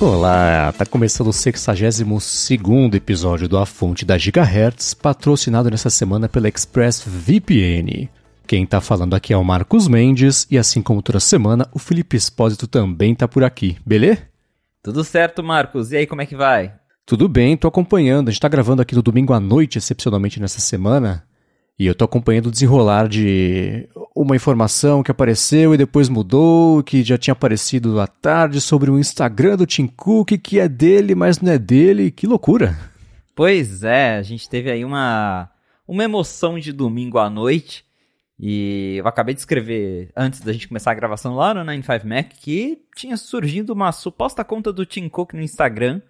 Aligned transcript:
Olá, 0.00 0.72
tá 0.78 0.86
começando 0.86 1.26
o 1.26 1.32
62 1.32 2.50
episódio 2.94 3.48
do 3.48 3.58
A 3.58 3.66
Fonte 3.66 4.04
da 4.04 4.16
Gigahertz, 4.16 4.94
patrocinado 4.94 5.68
nessa 5.68 5.90
semana 5.90 6.28
pela 6.28 6.46
ExpressVPN. 6.46 8.08
Quem 8.46 8.64
tá 8.64 8.80
falando 8.80 9.14
aqui 9.14 9.32
é 9.32 9.36
o 9.36 9.42
Marcos 9.42 9.88
Mendes 9.88 10.46
e 10.48 10.56
assim 10.56 10.80
como 10.80 11.02
toda 11.02 11.18
semana, 11.18 11.68
o 11.74 11.80
Felipe 11.80 12.16
Espósito 12.16 12.68
também 12.68 13.12
tá 13.12 13.26
por 13.26 13.42
aqui, 13.42 13.76
beleza? 13.84 14.22
Tudo 14.84 15.02
certo, 15.02 15.42
Marcos. 15.42 15.90
E 15.90 15.96
aí, 15.96 16.06
como 16.06 16.22
é 16.22 16.26
que 16.26 16.36
vai? 16.36 16.72
Tudo 17.04 17.28
bem, 17.28 17.56
tô 17.56 17.66
acompanhando. 17.66 18.28
A 18.28 18.30
gente 18.30 18.40
tá 18.40 18.48
gravando 18.48 18.80
aqui 18.80 18.94
no 18.94 19.02
domingo 19.02 19.32
à 19.32 19.40
noite, 19.40 19.78
excepcionalmente 19.78 20.38
nessa 20.38 20.60
semana. 20.60 21.24
E 21.78 21.86
eu 21.86 21.94
tô 21.94 22.04
acompanhando 22.04 22.46
o 22.46 22.50
desenrolar 22.50 23.08
de 23.08 23.88
uma 24.12 24.34
informação 24.34 25.00
que 25.00 25.12
apareceu 25.12 25.72
e 25.72 25.78
depois 25.78 26.08
mudou, 26.08 26.82
que 26.82 27.04
já 27.04 27.16
tinha 27.16 27.32
aparecido 27.32 28.00
à 28.00 28.06
tarde 28.08 28.60
sobre 28.60 28.90
o 28.90 28.98
Instagram 28.98 29.56
do 29.56 29.66
Tim 29.66 29.86
Cook, 29.86 30.32
que 30.42 30.58
é 30.58 30.68
dele, 30.68 31.14
mas 31.14 31.40
não 31.40 31.52
é 31.52 31.58
dele. 31.58 32.10
Que 32.10 32.26
loucura. 32.26 32.76
Pois 33.32 33.84
é, 33.84 34.16
a 34.16 34.22
gente 34.22 34.48
teve 34.48 34.68
aí 34.68 34.84
uma, 34.84 35.48
uma 35.86 36.02
emoção 36.02 36.58
de 36.58 36.72
domingo 36.72 37.16
à 37.16 37.30
noite. 37.30 37.84
E 38.40 38.96
eu 38.98 39.06
acabei 39.06 39.32
de 39.32 39.40
escrever 39.40 40.10
antes 40.16 40.40
da 40.40 40.52
gente 40.52 40.66
começar 40.66 40.90
a 40.90 40.94
gravação 40.94 41.36
lá 41.36 41.54
no 41.54 41.62
95 41.62 42.08
Mac 42.08 42.32
que 42.40 42.78
tinha 42.96 43.16
surgido 43.16 43.72
uma 43.72 43.92
suposta 43.92 44.44
conta 44.44 44.72
do 44.72 44.84
Tim 44.84 45.08
Cook 45.08 45.34
no 45.34 45.42
Instagram. 45.42 46.02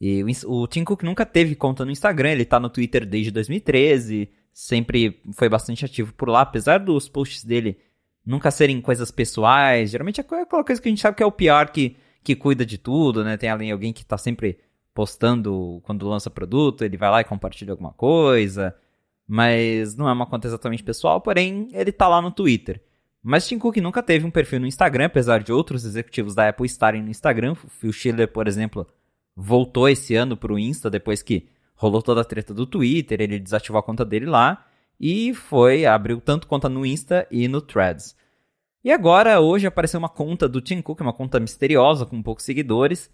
E 0.00 0.24
o, 0.24 0.62
o 0.62 0.66
Tim 0.66 0.84
Cook 0.84 1.02
nunca 1.02 1.26
teve 1.26 1.54
conta 1.54 1.84
no 1.84 1.90
Instagram, 1.90 2.30
ele 2.30 2.46
tá 2.46 2.58
no 2.58 2.70
Twitter 2.70 3.04
desde 3.04 3.30
2013 3.30 4.30
sempre 4.52 5.20
foi 5.32 5.48
bastante 5.48 5.84
ativo 5.84 6.12
por 6.12 6.28
lá, 6.28 6.42
apesar 6.42 6.78
dos 6.78 7.08
posts 7.08 7.44
dele 7.44 7.78
nunca 8.24 8.50
serem 8.50 8.80
coisas 8.80 9.10
pessoais. 9.10 9.90
Geralmente 9.90 10.20
é 10.20 10.24
aquela 10.24 10.64
coisa 10.64 10.80
que 10.80 10.88
a 10.88 10.90
gente 10.90 11.00
sabe 11.00 11.16
que 11.16 11.22
é 11.22 11.26
o 11.26 11.32
PR 11.32 11.70
que, 11.72 11.96
que 12.22 12.36
cuida 12.36 12.64
de 12.64 12.78
tudo, 12.78 13.24
né? 13.24 13.36
Tem 13.36 13.48
além 13.48 13.72
alguém 13.72 13.92
que 13.92 14.04
tá 14.04 14.18
sempre 14.18 14.58
postando 14.94 15.80
quando 15.84 16.08
lança 16.08 16.30
produto, 16.30 16.84
ele 16.84 16.96
vai 16.96 17.10
lá 17.10 17.20
e 17.20 17.24
compartilha 17.24 17.72
alguma 17.72 17.92
coisa. 17.92 18.74
Mas 19.26 19.96
não 19.96 20.08
é 20.08 20.12
uma 20.12 20.26
conta 20.26 20.46
exatamente 20.46 20.82
pessoal, 20.82 21.20
porém 21.20 21.68
ele 21.72 21.92
tá 21.92 22.06
lá 22.08 22.20
no 22.20 22.30
Twitter. 22.30 22.80
Mas 23.22 23.46
Tim 23.46 23.58
Cook 23.58 23.76
nunca 23.76 24.02
teve 24.02 24.26
um 24.26 24.30
perfil 24.30 24.60
no 24.60 24.66
Instagram, 24.66 25.06
apesar 25.06 25.42
de 25.42 25.52
outros 25.52 25.84
executivos 25.84 26.34
da 26.34 26.48
Apple 26.48 26.66
estarem 26.66 27.02
no 27.02 27.10
Instagram. 27.10 27.52
O 27.52 27.68
Phil 27.68 27.92
Schiller, 27.92 28.28
por 28.28 28.48
exemplo, 28.48 28.86
voltou 29.34 29.88
esse 29.88 30.14
ano 30.16 30.36
pro 30.36 30.58
Insta 30.58 30.90
depois 30.90 31.22
que 31.22 31.48
rolou 31.82 32.00
toda 32.00 32.20
a 32.20 32.24
treta 32.24 32.54
do 32.54 32.64
Twitter, 32.64 33.20
ele 33.20 33.40
desativou 33.40 33.76
a 33.76 33.82
conta 33.82 34.04
dele 34.04 34.26
lá 34.26 34.64
e 35.00 35.34
foi, 35.34 35.84
abriu 35.84 36.20
tanto 36.20 36.46
conta 36.46 36.68
no 36.68 36.86
Insta 36.86 37.26
e 37.28 37.48
no 37.48 37.60
Threads. 37.60 38.14
E 38.84 38.92
agora, 38.92 39.40
hoje, 39.40 39.66
apareceu 39.66 39.98
uma 39.98 40.08
conta 40.08 40.48
do 40.48 40.60
Tim 40.60 40.80
Cook, 40.80 41.00
uma 41.00 41.12
conta 41.12 41.40
misteriosa 41.40 42.06
com 42.06 42.22
poucos 42.22 42.44
seguidores. 42.44 43.10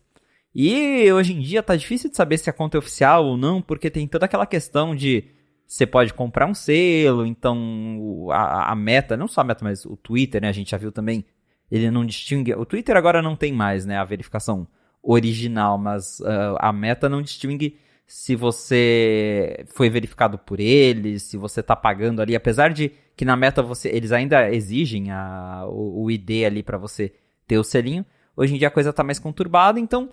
E 0.54 1.10
hoje 1.10 1.32
em 1.32 1.40
dia 1.40 1.62
tá 1.62 1.76
difícil 1.76 2.10
de 2.10 2.16
saber 2.16 2.36
se 2.36 2.50
a 2.50 2.52
conta 2.52 2.76
é 2.76 2.80
oficial 2.80 3.24
ou 3.24 3.38
não, 3.38 3.62
porque 3.62 3.90
tem 3.90 4.06
toda 4.06 4.26
aquela 4.26 4.46
questão 4.46 4.94
de 4.94 5.30
você 5.66 5.86
pode 5.86 6.12
comprar 6.12 6.46
um 6.46 6.54
selo, 6.54 7.26
então 7.26 8.28
a, 8.30 8.72
a, 8.72 8.76
meta, 8.76 9.16
não 9.16 9.28
só 9.28 9.40
a 9.42 9.44
meta, 9.44 9.64
mas 9.64 9.84
o 9.84 9.96
Twitter, 9.96 10.42
né? 10.42 10.48
A 10.48 10.52
gente 10.52 10.70
já 10.70 10.78
viu 10.78 10.92
também, 10.92 11.24
ele 11.70 11.90
não 11.90 12.04
distingue. 12.04 12.54
O 12.54 12.64
Twitter 12.66 12.96
agora 12.96 13.22
não 13.22 13.36
tem 13.36 13.52
mais, 13.52 13.84
né? 13.86 13.98
A 13.98 14.04
verificação 14.04 14.66
original, 15.02 15.78
mas 15.78 16.20
uh, 16.20 16.56
a 16.58 16.72
meta 16.72 17.08
não 17.08 17.22
distingue 17.22 17.78
se 18.08 18.34
você 18.34 19.66
foi 19.68 19.90
verificado 19.90 20.38
por 20.38 20.58
eles, 20.58 21.24
se 21.24 21.36
você 21.36 21.60
está 21.60 21.76
pagando 21.76 22.22
ali, 22.22 22.34
apesar 22.34 22.72
de 22.72 22.90
que 23.14 23.22
na 23.22 23.36
meta 23.36 23.62
você 23.62 23.90
eles 23.90 24.12
ainda 24.12 24.50
exigem 24.50 25.10
a, 25.10 25.66
o, 25.68 26.04
o 26.04 26.10
ID 26.10 26.46
ali 26.46 26.62
para 26.62 26.78
você 26.78 27.12
ter 27.46 27.58
o 27.58 27.62
selinho. 27.64 28.06
Hoje 28.34 28.54
em 28.54 28.58
dia 28.58 28.68
a 28.68 28.70
coisa 28.70 28.90
está 28.90 29.04
mais 29.04 29.18
conturbada, 29.18 29.78
então 29.78 30.08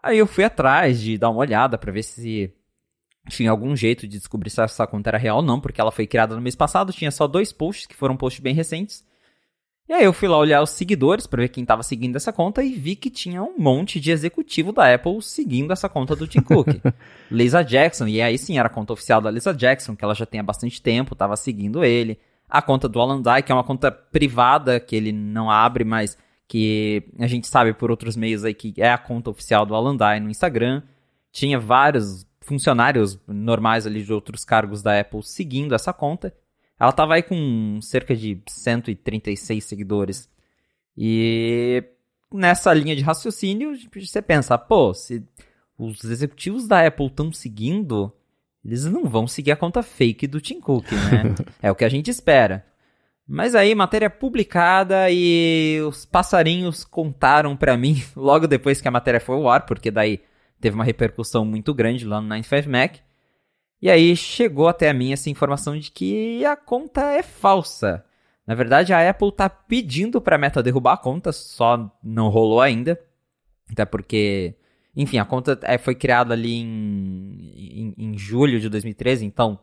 aí 0.00 0.16
eu 0.16 0.28
fui 0.28 0.44
atrás 0.44 1.00
de 1.00 1.18
dar 1.18 1.28
uma 1.28 1.40
olhada 1.40 1.76
para 1.76 1.90
ver 1.90 2.04
se 2.04 2.54
tinha 3.28 3.50
algum 3.50 3.74
jeito 3.74 4.06
de 4.06 4.16
descobrir 4.16 4.50
se 4.50 4.62
essa 4.62 4.86
conta 4.86 5.10
era 5.10 5.18
real 5.18 5.38
ou 5.38 5.42
não, 5.42 5.60
porque 5.60 5.80
ela 5.80 5.90
foi 5.90 6.06
criada 6.06 6.36
no 6.36 6.40
mês 6.40 6.54
passado, 6.54 6.92
tinha 6.92 7.10
só 7.10 7.26
dois 7.26 7.52
posts 7.52 7.86
que 7.86 7.96
foram 7.96 8.16
posts 8.16 8.40
bem 8.40 8.54
recentes. 8.54 9.04
E 9.86 9.92
aí 9.92 10.04
eu 10.04 10.14
fui 10.14 10.26
lá 10.26 10.38
olhar 10.38 10.62
os 10.62 10.70
seguidores 10.70 11.26
para 11.26 11.42
ver 11.42 11.50
quem 11.50 11.62
estava 11.62 11.82
seguindo 11.82 12.16
essa 12.16 12.32
conta 12.32 12.62
e 12.62 12.72
vi 12.72 12.96
que 12.96 13.10
tinha 13.10 13.42
um 13.42 13.58
monte 13.58 14.00
de 14.00 14.10
executivo 14.10 14.72
da 14.72 14.94
Apple 14.94 15.20
seguindo 15.20 15.74
essa 15.74 15.90
conta 15.90 16.16
do 16.16 16.26
Tim 16.26 16.40
Cook. 16.40 16.68
Lisa 17.30 17.62
Jackson, 17.62 18.06
e 18.06 18.22
aí 18.22 18.38
sim 18.38 18.58
era 18.58 18.68
a 18.68 18.70
conta 18.70 18.94
oficial 18.94 19.20
da 19.20 19.30
Lisa 19.30 19.52
Jackson, 19.52 19.94
que 19.94 20.02
ela 20.02 20.14
já 20.14 20.24
tem 20.24 20.40
há 20.40 20.42
bastante 20.42 20.80
tempo, 20.80 21.12
estava 21.12 21.36
seguindo 21.36 21.84
ele. 21.84 22.18
A 22.48 22.62
conta 22.62 22.88
do 22.88 22.98
Alan 22.98 23.20
Dye, 23.20 23.42
que 23.42 23.52
é 23.52 23.54
uma 23.54 23.64
conta 23.64 23.92
privada, 23.92 24.80
que 24.80 24.96
ele 24.96 25.12
não 25.12 25.50
abre, 25.50 25.84
mas 25.84 26.16
que 26.48 27.02
a 27.18 27.26
gente 27.26 27.46
sabe 27.46 27.74
por 27.74 27.90
outros 27.90 28.16
meios 28.16 28.42
aí 28.42 28.54
que 28.54 28.72
é 28.78 28.90
a 28.90 28.98
conta 28.98 29.28
oficial 29.28 29.66
do 29.66 29.74
Alan 29.74 29.96
Dye 29.96 30.20
no 30.20 30.30
Instagram. 30.30 30.82
Tinha 31.30 31.58
vários 31.58 32.26
funcionários 32.40 33.18
normais 33.26 33.86
ali 33.86 34.02
de 34.02 34.12
outros 34.12 34.44
cargos 34.46 34.82
da 34.82 34.98
Apple 34.98 35.22
seguindo 35.22 35.74
essa 35.74 35.92
conta. 35.92 36.34
Ela 36.78 36.92
tava 36.92 37.14
aí 37.14 37.22
com 37.22 37.80
cerca 37.80 38.14
de 38.14 38.40
136 38.48 39.64
seguidores. 39.64 40.28
E 40.96 41.82
nessa 42.32 42.72
linha 42.74 42.96
de 42.96 43.02
raciocínio, 43.02 43.72
você 43.94 44.20
pensa, 44.20 44.58
pô, 44.58 44.92
se 44.92 45.22
os 45.78 46.04
executivos 46.04 46.66
da 46.66 46.86
Apple 46.86 47.06
estão 47.06 47.32
seguindo, 47.32 48.12
eles 48.64 48.84
não 48.84 49.04
vão 49.04 49.26
seguir 49.26 49.52
a 49.52 49.56
conta 49.56 49.82
fake 49.82 50.26
do 50.26 50.40
Tim 50.40 50.60
Cook, 50.60 50.90
né? 50.92 51.34
é 51.62 51.70
o 51.70 51.74
que 51.74 51.84
a 51.84 51.88
gente 51.88 52.10
espera. 52.10 52.64
Mas 53.26 53.54
aí, 53.54 53.74
matéria 53.74 54.10
publicada 54.10 55.10
e 55.10 55.80
os 55.88 56.04
passarinhos 56.04 56.84
contaram 56.84 57.56
para 57.56 57.76
mim 57.76 58.02
logo 58.14 58.46
depois 58.46 58.80
que 58.80 58.88
a 58.88 58.90
matéria 58.90 59.20
foi 59.20 59.36
ao 59.36 59.48
ar, 59.48 59.64
porque 59.64 59.90
daí 59.90 60.20
teve 60.60 60.74
uma 60.74 60.84
repercussão 60.84 61.44
muito 61.44 61.72
grande 61.72 62.04
lá 62.04 62.20
no 62.20 62.28
95 62.28 62.70
Mac. 62.70 62.96
E 63.80 63.90
aí 63.90 64.16
chegou 64.16 64.68
até 64.68 64.88
a 64.88 64.94
mim 64.94 65.12
essa 65.12 65.28
informação 65.28 65.78
de 65.78 65.90
que 65.90 66.44
a 66.44 66.56
conta 66.56 67.12
é 67.12 67.22
falsa. 67.22 68.04
Na 68.46 68.54
verdade, 68.54 68.92
a 68.92 69.08
Apple 69.08 69.28
está 69.28 69.48
pedindo 69.48 70.20
para 70.20 70.36
a 70.36 70.38
Meta 70.38 70.62
derrubar 70.62 70.94
a 70.94 70.98
conta, 70.98 71.32
só 71.32 71.90
não 72.02 72.28
rolou 72.28 72.60
ainda. 72.60 73.00
Até 73.70 73.84
porque, 73.84 74.54
enfim, 74.94 75.18
a 75.18 75.24
conta 75.24 75.58
é, 75.62 75.78
foi 75.78 75.94
criada 75.94 76.34
ali 76.34 76.56
em, 76.56 77.52
em, 77.54 77.94
em 77.96 78.18
julho 78.18 78.60
de 78.60 78.68
2013, 78.68 79.24
então 79.24 79.58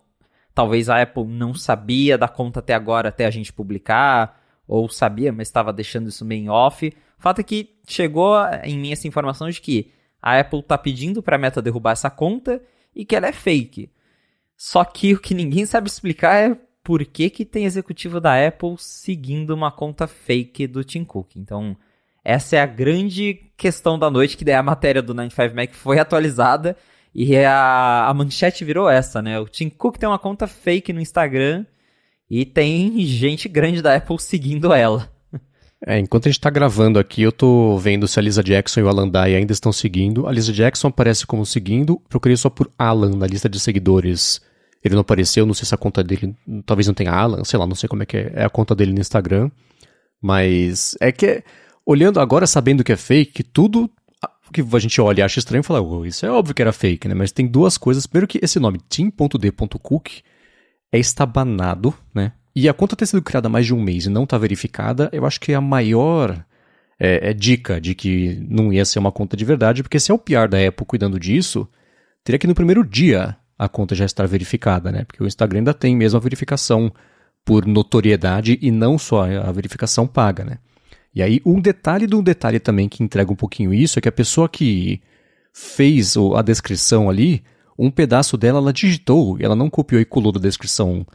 talvez 0.54 0.90
a 0.90 1.02
Apple 1.02 1.26
não 1.26 1.54
sabia 1.54 2.18
da 2.18 2.28
conta 2.28 2.60
até 2.60 2.74
agora, 2.74 3.10
até 3.10 3.26
a 3.26 3.30
gente 3.30 3.54
publicar, 3.54 4.40
ou 4.68 4.90
sabia, 4.90 5.32
mas 5.32 5.48
estava 5.48 5.72
deixando 5.72 6.10
isso 6.10 6.26
meio 6.26 6.52
off. 6.52 6.88
O 6.88 7.22
fato 7.22 7.40
é 7.40 7.44
que 7.44 7.76
chegou 7.88 8.36
em 8.64 8.78
mim 8.78 8.92
essa 8.92 9.08
informação 9.08 9.50
de 9.50 9.62
que 9.62 9.92
a 10.22 10.40
Apple 10.40 10.60
está 10.60 10.78
pedindo 10.78 11.22
para 11.22 11.36
a 11.36 11.40
Meta 11.40 11.62
derrubar 11.62 11.92
essa 11.92 12.10
conta 12.10 12.62
e 12.96 13.06
que 13.06 13.16
ela 13.16 13.28
é 13.28 13.32
fake. 13.32 13.92
Só 14.64 14.86
que 14.86 15.16
o 15.16 15.20
que 15.20 15.34
ninguém 15.34 15.66
sabe 15.66 15.90
explicar 15.90 16.36
é 16.36 16.56
por 16.84 17.04
que, 17.04 17.32
que 17.32 17.44
tem 17.44 17.66
executivo 17.66 18.22
da 18.22 18.48
Apple 18.48 18.76
seguindo 18.78 19.56
uma 19.56 19.72
conta 19.72 20.06
fake 20.06 20.68
do 20.68 20.84
Tim 20.84 21.04
Cook. 21.04 21.36
Então, 21.36 21.76
essa 22.24 22.58
é 22.58 22.62
a 22.62 22.68
grande 22.68 23.34
questão 23.58 23.98
da 23.98 24.12
noite, 24.12 24.38
que 24.38 24.46
daí 24.46 24.54
a 24.54 24.62
matéria 24.62 25.02
do 25.02 25.16
95 25.16 25.56
Mac 25.56 25.74
foi 25.74 25.98
atualizada 25.98 26.78
e 27.14 27.36
a, 27.38 28.06
a 28.08 28.14
manchete 28.14 28.64
virou 28.64 28.88
essa, 28.88 29.20
né? 29.20 29.40
O 29.40 29.48
Tim 29.48 29.68
Cook 29.68 29.98
tem 29.98 30.08
uma 30.08 30.20
conta 30.20 30.46
fake 30.46 30.94
no 30.94 31.02
Instagram 31.02 31.66
e 32.30 32.46
tem 32.46 33.00
gente 33.00 33.50
grande 33.50 33.82
da 33.82 33.96
Apple 33.96 34.20
seguindo 34.20 34.72
ela. 34.72 35.12
É, 35.88 35.98
enquanto 35.98 36.28
a 36.28 36.30
gente 36.30 36.38
está 36.38 36.52
gravando 36.52 37.00
aqui, 37.00 37.24
eu 37.24 37.32
estou 37.32 37.80
vendo 37.80 38.08
se 38.08 38.20
a 38.20 38.22
Lisa 38.22 38.44
Jackson 38.44 38.82
e 38.82 38.84
o 38.84 38.90
Alan 38.90 39.10
Dye 39.10 39.38
ainda 39.38 39.54
estão 39.54 39.74
seguindo. 39.74 40.28
A 40.28 40.32
Lisa 40.32 40.54
Jackson 40.54 40.90
aparece 40.90 41.26
como 41.26 41.48
seguindo, 41.48 42.00
procurei 42.08 42.38
só 42.38 42.48
por 42.48 42.72
Alan 42.78 43.16
na 43.16 43.26
lista 43.26 43.50
de 43.50 43.60
seguidores 43.60 44.40
ele 44.84 44.96
não 44.96 45.02
apareceu, 45.02 45.46
não 45.46 45.54
sei 45.54 45.66
se 45.66 45.76
a 45.76 45.78
conta 45.78 46.04
dele. 46.04 46.36
Talvez 46.66 46.88
não 46.88 46.94
tenha 46.94 47.12
Alan, 47.12 47.44
sei 47.44 47.60
lá, 47.60 47.68
não 47.68 47.76
sei 47.76 47.88
como 47.88 48.04
é 48.04 48.06
que 48.06 48.18
é, 48.18 48.32
é 48.36 48.46
a 48.46 48.50
conta 48.50 48.76
dele 48.76 48.94
no 48.94 49.00
Instagram. 49.00 49.50
Mas 50.22 50.96
é 51.00 51.12
que, 51.12 51.44
olhando 51.86 52.20
agora, 52.20 52.46
sabendo 52.48 52.84
que 52.84 52.92
é 52.92 52.98
fake, 52.98 53.44
tudo 53.44 53.90
que 54.52 54.62
a 54.62 54.80
gente 54.80 55.00
olha 55.00 55.22
e 55.22 55.24
acha 55.24 55.40
estranho, 55.40 55.64
fala, 55.64 55.82
oh, 55.82 56.06
isso 56.06 56.26
é 56.26 56.30
óbvio 56.30 56.54
que 56.54 56.62
era 56.62 56.74
fake, 56.74 57.08
né? 57.08 57.14
Mas 57.14 57.32
tem 57.32 57.48
duas 57.48 57.78
coisas. 57.78 58.06
Primeiro 58.06 58.28
que 58.28 58.40
esse 58.42 58.60
nome, 58.60 58.80
tim.d.cook, 58.90 60.22
é 60.92 61.00
estabanado, 61.00 61.94
né? 62.14 62.34
E 62.54 62.68
a 62.68 62.74
conta 62.74 62.96
ter 62.96 63.06
sido 63.06 63.22
criada 63.22 63.48
há 63.48 63.50
mais 63.50 63.66
de 63.66 63.74
um 63.74 63.82
mês 63.82 64.06
e 64.06 64.10
não 64.10 64.24
está 64.26 64.38
verificada, 64.38 65.10
eu 65.14 65.26
acho 65.26 65.40
que 65.40 65.54
é 65.54 65.56
a 65.56 65.62
maior 65.62 66.46
é, 67.00 67.30
é 67.30 67.34
dica 67.34 67.80
de 67.80 67.96
que 67.96 68.46
não 68.50 68.74
ia 68.74 68.84
ser 68.84 69.00
uma 69.00 69.12
conta 69.12 69.38
de 69.38 69.46
verdade, 69.46 69.82
porque 69.82 70.00
se 70.00 70.12
é 70.12 70.14
o 70.14 70.20
PR 70.20 70.50
da 70.50 70.68
Apple 70.68 70.86
cuidando 70.86 71.18
disso, 71.18 71.66
teria 72.26 72.38
que 72.38 72.48
no 72.48 72.54
primeiro 72.54 72.84
dia 72.86 73.38
a 73.62 73.70
conta 73.70 73.94
já 73.94 74.06
estar 74.06 74.28
verificada, 74.28 74.92
né? 74.92 75.04
Porque 75.04 75.22
o 75.22 75.28
Instagram 75.28 75.60
ainda 75.60 75.74
tem 75.74 75.96
mesmo 75.96 76.18
a 76.18 76.20
verificação 76.20 76.92
por 77.46 77.64
notoriedade 77.68 78.58
e 78.60 78.72
não 78.72 78.98
só 78.98 79.24
a 79.24 79.52
verificação 79.52 80.08
paga, 80.08 80.44
né? 80.44 80.58
E 81.14 81.22
aí, 81.22 81.40
um 81.46 81.62
detalhe 81.62 82.08
de 82.08 82.16
um 82.16 82.24
detalhe 82.24 82.60
também 82.60 82.90
que 82.90 83.04
entrega 83.04 83.32
um 83.32 83.36
pouquinho 83.36 83.72
isso 83.72 84.00
é 84.00 84.02
que 84.02 84.10
a 84.10 84.12
pessoa 84.12 84.50
que 84.50 85.00
fez 85.54 86.16
a 86.36 86.42
descrição 86.42 87.08
ali, 87.08 87.44
um 87.78 87.92
pedaço 87.92 88.36
dela 88.36 88.58
ela 88.58 88.74
digitou, 88.74 89.38
ela 89.40 89.56
não 89.56 89.70
copiou 89.70 90.02
e 90.02 90.06
colou 90.06 90.32
da 90.32 90.40
descrição 90.40 91.06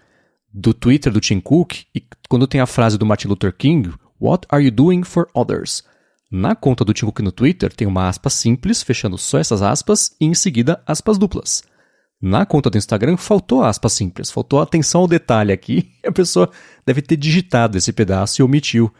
do 0.52 0.72
Twitter 0.72 1.12
do 1.12 1.20
Tim 1.20 1.40
Cook, 1.40 1.72
e 1.92 2.04
quando 2.28 2.46
tem 2.46 2.60
a 2.60 2.66
frase 2.66 2.96
do 2.96 3.04
Martin 3.04 3.26
Luther 3.28 3.52
King, 3.52 3.92
What 4.20 4.46
are 4.50 4.64
you 4.64 4.70
doing 4.70 5.02
for 5.02 5.28
others? 5.34 5.82
Na 6.30 6.54
conta 6.54 6.84
do 6.84 6.94
Tim 6.94 7.06
Cook 7.06 7.20
no 7.20 7.32
Twitter 7.32 7.72
tem 7.72 7.88
uma 7.88 8.08
aspa 8.08 8.30
simples, 8.30 8.82
fechando 8.82 9.18
só 9.18 9.38
essas 9.38 9.62
aspas, 9.62 10.14
e 10.20 10.26
em 10.26 10.34
seguida 10.34 10.80
aspas 10.86 11.18
duplas. 11.18 11.62
Na 12.20 12.46
conta 12.46 12.70
do 12.70 12.78
Instagram 12.78 13.16
faltou 13.16 13.62
aspa 13.62 13.88
simples, 13.88 14.30
faltou 14.30 14.60
atenção 14.60 15.02
ao 15.02 15.08
detalhe 15.08 15.52
aqui. 15.52 15.90
A 16.04 16.12
pessoa 16.12 16.50
deve 16.84 17.02
ter 17.02 17.16
digitado 17.16 17.76
esse 17.76 17.92
pedaço 17.92 18.40
e 18.40 18.44
omitiu 18.44 18.92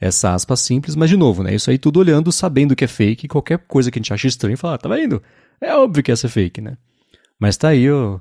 essa 0.00 0.34
aspa 0.34 0.56
simples, 0.56 0.96
mas 0.96 1.10
de 1.10 1.16
novo, 1.16 1.42
né? 1.42 1.54
Isso 1.54 1.70
aí 1.70 1.78
tudo 1.78 2.00
olhando, 2.00 2.32
sabendo 2.32 2.74
que 2.74 2.84
é 2.84 2.88
fake, 2.88 3.28
qualquer 3.28 3.58
coisa 3.58 3.90
que 3.90 3.98
a 3.98 4.00
gente 4.00 4.12
acha 4.12 4.26
estranho, 4.26 4.58
falar, 4.58 4.74
ah, 4.74 4.78
tá 4.78 4.88
vendo? 4.88 5.22
É 5.60 5.76
óbvio 5.76 6.02
que 6.02 6.10
ia 6.10 6.16
ser 6.16 6.28
fake, 6.28 6.60
né? 6.60 6.76
Mas 7.38 7.56
tá 7.56 7.68
aí 7.68 7.88
o, 7.88 8.20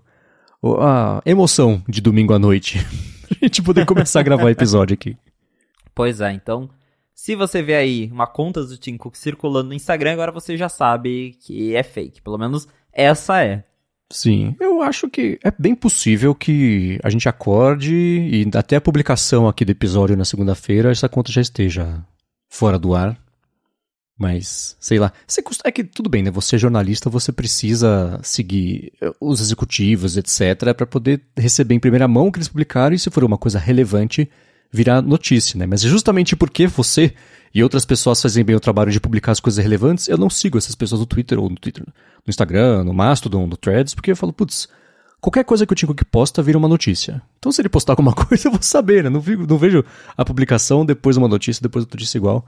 o 0.62 0.76
a 0.76 1.22
emoção 1.26 1.84
de 1.88 2.00
domingo 2.00 2.34
à 2.34 2.40
noite. 2.40 2.78
a 3.42 3.46
gente 3.46 3.64
poder 3.64 3.86
começar 3.86 4.20
a 4.20 4.24
gravar 4.24 4.46
o 4.46 4.50
episódio 4.50 4.94
aqui. 4.94 5.18
Pois 5.96 6.22
é, 6.22 6.32
então, 6.34 6.70
se 7.16 7.36
você 7.36 7.64
vê 7.64 7.76
aí 7.76 8.10
uma 8.12 8.28
conta 8.28 8.64
do 8.64 8.78
Tim 8.78 8.98
Cook 8.98 9.16
circulando 9.16 9.70
no 9.70 9.74
Instagram, 9.74 10.14
agora 10.14 10.32
você 10.32 10.58
já 10.58 10.70
sabe 10.70 11.38
que 11.42 11.76
é 11.76 11.84
fake. 11.84 12.22
Pelo 12.22 12.38
menos 12.38 12.68
essa 12.94 13.44
é. 13.44 13.64
Sim, 14.12 14.56
eu 14.60 14.82
acho 14.82 15.10
que 15.10 15.40
é 15.44 15.52
bem 15.58 15.74
possível 15.74 16.36
que 16.36 17.00
a 17.04 17.10
gente 17.10 17.28
acorde 17.30 17.96
e 17.96 18.50
até 18.54 18.76
a 18.76 18.82
publicação 18.82 19.48
aqui 19.48 19.64
do 19.64 19.72
episódio 19.72 20.18
na 20.18 20.26
segunda-feira 20.26 20.92
essa 20.92 21.10
conta 21.10 21.32
já 21.32 21.42
esteja 21.42 22.04
fora 22.50 22.78
do 22.78 22.94
ar. 22.94 23.18
Mas, 24.22 24.76
sei 24.80 25.00
lá. 25.00 25.12
É 25.64 25.72
que 25.72 25.84
tudo 25.84 26.08
bem, 26.08 26.22
né? 26.22 26.30
Você 26.30 26.56
é 26.56 26.60
jornalista, 26.60 27.10
você 27.10 27.32
precisa 27.32 28.20
seguir 28.22 28.94
eh, 29.02 29.12
os 29.20 29.42
executivos, 29.42 30.16
etc., 30.16 30.76
para 30.76 30.86
poder 30.86 31.22
receber 31.36 31.74
em 31.74 31.80
primeira 31.80 32.08
mão 32.08 32.28
o 32.28 32.32
que 32.32 32.38
eles 32.38 32.48
publicaram 32.48 32.94
e, 32.94 33.00
se 33.00 33.10
for 33.10 33.24
uma 33.24 33.38
coisa 33.38 33.58
relevante, 33.58 34.30
virar 34.72 35.02
notícia, 35.02 35.58
né? 35.58 35.66
Mas 35.66 35.82
justamente 35.82 36.36
porque 36.36 36.68
você 36.68 37.14
e 37.54 37.62
outras 37.62 37.84
pessoas 37.84 38.22
fazem 38.22 38.44
bem 38.44 38.56
o 38.56 38.60
trabalho 38.60 38.92
de 38.92 39.00
publicar 39.00 39.34
as 39.34 39.40
coisas 39.40 39.62
relevantes, 39.62 40.08
eu 40.08 40.18
não 40.18 40.30
sigo 40.30 40.58
essas 40.58 40.74
pessoas 40.74 41.02
no 41.02 41.06
Twitter 41.06 41.38
ou 41.38 41.50
no 41.50 41.58
Twitter, 41.58 41.84
no 41.86 42.30
Instagram, 42.30 42.86
no 42.86 42.94
Mastodon, 42.94 43.46
no 43.46 43.58
Threads, 43.58 43.94
porque 43.94 44.12
eu 44.12 44.16
falo, 44.16 44.32
putz, 44.32 44.70
qualquer 45.20 45.44
coisa 45.44 45.66
que 45.66 45.74
o 45.74 45.76
Tim 45.76 45.88
que 45.94 46.06
posta 46.06 46.42
vira 46.42 46.58
uma 46.58 46.70
notícia. 46.70 47.22
Então 47.38 47.52
se 47.52 47.62
ele 47.62 47.68
postar 47.68 47.94
alguma 47.94 48.14
coisa, 48.16 48.48
eu 48.48 48.52
vou 48.52 48.62
saber, 48.62 49.04
né? 49.04 49.10
Não, 49.10 49.22
não 49.48 49.58
vejo 49.58 49.84
a 50.16 50.24
publicação, 50.24 50.86
depois 50.86 51.18
uma 51.18 51.28
notícia, 51.28 51.62
depois 51.62 51.84
outra 51.84 51.98
notícia 51.98 52.18
igual. 52.18 52.46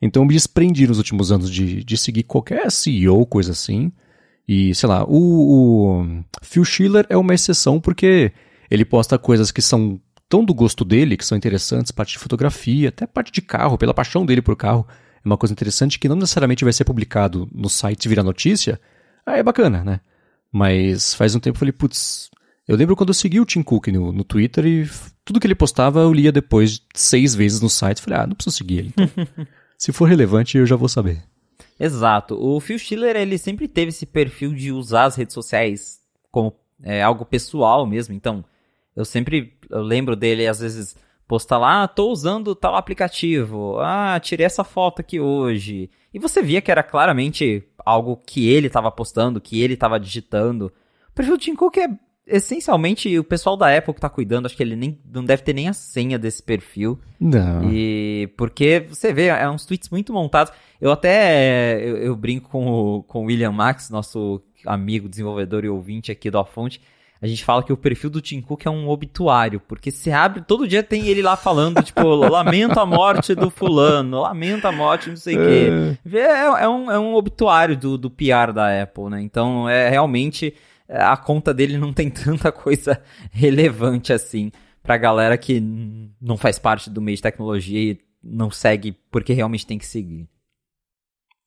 Então 0.00 0.22
eu 0.22 0.26
me 0.26 0.34
desprendi 0.34 0.86
nos 0.86 0.98
últimos 0.98 1.30
anos 1.30 1.50
de, 1.50 1.84
de 1.84 1.96
seguir 1.96 2.22
qualquer 2.22 2.70
CEO, 2.70 3.26
coisa 3.26 3.52
assim. 3.52 3.92
E, 4.48 4.74
sei 4.74 4.88
lá, 4.88 5.04
o, 5.04 6.00
o 6.00 6.24
Phil 6.42 6.64
Schiller 6.64 7.04
é 7.08 7.16
uma 7.16 7.34
exceção 7.34 7.80
porque 7.80 8.32
ele 8.70 8.84
posta 8.84 9.18
coisas 9.18 9.50
que 9.50 9.60
são 9.60 10.00
tão 10.28 10.44
do 10.44 10.54
gosto 10.54 10.84
dele, 10.84 11.16
que 11.16 11.24
são 11.24 11.36
interessantes, 11.36 11.92
parte 11.92 12.12
de 12.12 12.18
fotografia, 12.18 12.88
até 12.88 13.06
parte 13.06 13.32
de 13.32 13.40
carro, 13.40 13.78
pela 13.78 13.94
paixão 13.94 14.26
dele 14.26 14.42
por 14.42 14.56
carro, 14.56 14.86
é 15.24 15.26
uma 15.26 15.36
coisa 15.36 15.52
interessante 15.52 15.98
que 15.98 16.08
não 16.08 16.16
necessariamente 16.16 16.64
vai 16.64 16.72
ser 16.72 16.84
publicado 16.84 17.48
no 17.52 17.68
site 17.68 18.04
e 18.04 18.08
virar 18.08 18.22
notícia, 18.22 18.80
aí 19.24 19.40
é 19.40 19.42
bacana, 19.42 19.84
né? 19.84 20.00
Mas 20.52 21.14
faz 21.14 21.34
um 21.34 21.40
tempo 21.40 21.56
eu 21.56 21.60
falei, 21.60 21.72
putz, 21.72 22.30
eu 22.66 22.76
lembro 22.76 22.96
quando 22.96 23.10
eu 23.10 23.14
segui 23.14 23.40
o 23.40 23.44
Tim 23.44 23.62
Cook 23.62 23.88
no, 23.88 24.12
no 24.12 24.24
Twitter 24.24 24.66
e 24.66 24.90
tudo 25.24 25.38
que 25.38 25.46
ele 25.46 25.54
postava 25.54 26.00
eu 26.00 26.12
lia 26.12 26.32
depois 26.32 26.80
seis 26.94 27.34
vezes 27.34 27.60
no 27.60 27.68
site, 27.68 28.02
falei, 28.02 28.20
ah, 28.20 28.26
não 28.26 28.34
preciso 28.34 28.56
seguir 28.56 28.78
ele. 28.78 28.88
Então. 28.96 29.46
Se 29.78 29.92
for 29.92 30.08
relevante, 30.08 30.56
eu 30.56 30.64
já 30.64 30.74
vou 30.74 30.88
saber. 30.88 31.22
Exato. 31.78 32.34
O 32.34 32.58
Phil 32.60 32.78
Schiller, 32.78 33.14
ele 33.14 33.36
sempre 33.36 33.68
teve 33.68 33.90
esse 33.90 34.06
perfil 34.06 34.54
de 34.54 34.72
usar 34.72 35.04
as 35.04 35.16
redes 35.16 35.34
sociais 35.34 36.00
como 36.30 36.54
é, 36.82 37.02
algo 37.02 37.24
pessoal 37.24 37.86
mesmo, 37.86 38.14
então 38.14 38.44
eu 38.96 39.04
sempre 39.04 39.52
eu 39.70 39.82
lembro 39.82 40.16
dele, 40.16 40.46
às 40.46 40.60
vezes, 40.60 40.96
postar 41.28 41.58
lá, 41.58 41.82
ah, 41.82 41.88
tô 41.88 42.10
usando 42.10 42.54
tal 42.54 42.74
aplicativo, 42.74 43.78
ah, 43.80 44.18
tirei 44.20 44.46
essa 44.46 44.64
foto 44.64 45.00
aqui 45.00 45.20
hoje. 45.20 45.90
E 46.14 46.18
você 46.18 46.42
via 46.42 46.62
que 46.62 46.70
era 46.70 46.82
claramente 46.82 47.62
algo 47.84 48.16
que 48.16 48.48
ele 48.48 48.68
estava 48.68 48.90
postando, 48.90 49.40
que 49.40 49.60
ele 49.60 49.74
estava 49.74 50.00
digitando. 50.00 50.72
O 51.10 51.12
perfil 51.14 51.36
do 51.36 51.40
Tim 51.40 51.54
Cook 51.54 51.76
é 51.76 51.88
essencialmente 52.26 53.16
o 53.18 53.22
pessoal 53.22 53.56
da 53.56 53.74
Apple 53.76 53.94
que 53.94 54.00
tá 54.00 54.08
cuidando, 54.08 54.46
acho 54.46 54.56
que 54.56 54.62
ele 54.62 54.74
nem 54.74 54.98
não 55.12 55.24
deve 55.24 55.42
ter 55.42 55.52
nem 55.52 55.68
a 55.68 55.72
senha 55.72 56.18
desse 56.18 56.42
perfil. 56.42 56.98
Não. 57.20 57.70
E 57.70 58.32
porque 58.36 58.86
você 58.88 59.12
vê, 59.12 59.26
é 59.26 59.48
uns 59.48 59.64
tweets 59.64 59.90
muito 59.90 60.12
montados. 60.12 60.52
Eu 60.80 60.90
até 60.90 61.80
eu, 61.80 61.96
eu 61.98 62.16
brinco 62.16 62.50
com 62.50 62.66
o, 62.66 63.02
com 63.02 63.22
o 63.22 63.26
William 63.26 63.52
Max, 63.52 63.90
nosso 63.90 64.42
amigo 64.64 65.08
desenvolvedor 65.08 65.64
e 65.64 65.68
ouvinte 65.68 66.10
aqui 66.10 66.30
do 66.30 66.38
A 66.38 66.44
Fonte, 66.44 66.80
a 67.20 67.26
gente 67.26 67.44
fala 67.44 67.62
que 67.62 67.72
o 67.72 67.76
perfil 67.76 68.10
do 68.10 68.20
Tim 68.20 68.40
Cook 68.40 68.66
é 68.66 68.70
um 68.70 68.88
obituário, 68.88 69.58
porque 69.60 69.90
se 69.90 70.10
abre, 70.10 70.42
todo 70.42 70.68
dia 70.68 70.82
tem 70.82 71.06
ele 71.06 71.22
lá 71.22 71.36
falando, 71.36 71.82
tipo, 71.82 72.02
lamento 72.14 72.78
a 72.78 72.84
morte 72.84 73.34
do 73.34 73.50
fulano, 73.50 74.20
lamento 74.20 74.66
a 74.66 74.72
morte 74.72 75.08
não 75.08 75.16
sei 75.16 75.36
o 75.36 75.38
quê. 75.38 75.68
É, 76.12 76.18
é, 76.18 76.64
é, 76.64 76.68
um, 76.68 76.90
é 76.90 76.98
um 76.98 77.14
obituário 77.14 77.76
do, 77.76 77.96
do 77.96 78.10
PR 78.10 78.52
da 78.54 78.82
Apple, 78.82 79.10
né? 79.10 79.22
Então, 79.22 79.68
é 79.68 79.88
realmente, 79.88 80.54
a 80.88 81.16
conta 81.16 81.54
dele 81.54 81.78
não 81.78 81.92
tem 81.92 82.08
tanta 82.10 82.52
coisa 82.52 83.00
relevante 83.30 84.12
assim 84.12 84.52
pra 84.82 84.96
galera 84.96 85.36
que 85.36 85.60
não 86.20 86.36
faz 86.36 86.58
parte 86.58 86.88
do 86.90 87.00
meio 87.00 87.16
de 87.16 87.22
tecnologia 87.22 87.92
e 87.92 87.98
não 88.22 88.50
segue 88.50 88.92
porque 89.10 89.32
realmente 89.32 89.66
tem 89.66 89.78
que 89.78 89.86
seguir. 89.86 90.28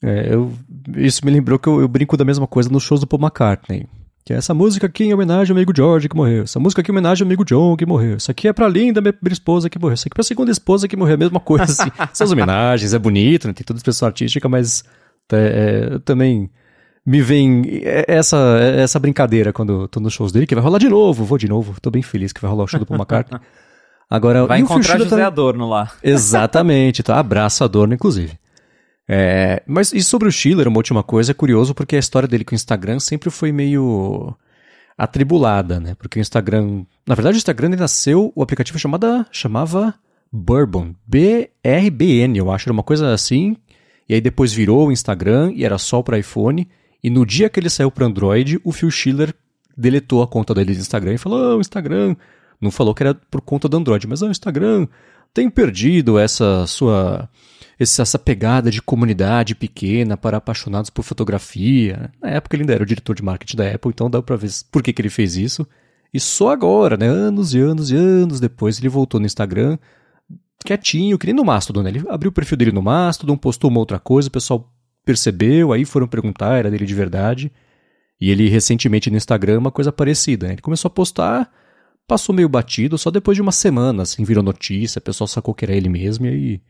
É, 0.02 0.34
eu, 0.34 0.54
isso 0.96 1.26
me 1.26 1.32
lembrou 1.32 1.60
que 1.60 1.68
eu, 1.68 1.82
eu 1.82 1.88
brinco 1.88 2.18
da 2.18 2.26
mesma 2.26 2.48
coisa 2.48 2.70
nos 2.70 2.84
shows 2.84 3.02
do 3.02 3.08
Paul 3.08 3.22
McCartney. 3.22 3.88
Que 4.26 4.34
é 4.34 4.38
essa 4.38 4.54
música 4.54 4.88
aqui 4.88 5.06
em 5.06 5.14
homenagem 5.14 5.52
ao 5.52 5.58
amigo 5.58 5.74
George 5.76 6.08
que 6.08 6.16
morreu. 6.16 6.44
Essa 6.44 6.60
música 6.60 6.82
aqui 6.82 6.92
em 6.92 6.94
homenagem 6.94 7.24
ao 7.24 7.28
amigo 7.28 7.44
John 7.44 7.76
que 7.76 7.86
morreu. 7.86 8.18
Isso 8.18 8.30
aqui 8.30 8.48
é 8.48 8.54
pra 8.54 8.68
linda 8.68 9.02
minha 9.02 9.14
primeira 9.14 9.34
esposa 9.34 9.70
que 9.70 9.80
morreu. 9.80 9.96
Isso 9.96 10.04
aqui 10.08 10.14
é 10.14 10.16
pra 10.16 10.24
segunda 10.24 10.52
esposa 10.52 10.88
que 10.88 10.96
morreu. 10.96 11.16
A 11.16 11.18
mesma 11.18 11.40
coisa, 11.40 11.64
assim. 11.64 11.90
Essas 12.12 12.32
homenagens, 12.32 12.94
é 12.94 13.00
bonito, 13.00 13.48
né? 13.48 13.54
Tem 13.54 13.64
toda 13.64 13.78
a 13.78 13.80
expressão 13.80 14.08
artística, 14.08 14.48
mas 14.48 14.84
é, 15.32 15.94
é, 15.96 16.00
também 16.00 16.50
me 17.06 17.22
vem 17.22 17.82
essa, 18.08 18.38
essa 18.78 19.00
brincadeira 19.00 19.52
quando 19.52 19.88
tô 19.88 20.00
nos 20.00 20.14
shows 20.14 20.32
dele, 20.32 20.46
que 20.46 20.54
vai 20.54 20.64
rolar 20.64 20.80
de 20.80 20.90
novo. 20.90 21.24
Vou 21.24 21.38
de 21.38 21.48
novo. 21.48 21.80
Tô 21.82 21.90
bem 21.90 22.04
feliz 22.04 22.32
que 22.32 22.42
vai 22.42 22.52
rolar 22.52 22.66
o 22.66 22.68
show 22.68 22.80
do 22.80 22.86
Paul 22.86 23.00
McCartney. 23.00 23.40
Agora, 24.10 24.46
vai 24.46 24.60
encontrar 24.60 24.98
José 24.98 25.18
tá... 25.18 25.28
Adorno 25.28 25.70
lá. 25.70 25.92
Exatamente. 26.04 27.04
Tá? 27.04 27.20
Abraço 27.20 27.64
Adorno, 27.64 27.94
inclusive. 27.94 28.34
É, 29.12 29.64
mas 29.66 29.92
e 29.92 30.04
sobre 30.04 30.28
o 30.28 30.32
Schiller, 30.32 30.68
uma 30.68 30.78
última 30.78 31.02
coisa, 31.02 31.32
é 31.32 31.34
curioso 31.34 31.74
porque 31.74 31.96
a 31.96 32.00
história 32.00 32.28
dele 32.28 32.46
com 32.46 32.54
o 32.54 32.56
Instagram 32.56 33.00
sempre 33.00 33.32
foi 33.32 33.52
meio 33.52 34.36
atribulada, 34.96 35.80
né? 35.80 35.96
Porque 35.96 36.20
o 36.20 36.22
Instagram. 36.22 36.86
Na 37.08 37.16
verdade, 37.16 37.38
o 37.38 37.40
Instagram 37.40 37.70
nasceu, 37.70 38.32
o 38.36 38.44
aplicativo 38.44 38.78
chamada, 38.78 39.26
chamava 39.32 39.96
Bourbon. 40.32 40.94
B-R-B-N, 41.08 42.38
eu 42.38 42.52
acho, 42.52 42.68
era 42.68 42.74
uma 42.74 42.84
coisa 42.84 43.12
assim. 43.12 43.58
E 44.08 44.14
aí 44.14 44.22
depois 44.22 44.54
virou 44.54 44.88
o 44.88 44.92
Instagram 44.92 45.54
e 45.56 45.66
era 45.66 45.80
só 45.80 46.04
para 46.04 46.20
iPhone. 46.20 46.70
E 47.04 47.10
no 47.10 47.26
dia 47.26 47.50
que 47.50 47.60
ele 47.60 47.70
saiu 47.70 47.90
para 47.90 48.06
Android, 48.06 48.62
o 48.64 48.72
Phil 48.72 48.92
Schiller 48.92 49.34
deletou 49.76 50.22
a 50.22 50.28
conta 50.28 50.54
dele 50.54 50.76
do 50.76 50.82
Instagram 50.82 51.16
e 51.16 51.18
falou: 51.18 51.56
oh, 51.56 51.58
o 51.58 51.62
Instagram. 51.62 52.16
Não 52.62 52.70
falou 52.70 52.94
que 52.94 53.02
era 53.02 53.16
por 53.16 53.42
conta 53.42 53.68
do 53.68 53.78
Android, 53.78 54.06
mas 54.06 54.22
oh, 54.22 54.28
o 54.28 54.32
Instagram 54.32 54.88
tem 55.34 55.50
perdido 55.50 56.20
essa 56.20 56.68
sua 56.68 57.28
essa 57.80 58.20
pegada 58.20 58.70
de 58.70 58.82
comunidade 58.82 59.56
pequena 59.56 60.18
para 60.18 60.38
apaixonados 60.38 60.90
por 60.90 61.04
fotografia. 61.04 62.12
Na 62.22 62.30
época 62.30 62.56
ele 62.56 62.64
ainda 62.64 62.74
era 62.74 62.84
o 62.84 62.86
diretor 62.86 63.16
de 63.16 63.24
marketing 63.24 63.56
da 63.56 63.72
Apple, 63.72 63.92
então 63.92 64.10
dá 64.10 64.22
para 64.22 64.36
ver 64.36 64.50
por 64.70 64.84
que, 64.84 64.92
que 64.92 65.02
ele 65.02 65.10
fez 65.10 65.38
isso. 65.38 65.66
E 66.14 66.20
só 66.20 66.52
agora, 66.52 66.98
né, 66.98 67.08
anos 67.08 67.54
e 67.54 67.60
anos 67.60 67.90
e 67.92 67.96
anos 67.96 68.40
depois, 68.40 68.80
ele 68.80 68.90
voltou 68.90 69.20
no 69.20 69.26
Instagram, 69.26 69.78
quietinho, 70.66 71.18
que 71.18 71.28
nem 71.28 71.36
no 71.36 71.46
Mastodon, 71.46 71.84
né? 71.84 71.90
Ele 71.90 72.04
abriu 72.10 72.30
o 72.30 72.34
perfil 72.34 72.58
dele 72.58 72.72
no 72.72 72.82
Mastodon, 72.82 73.38
postou 73.38 73.70
uma 73.70 73.80
outra 73.80 74.00
coisa, 74.00 74.28
o 74.28 74.32
pessoal 74.32 74.70
percebeu, 75.06 75.72
aí 75.72 75.86
foram 75.86 76.08
perguntar, 76.08 76.58
era 76.58 76.70
dele 76.70 76.86
de 76.86 76.96
verdade. 76.96 77.52
E 78.20 78.30
ele 78.30 78.50
recentemente 78.50 79.10
no 79.10 79.16
Instagram, 79.16 79.60
uma 79.60 79.72
coisa 79.72 79.92
parecida, 79.92 80.48
né? 80.48 80.54
Ele 80.54 80.62
começou 80.62 80.90
a 80.90 80.92
postar, 80.92 81.50
passou 82.06 82.36
meio 82.36 82.50
batido, 82.50 82.98
só 82.98 83.10
depois 83.10 83.36
de 83.36 83.42
uma 83.42 83.54
semana, 83.54 84.04
assim, 84.04 84.26
virou 84.26 84.44
notícia, 84.44 85.00
o 85.00 85.02
pessoal 85.02 85.28
sacou 85.28 85.54
que 85.54 85.64
era 85.64 85.74
ele 85.74 85.88
mesmo 85.88 86.26
e 86.26 86.30
aí 86.30 86.62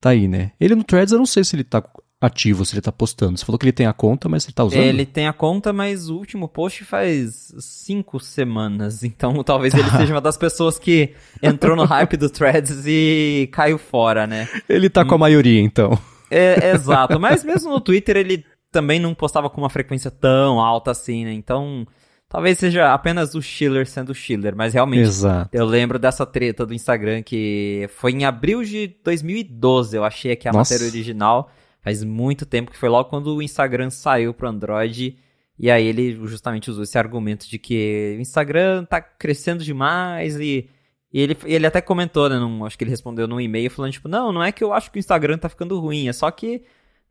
tá 0.00 0.10
aí, 0.10 0.26
né? 0.26 0.52
Ele 0.58 0.74
no 0.74 0.84
Threads, 0.84 1.12
eu 1.12 1.18
não 1.18 1.26
sei 1.26 1.44
se 1.44 1.54
ele 1.54 1.64
tá 1.64 1.82
ativo, 2.20 2.64
se 2.64 2.74
ele 2.74 2.82
tá 2.82 2.92
postando. 2.92 3.38
Você 3.38 3.44
falou 3.44 3.58
que 3.58 3.64
ele 3.64 3.72
tem 3.72 3.86
a 3.86 3.92
conta, 3.92 4.28
mas 4.28 4.44
ele 4.44 4.52
tá 4.52 4.64
usando? 4.64 4.82
Ele 4.82 5.06
tem 5.06 5.26
a 5.26 5.32
conta, 5.32 5.72
mas 5.72 6.10
o 6.10 6.16
último 6.16 6.48
post 6.48 6.84
faz 6.84 7.54
cinco 7.58 8.20
semanas. 8.20 9.02
Então 9.20 9.42
talvez 9.42 9.74
ele 9.74 9.90
seja 9.90 10.14
uma 10.14 10.20
das 10.20 10.36
pessoas 10.36 10.78
que 10.78 11.14
entrou 11.42 11.76
no 11.76 11.84
hype 11.84 12.16
do 12.16 12.30
Threads 12.30 12.84
e 12.86 13.48
caiu 13.52 13.76
fora, 13.76 14.26
né? 14.26 14.48
Ele 14.68 14.88
tá 14.88 15.04
com 15.04 15.14
a 15.14 15.18
maioria, 15.18 15.60
então. 15.60 15.98
É, 16.30 16.70
exato. 16.70 17.18
Mas 17.18 17.44
mesmo 17.44 17.70
no 17.70 17.80
Twitter 17.80 18.16
ele 18.16 18.44
também 18.70 19.00
não 19.00 19.14
postava 19.14 19.50
com 19.50 19.60
uma 19.60 19.68
frequência 19.68 20.10
tão 20.10 20.60
alta 20.60 20.92
assim, 20.92 21.24
né? 21.24 21.32
Então 21.32 21.86
Talvez 22.30 22.60
seja 22.60 22.94
apenas 22.94 23.34
o 23.34 23.42
Schiller 23.42 23.88
sendo 23.88 24.10
o 24.10 24.14
Schiller, 24.14 24.54
mas 24.54 24.72
realmente 24.72 25.08
Exato. 25.08 25.50
eu 25.52 25.66
lembro 25.66 25.98
dessa 25.98 26.24
treta 26.24 26.64
do 26.64 26.72
Instagram 26.72 27.24
que 27.24 27.90
foi 27.96 28.12
em 28.12 28.24
abril 28.24 28.62
de 28.62 28.94
2012, 29.02 29.96
eu 29.96 30.04
achei 30.04 30.30
aqui 30.30 30.48
a 30.48 30.52
Nossa. 30.52 30.72
matéria 30.72 30.88
original, 30.88 31.50
faz 31.82 32.04
muito 32.04 32.46
tempo 32.46 32.70
que 32.70 32.78
foi 32.78 32.88
logo 32.88 33.10
quando 33.10 33.34
o 33.34 33.42
Instagram 33.42 33.90
saiu 33.90 34.32
pro 34.32 34.48
Android, 34.48 35.16
e 35.58 35.68
aí 35.68 35.84
ele 35.84 36.12
justamente 36.24 36.70
usou 36.70 36.84
esse 36.84 36.96
argumento 36.96 37.50
de 37.50 37.58
que 37.58 38.14
o 38.16 38.20
Instagram 38.20 38.84
tá 38.84 39.00
crescendo 39.00 39.64
demais 39.64 40.38
e, 40.38 40.70
e 41.12 41.20
ele, 41.20 41.36
ele 41.44 41.66
até 41.66 41.80
comentou, 41.80 42.28
né, 42.28 42.38
num, 42.38 42.64
acho 42.64 42.78
que 42.78 42.84
ele 42.84 42.92
respondeu 42.92 43.26
num 43.26 43.40
e-mail 43.40 43.68
falando 43.72 43.90
tipo, 43.90 44.08
não, 44.08 44.32
não 44.32 44.40
é 44.40 44.52
que 44.52 44.62
eu 44.62 44.72
acho 44.72 44.88
que 44.92 44.98
o 44.98 45.00
Instagram 45.00 45.36
tá 45.36 45.48
ficando 45.48 45.80
ruim, 45.80 46.06
é 46.06 46.12
só 46.12 46.30
que 46.30 46.62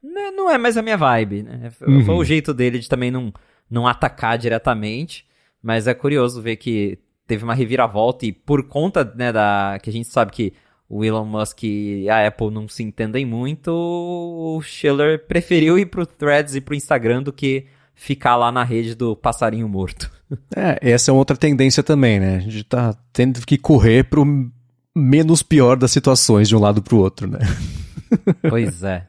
né, 0.02 0.32
não 0.32 0.50
é 0.50 0.58
mais 0.58 0.78
a 0.78 0.82
minha 0.82 0.96
vibe, 0.96 1.44
né? 1.44 1.72
Uhum. 1.86 2.06
Foi 2.06 2.16
o 2.16 2.24
jeito 2.24 2.54
dele 2.54 2.80
de 2.80 2.88
também 2.88 3.12
não, 3.12 3.34
não 3.70 3.88
atacar 3.88 4.38
diretamente, 4.38 5.26
mas 5.62 5.88
é 5.88 5.94
curioso 5.94 6.42
ver 6.42 6.56
que 6.56 6.98
teve 7.28 7.44
uma 7.44 7.54
reviravolta 7.54 8.26
e 8.26 8.32
por 8.32 8.64
conta, 8.64 9.04
né, 9.16 9.32
da 9.32 9.78
que 9.82 9.90
a 9.90 9.94
gente 9.94 10.08
sabe 10.08 10.32
que 10.32 10.54
o 10.90 11.06
Elon 11.06 11.26
Musk 11.26 11.64
e 11.64 12.10
a 12.10 12.28
Apple 12.28 12.50
não 12.50 12.68
se 12.68 12.82
entendem 12.82 13.24
muito, 13.24 13.72
o 13.72 14.60
Schiller 14.64 15.28
preferiu 15.28 15.78
ir 15.78 15.86
pro 15.86 16.06
Threads 16.06 16.56
e 16.56 16.62
pro 16.62 16.74
Instagram 16.74 17.22
do 17.22 17.32
que 17.32 17.68
ficar 17.94 18.36
lá 18.36 18.52
na 18.52 18.64
rede 18.64 18.96
do 18.96 19.16
passarinho 19.16 19.70
morto. 19.70 20.12
É, 20.56 20.92
essa 20.92 21.10
é 21.10 21.14
outra 21.14 21.36
tendência 21.36 21.82
também, 21.82 22.20
né? 22.20 22.36
A 22.36 22.40
gente 22.40 22.64
tá 22.64 22.96
tendo 23.12 23.44
que 23.44 23.58
correr 23.58 24.04
pro 24.04 24.24
menos 24.96 25.42
pior 25.42 25.76
das 25.76 25.90
situações 25.90 26.48
de 26.48 26.56
um 26.56 26.60
lado 26.60 26.84
pro 26.84 26.98
outro, 26.98 27.28
né? 27.28 27.40
Pois 28.48 28.84
é. 28.84 29.08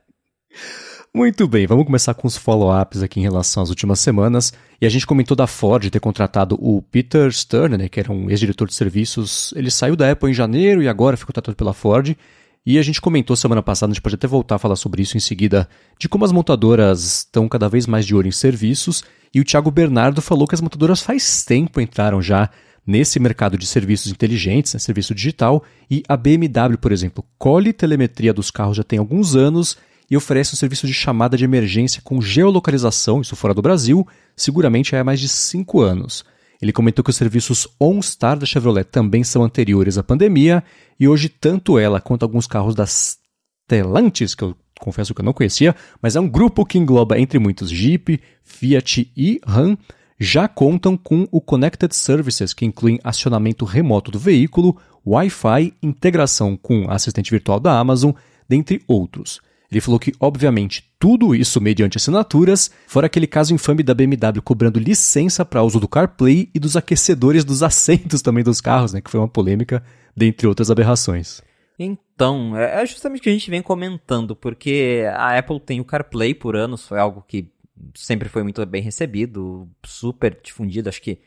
Muito 1.12 1.49
bem, 1.49 1.67
vamos 1.67 1.87
começar 1.87 2.14
com 2.14 2.29
os 2.29 2.37
follow-ups 2.37 3.02
aqui 3.02 3.19
em 3.19 3.25
relação 3.25 3.64
às 3.64 3.69
últimas 3.69 3.99
semanas. 3.99 4.52
E 4.81 4.87
a 4.87 4.88
gente 4.88 5.05
comentou 5.05 5.37
da 5.37 5.49
Ford 5.49 5.90
ter 5.90 5.99
contratado 5.99 6.57
o 6.61 6.81
Peter 6.83 7.33
Stern, 7.33 7.76
né, 7.76 7.88
que 7.88 7.99
era 7.99 8.12
um 8.12 8.31
ex-diretor 8.31 8.69
de 8.69 8.75
serviços. 8.75 9.52
Ele 9.57 9.73
saiu 9.73 9.97
da 9.97 10.09
Apple 10.09 10.31
em 10.31 10.35
janeiro 10.35 10.81
e 10.81 10.87
agora 10.88 11.17
foi 11.17 11.26
contratado 11.26 11.57
pela 11.57 11.75
Ford. 11.75 12.17
E 12.64 12.79
a 12.79 12.83
gente 12.83 13.00
comentou 13.00 13.35
semana 13.35 13.61
passada, 13.61 13.90
a 13.90 13.95
gente 13.95 14.02
pode 14.02 14.14
até 14.14 14.29
voltar 14.29 14.55
a 14.55 14.59
falar 14.61 14.76
sobre 14.76 15.02
isso 15.02 15.17
em 15.17 15.21
seguida, 15.21 15.69
de 15.99 16.09
como 16.09 16.25
as 16.25 16.31
montadoras 16.31 17.02
estão 17.02 17.49
cada 17.49 17.69
vez 17.69 17.88
mais 17.88 18.07
de 18.07 18.14
olho 18.14 18.29
em 18.29 18.33
serviços. 18.33 19.02
E 19.35 19.40
o 19.40 19.45
Thiago 19.45 19.71
Bernardo 19.73 20.23
falou 20.23 20.47
que 20.47 20.55
as 20.55 20.61
montadoras 20.61 21.02
faz 21.02 21.45
tempo 21.45 21.81
entraram 21.81 22.23
já 22.23 22.49
nesse 22.87 23.19
mercado 23.19 23.59
de 23.59 23.67
serviços 23.67 24.12
inteligentes, 24.12 24.75
né, 24.75 24.79
serviço 24.79 25.12
digital, 25.12 25.64
e 25.90 26.05
a 26.09 26.17
BMW, 26.17 26.79
por 26.81 26.93
exemplo, 26.93 27.25
colhe 27.37 27.73
telemetria 27.73 28.33
dos 28.33 28.50
carros 28.50 28.76
já 28.76 28.85
tem 28.85 28.99
alguns 28.99 29.35
anos 29.35 29.76
e 30.11 30.17
oferece 30.17 30.55
um 30.55 30.57
serviço 30.57 30.87
de 30.87 30.93
chamada 30.93 31.37
de 31.37 31.45
emergência 31.45 32.02
com 32.02 32.21
geolocalização, 32.21 33.21
isso 33.21 33.37
fora 33.37 33.55
do 33.55 33.62
Brasil, 33.62 34.07
seguramente 34.37 34.97
há 34.97 35.05
mais 35.05 35.21
de 35.21 35.29
cinco 35.29 35.81
anos. 35.81 36.25
Ele 36.61 36.73
comentou 36.73 37.02
que 37.02 37.11
os 37.11 37.17
serviços 37.17 37.69
OnStar 37.79 38.38
da 38.38 38.45
Chevrolet 38.45 38.85
também 38.85 39.25
são 39.25 39.43
anteriores 39.43 39.97
à 39.97 40.02
pandemia 40.02 40.62
e 40.99 41.09
hoje 41.09 41.29
tanto 41.29 41.79
ela 41.79 42.00
quanto 42.00 42.25
alguns 42.25 42.47
carros 42.47 42.75
das 42.75 43.19
Stellantis, 43.64 44.35
que 44.35 44.43
eu 44.43 44.57
confesso 44.79 45.14
que 45.14 45.21
eu 45.21 45.25
não 45.25 45.33
conhecia, 45.33 45.75
mas 46.02 46.17
é 46.17 46.21
um 46.21 46.29
grupo 46.29 46.67
que 46.67 46.79
engloba 46.79 47.19
entre 47.19 47.38
muitos 47.38 47.71
Jeep, 47.71 48.21
Fiat 48.43 49.11
e 49.17 49.40
Ram, 49.47 49.79
já 50.19 50.47
contam 50.49 50.99
com 50.99 51.26
o 51.31 51.40
Connected 51.40 51.95
Services, 51.95 52.52
que 52.52 52.67
incluem 52.67 53.00
acionamento 53.02 53.64
remoto 53.64 54.11
do 54.11 54.19
veículo, 54.19 54.76
Wi-Fi, 55.07 55.73
integração 55.83 56.59
com 56.59 56.90
assistente 56.90 57.31
virtual 57.31 57.59
da 57.59 57.79
Amazon, 57.79 58.12
dentre 58.47 58.83
outros. 58.87 59.40
Ele 59.71 59.81
falou 59.81 60.00
que, 60.00 60.12
obviamente, 60.19 60.91
tudo 60.99 61.35
isso 61.35 61.61
mediante 61.61 61.97
assinaturas, 61.97 62.71
fora 62.87 63.07
aquele 63.07 63.27
caso 63.27 63.55
infame 63.55 63.83
da 63.83 63.95
BMW 63.95 64.43
cobrando 64.43 64.81
licença 64.81 65.45
para 65.45 65.62
uso 65.62 65.79
do 65.79 65.87
CarPlay 65.87 66.50
e 66.53 66.59
dos 66.59 66.77
aquecedores 66.77 67.45
dos 67.45 67.62
assentos 67.62 68.21
também 68.21 68.43
dos 68.43 68.61
carros, 68.61 68.93
né, 68.93 69.00
que 69.00 69.11
foi 69.11 69.21
uma 69.21 69.29
polêmica, 69.29 69.83
dentre 70.17 70.47
outras 70.47 70.71
aberrações. 70.71 71.41
Então, 71.79 72.57
é, 72.57 72.83
é 72.83 72.87
justamente 72.87 73.21
o 73.21 73.23
que 73.23 73.31
a 73.31 73.33
gente 73.33 73.50
vem 73.50 73.62
comentando, 73.62 74.35
porque 74.35 75.05
a 75.15 75.39
Apple 75.39 75.61
tem 75.61 75.81
o 75.81 75.85
CarPlay 75.85 76.35
por 76.35 76.57
anos, 76.57 76.87
foi 76.87 76.99
algo 76.99 77.25
que 77.27 77.49
sempre 77.95 78.29
foi 78.29 78.43
muito 78.43 78.65
bem 78.67 78.83
recebido, 78.83 79.69
super 79.85 80.39
difundido, 80.43 80.89
acho 80.89 81.00
que 81.00 81.21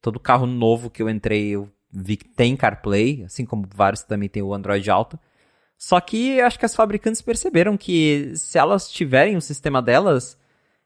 todo 0.00 0.18
carro 0.18 0.46
novo 0.46 0.90
que 0.90 1.02
eu 1.02 1.08
entrei 1.08 1.50
eu 1.50 1.70
vi 1.92 2.16
que 2.16 2.28
tem 2.28 2.56
CarPlay, 2.56 3.24
assim 3.24 3.44
como 3.44 3.68
vários 3.74 4.02
também 4.02 4.28
tem 4.28 4.42
o 4.42 4.54
Android 4.54 4.88
Auto. 4.90 5.18
Só 5.80 5.98
que 5.98 6.38
acho 6.42 6.58
que 6.58 6.66
as 6.66 6.74
fabricantes 6.74 7.22
perceberam 7.22 7.74
que 7.74 8.34
se 8.36 8.58
elas 8.58 8.90
tiverem 8.90 9.34
o 9.38 9.40
sistema 9.40 9.80
delas, 9.80 10.36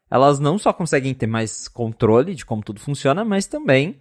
elas 0.09 0.39
não 0.39 0.57
só 0.57 0.71
conseguem 0.71 1.13
ter 1.13 1.27
mais 1.27 1.67
controle 1.67 2.33
de 2.33 2.45
como 2.45 2.63
tudo 2.63 2.79
funciona, 2.79 3.25
mas 3.25 3.45
também 3.45 3.99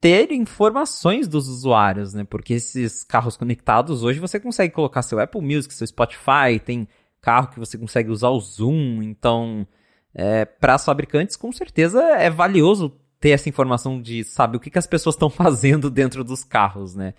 ter 0.00 0.32
informações 0.32 1.28
dos 1.28 1.46
usuários, 1.46 2.12
né? 2.12 2.24
Porque 2.24 2.54
esses 2.54 3.04
carros 3.04 3.36
conectados 3.36 4.02
hoje 4.02 4.18
você 4.18 4.40
consegue 4.40 4.74
colocar 4.74 5.02
seu 5.02 5.20
Apple 5.20 5.40
Music, 5.40 5.72
seu 5.72 5.86
Spotify, 5.86 6.58
tem 6.64 6.88
carro 7.20 7.46
que 7.52 7.60
você 7.60 7.78
consegue 7.78 8.10
usar 8.10 8.30
o 8.30 8.40
Zoom, 8.40 9.04
então 9.04 9.64
é, 10.12 10.44
para 10.44 10.74
as 10.74 10.84
fabricantes 10.84 11.36
com 11.36 11.52
certeza 11.52 12.02
é 12.02 12.28
valioso 12.28 12.92
ter 13.20 13.30
essa 13.30 13.48
informação 13.48 14.02
de 14.02 14.24
saber 14.24 14.56
o 14.56 14.60
que, 14.60 14.70
que 14.70 14.78
as 14.78 14.88
pessoas 14.88 15.14
estão 15.14 15.30
fazendo 15.30 15.88
dentro 15.88 16.24
dos 16.24 16.42
carros, 16.42 16.96
né? 16.96 17.14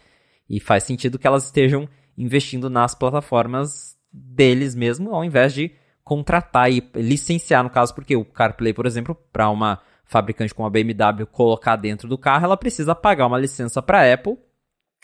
E 0.49 0.59
faz 0.59 0.83
sentido 0.83 1.17
que 1.17 1.25
elas 1.25 1.45
estejam 1.45 1.87
investindo 2.17 2.69
nas 2.69 2.95
plataformas 2.95 3.95
deles 4.12 4.74
mesmo, 4.74 5.13
ao 5.13 5.24
invés 5.24 5.53
de 5.53 5.71
contratar 6.03 6.71
e 6.71 6.89
licenciar, 6.95 7.63
no 7.63 7.69
caso, 7.69 7.93
porque 7.93 8.15
o 8.15 8.25
CarPlay, 8.25 8.74
por 8.74 8.86
exemplo, 8.86 9.15
para 9.31 9.50
uma 9.50 9.79
fabricante 10.05 10.53
como 10.53 10.65
a 10.65 10.71
BMW 10.71 11.25
colocar 11.29 11.75
dentro 11.75 12.07
do 12.07 12.17
carro, 12.17 12.45
ela 12.45 12.57
precisa 12.57 12.95
pagar 12.95 13.27
uma 13.27 13.38
licença 13.38 13.81
para 13.81 14.01
a 14.01 14.13
Apple. 14.13 14.38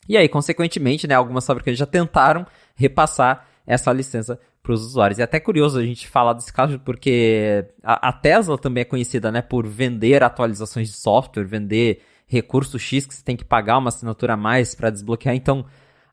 E 0.07 0.17
aí, 0.17 0.27
consequentemente, 0.29 1.05
né, 1.05 1.15
algumas 1.15 1.45
fabricantes 1.45 1.79
já 1.79 1.85
tentaram 1.85 2.47
repassar 2.75 3.45
essa 3.67 3.91
licença 3.91 4.39
para 4.61 4.71
os 4.71 4.81
usuários. 4.81 5.19
É 5.19 5.23
até 5.23 5.39
curioso 5.39 5.77
a 5.77 5.85
gente 5.85 6.07
falar 6.07 6.33
desse 6.33 6.51
caso, 6.51 6.79
porque 6.79 7.65
a, 7.83 8.09
a, 8.09 8.13
Tesla 8.13 8.57
também 8.57 8.81
é 8.81 8.85
conhecida 8.85 9.29
né, 9.29 9.41
por 9.41 9.67
vender 9.67 10.23
atualizações 10.23 10.87
de 10.87 10.95
software, 10.95 11.43
vender 11.43 12.01
recurso 12.25 12.79
X 12.79 13.05
que 13.05 13.13
você 13.13 13.23
tem 13.23 13.35
que 13.35 13.43
pagar 13.43 13.77
uma 13.77 13.89
assinatura 13.89 14.33
a 14.33 14.37
mais 14.37 14.73
para 14.73 14.89
desbloquear. 14.89 15.35
Então, 15.35 15.65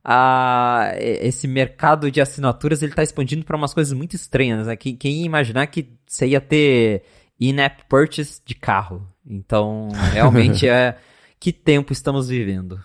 a, 0.05 0.93
esse 0.99 1.47
mercado 1.47 2.11
de 2.11 2.21
assinaturas 2.21 2.83
ele 2.83 2.93
está 2.93 3.03
expandindo 3.03 3.45
para 3.45 3.57
umas 3.57 3.75
coisas 3.75 3.93
muito 3.93 4.17
estranhas. 4.17 4.67
Né? 4.67 4.77
Quem, 4.77 4.97
quem 4.97 5.21
ia 5.21 5.27
imaginar 5.27 5.67
que 5.67 5.89
você 6.07 6.29
ia 6.29 6.41
ter 6.41 7.03
in-app 7.39 7.85
purchase 7.89 8.41
de 8.45 8.55
carro? 8.55 9.07
Então, 9.27 9.89
realmente 10.13 10.69
é. 10.69 10.97
Que 11.39 11.53
tempo 11.53 11.93
estamos 11.93 12.29
vivendo? 12.29 12.79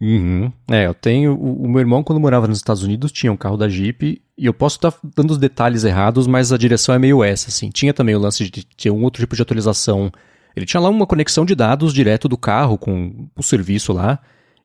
Uhum. 0.00 0.50
É, 0.68 0.86
eu 0.86 0.94
tenho. 0.94 1.34
O, 1.34 1.64
o, 1.64 1.68
meu 1.68 1.80
irmão, 1.80 2.02
quando 2.02 2.18
morava 2.18 2.48
nos 2.48 2.58
Estados 2.58 2.82
Unidos, 2.82 3.12
tinha 3.12 3.30
um 3.30 3.36
carro 3.36 3.56
da 3.56 3.68
Jeep. 3.68 4.20
E 4.36 4.46
eu 4.46 4.54
posso 4.54 4.76
estar 4.76 4.94
dando 5.14 5.32
os 5.32 5.38
detalhes 5.38 5.84
errados, 5.84 6.26
mas 6.26 6.52
a 6.52 6.58
direção 6.58 6.94
é 6.94 6.98
meio 6.98 7.22
essa, 7.22 7.50
assim. 7.50 7.68
Tinha 7.68 7.92
também 7.92 8.14
o 8.14 8.18
lance 8.18 8.48
de 8.50 8.64
ter 8.64 8.90
um 8.90 9.02
outro 9.02 9.22
tipo 9.22 9.36
de 9.36 9.42
atualização. 9.42 10.10
Ele 10.56 10.66
tinha 10.66 10.80
lá 10.80 10.88
uma 10.88 11.06
conexão 11.06 11.44
de 11.44 11.54
dados 11.54 11.92
direto 11.92 12.28
do 12.28 12.38
carro 12.38 12.78
com 12.78 13.28
o 13.36 13.42
serviço 13.42 13.92
lá. 13.92 14.18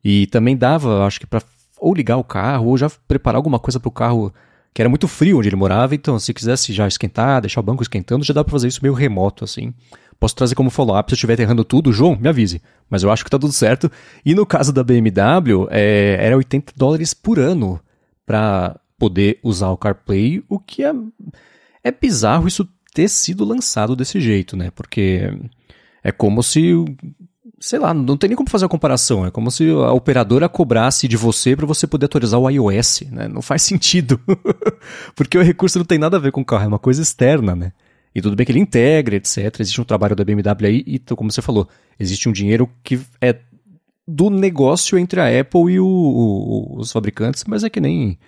E 0.04 0.28
também 0.28 0.56
dava, 0.56 1.06
acho 1.06 1.20
que 1.20 1.28
para 1.28 1.42
ou 1.80 1.94
ligar 1.94 2.18
o 2.18 2.24
carro, 2.24 2.68
ou 2.68 2.78
já 2.78 2.90
preparar 3.08 3.38
alguma 3.38 3.60
coisa 3.60 3.80
para 3.80 3.90
o 3.90 3.92
carro 3.92 4.34
que 4.74 4.82
era 4.82 4.90
muito 4.90 5.08
frio 5.08 5.40
onde 5.40 5.48
ele 5.48 5.56
morava, 5.56 5.96
então 5.96 6.20
se 6.20 6.34
quisesse 6.34 6.74
já 6.74 6.86
esquentar, 6.86 7.40
deixar 7.40 7.62
o 7.62 7.64
banco 7.64 7.82
esquentando, 7.82 8.26
já 8.26 8.34
dá 8.34 8.44
para 8.44 8.52
fazer 8.52 8.68
isso 8.68 8.82
meio 8.82 8.94
remoto 8.94 9.46
assim. 9.46 9.74
Posso 10.20 10.36
trazer 10.36 10.56
como 10.56 10.70
follow-up, 10.70 11.10
se 11.10 11.14
eu 11.14 11.16
estiver 11.16 11.40
errando 11.40 11.64
tudo, 11.64 11.94
João, 11.94 12.18
me 12.20 12.28
avise. 12.28 12.62
Mas 12.90 13.02
eu 13.02 13.12
acho 13.12 13.24
que 13.24 13.30
tá 13.30 13.40
tudo 13.40 13.54
certo. 13.54 13.92
E 14.26 14.36
no 14.36 14.46
caso 14.46 14.74
da 14.74 14.84
BMW, 14.84 15.68
é, 15.70 16.18
era 16.20 16.36
80 16.36 16.74
dólares 16.76 17.14
por 17.14 17.40
ano 17.40 17.80
para 18.26 18.78
poder 18.98 19.40
usar 19.44 19.70
o 19.70 19.78
CarPlay, 19.78 20.44
o 20.50 20.60
que 20.60 20.84
é, 20.84 20.94
é 21.84 21.92
bizarro 21.92 22.48
isso 22.48 22.68
ter 22.94 23.10
sido 23.10 23.46
lançado 23.46 23.96
desse 23.96 24.20
jeito, 24.20 24.56
né? 24.56 24.72
Porque 24.72 25.32
é 26.04 26.12
como 26.12 26.42
se 26.42 26.74
sei 27.66 27.80
lá, 27.80 27.96
não 27.96 28.16
tem 28.16 28.28
nem 28.28 28.38
como 28.38 28.48
fazer 28.48 28.66
a 28.66 28.70
comparação. 28.70 29.26
É 29.26 29.32
como 29.32 29.50
se 29.50 29.68
a 29.68 29.92
operadora 29.92 30.48
cobrasse 30.48 31.08
de 31.08 31.18
você 31.18 31.56
para 31.56 31.66
você 31.66 31.88
poder 31.88 32.06
atualizar 32.06 32.40
o 32.40 32.48
iOS, 32.48 33.02
né? 33.12 33.28
Não 33.28 33.42
faz 33.42 33.64
sentido. 33.64 34.22
Porque 35.16 35.36
o 35.36 35.42
recurso 35.42 35.80
não 35.80 35.86
tem 35.86 35.98
nada 35.98 36.18
a 36.18 36.20
ver 36.20 36.32
com 36.32 36.42
o 36.42 36.46
carro, 36.46 36.66
é 36.66 36.68
uma 36.68 36.78
coisa 36.78 37.02
externa, 37.02 37.56
né? 37.56 37.74
E 38.14 38.22
tudo 38.22 38.36
bem 38.36 38.46
que 38.46 38.52
ele 38.52 38.60
integra, 38.60 39.16
etc. 39.16 39.60
Existe 39.60 39.82
um 39.82 39.84
trabalho 39.84 40.16
da 40.16 40.24
BMW 40.24 40.68
aí 40.68 40.84
e, 40.86 41.00
como 41.00 41.32
você 41.32 41.42
falou, 41.42 41.68
existe 42.00 42.30
um 42.30 42.32
dinheiro 42.32 42.70
que 42.84 43.02
é 43.20 43.36
do 44.08 44.30
negócio 44.30 44.96
entre 45.00 45.20
a 45.20 45.40
Apple 45.40 45.74
e 45.74 45.80
o, 45.80 45.88
o, 45.88 46.78
os 46.78 46.92
fabricantes, 46.92 47.46
mas 47.46 47.64
é 47.64 47.70
que 47.70 47.82
nem, 47.82 48.20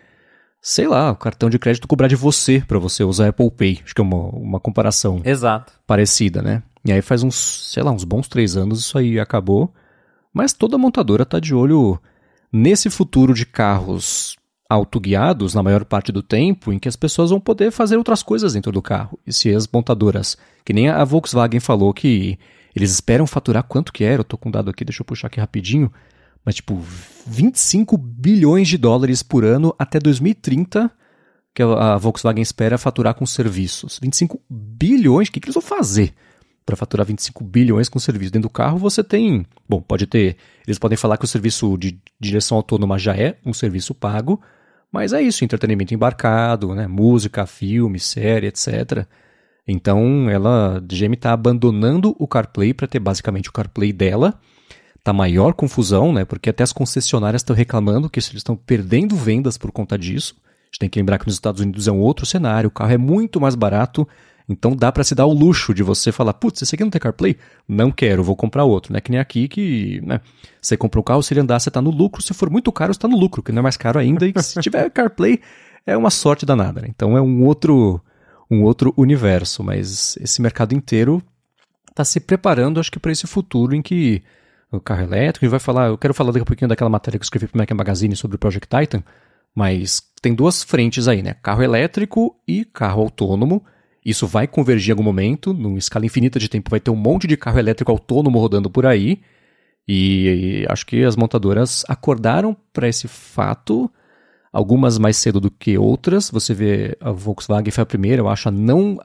sei 0.59 0.87
lá, 0.87 1.11
o 1.11 1.15
cartão 1.15 1.47
de 1.47 1.59
crédito 1.59 1.87
cobrar 1.87 2.07
de 2.07 2.15
você 2.15 2.63
para 2.67 2.79
você 2.79 3.03
usar 3.03 3.27
Apple 3.27 3.51
Pay. 3.51 3.81
Acho 3.83 3.93
que 3.93 4.01
é 4.01 4.03
uma, 4.03 4.29
uma 4.29 4.59
comparação 4.59 5.21
Exato. 5.23 5.73
parecida, 5.85 6.41
né? 6.41 6.63
E 6.85 6.91
aí 6.91 7.01
faz 7.01 7.23
uns, 7.23 7.71
sei 7.73 7.83
lá, 7.83 7.91
uns 7.91 8.03
bons 8.03 8.27
três 8.27 8.55
anos 8.55 8.79
isso 8.79 8.97
aí 8.97 9.19
acabou. 9.19 9.73
Mas 10.33 10.53
toda 10.53 10.77
montadora 10.77 11.23
está 11.23 11.39
de 11.39 11.53
olho 11.53 11.99
nesse 12.51 12.89
futuro 12.89 13.33
de 13.33 13.45
carros 13.45 14.37
autoguiados 14.69 15.53
na 15.53 15.63
maior 15.63 15.85
parte 15.85 16.11
do 16.11 16.21
tempo, 16.21 16.73
em 16.73 16.79
que 16.79 16.89
as 16.89 16.95
pessoas 16.95 17.29
vão 17.29 17.39
poder 17.39 17.71
fazer 17.71 17.97
outras 17.97 18.21
coisas 18.21 18.53
dentro 18.53 18.71
do 18.71 18.81
carro. 18.81 19.17
E 19.25 19.31
se 19.31 19.53
as 19.53 19.67
montadoras, 19.67 20.37
que 20.65 20.73
nem 20.73 20.89
a 20.89 21.03
Volkswagen 21.03 21.59
falou 21.59 21.93
que 21.93 22.37
eles 22.75 22.91
esperam 22.91 23.25
faturar 23.25 23.63
quanto 23.63 23.93
que 23.93 24.03
era, 24.03 24.19
eu 24.19 24.25
tô 24.25 24.37
com 24.37 24.49
um 24.49 24.51
dado 24.51 24.69
aqui, 24.69 24.83
deixa 24.83 25.01
eu 25.01 25.05
puxar 25.05 25.27
aqui 25.27 25.39
rapidinho, 25.39 25.91
mas 26.45 26.55
tipo 26.55 26.79
25 27.25 27.97
bilhões 27.97 28.67
de 28.67 28.77
dólares 28.77 29.23
por 29.23 29.43
ano 29.43 29.73
até 29.79 29.99
2030 29.99 30.91
que 31.55 31.63
a 31.63 31.97
Volkswagen 31.97 32.43
espera 32.43 32.77
faturar 32.77 33.15
com 33.15 33.25
serviços. 33.25 33.99
25 33.99 34.39
bilhões, 34.47 35.27
o 35.27 35.31
que, 35.31 35.39
que 35.39 35.47
eles 35.47 35.55
vão 35.55 35.63
fazer? 35.63 36.13
Para 36.67 36.75
faturar 36.75 37.07
25 37.07 37.45
bilhões 37.45 37.87
com 37.87 37.97
serviço 37.97 38.29
dentro 38.29 38.49
do 38.49 38.51
carro, 38.51 38.77
você 38.77 39.01
tem. 39.01 39.45
Bom, 39.69 39.81
pode 39.81 40.05
ter. 40.05 40.35
Eles 40.67 40.77
podem 40.77 40.97
falar 40.97 41.15
que 41.15 41.23
o 41.23 41.27
serviço 41.27 41.77
de 41.77 41.97
direção 42.19 42.57
autônoma 42.57 42.99
já 42.99 43.15
é 43.15 43.37
um 43.45 43.53
serviço 43.53 43.95
pago, 43.95 44.41
Mas 44.91 45.13
é 45.13 45.21
isso, 45.21 45.45
entretenimento 45.45 45.93
embarcado, 45.93 46.75
né? 46.75 46.85
Música, 46.87 47.45
filme, 47.45 47.99
série, 47.99 48.47
etc. 48.47 49.05
Então, 49.65 50.29
ela, 50.29 50.81
GM 50.81 51.13
está 51.13 51.31
abandonando 51.31 52.15
o 52.19 52.27
CarPlay 52.27 52.73
para 52.73 52.87
ter 52.87 52.99
basicamente 52.99 53.49
o 53.49 53.53
CarPlay 53.53 53.93
dela. 53.93 54.39
Tá 55.03 55.13
maior 55.13 55.53
confusão, 55.53 56.11
né? 56.11 56.25
Porque 56.25 56.49
até 56.49 56.63
as 56.63 56.73
concessionárias 56.73 57.41
estão 57.41 57.55
reclamando 57.55 58.09
que 58.09 58.19
eles 58.19 58.33
estão 58.33 58.57
perdendo 58.57 59.15
vendas 59.15 59.57
por 59.57 59.71
conta 59.71 59.97
disso. 59.97 60.35
A 60.37 60.67
gente 60.67 60.79
tem 60.79 60.89
que 60.89 60.99
lembrar 60.99 61.17
que 61.17 61.25
nos 61.25 61.35
Estados 61.35 61.61
Unidos 61.61 61.87
é 61.87 61.91
um 61.91 61.99
outro 61.99 62.25
cenário, 62.25 62.67
o 62.67 62.71
carro 62.71 62.91
é 62.91 62.97
muito 62.97 63.39
mais 63.39 63.55
barato, 63.55 64.05
então 64.47 64.75
dá 64.75 64.91
para 64.91 65.03
se 65.03 65.13
dar 65.13 65.25
o 65.25 65.33
luxo 65.33 65.73
de 65.73 65.83
você 65.83 66.11
falar, 66.11 66.33
putz, 66.33 66.61
esse 66.61 66.73
aqui 66.73 66.83
não 66.83 66.91
tem 66.91 67.01
CarPlay? 67.01 67.37
Não 67.67 67.91
quero, 67.91 68.23
vou 68.23 68.35
comprar 68.35 68.63
outro. 68.63 68.93
Não 68.93 68.97
é 68.97 69.01
que 69.01 69.11
nem 69.11 69.19
aqui 69.19 69.47
que, 69.47 70.01
né, 70.05 70.21
você 70.61 70.77
compra 70.77 70.99
um 70.99 71.03
carro, 71.03 71.21
se 71.21 71.33
ele 71.33 71.41
andar, 71.41 71.59
você 71.59 71.69
tá 71.69 71.81
no 71.81 71.91
lucro, 71.91 72.21
se 72.21 72.33
for 72.33 72.49
muito 72.49 72.71
caro, 72.71 72.93
você 72.93 72.99
tá 72.99 73.07
no 73.07 73.17
lucro, 73.17 73.43
que 73.43 73.51
não 73.51 73.59
é 73.59 73.63
mais 73.63 73.77
caro 73.77 73.99
ainda, 73.99 74.25
e 74.25 74.33
se 74.41 74.59
tiver 74.61 74.89
CarPlay, 74.91 75.41
é 75.85 75.97
uma 75.97 76.09
sorte 76.09 76.45
danada, 76.45 76.81
né? 76.81 76.87
Então 76.89 77.17
é 77.17 77.21
um 77.21 77.45
outro 77.45 78.01
um 78.49 78.63
outro 78.63 78.93
universo, 78.95 79.61
mas 79.61 80.15
esse 80.21 80.41
mercado 80.41 80.73
inteiro 80.73 81.21
está 81.89 82.05
se 82.05 82.19
preparando, 82.19 82.79
acho 82.79 82.91
que 82.91 82.99
para 82.99 83.11
esse 83.11 83.27
futuro 83.27 83.75
em 83.75 83.81
que 83.81 84.23
o 84.71 84.79
carro 84.79 85.01
elétrico, 85.01 85.45
e 85.45 85.49
vai 85.49 85.59
falar, 85.59 85.87
eu 85.87 85.97
quero 85.97 86.13
falar 86.13 86.31
daqui 86.31 86.43
a 86.43 86.45
pouquinho 86.45 86.69
daquela 86.69 86.89
matéria 86.89 87.17
que 87.17 87.23
eu 87.23 87.25
escrevi 87.25 87.47
para 87.47 87.55
o 87.55 87.59
Mac 87.59 87.71
Magazine 87.71 88.15
sobre 88.15 88.35
o 88.35 88.39
Project 88.39 88.67
Titan, 88.67 89.03
mas 89.55 90.01
tem 90.21 90.33
duas 90.33 90.63
frentes 90.63 91.07
aí, 91.07 91.23
né? 91.23 91.35
Carro 91.41 91.63
elétrico 91.63 92.35
e 92.47 92.63
carro 92.63 93.01
autônomo. 93.01 93.65
Isso 94.07 94.25
vai 94.25 94.47
convergir 94.47 94.91
em 94.91 94.93
algum 94.93 95.03
momento, 95.03 95.53
numa 95.53 95.77
escala 95.77 96.05
infinita 96.05 96.39
de 96.39 96.47
tempo 96.47 96.69
vai 96.69 96.79
ter 96.79 96.89
um 96.89 96.95
monte 96.95 97.27
de 97.27 97.35
carro 97.35 97.59
elétrico 97.59 97.91
autônomo 97.91 98.39
rodando 98.39 98.69
por 98.69 98.85
aí. 98.85 99.19
E, 99.85 100.61
e 100.63 100.65
acho 100.69 100.85
que 100.85 101.03
as 101.03 101.17
montadoras 101.17 101.83
acordaram 101.89 102.55
para 102.71 102.87
esse 102.87 103.05
fato 103.05 103.91
algumas 104.49 104.97
mais 104.97 105.17
cedo 105.17 105.41
do 105.41 105.51
que 105.51 105.77
outras. 105.77 106.31
Você 106.31 106.53
vê 106.53 106.97
a 107.01 107.11
Volkswagen 107.11 107.69
foi 107.69 107.81
a 107.81 107.85
primeira, 107.85 108.21
eu 108.21 108.29
acho, 108.29 108.47
a 108.47 108.51
não 108.51 108.97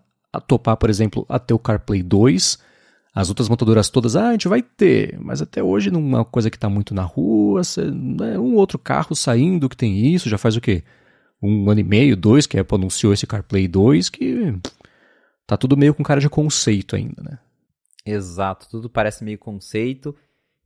topar, 0.46 0.76
por 0.76 0.88
exemplo, 0.88 1.26
a 1.28 1.36
ter 1.36 1.52
o 1.52 1.58
CarPlay 1.58 2.00
2. 2.00 2.60
As 3.12 3.28
outras 3.28 3.48
montadoras 3.48 3.90
todas, 3.90 4.14
ah, 4.14 4.28
a 4.28 4.32
gente 4.32 4.46
vai 4.46 4.62
ter, 4.62 5.18
mas 5.20 5.42
até 5.42 5.60
hoje 5.60 5.90
não 5.90 5.98
é 5.98 6.04
uma 6.04 6.24
coisa 6.24 6.48
que 6.48 6.56
está 6.56 6.68
muito 6.70 6.94
na 6.94 7.02
rua, 7.02 7.60
é 8.32 8.38
um 8.38 8.54
outro 8.54 8.78
carro 8.78 9.16
saindo 9.16 9.68
que 9.68 9.76
tem 9.76 10.14
isso, 10.14 10.28
já 10.28 10.38
faz 10.38 10.56
o 10.56 10.60
quê? 10.60 10.84
Um 11.42 11.68
ano 11.68 11.80
e 11.80 11.84
meio, 11.84 12.16
dois, 12.16 12.46
que 12.46 12.56
a 12.56 12.60
Apple 12.60 12.76
anunciou 12.76 13.12
esse 13.12 13.26
CarPlay 13.26 13.66
2, 13.66 14.08
que 14.08 14.54
tá 15.46 15.56
tudo 15.56 15.76
meio 15.76 15.94
com 15.94 16.02
cara 16.02 16.20
de 16.20 16.28
conceito 16.28 16.96
ainda, 16.96 17.22
né? 17.22 17.38
Exato, 18.04 18.68
tudo 18.68 18.90
parece 18.90 19.22
meio 19.22 19.38
conceito, 19.38 20.14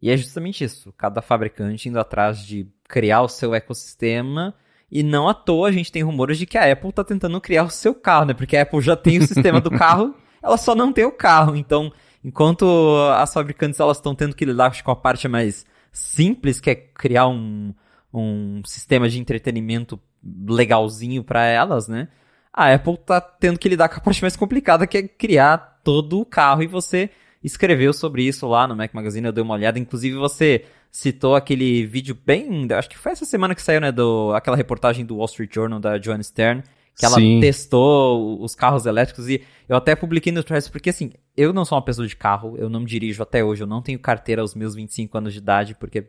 e 0.00 0.11
é 0.11 0.16
justamente 0.16 0.64
isso, 0.64 0.92
cada 0.92 1.21
fabricante 1.23 1.88
indo 1.88 1.99
atrás 1.99 2.45
de 2.45 2.66
criar 2.88 3.23
o 3.23 3.28
seu 3.28 3.54
ecossistema 3.54 4.54
e 4.90 5.02
não 5.02 5.28
à 5.28 5.35
toa 5.35 5.68
a 5.68 5.73
gente 5.73 5.90
tem 5.90 6.02
rumores 6.02 6.38
de 6.38 6.47
que 6.47 6.56
a 6.56 6.71
Apple 6.71 6.90
está 6.90 7.02
tentando 7.02 7.40
criar 7.40 7.64
o 7.64 7.71
seu 7.71 7.95
carro, 7.95 8.26
né? 8.26 8.35
Porque 8.35 8.56
a 8.56 8.62
Apple 8.62 8.80
já 8.80 8.97
tem 8.97 9.18
o 9.18 9.26
sistema 9.26 9.61
do 9.61 9.71
carro, 9.71 10.14
ela 10.42 10.56
só 10.56 10.75
não 10.75 10.92
tem 10.92 11.04
o 11.04 11.12
carro. 11.12 11.56
Então, 11.56 11.92
enquanto 12.23 12.66
as 13.14 13.33
fabricantes 13.33 13.80
elas 13.80 13.97
estão 13.97 14.14
tendo 14.14 14.37
que 14.37 14.45
lidar 14.45 14.83
com 14.83 14.90
a 14.90 14.97
parte 14.97 15.26
mais 15.26 15.66
simples, 15.92 16.61
que 16.61 16.71
é 16.71 16.75
criar 16.75 17.26
um, 17.26 17.75
um 18.12 18.62
sistema 18.64 19.09
de 19.09 19.18
entretenimento 19.18 20.00
legalzinho 20.49 21.25
para 21.25 21.45
elas, 21.45 21.88
né? 21.88 22.09
A 22.56 22.72
Apple 22.72 22.96
tá 22.96 23.20
tendo 23.20 23.58
que 23.58 23.68
lidar 23.68 23.90
com 23.90 23.96
a 23.96 24.00
parte 24.00 24.22
mais 24.22 24.34
complicada, 24.34 24.86
que 24.86 24.96
é 24.96 25.02
criar 25.06 25.58
todo 25.84 26.18
o 26.18 26.25
carro 26.25 26.62
e 26.62 26.66
você 26.66 27.10
escreveu 27.44 27.92
sobre 27.92 28.22
isso 28.22 28.48
lá 28.48 28.66
no 28.66 28.75
Mac 28.75 28.94
Magazine, 28.94 29.26
eu 29.26 29.32
dei 29.32 29.44
uma 29.44 29.54
olhada, 29.54 29.78
inclusive 29.78 30.16
você 30.16 30.64
citou 30.90 31.35
aquele 31.37 31.85
vídeo 31.85 32.16
bem. 32.24 32.66
Acho 32.72 32.88
que 32.88 32.96
foi 32.96 33.12
essa 33.12 33.26
semana 33.26 33.54
que 33.54 33.61
saiu, 33.61 33.81
né? 33.81 33.92
Do, 33.92 34.33
aquela 34.35 34.57
reportagem 34.57 35.04
do 35.04 35.16
Wall 35.16 35.26
Street 35.26 35.54
Journal 35.54 35.78
da 35.78 36.00
Joanne 36.00 36.24
Stern. 36.24 36.62
Que 36.98 37.04
ela 37.04 37.16
Sim. 37.16 37.40
testou 37.40 38.42
os 38.42 38.54
carros 38.54 38.87
elétricos 38.87 39.28
e 39.28 39.42
eu 39.68 39.76
até 39.76 39.94
publiquei 39.94 40.33
no 40.33 40.42
Threads, 40.42 40.70
porque 40.70 40.88
assim, 40.88 41.12
eu 41.37 41.52
não 41.52 41.62
sou 41.62 41.76
uma 41.76 41.85
pessoa 41.85 42.09
de 42.09 42.16
carro, 42.16 42.57
eu 42.57 42.70
não 42.70 42.81
me 42.81 42.87
dirijo 42.87 43.22
até 43.22 43.44
hoje, 43.44 43.62
eu 43.62 43.66
não 43.66 43.83
tenho 43.83 43.98
carteira 43.98 44.40
aos 44.40 44.54
meus 44.54 44.74
25 44.74 45.18
anos 45.18 45.35
de 45.35 45.38
idade, 45.38 45.74
porque 45.74 46.07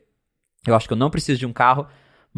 eu 0.65 0.73
acho 0.73 0.87
que 0.87 0.93
eu 0.93 0.97
não 0.97 1.09
preciso 1.09 1.39
de 1.39 1.45
um 1.45 1.51
carro. 1.51 1.87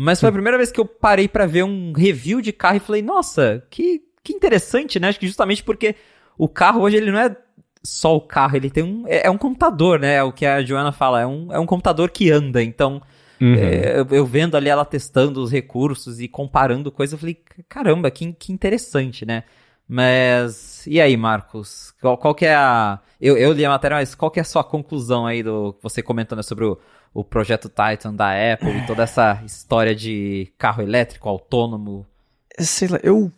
Mas 0.02 0.22
foi 0.22 0.30
a 0.30 0.32
primeira 0.32 0.58
vez 0.58 0.72
que 0.72 0.80
eu 0.80 0.86
parei 0.86 1.28
para 1.28 1.46
ver 1.46 1.64
um 1.64 1.92
review 1.92 2.40
de 2.40 2.54
carro 2.54 2.78
e 2.78 2.80
falei, 2.80 3.02
nossa, 3.02 3.62
que, 3.70 4.02
que 4.24 4.32
interessante, 4.32 4.98
né? 4.98 5.10
Acho 5.10 5.20
que 5.20 5.28
justamente 5.28 5.62
porque 5.62 5.94
o 6.38 6.48
carro 6.48 6.80
hoje 6.80 6.96
ele 6.96 7.12
não 7.12 7.20
é 7.20 7.36
só 7.84 8.16
o 8.16 8.22
carro, 8.22 8.56
ele 8.56 8.70
tem 8.70 8.82
um. 8.82 9.06
É, 9.06 9.28
é 9.28 9.30
um 9.30 9.38
computador, 9.38 10.00
né? 10.00 10.16
É 10.16 10.24
o 10.24 10.32
que 10.32 10.46
a 10.46 10.64
Joana 10.64 10.94
fala, 10.94 11.20
é 11.20 11.28
um, 11.28 11.52
é 11.52 11.60
um 11.60 11.66
computador 11.66 12.12
que 12.12 12.32
anda. 12.32 12.64
Então, 12.64 13.02
uhum. 13.42 13.56
é, 13.56 14.00
eu, 14.00 14.08
eu, 14.10 14.26
vendo 14.26 14.56
ali 14.56 14.70
ela 14.70 14.86
testando 14.86 15.44
os 15.44 15.52
recursos 15.52 16.22
e 16.22 16.30
comparando 16.30 16.94
coisas, 16.94 17.12
eu 17.12 17.20
falei, 17.20 17.38
caramba, 17.68 18.10
que, 18.10 18.32
que 18.32 18.54
interessante, 18.54 19.26
né? 19.26 19.44
Mas. 19.86 20.88
E 20.88 21.02
aí, 21.02 21.18
Marcos? 21.18 21.94
Qual, 22.00 22.18
qual 22.18 22.34
que 22.34 22.46
é 22.46 22.56
a. 22.56 23.02
Eu, 23.20 23.36
eu 23.36 23.52
li 23.52 23.66
a 23.66 23.70
matéria, 23.70 23.98
mas 23.98 24.16
qual 24.16 24.32
que 24.32 24.40
é 24.40 24.44
a 24.44 24.46
sua 24.46 24.64
conclusão 24.64 25.28
aí 25.28 25.44
do 25.44 25.74
que 25.74 25.84
você 25.84 26.02
comentou 26.02 26.38
né, 26.38 26.42
sobre 26.42 26.64
o, 26.64 26.80
o 27.14 27.24
projeto 27.24 27.70
Titan 27.70 28.14
da 28.14 28.32
Apple 28.54 28.78
e 28.78 28.86
toda 28.86 29.04
essa 29.04 29.42
história 29.46 29.96
de 29.96 30.52
carro 30.58 30.82
elétrico, 30.84 31.30
autônomo? 31.30 32.06
Sei 32.60 32.88
lá, 32.88 33.00
eu. 33.04 33.32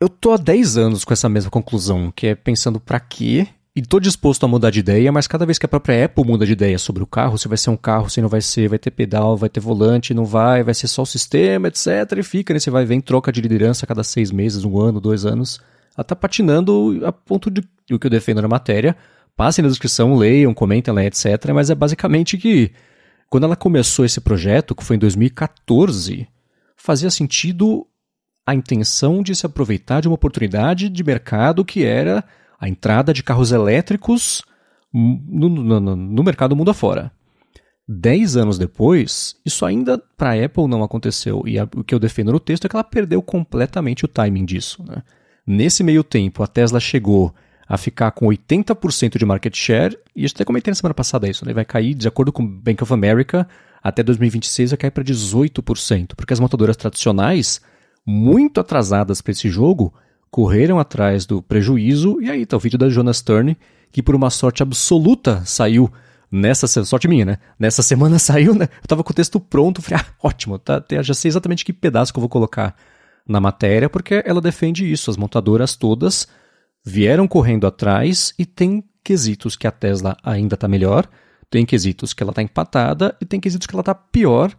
Eu 0.00 0.08
tô 0.08 0.32
há 0.32 0.36
10 0.36 0.76
anos 0.76 1.04
com 1.04 1.12
essa 1.12 1.28
mesma 1.28 1.50
conclusão, 1.50 2.10
que 2.10 2.26
é 2.26 2.34
pensando 2.34 2.78
para 2.80 3.00
quê 3.00 3.48
e 3.76 3.82
tô 3.82 3.98
disposto 3.98 4.44
a 4.44 4.48
mudar 4.48 4.70
de 4.70 4.78
ideia, 4.78 5.10
mas 5.10 5.26
cada 5.26 5.44
vez 5.44 5.58
que 5.58 5.66
a 5.66 5.68
própria 5.68 6.04
Apple 6.04 6.24
muda 6.24 6.46
de 6.46 6.52
ideia 6.52 6.78
sobre 6.78 7.02
o 7.02 7.06
carro, 7.06 7.36
se 7.36 7.48
vai 7.48 7.58
ser 7.58 7.70
um 7.70 7.76
carro, 7.76 8.08
se 8.08 8.20
não 8.20 8.28
vai 8.28 8.40
ser, 8.40 8.68
vai 8.68 8.78
ter 8.78 8.92
pedal, 8.92 9.36
vai 9.36 9.48
ter 9.48 9.58
volante, 9.58 10.14
não 10.14 10.24
vai, 10.24 10.62
vai 10.62 10.74
ser 10.74 10.86
só 10.86 11.02
o 11.02 11.06
sistema, 11.06 11.66
etc. 11.66 11.88
E 12.16 12.22
fica 12.22 12.54
nesse 12.54 12.70
vai 12.70 12.84
vem 12.84 13.00
troca 13.00 13.32
de 13.32 13.40
liderança 13.40 13.84
a 13.84 13.88
cada 13.88 14.04
seis 14.04 14.30
meses, 14.30 14.64
um 14.64 14.80
ano, 14.80 15.00
dois 15.00 15.26
anos. 15.26 15.60
Ela 15.96 16.04
tá 16.04 16.14
patinando 16.14 17.00
a 17.04 17.10
ponto 17.10 17.50
de 17.50 17.62
o 17.90 17.98
que 17.98 18.06
eu 18.06 18.10
defendo 18.10 18.40
na 18.40 18.46
matéria. 18.46 18.96
Passem 19.36 19.64
na 19.64 19.68
descrição, 19.68 20.14
leiam, 20.14 20.54
comentem 20.54 20.94
lá, 20.94 21.04
etc. 21.04 21.26
Mas 21.52 21.68
é 21.68 21.74
basicamente 21.74 22.38
que 22.38 22.70
quando 23.34 23.42
ela 23.42 23.56
começou 23.56 24.04
esse 24.04 24.20
projeto, 24.20 24.76
que 24.76 24.84
foi 24.84 24.94
em 24.94 24.98
2014, 25.00 26.28
fazia 26.76 27.10
sentido 27.10 27.84
a 28.46 28.54
intenção 28.54 29.24
de 29.24 29.34
se 29.34 29.44
aproveitar 29.44 30.00
de 30.00 30.06
uma 30.06 30.14
oportunidade 30.14 30.88
de 30.88 31.02
mercado 31.02 31.64
que 31.64 31.82
era 31.82 32.22
a 32.60 32.68
entrada 32.68 33.12
de 33.12 33.24
carros 33.24 33.50
elétricos 33.50 34.40
no, 34.92 35.48
no, 35.48 35.80
no 35.80 36.22
mercado 36.22 36.54
mundo 36.54 36.70
afora. 36.70 37.10
Dez 37.88 38.36
anos 38.36 38.56
depois, 38.56 39.34
isso 39.44 39.66
ainda 39.66 39.98
para 40.16 40.30
a 40.30 40.44
Apple 40.44 40.68
não 40.68 40.84
aconteceu. 40.84 41.42
E 41.44 41.58
a, 41.58 41.64
o 41.64 41.82
que 41.82 41.92
eu 41.92 41.98
defendo 41.98 42.30
no 42.30 42.38
texto 42.38 42.66
é 42.66 42.68
que 42.68 42.76
ela 42.76 42.84
perdeu 42.84 43.20
completamente 43.20 44.04
o 44.04 44.08
timing 44.08 44.44
disso. 44.44 44.80
Né? 44.86 45.02
Nesse 45.44 45.82
meio 45.82 46.04
tempo, 46.04 46.40
a 46.40 46.46
Tesla 46.46 46.78
chegou 46.78 47.34
a 47.68 47.76
ficar 47.76 48.10
com 48.10 48.26
80% 48.26 49.18
de 49.18 49.24
market 49.24 49.54
share, 49.56 49.96
e 50.14 50.24
eu 50.24 50.30
até 50.32 50.44
comentei 50.44 50.70
na 50.70 50.74
semana 50.74 50.94
passada 50.94 51.28
isso, 51.28 51.46
né? 51.46 51.52
vai 51.52 51.64
cair, 51.64 51.94
de 51.94 52.06
acordo 52.06 52.32
com 52.32 52.42
o 52.42 52.46
Bank 52.46 52.82
of 52.82 52.92
America, 52.92 53.48
até 53.82 54.02
2026 54.02 54.70
vai 54.70 54.78
cair 54.78 54.90
para 54.90 55.04
18%, 55.04 56.12
porque 56.16 56.32
as 56.32 56.40
montadoras 56.40 56.76
tradicionais, 56.76 57.60
muito 58.06 58.60
atrasadas 58.60 59.20
para 59.20 59.32
esse 59.32 59.48
jogo, 59.48 59.92
correram 60.30 60.78
atrás 60.78 61.26
do 61.26 61.40
prejuízo, 61.40 62.20
e 62.20 62.30
aí 62.30 62.44
tá 62.44 62.56
o 62.56 62.60
vídeo 62.60 62.78
da 62.78 62.88
Jonas 62.88 63.18
Stern, 63.18 63.56
que 63.92 64.02
por 64.02 64.14
uma 64.14 64.30
sorte 64.30 64.62
absoluta 64.62 65.42
saiu 65.44 65.90
nessa 66.30 66.66
sorte 66.66 67.06
minha, 67.06 67.24
né? 67.24 67.38
Nessa 67.58 67.82
semana 67.82 68.18
saiu, 68.18 68.54
né? 68.54 68.68
Eu 68.82 68.88
tava 68.88 69.04
com 69.04 69.12
o 69.12 69.14
texto 69.14 69.38
pronto, 69.38 69.80
falei, 69.80 70.04
ah, 70.04 70.12
ótimo, 70.22 70.58
tá, 70.58 70.82
já 71.02 71.14
sei 71.14 71.28
exatamente 71.28 71.64
que 71.64 71.72
pedaço 71.72 72.12
que 72.12 72.18
eu 72.18 72.22
vou 72.22 72.28
colocar 72.28 72.74
na 73.26 73.40
matéria, 73.40 73.88
porque 73.88 74.22
ela 74.26 74.40
defende 74.40 74.90
isso. 74.90 75.10
As 75.10 75.16
montadoras 75.16 75.76
todas 75.76 76.26
vieram 76.84 77.26
correndo 77.26 77.66
atrás 77.66 78.34
e 78.38 78.44
tem 78.44 78.84
quesitos 79.02 79.56
que 79.56 79.66
a 79.66 79.70
Tesla 79.70 80.16
ainda 80.22 80.56
tá 80.56 80.68
melhor, 80.68 81.08
tem 81.50 81.64
quesitos 81.64 82.12
que 82.12 82.22
ela 82.22 82.32
tá 82.32 82.42
empatada 82.42 83.16
e 83.20 83.24
tem 83.24 83.40
quesitos 83.40 83.66
que 83.66 83.74
ela 83.74 83.82
tá 83.82 83.94
pior 83.94 84.52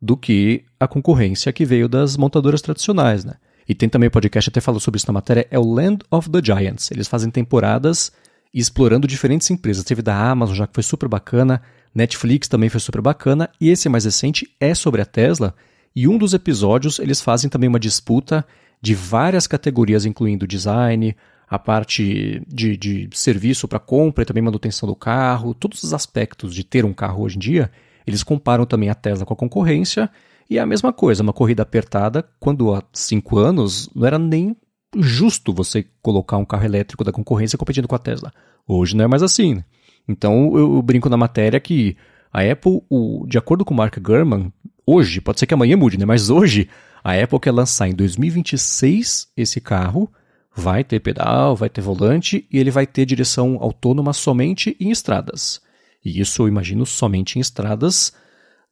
do 0.00 0.16
que 0.16 0.64
a 0.78 0.88
concorrência 0.88 1.52
que 1.52 1.64
veio 1.64 1.88
das 1.88 2.16
montadoras 2.16 2.62
tradicionais, 2.62 3.24
né? 3.24 3.34
E 3.68 3.74
tem 3.74 3.88
também 3.88 4.08
o 4.08 4.10
podcast, 4.10 4.50
até 4.50 4.60
falou 4.60 4.80
sobre 4.80 4.98
isso 4.98 5.06
na 5.06 5.12
matéria, 5.12 5.46
é 5.50 5.58
o 5.58 5.64
Land 5.64 6.04
of 6.10 6.28
the 6.28 6.40
Giants. 6.42 6.90
Eles 6.90 7.06
fazem 7.06 7.30
temporadas 7.30 8.10
explorando 8.52 9.06
diferentes 9.06 9.48
empresas. 9.50 9.84
Teve 9.84 10.02
da 10.02 10.16
Amazon 10.16 10.56
já 10.56 10.66
que 10.66 10.74
foi 10.74 10.82
super 10.82 11.08
bacana, 11.08 11.62
Netflix 11.94 12.48
também 12.48 12.68
foi 12.68 12.80
super 12.80 13.00
bacana, 13.00 13.48
e 13.60 13.68
esse 13.68 13.88
mais 13.88 14.04
recente 14.04 14.48
é 14.58 14.74
sobre 14.74 15.02
a 15.02 15.06
Tesla. 15.06 15.54
E 15.94 16.08
um 16.08 16.18
dos 16.18 16.34
episódios 16.34 16.98
eles 16.98 17.20
fazem 17.20 17.48
também 17.48 17.68
uma 17.68 17.78
disputa 17.78 18.44
de 18.82 18.94
várias 18.94 19.46
categorias, 19.46 20.04
incluindo 20.04 20.46
design, 20.46 21.14
a 21.50 21.58
parte 21.58 22.40
de, 22.46 22.76
de 22.76 23.08
serviço 23.12 23.66
para 23.66 23.80
compra 23.80 24.22
e 24.22 24.24
também 24.24 24.40
manutenção 24.40 24.88
do 24.88 24.94
carro, 24.94 25.52
todos 25.52 25.82
os 25.82 25.92
aspectos 25.92 26.54
de 26.54 26.62
ter 26.62 26.84
um 26.84 26.92
carro 26.92 27.24
hoje 27.24 27.36
em 27.36 27.40
dia. 27.40 27.72
Eles 28.06 28.22
comparam 28.22 28.64
também 28.64 28.88
a 28.88 28.94
Tesla 28.94 29.26
com 29.26 29.34
a 29.34 29.36
concorrência 29.36 30.08
e 30.48 30.58
é 30.58 30.60
a 30.60 30.66
mesma 30.66 30.92
coisa, 30.92 31.24
uma 31.24 31.32
corrida 31.32 31.64
apertada, 31.64 32.24
quando 32.38 32.72
há 32.72 32.82
cinco 32.92 33.36
anos 33.36 33.90
não 33.94 34.06
era 34.06 34.16
nem 34.18 34.56
justo 34.96 35.52
você 35.52 35.84
colocar 36.00 36.36
um 36.36 36.44
carro 36.44 36.64
elétrico 36.64 37.02
da 37.02 37.12
concorrência 37.12 37.58
competindo 37.58 37.88
com 37.88 37.96
a 37.96 37.98
Tesla. 37.98 38.32
Hoje 38.66 38.96
não 38.96 39.04
é 39.04 39.08
mais 39.08 39.22
assim. 39.22 39.56
Né? 39.56 39.64
Então 40.08 40.56
eu 40.56 40.80
brinco 40.82 41.08
na 41.08 41.16
matéria 41.16 41.58
que 41.58 41.96
a 42.32 42.42
Apple, 42.42 42.80
o, 42.88 43.26
de 43.26 43.38
acordo 43.38 43.64
com 43.64 43.74
o 43.74 43.76
Mark 43.76 43.98
Gurman, 43.98 44.52
hoje, 44.86 45.20
pode 45.20 45.40
ser 45.40 45.46
que 45.46 45.54
amanhã 45.54 45.76
mude, 45.76 45.98
né? 45.98 46.04
mas 46.04 46.30
hoje 46.30 46.68
A 47.02 47.20
Apple 47.20 47.40
quer 47.40 47.50
lançar 47.50 47.88
em 47.88 47.94
2026 47.94 49.32
esse 49.36 49.60
carro, 49.60 50.08
vai 50.54 50.82
ter 50.84 51.00
pedal, 51.00 51.54
vai 51.54 51.68
ter 51.68 51.80
volante 51.80 52.46
e 52.50 52.58
ele 52.58 52.70
vai 52.70 52.86
ter 52.86 53.06
direção 53.06 53.58
autônoma 53.60 54.12
somente 54.12 54.76
em 54.80 54.90
estradas. 54.90 55.60
E 56.04 56.20
isso 56.20 56.42
eu 56.42 56.48
imagino 56.48 56.84
somente 56.84 57.38
em 57.38 57.40
estradas 57.40 58.12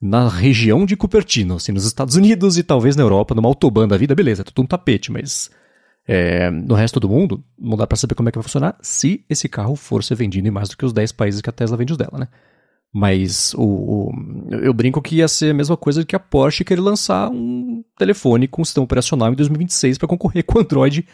na 0.00 0.28
região 0.28 0.86
de 0.86 0.96
Cupertino, 0.96 1.56
assim, 1.56 1.72
nos 1.72 1.84
Estados 1.84 2.14
Unidos 2.14 2.56
e 2.56 2.62
talvez 2.62 2.94
na 2.94 3.02
Europa, 3.02 3.34
numa 3.34 3.48
autobahn 3.48 3.88
da 3.88 3.96
vida, 3.96 4.14
beleza, 4.14 4.42
é 4.42 4.44
tudo 4.44 4.62
um 4.62 4.66
tapete, 4.66 5.10
mas 5.10 5.50
é, 6.06 6.50
no 6.50 6.74
resto 6.74 7.00
do 7.00 7.08
mundo 7.08 7.44
não 7.58 7.76
dá 7.76 7.86
para 7.86 7.96
saber 7.96 8.14
como 8.14 8.28
é 8.28 8.32
que 8.32 8.38
vai 8.38 8.42
funcionar 8.42 8.76
se 8.80 9.24
esse 9.28 9.48
carro 9.48 9.76
for 9.76 10.02
ser 10.04 10.14
vendido 10.14 10.46
em 10.46 10.50
mais 10.50 10.68
do 10.68 10.76
que 10.76 10.86
os 10.86 10.92
10 10.92 11.12
países 11.12 11.40
que 11.40 11.50
a 11.50 11.52
Tesla 11.52 11.76
vende 11.76 11.92
os 11.92 11.98
dela, 11.98 12.18
né? 12.18 12.28
Mas 12.90 13.52
o, 13.54 13.62
o, 13.62 14.12
eu 14.62 14.72
brinco 14.72 15.02
que 15.02 15.16
ia 15.16 15.28
ser 15.28 15.50
a 15.50 15.54
mesma 15.54 15.76
coisa 15.76 16.06
que 16.06 16.16
a 16.16 16.18
Porsche 16.18 16.64
querer 16.64 16.80
lançar 16.80 17.28
um 17.28 17.84
telefone 17.98 18.48
com 18.48 18.64
sistema 18.64 18.84
operacional 18.84 19.30
em 19.30 19.36
2026 19.36 19.98
para 19.98 20.08
concorrer 20.08 20.42
com 20.46 20.58
o 20.58 20.62
Android 20.62 21.06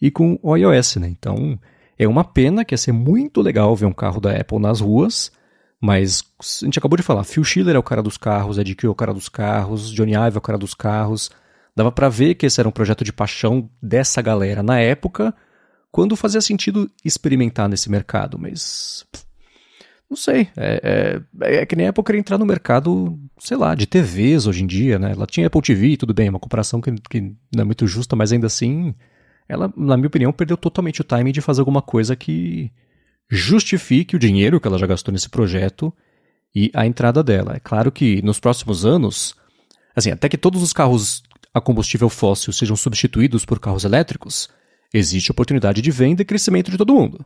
e 0.00 0.10
com 0.10 0.38
o 0.42 0.56
iOS, 0.56 0.96
né? 0.96 1.08
Então 1.08 1.58
é 1.98 2.06
uma 2.06 2.24
pena 2.24 2.64
que 2.64 2.74
ia 2.74 2.78
ser 2.78 2.92
muito 2.92 3.40
legal 3.40 3.74
ver 3.74 3.86
um 3.86 3.92
carro 3.92 4.20
da 4.20 4.36
Apple 4.36 4.58
nas 4.58 4.80
ruas, 4.80 5.32
mas 5.80 6.24
a 6.62 6.64
gente 6.64 6.78
acabou 6.78 6.96
de 6.96 7.02
falar, 7.02 7.24
Phil 7.24 7.44
Schiller 7.44 7.76
é 7.76 7.78
o 7.78 7.82
cara 7.82 8.02
dos 8.02 8.16
carros, 8.16 8.58
Ed 8.58 8.74
Q 8.74 8.86
é 8.86 8.90
o 8.90 8.94
cara 8.94 9.14
dos 9.14 9.28
carros, 9.28 9.90
Johnny 9.90 10.12
Ive 10.14 10.36
é 10.36 10.38
o 10.38 10.42
cara 10.42 10.58
dos 10.58 10.74
carros. 10.74 11.30
Dava 11.74 11.92
para 11.92 12.08
ver 12.08 12.34
que 12.34 12.46
esse 12.46 12.60
era 12.60 12.68
um 12.68 12.72
projeto 12.72 13.04
de 13.04 13.12
paixão 13.12 13.70
dessa 13.80 14.20
galera 14.20 14.62
na 14.62 14.80
época, 14.80 15.32
quando 15.92 16.16
fazia 16.16 16.40
sentido 16.40 16.90
experimentar 17.04 17.68
nesse 17.68 17.88
mercado, 17.90 18.38
mas 18.38 19.06
não 20.10 20.16
sei. 20.16 20.48
É, 20.56 21.22
é, 21.40 21.60
é, 21.60 21.66
que 21.66 21.76
nem 21.76 21.86
a 21.86 21.90
Apple 21.90 22.02
queria 22.02 22.18
entrar 22.18 22.38
no 22.38 22.46
mercado, 22.46 23.18
sei 23.38 23.56
lá, 23.56 23.74
de 23.74 23.86
TVs 23.86 24.46
hoje 24.46 24.64
em 24.64 24.66
dia, 24.66 24.98
né? 24.98 25.12
Ela 25.12 25.26
tinha 25.26 25.46
Apple 25.46 25.62
TV, 25.62 25.96
tudo 25.96 26.14
bem, 26.14 26.28
uma 26.28 26.40
comparação 26.40 26.80
que, 26.80 26.92
que 27.10 27.20
não 27.54 27.62
é 27.62 27.64
muito 27.64 27.86
justa, 27.86 28.16
mas 28.16 28.32
ainda 28.32 28.46
assim, 28.46 28.94
ela, 29.48 29.72
na 29.76 29.96
minha 29.96 30.08
opinião, 30.08 30.32
perdeu 30.32 30.56
totalmente 30.56 31.00
o 31.00 31.04
timing 31.04 31.32
de 31.32 31.40
fazer 31.40 31.60
alguma 31.60 31.80
coisa 31.80 32.14
que 32.14 32.70
justifique 33.30 34.16
o 34.16 34.18
dinheiro 34.18 34.60
que 34.60 34.66
ela 34.66 34.78
já 34.78 34.86
gastou 34.86 35.12
nesse 35.12 35.28
projeto 35.28 35.92
e 36.54 36.70
a 36.74 36.86
entrada 36.86 37.22
dela. 37.22 37.54
É 37.56 37.60
claro 37.60 37.90
que 37.90 38.22
nos 38.22 38.38
próximos 38.40 38.84
anos, 38.84 39.34
assim, 39.94 40.10
até 40.10 40.28
que 40.28 40.38
todos 40.38 40.62
os 40.62 40.72
carros 40.72 41.22
a 41.52 41.60
combustível 41.60 42.08
fóssil 42.08 42.52
sejam 42.52 42.76
substituídos 42.76 43.44
por 43.44 43.58
carros 43.58 43.84
elétricos, 43.84 44.48
existe 44.92 45.30
oportunidade 45.30 45.82
de 45.82 45.90
venda 45.90 46.22
e 46.22 46.24
crescimento 46.24 46.70
de 46.70 46.76
todo 46.76 46.94
mundo. 46.94 47.24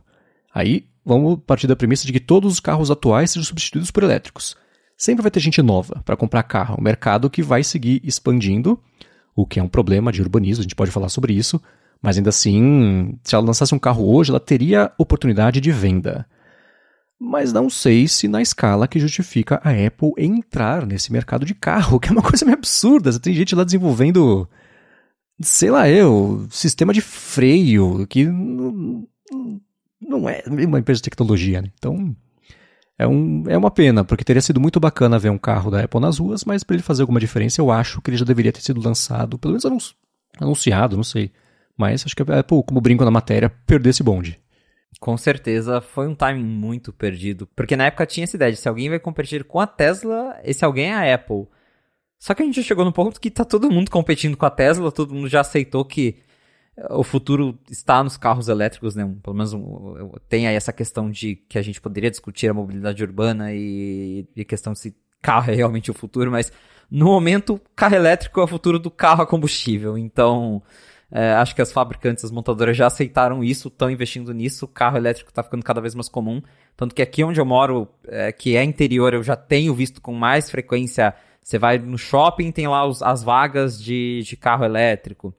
Aí 0.53 0.87
vamos 1.05 1.39
partir 1.45 1.67
da 1.67 1.75
premissa 1.75 2.05
de 2.05 2.13
que 2.13 2.19
todos 2.19 2.53
os 2.53 2.59
carros 2.59 2.91
atuais 2.91 3.31
sejam 3.31 3.43
substituídos 3.43 3.91
por 3.91 4.03
elétricos. 4.03 4.55
Sempre 4.97 5.23
vai 5.23 5.31
ter 5.31 5.39
gente 5.39 5.61
nova 5.61 6.01
para 6.05 6.15
comprar 6.15 6.43
carro, 6.43 6.77
um 6.79 6.83
mercado 6.83 7.29
que 7.29 7.41
vai 7.41 7.63
seguir 7.63 8.01
expandindo, 8.03 8.79
o 9.35 9.45
que 9.45 9.59
é 9.59 9.63
um 9.63 9.67
problema 9.67 10.11
de 10.11 10.21
urbanismo, 10.21 10.61
a 10.61 10.63
gente 10.63 10.75
pode 10.75 10.91
falar 10.91 11.09
sobre 11.09 11.33
isso, 11.33 11.61
mas 12.03 12.17
ainda 12.17 12.29
assim, 12.29 13.17
se 13.23 13.33
ela 13.33 13.45
lançasse 13.45 13.73
um 13.73 13.79
carro 13.79 14.13
hoje, 14.13 14.29
ela 14.29 14.39
teria 14.39 14.91
oportunidade 14.97 15.61
de 15.61 15.71
venda. 15.71 16.27
Mas 17.17 17.53
não 17.53 17.69
sei 17.69 18.09
se 18.09 18.27
na 18.27 18.41
escala 18.41 18.89
que 18.89 18.99
justifica 18.99 19.61
a 19.63 19.69
Apple 19.69 20.11
entrar 20.17 20.85
nesse 20.85 21.13
mercado 21.13 21.45
de 21.45 21.55
carro, 21.55 21.97
que 22.01 22.09
é 22.09 22.11
uma 22.11 22.21
coisa 22.21 22.43
meio 22.43 22.57
absurda. 22.57 23.09
Você 23.09 23.19
tem 23.21 23.33
gente 23.33 23.55
lá 23.55 23.63
desenvolvendo, 23.63 24.45
sei 25.41 25.71
lá 25.71 25.89
eu, 25.89 26.45
sistema 26.51 26.91
de 26.91 26.99
freio, 26.99 28.05
que 28.05 28.25
não, 28.25 29.07
é 30.27 30.43
uma 30.45 30.79
empresa 30.79 30.97
de 30.97 31.09
tecnologia, 31.09 31.61
né? 31.61 31.71
Então, 31.79 32.13
é, 32.99 33.07
um, 33.07 33.45
é 33.47 33.57
uma 33.57 33.71
pena, 33.71 34.03
porque 34.03 34.25
teria 34.25 34.41
sido 34.41 34.59
muito 34.59 34.77
bacana 34.77 35.17
ver 35.17 35.29
um 35.29 35.37
carro 35.37 35.71
da 35.71 35.81
Apple 35.81 36.01
nas 36.01 36.17
ruas, 36.17 36.43
mas 36.43 36.65
para 36.65 36.75
ele 36.75 36.83
fazer 36.83 37.03
alguma 37.03 37.21
diferença, 37.21 37.61
eu 37.61 37.71
acho 37.71 38.01
que 38.01 38.09
ele 38.09 38.17
já 38.17 38.25
deveria 38.25 38.51
ter 38.51 38.61
sido 38.61 38.81
lançado, 38.81 39.39
pelo 39.39 39.53
menos 39.53 39.95
anunciado, 40.37 40.97
não 40.97 41.03
sei. 41.03 41.31
Mas 41.77 42.03
acho 42.05 42.15
que 42.15 42.21
a 42.31 42.39
Apple, 42.39 42.63
como 42.63 42.81
brinco 42.81 43.03
na 43.03 43.11
matéria, 43.11 43.49
perdeu 43.49 43.89
esse 43.89 44.03
bonde. 44.03 44.39
Com 44.99 45.17
certeza 45.17 45.81
foi 45.81 46.07
um 46.07 46.15
timing 46.15 46.43
muito 46.43 46.93
perdido. 46.93 47.47
Porque 47.55 47.75
na 47.75 47.85
época 47.85 48.05
tinha 48.05 48.23
essa 48.23 48.35
ideia 48.35 48.51
de 48.51 48.57
se 48.57 48.69
alguém 48.69 48.89
vai 48.89 48.99
competir 48.99 49.43
com 49.43 49.59
a 49.59 49.67
Tesla, 49.67 50.39
esse 50.43 50.63
alguém 50.63 50.91
é 50.91 50.93
a 50.93 51.15
Apple. 51.15 51.47
Só 52.19 52.33
que 52.33 52.41
a 52.41 52.45
gente 52.45 52.55
já 52.55 52.67
chegou 52.67 52.85
no 52.85 52.93
ponto 52.93 53.19
que 53.19 53.29
tá 53.29 53.43
todo 53.43 53.71
mundo 53.71 53.91
competindo 53.91 54.37
com 54.37 54.45
a 54.45 54.49
Tesla, 54.49 54.91
todo 54.91 55.13
mundo 55.13 55.27
já 55.27 55.41
aceitou 55.41 55.83
que 55.83 56.21
o 56.89 57.03
futuro 57.03 57.59
está 57.69 58.03
nos 58.03 58.17
carros 58.17 58.47
elétricos, 58.47 58.95
né? 58.95 59.11
Pelo 59.21 59.35
menos 59.35 59.53
tem 60.29 60.47
aí 60.47 60.55
essa 60.55 60.73
questão 60.73 61.09
de 61.11 61.35
que 61.35 61.57
a 61.57 61.61
gente 61.61 61.81
poderia 61.81 62.09
discutir 62.09 62.49
a 62.49 62.53
mobilidade 62.53 63.03
urbana 63.03 63.53
e, 63.53 64.27
e 64.35 64.45
questão 64.45 64.73
se 64.73 64.95
carro 65.21 65.51
é 65.51 65.55
realmente 65.55 65.91
o 65.91 65.93
futuro, 65.93 66.31
mas 66.31 66.51
no 66.89 67.05
momento, 67.05 67.59
carro 67.75 67.95
elétrico 67.95 68.39
é 68.39 68.43
o 68.43 68.47
futuro 68.47 68.77
do 68.77 68.91
carro 68.91 69.23
a 69.23 69.27
combustível. 69.27 69.97
Então, 69.97 70.61
é, 71.15 71.33
acho 71.33 71.53
que 71.53 71.61
as 71.61 71.71
fabricantes, 71.71 72.25
as 72.25 72.31
montadoras 72.31 72.75
já 72.75 72.87
aceitaram 72.87 73.43
isso, 73.43 73.67
estão 73.67 73.87
investindo 73.87 74.33
nisso. 74.33 74.65
O 74.65 74.67
carro 74.67 74.97
elétrico 74.97 75.29
está 75.29 75.43
ficando 75.43 75.63
cada 75.63 75.79
vez 75.79 75.93
mais 75.93 76.09
comum. 76.09 76.41
Tanto 76.75 76.95
que 76.95 77.03
aqui 77.03 77.23
onde 77.23 77.39
eu 77.39 77.45
moro, 77.45 77.87
é, 78.07 78.31
que 78.31 78.57
é 78.57 78.63
interior, 78.63 79.13
eu 79.13 79.21
já 79.21 79.35
tenho 79.35 79.75
visto 79.75 80.01
com 80.01 80.11
mais 80.11 80.49
frequência. 80.49 81.13
Você 81.39 81.59
vai 81.59 81.77
no 81.77 81.99
shopping, 81.99 82.51
tem 82.51 82.67
lá 82.67 82.83
os, 82.83 83.03
as 83.03 83.21
vagas 83.21 83.79
de, 83.79 84.23
de 84.25 84.35
carro 84.35 84.65
elétrico. 84.65 85.31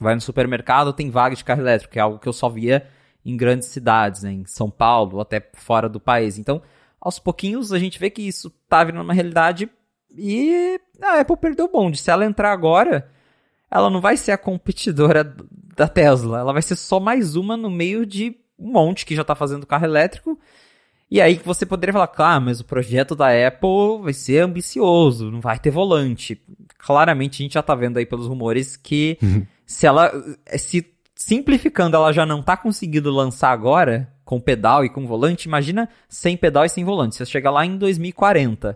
Vai 0.00 0.16
no 0.16 0.20
supermercado, 0.20 0.92
tem 0.92 1.10
vaga 1.10 1.36
de 1.36 1.44
carro 1.44 1.60
elétrico, 1.60 1.92
que 1.92 1.98
é 2.00 2.02
algo 2.02 2.18
que 2.18 2.28
eu 2.28 2.32
só 2.32 2.48
via 2.48 2.84
em 3.24 3.36
grandes 3.36 3.68
cidades, 3.68 4.24
né, 4.24 4.32
em 4.32 4.44
São 4.44 4.68
Paulo, 4.68 5.20
até 5.20 5.40
fora 5.54 5.88
do 5.88 6.00
país. 6.00 6.38
Então, 6.38 6.60
aos 7.00 7.20
pouquinhos, 7.20 7.72
a 7.72 7.78
gente 7.78 8.00
vê 8.00 8.10
que 8.10 8.20
isso 8.20 8.52
está 8.64 8.82
virando 8.82 9.04
uma 9.04 9.14
realidade 9.14 9.70
e 10.10 10.78
a 11.00 11.20
Apple 11.20 11.36
perdeu 11.36 11.66
o 11.66 11.70
bonde. 11.70 11.98
Se 11.98 12.10
ela 12.10 12.26
entrar 12.26 12.52
agora, 12.52 13.08
ela 13.74 13.90
não 13.90 14.00
vai 14.00 14.16
ser 14.16 14.30
a 14.30 14.38
competidora 14.38 15.34
da 15.76 15.88
Tesla, 15.88 16.38
ela 16.38 16.52
vai 16.52 16.62
ser 16.62 16.76
só 16.76 17.00
mais 17.00 17.34
uma 17.34 17.56
no 17.56 17.68
meio 17.68 18.06
de 18.06 18.36
um 18.56 18.70
monte 18.70 19.04
que 19.04 19.16
já 19.16 19.22
está 19.22 19.34
fazendo 19.34 19.66
carro 19.66 19.84
elétrico. 19.84 20.38
E 21.10 21.20
aí 21.20 21.40
você 21.44 21.66
poderia 21.66 21.92
falar, 21.92 22.10
ah, 22.16 22.40
mas 22.40 22.60
o 22.60 22.64
projeto 22.64 23.16
da 23.16 23.28
Apple 23.46 24.00
vai 24.00 24.12
ser 24.12 24.38
ambicioso, 24.38 25.28
não 25.30 25.40
vai 25.40 25.58
ter 25.58 25.70
volante. 25.70 26.40
Claramente 26.78 27.42
a 27.42 27.44
gente 27.44 27.54
já 27.54 27.60
está 27.60 27.74
vendo 27.74 27.98
aí 27.98 28.06
pelos 28.06 28.28
rumores 28.28 28.76
que 28.76 29.18
se 29.66 29.86
ela 29.86 30.12
se 30.56 30.86
simplificando, 31.16 31.96
ela 31.96 32.12
já 32.12 32.24
não 32.24 32.40
está 32.40 32.56
conseguindo 32.56 33.10
lançar 33.10 33.50
agora 33.50 34.08
com 34.24 34.40
pedal 34.40 34.84
e 34.84 34.88
com 34.88 35.06
volante, 35.06 35.48
imagina 35.48 35.88
sem 36.08 36.36
pedal 36.36 36.64
e 36.64 36.68
sem 36.68 36.84
volante. 36.84 37.16
Você 37.16 37.26
chega 37.26 37.50
lá 37.50 37.66
em 37.66 37.76
2040. 37.76 38.68
Uhum. 38.68 38.74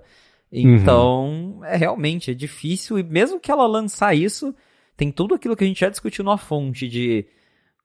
Então, 0.51 1.27
uhum. 1.27 1.65
é 1.65 1.77
realmente 1.77 2.33
é 2.33 2.35
difícil 2.35 2.99
e 2.99 3.03
mesmo 3.03 3.39
que 3.39 3.51
ela 3.51 3.67
lançar 3.67 4.15
isso, 4.15 4.55
tem 4.99 5.13
tudo 5.13 5.37
aquilo 5.37 5.57
que 5.57 5.63
a 5.63 5.67
gente 5.67 5.79
já 5.81 5.89
discutiu 5.89 6.25
na 6.25 6.37
fonte 6.37 6.89
de 6.89 7.25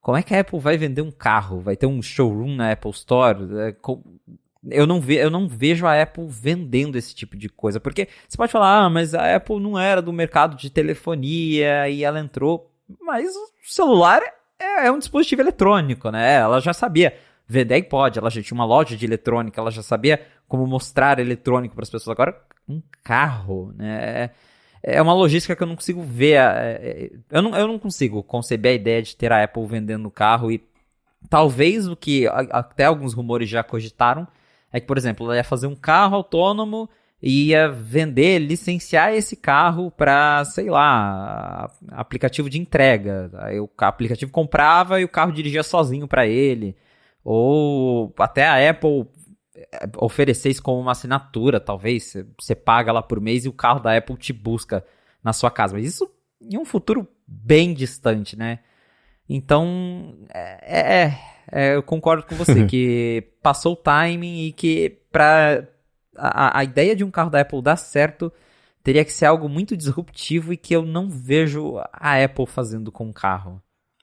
como 0.02 0.18
é 0.18 0.24
que 0.24 0.34
a 0.34 0.40
Apple 0.40 0.60
vai 0.60 0.76
vender 0.78 1.04
um 1.04 1.12
carro? 1.12 1.62
Vai 1.62 1.78
ter 1.78 1.86
um 1.86 2.02
showroom 2.02 2.56
na 2.56 2.72
Apple 2.72 2.90
Store? 2.90 3.38
É, 3.60 3.76
eu 4.72 4.88
não, 4.88 5.00
ve, 5.00 5.16
eu 5.18 5.30
não 5.30 5.48
vejo 5.48 5.86
a 5.86 6.02
Apple 6.02 6.26
vendendo 6.28 6.98
esse 6.98 7.14
tipo 7.14 7.38
de 7.38 7.48
coisa. 7.50 7.80
Porque 7.80 8.10
você 8.28 8.36
pode 8.36 8.52
falar, 8.52 8.80
ah, 8.80 8.90
mas 8.90 9.14
a 9.14 9.36
Apple 9.36 9.60
não 9.60 9.78
era 9.78 10.02
do 10.02 10.12
mercado 10.12 10.58
de 10.58 10.72
telefonia 10.72 11.88
e 11.88 12.04
ela 12.04 12.20
entrou. 12.20 12.72
Mas 13.00 13.30
o 13.30 13.50
celular 13.62 14.24
é, 14.60 14.88
é 14.88 14.92
um 14.92 14.98
dispositivo 14.98 15.44
eletrônico, 15.44 16.10
né? 16.10 16.34
Ela 16.38 16.60
já 16.60 16.74
sabia 16.74 17.16
vender 17.48 17.76
iPod, 17.76 18.18
ela 18.18 18.32
já 18.32 18.42
tinha 18.42 18.56
uma 18.56 18.66
loja 18.66 18.98
de 18.98 19.06
eletrônica, 19.06 19.62
ela 19.62 19.70
já 19.70 19.84
sabia 19.84 20.26
como 20.48 20.66
mostrar 20.66 21.20
eletrônico 21.20 21.76
para 21.76 21.84
as 21.84 21.92
pessoas. 21.92 22.12
Agora, 22.12 22.42
um 22.68 22.82
carro, 23.04 23.72
né? 23.78 24.24
é 24.24 24.32
uma 25.02 25.14
logística 25.14 25.56
que 25.56 25.64
eu 25.64 25.68
não 25.68 25.76
consigo 25.76 26.02
ver. 26.02 26.36
É, 26.36 26.80
é, 26.82 27.12
eu, 27.32 27.42
não, 27.42 27.56
eu 27.56 27.68
não 27.68 27.80
consigo 27.80 28.22
conceber 28.22 28.74
a 28.74 28.76
ideia 28.76 29.02
de 29.02 29.16
ter 29.16 29.32
a 29.32 29.44
Apple 29.44 29.66
vendendo 29.66 30.08
o 30.08 30.12
carro 30.12 30.52
e 30.52 30.62
talvez 31.30 31.88
o 31.88 31.96
que 31.96 32.28
até 32.28 32.86
alguns 32.86 33.14
rumores 33.14 33.50
já 33.50 33.64
cogitaram 33.64 34.28
é 34.72 34.80
que, 34.80 34.88
por 34.88 34.98
exemplo, 34.98 35.26
ela 35.26 35.38
ia 35.38 35.44
fazer 35.44 35.68
um 35.68 35.76
carro 35.76 36.16
autônomo 36.16 36.90
e 37.22 37.50
ia 37.50 37.70
vender, 37.70 38.40
licenciar 38.40 39.14
esse 39.14 39.38
carro 39.38 39.90
para, 39.90 40.44
sei 40.44 40.70
lá, 40.70 41.72
aplicativo 41.92 42.50
de 42.50 42.60
entrega. 42.60 43.32
Aí 43.36 43.62
o 43.62 43.70
aplicativo 43.78 44.32
comprava 44.32 45.00
e 45.00 45.06
o 45.06 45.10
carro 45.10 45.32
dirigia 45.32 45.64
sozinho 45.64 46.06
para 46.06 46.28
ele. 46.28 46.76
Ou 47.24 48.14
até 48.18 48.46
a 48.46 48.70
Apple 48.70 49.08
oferecer 49.98 50.50
isso 50.50 50.62
como 50.62 50.80
uma 50.80 50.92
assinatura, 50.92 51.60
talvez. 51.60 52.16
Você 52.40 52.56
paga 52.56 52.92
lá 52.92 53.02
por 53.02 53.20
mês 53.20 53.46
e 53.46 53.50
o 53.50 53.54
carro 53.54 53.80
da 53.80 53.96
Apple 53.96 54.18
te 54.18 54.34
busca 54.34 54.84
na 55.24 55.34
sua 55.34 55.52
casa. 55.52 55.74
Mas 55.74 55.86
isso 55.86 56.10
em 56.42 56.58
um 56.58 56.66
futuro 56.66 57.08
bem 57.28 57.74
distante, 57.74 58.38
né? 58.38 58.60
Então, 59.28 60.16
é, 60.34 61.04
é, 61.04 61.20
é 61.52 61.76
eu 61.76 61.84
concordo 61.84 62.26
com 62.26 62.36
você 62.36 62.66
que 62.68 63.24
passou 63.42 63.74
o 63.74 63.78
timing 63.78 64.48
e 64.48 64.52
que 64.52 65.02
para 65.12 65.68
a, 66.16 66.60
a 66.60 66.64
ideia 66.64 66.96
de 66.96 67.04
um 67.04 67.12
carro 67.12 67.30
da 67.30 67.42
Apple 67.42 67.62
dar 67.62 67.78
certo 67.78 68.32
teria 68.84 69.06
que 69.06 69.14
ser 69.14 69.26
algo 69.26 69.48
muito 69.48 69.78
disruptivo 69.78 70.52
e 70.52 70.58
que 70.58 70.76
eu 70.76 70.84
não 70.84 71.10
vejo 71.10 71.78
a 71.94 72.22
Apple 72.22 72.46
fazendo 72.46 72.92
com 72.92 73.10
o 73.10 73.14
carro. 73.14 73.62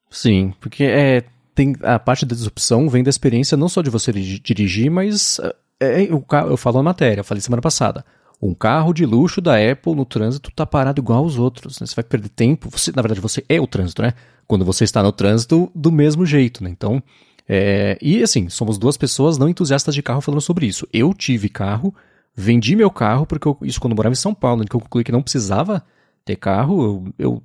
Sim, 0.08 0.54
porque 0.58 0.84
é, 0.84 1.22
tem 1.60 1.76
a 1.82 1.98
parte 1.98 2.24
da 2.24 2.34
disrupção 2.34 2.88
vem 2.88 3.02
da 3.02 3.10
experiência 3.10 3.54
não 3.54 3.68
só 3.68 3.82
de 3.82 3.90
você 3.90 4.10
dirigir, 4.10 4.90
mas 4.90 5.38
é, 5.78 6.02
é 6.02 6.02
eu, 6.04 6.24
eu 6.48 6.56
falo 6.56 6.78
na 6.78 6.84
matéria, 6.84 7.20
eu 7.20 7.24
falei 7.24 7.42
semana 7.42 7.60
passada. 7.60 8.02
Um 8.40 8.54
carro 8.54 8.94
de 8.94 9.04
luxo 9.04 9.42
da 9.42 9.56
Apple 9.56 9.94
no 9.94 10.06
trânsito 10.06 10.50
tá 10.50 10.64
parado 10.64 10.98
igual 10.98 11.18
aos 11.18 11.36
outros. 11.36 11.78
Né? 11.78 11.86
Você 11.86 11.94
vai 11.94 12.02
perder 12.02 12.30
tempo. 12.30 12.70
Você, 12.70 12.90
na 12.96 13.02
verdade, 13.02 13.20
você 13.20 13.44
é 13.46 13.60
o 13.60 13.66
trânsito, 13.66 14.00
né? 14.00 14.14
Quando 14.46 14.64
você 14.64 14.84
está 14.84 15.02
no 15.02 15.12
trânsito, 15.12 15.70
do 15.74 15.92
mesmo 15.92 16.24
jeito, 16.24 16.64
né? 16.64 16.70
Então, 16.70 17.02
é... 17.46 17.98
e 18.00 18.22
assim, 18.22 18.48
somos 18.48 18.78
duas 18.78 18.96
pessoas 18.96 19.36
não 19.36 19.46
entusiastas 19.46 19.94
de 19.94 20.02
carro 20.02 20.22
falando 20.22 20.40
sobre 20.40 20.64
isso. 20.64 20.88
Eu 20.90 21.12
tive 21.12 21.50
carro, 21.50 21.94
vendi 22.34 22.74
meu 22.74 22.90
carro, 22.90 23.26
porque 23.26 23.46
eu, 23.46 23.58
isso 23.60 23.78
quando 23.78 23.92
eu 23.92 23.96
morava 23.96 24.14
em 24.14 24.16
São 24.16 24.32
Paulo, 24.32 24.64
que 24.64 24.74
eu 24.74 24.80
concluí 24.80 25.04
que 25.04 25.12
não 25.12 25.20
precisava 25.20 25.84
ter 26.24 26.36
carro. 26.36 27.12
Eu, 27.18 27.26
eu 27.26 27.42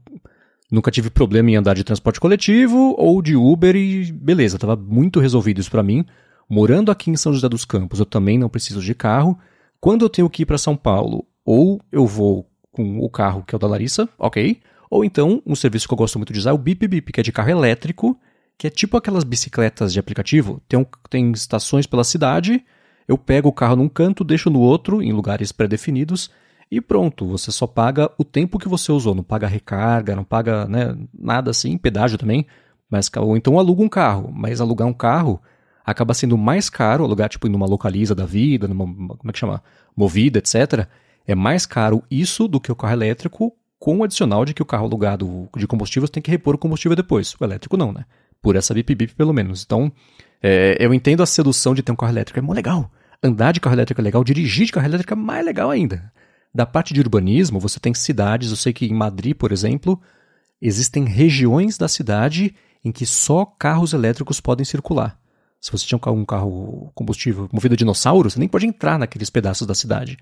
nunca 0.72 0.92
tive 0.92 1.10
problema 1.10 1.52
em 1.52 1.56
andar 1.56 1.76
de 1.76 1.84
transporte 1.84 2.20
coletivo 2.20 2.96
ou 2.98 3.22
de 3.22 3.36
Uber 3.36 3.76
e 3.76 4.12
beleza, 4.12 4.60
tava 4.60 4.76
muito 4.76 5.20
resolvido 5.20 5.60
isso 5.60 5.72
para 5.72 5.84
mim. 5.84 6.06
Morando 6.50 6.92
aqui 6.92 7.10
em 7.10 7.16
São 7.16 7.34
José 7.34 7.50
dos 7.50 7.66
Campos, 7.66 8.00
eu 8.00 8.06
também 8.06 8.38
não 8.38 8.50
preciso 8.50 8.82
de 8.82 8.94
carro. 8.94 9.38
Quando 9.80 10.06
eu 10.06 10.10
tenho 10.10 10.30
que 10.30 10.44
ir 10.44 10.46
para 10.46 10.58
São 10.58 10.76
Paulo, 10.76 11.26
ou 11.44 11.82
eu 11.92 12.06
vou 12.06 12.50
com 12.72 13.00
o 13.00 13.10
carro 13.10 13.44
que 13.46 13.56
é 13.56 13.58
o 13.58 13.60
da 13.60 13.68
Larissa, 13.68 14.08
ok? 14.18 14.60
Ou 14.90 15.04
então, 15.04 15.42
um 15.46 15.56
serviço 15.56 15.88
que 15.88 15.94
eu 15.94 15.98
gosto 15.98 16.20
muito 16.20 16.34
de 16.34 16.40
usar 16.40 16.52
é 16.52 16.54
o 16.54 16.58
Bip 16.58 16.88
Bip, 16.88 17.12
que 17.12 17.20
é 17.20 17.24
de 17.24 17.32
carro 17.32 17.50
elétrico, 17.50 18.20
que 18.58 18.68
é 18.68 18.70
tipo 18.70 18.96
aquelas 18.98 19.24
bicicletas 19.24 19.92
de 19.92 20.00
aplicativo. 20.00 20.62
Tem, 20.68 20.80
um, 20.80 20.86
tem 21.10 21.32
estações 21.32 21.88
pela 21.88 22.04
cidade, 22.04 22.64
eu 23.08 23.18
pego 23.18 23.50
o 23.50 23.54
carro 23.54 23.76
num 23.76 23.90
canto, 23.90 24.24
deixo 24.24 24.50
no 24.50 24.60
outro, 24.60 25.02
em 25.02 25.12
lugares 25.12 25.52
pré-definidos, 25.52 26.30
e 26.72 26.82
pronto, 26.82 27.28
você 27.28 27.52
só 27.52 27.68
paga 27.68 28.10
o 28.18 28.24
tempo 28.24 28.60
que 28.60 28.68
você 28.68 28.92
usou, 28.92 29.14
não 29.14 29.24
paga 29.24 29.48
recarga, 29.48 30.16
não 30.16 30.24
paga 30.24 30.66
né, 30.66 30.96
nada 31.14 31.52
assim, 31.52 31.78
pedágio 31.78 32.18
também, 32.18 32.46
mas, 32.90 33.10
ou 33.18 33.38
então 33.38 33.60
aluga 33.60 33.84
um 33.84 33.90
carro, 33.90 34.32
mas 34.34 34.60
alugar 34.60 34.88
um 34.88 34.94
carro 34.94 35.42
acaba 35.86 36.14
sendo 36.14 36.38
mais 36.38 36.70
caro, 36.70 37.04
alugar 37.04 37.30
tipo 37.30 37.48
numa 37.48 37.68
localiza 37.68 38.16
da 38.16 38.26
vida, 38.26 38.68
numa, 38.68 38.86
como 38.86 39.30
é 39.30 39.32
que 39.32 39.40
chama, 39.40 39.62
movida, 39.96 40.40
etc., 40.40 40.88
é 41.28 41.34
mais 41.34 41.66
caro 41.66 42.04
isso 42.10 42.48
do 42.48 42.60
que 42.60 42.72
o 42.72 42.76
carro 42.76 42.94
elétrico, 42.94 43.54
com 43.80 43.98
o 43.98 44.04
adicional 44.04 44.46
de 44.46 44.54
que 44.54 44.62
o 44.62 44.66
carro 44.66 44.86
alugado 44.86 45.50
de 45.56 45.68
combustível 45.68 46.08
tem 46.08 46.22
que 46.22 46.32
repor 46.32 46.56
o 46.56 46.58
combustível 46.58 46.96
depois. 46.96 47.36
O 47.40 47.44
elétrico 47.44 47.78
não, 47.78 47.92
né? 47.92 48.06
Por 48.42 48.56
essa 48.56 48.74
bip-bip 48.74 49.16
pelo 49.16 49.34
menos. 49.34 49.64
Então, 49.64 49.92
é, 50.42 50.78
eu 50.80 50.94
entendo 50.94 51.24
a 51.24 51.26
sedução 51.26 51.74
de 51.74 51.82
ter 51.82 51.92
um 51.92 51.96
carro 51.96 52.12
elétrico, 52.12 52.40
é 52.40 52.42
mó 52.42 52.54
legal. 52.54 52.92
Andar 53.24 53.52
de 53.52 53.60
carro 53.60 53.76
elétrico 53.76 54.02
é 54.02 54.04
legal, 54.04 54.24
dirigir 54.24 54.66
de 54.68 54.72
carro 54.72 54.86
elétrico 54.86 55.14
é 55.14 55.16
mais 55.16 55.46
legal 55.46 55.72
ainda. 55.72 56.12
Da 56.56 56.66
parte 56.66 56.94
de 56.94 57.02
urbanismo, 57.02 57.60
você 57.60 57.82
tem 57.82 57.94
cidades, 57.94 58.50
eu 58.50 58.56
sei 58.56 58.72
que 58.72 58.86
em 58.86 58.94
Madrid, 58.94 59.36
por 59.36 59.52
exemplo, 59.52 60.02
existem 60.62 61.04
regiões 61.04 61.78
da 61.78 61.90
cidade 61.90 62.56
em 62.82 62.94
que 62.94 63.06
só 63.06 63.44
carros 63.44 63.92
elétricos 63.92 64.40
podem 64.40 64.64
circular. 64.64 65.20
Se 65.60 65.70
você 65.70 65.86
tinha 65.86 66.00
um 66.14 66.24
carro 66.24 66.94
combustível 66.96 67.50
movido 67.52 67.74
a 67.74 67.78
dinossauro, 67.78 68.30
você 68.30 68.40
nem 68.40 68.48
pode 68.48 68.66
entrar 68.66 68.98
naqueles 68.98 69.30
pedaços 69.30 69.68
da 69.68 69.76
cidade. 69.76 70.18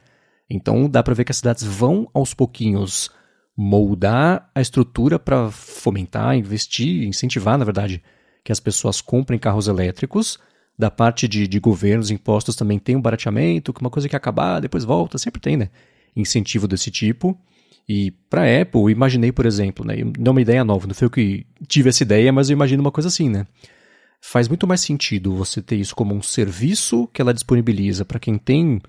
Então 0.49 0.89
dá 0.89 1.03
para 1.03 1.13
ver 1.13 1.23
que 1.23 1.31
as 1.31 1.37
cidades 1.37 1.61
vão 1.61 2.09
aos 2.15 2.33
pouquinhos 2.33 3.11
moldar 3.55 4.49
a 4.55 4.59
estrutura 4.59 5.19
para 5.19 5.51
fomentar, 5.51 6.35
investir, 6.35 7.07
incentivar, 7.07 7.59
na 7.59 7.65
verdade, 7.65 8.01
que 8.43 8.51
as 8.51 8.59
pessoas 8.59 9.01
comprem 9.01 9.37
carros 9.37 9.67
elétricos. 9.67 10.39
Da 10.75 10.89
parte 10.89 11.27
de, 11.27 11.47
de 11.47 11.59
governos, 11.59 12.09
impostos 12.09 12.55
também 12.55 12.79
tem 12.79 12.95
um 12.95 13.01
barateamento, 13.01 13.71
que 13.71 13.81
uma 13.81 13.91
coisa 13.91 14.09
que 14.09 14.15
acabar, 14.15 14.59
depois 14.59 14.83
volta, 14.83 15.19
sempre 15.19 15.39
tem, 15.39 15.55
né? 15.55 15.69
Incentivo 16.15 16.67
desse 16.67 16.91
tipo. 16.91 17.37
E 17.87 18.11
para 18.29 18.61
Apple, 18.61 18.91
imaginei, 18.91 19.31
por 19.31 19.45
exemplo, 19.45 19.85
né? 19.85 19.95
Não 20.17 20.27
é 20.27 20.31
uma 20.31 20.41
ideia 20.41 20.63
nova, 20.63 20.87
não 20.87 20.95
foi 20.95 21.05
eu 21.05 21.09
que 21.09 21.45
tive 21.67 21.89
essa 21.89 22.03
ideia, 22.03 22.31
mas 22.31 22.49
eu 22.49 22.53
imagino 22.53 22.81
uma 22.81 22.91
coisa 22.91 23.09
assim, 23.09 23.29
né? 23.29 23.45
Faz 24.21 24.47
muito 24.47 24.65
mais 24.65 24.79
sentido 24.79 25.35
você 25.35 25.61
ter 25.61 25.75
isso 25.75 25.93
como 25.93 26.15
um 26.15 26.21
serviço 26.21 27.09
que 27.11 27.21
ela 27.21 27.33
disponibiliza 27.33 28.05
para 28.05 28.19
quem 28.19 28.37
tem 28.37 28.81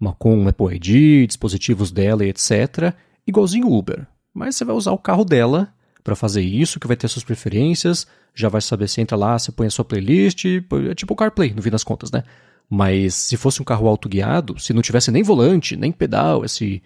uma 0.00 0.12
com 0.12 0.48
Apple 0.48 0.74
ID, 0.74 1.28
dispositivos 1.28 1.92
dela 1.92 2.24
e 2.24 2.30
etc. 2.30 2.92
Igualzinho 3.24 3.68
o 3.68 3.78
Uber. 3.78 4.04
Mas 4.34 4.56
você 4.56 4.64
vai 4.64 4.74
usar 4.74 4.90
o 4.90 4.98
carro 4.98 5.24
dela 5.24 5.72
para 6.02 6.16
fazer 6.16 6.42
isso, 6.42 6.80
que 6.80 6.88
vai 6.88 6.96
ter 6.96 7.06
suas 7.06 7.24
preferências, 7.24 8.08
já 8.34 8.48
vai 8.48 8.60
saber 8.60 8.88
se 8.88 9.00
entra 9.00 9.16
lá, 9.16 9.38
você 9.38 9.52
põe 9.52 9.68
a 9.68 9.70
sua 9.70 9.84
playlist, 9.84 10.44
é 10.46 10.94
tipo 10.96 11.14
o 11.14 11.16
CarPlay, 11.16 11.54
no 11.54 11.62
fim 11.62 11.70
das 11.70 11.84
contas, 11.84 12.10
né? 12.10 12.24
Mas 12.74 13.14
se 13.14 13.36
fosse 13.36 13.60
um 13.60 13.66
carro 13.66 13.86
autoguiado, 13.86 14.58
se 14.58 14.72
não 14.72 14.80
tivesse 14.80 15.10
nem 15.10 15.22
volante, 15.22 15.76
nem 15.76 15.92
pedal, 15.92 16.42
esse, 16.42 16.82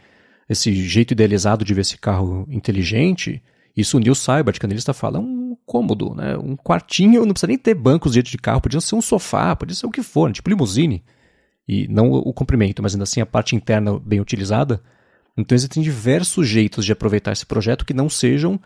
esse 0.49 0.75
jeito 0.75 1.13
idealizado 1.13 1.65
de 1.65 1.73
ver 1.73 1.83
esse 1.83 1.97
carro 1.97 2.45
inteligente, 2.51 3.41
isso 3.77 3.97
o 3.97 4.01
Neil 4.01 4.17
Seibert, 4.17 4.59
que 4.59 4.67
analista, 4.67 4.93
fala, 4.93 5.19
é 5.19 5.21
um 5.21 5.57
cômodo, 5.65 6.13
né? 6.13 6.37
Um 6.39 6.57
quartinho, 6.57 7.25
não 7.25 7.33
precisa 7.33 7.47
nem 7.47 7.57
ter 7.57 7.75
bancos 7.75 8.15
dentro 8.15 8.33
de 8.33 8.37
carro, 8.37 8.61
podia 8.61 8.81
ser 8.81 8.97
um 8.97 9.01
sofá, 9.01 9.55
podia 9.55 9.77
ser 9.77 9.87
o 9.87 9.91
que 9.93 10.03
for, 10.03 10.27
né? 10.27 10.33
tipo 10.33 10.51
limusine 10.51 11.05
e 11.69 11.87
não 11.87 12.11
o 12.11 12.33
comprimento, 12.33 12.83
mas 12.83 12.95
ainda 12.95 13.05
assim 13.05 13.21
a 13.21 13.27
parte 13.27 13.55
interna 13.55 13.97
bem 13.97 14.21
utilizada. 14.21 14.83
Então 15.39 15.55
existem 15.55 15.85
diversos 15.85 16.49
jeitos 16.49 16.85
de 16.85 16.91
aproveitar 16.91 17.31
esse 17.31 17.47
projeto 17.47 17.87
que 17.87 17.95
não 17.95 18.09
sejam 18.09 18.61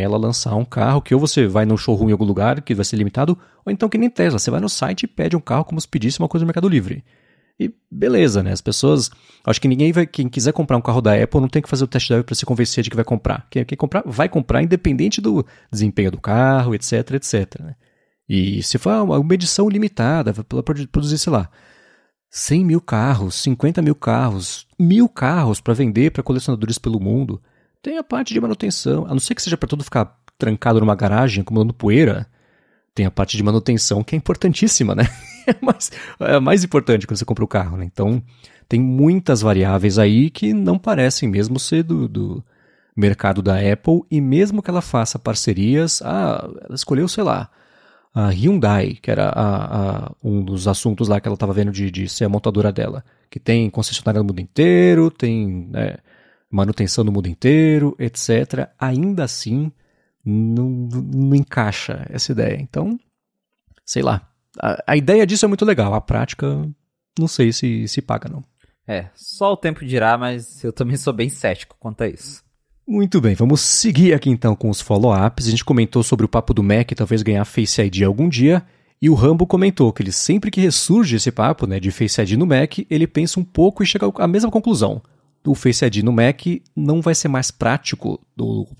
ela 0.00 0.16
lançar 0.16 0.54
um 0.54 0.64
carro 0.64 1.02
que 1.02 1.14
ou 1.14 1.20
você 1.20 1.46
vai 1.46 1.64
no 1.64 1.76
showroom 1.76 2.08
em 2.08 2.12
algum 2.12 2.24
lugar 2.24 2.60
que 2.62 2.74
vai 2.74 2.84
ser 2.84 2.96
limitado, 2.96 3.38
ou 3.64 3.72
então 3.72 3.88
que 3.88 3.98
nem 3.98 4.10
Tesla, 4.10 4.38
você 4.38 4.50
vai 4.50 4.60
no 4.60 4.68
site 4.68 5.04
e 5.04 5.06
pede 5.06 5.36
um 5.36 5.40
carro 5.40 5.64
como 5.64 5.80
se 5.80 5.88
pedisse 5.88 6.18
uma 6.18 6.28
coisa 6.28 6.44
no 6.44 6.48
Mercado 6.48 6.68
Livre. 6.68 7.04
E 7.58 7.72
beleza, 7.90 8.42
né? 8.42 8.52
As 8.52 8.60
pessoas. 8.60 9.10
Acho 9.44 9.60
que 9.60 9.68
ninguém 9.68 9.92
vai. 9.92 10.06
Quem 10.06 10.28
quiser 10.28 10.52
comprar 10.52 10.76
um 10.76 10.80
carro 10.80 11.00
da 11.00 11.14
Apple 11.14 11.40
não 11.40 11.48
tem 11.48 11.62
que 11.62 11.68
fazer 11.68 11.84
o 11.84 11.86
test 11.86 12.08
drive 12.08 12.24
para 12.24 12.34
se 12.34 12.46
convencer 12.46 12.82
de 12.82 12.90
que 12.90 12.96
vai 12.96 13.04
comprar. 13.04 13.46
Quem, 13.50 13.64
quem 13.64 13.76
comprar, 13.76 14.02
vai 14.06 14.28
comprar 14.28 14.62
independente 14.62 15.20
do 15.20 15.44
desempenho 15.70 16.10
do 16.10 16.20
carro, 16.20 16.74
etc, 16.74 17.12
etc. 17.12 17.60
Né? 17.60 17.74
E 18.28 18.62
se 18.62 18.78
for 18.78 19.02
uma 19.02 19.34
edição 19.34 19.68
limitada, 19.68 20.32
para 20.32 20.62
produzir, 20.90 21.18
sei 21.18 21.32
lá, 21.32 21.50
100 22.30 22.64
mil 22.64 22.80
carros, 22.80 23.34
50 23.36 23.82
mil 23.82 23.94
carros, 23.94 24.66
mil 24.78 25.08
carros 25.08 25.60
para 25.60 25.74
vender 25.74 26.10
para 26.10 26.22
colecionadores 26.22 26.78
pelo 26.78 26.98
mundo. 26.98 27.42
Tem 27.82 27.98
a 27.98 28.04
parte 28.04 28.32
de 28.32 28.40
manutenção, 28.40 29.04
a 29.06 29.08
não 29.08 29.18
ser 29.18 29.34
que 29.34 29.42
seja 29.42 29.56
para 29.56 29.68
tudo 29.68 29.82
ficar 29.82 30.16
trancado 30.38 30.78
numa 30.80 30.94
garagem 30.94 31.42
acumulando 31.42 31.74
poeira. 31.74 32.26
Tem 32.94 33.04
a 33.04 33.10
parte 33.10 33.36
de 33.36 33.42
manutenção 33.42 34.04
que 34.04 34.14
é 34.14 34.18
importantíssima, 34.18 34.94
né? 34.94 35.04
É 35.44 35.56
mais, 35.60 35.90
é 36.20 36.38
mais 36.38 36.62
importante 36.62 37.04
quando 37.04 37.16
você 37.16 37.24
compra 37.24 37.44
o 37.44 37.48
carro, 37.48 37.76
né? 37.76 37.84
Então, 37.84 38.22
tem 38.68 38.80
muitas 38.80 39.40
variáveis 39.40 39.98
aí 39.98 40.30
que 40.30 40.54
não 40.54 40.78
parecem 40.78 41.28
mesmo 41.28 41.58
ser 41.58 41.82
do, 41.82 42.06
do 42.06 42.44
mercado 42.96 43.42
da 43.42 43.56
Apple 43.56 44.02
e 44.08 44.20
mesmo 44.20 44.62
que 44.62 44.70
ela 44.70 44.80
faça 44.80 45.18
parcerias, 45.18 46.00
ah, 46.04 46.48
ela 46.64 46.76
escolheu, 46.76 47.08
sei 47.08 47.24
lá, 47.24 47.50
a 48.14 48.28
Hyundai, 48.28 48.98
que 49.00 49.10
era 49.10 49.30
a, 49.30 50.06
a, 50.06 50.12
um 50.22 50.44
dos 50.44 50.68
assuntos 50.68 51.08
lá 51.08 51.20
que 51.20 51.26
ela 51.26 51.34
estava 51.34 51.52
vendo 51.52 51.72
de, 51.72 51.90
de, 51.90 52.08
ser 52.08 52.26
a 52.26 52.28
montadora 52.28 52.70
dela, 52.70 53.04
que 53.28 53.40
tem 53.40 53.68
concessionária 53.68 54.20
no 54.20 54.28
mundo 54.28 54.40
inteiro, 54.40 55.10
tem 55.10 55.68
né, 55.70 55.96
manutenção 56.52 57.02
no 57.02 57.10
mundo 57.10 57.28
inteiro, 57.28 57.96
etc. 57.98 58.68
Ainda 58.78 59.24
assim, 59.24 59.72
não, 60.24 60.68
não 60.68 61.34
encaixa 61.34 62.06
essa 62.10 62.30
ideia. 62.30 62.58
Então, 62.60 63.00
sei 63.84 64.02
lá. 64.02 64.28
A, 64.60 64.84
a, 64.88 64.96
ideia 64.96 65.26
disso 65.26 65.46
é 65.46 65.48
muito 65.48 65.64
legal, 65.64 65.94
a 65.94 66.00
prática 66.00 66.68
não 67.18 67.26
sei 67.26 67.52
se 67.52 67.88
se 67.88 68.02
paga 68.02 68.28
não. 68.28 68.44
É, 68.86 69.08
só 69.14 69.52
o 69.52 69.56
tempo 69.56 69.84
dirá, 69.84 70.18
mas 70.18 70.62
eu 70.62 70.72
também 70.72 70.96
sou 70.96 71.12
bem 71.12 71.30
cético 71.30 71.74
quanto 71.80 72.02
a 72.02 72.08
isso. 72.08 72.42
Muito 72.86 73.20
bem, 73.20 73.34
vamos 73.34 73.60
seguir 73.60 74.12
aqui 74.12 74.28
então 74.28 74.54
com 74.54 74.68
os 74.68 74.80
follow-ups. 74.80 75.46
A 75.46 75.50
gente 75.50 75.64
comentou 75.64 76.02
sobre 76.02 76.26
o 76.26 76.28
papo 76.28 76.52
do 76.52 76.62
Mac 76.62 76.90
talvez 76.94 77.22
ganhar 77.22 77.44
Face 77.46 77.80
ID 77.80 78.02
algum 78.02 78.28
dia, 78.28 78.62
e 79.00 79.08
o 79.08 79.14
Rambo 79.14 79.46
comentou 79.46 79.92
que 79.92 80.02
ele 80.02 80.12
sempre 80.12 80.50
que 80.50 80.60
ressurge 80.60 81.16
esse 81.16 81.32
papo 81.32 81.66
né, 81.66 81.80
de 81.80 81.90
Face 81.90 82.20
ID 82.20 82.32
no 82.32 82.46
Mac, 82.46 82.78
ele 82.90 83.06
pensa 83.06 83.40
um 83.40 83.44
pouco 83.44 83.82
e 83.82 83.86
chega 83.86 84.12
à 84.18 84.28
mesma 84.28 84.50
conclusão. 84.50 85.00
O 85.44 85.54
Face 85.54 85.84
ID 85.84 86.02
no 86.02 86.12
Mac 86.12 86.42
não 86.74 87.00
vai 87.00 87.14
ser 87.14 87.28
mais 87.28 87.50
prático, 87.50 88.20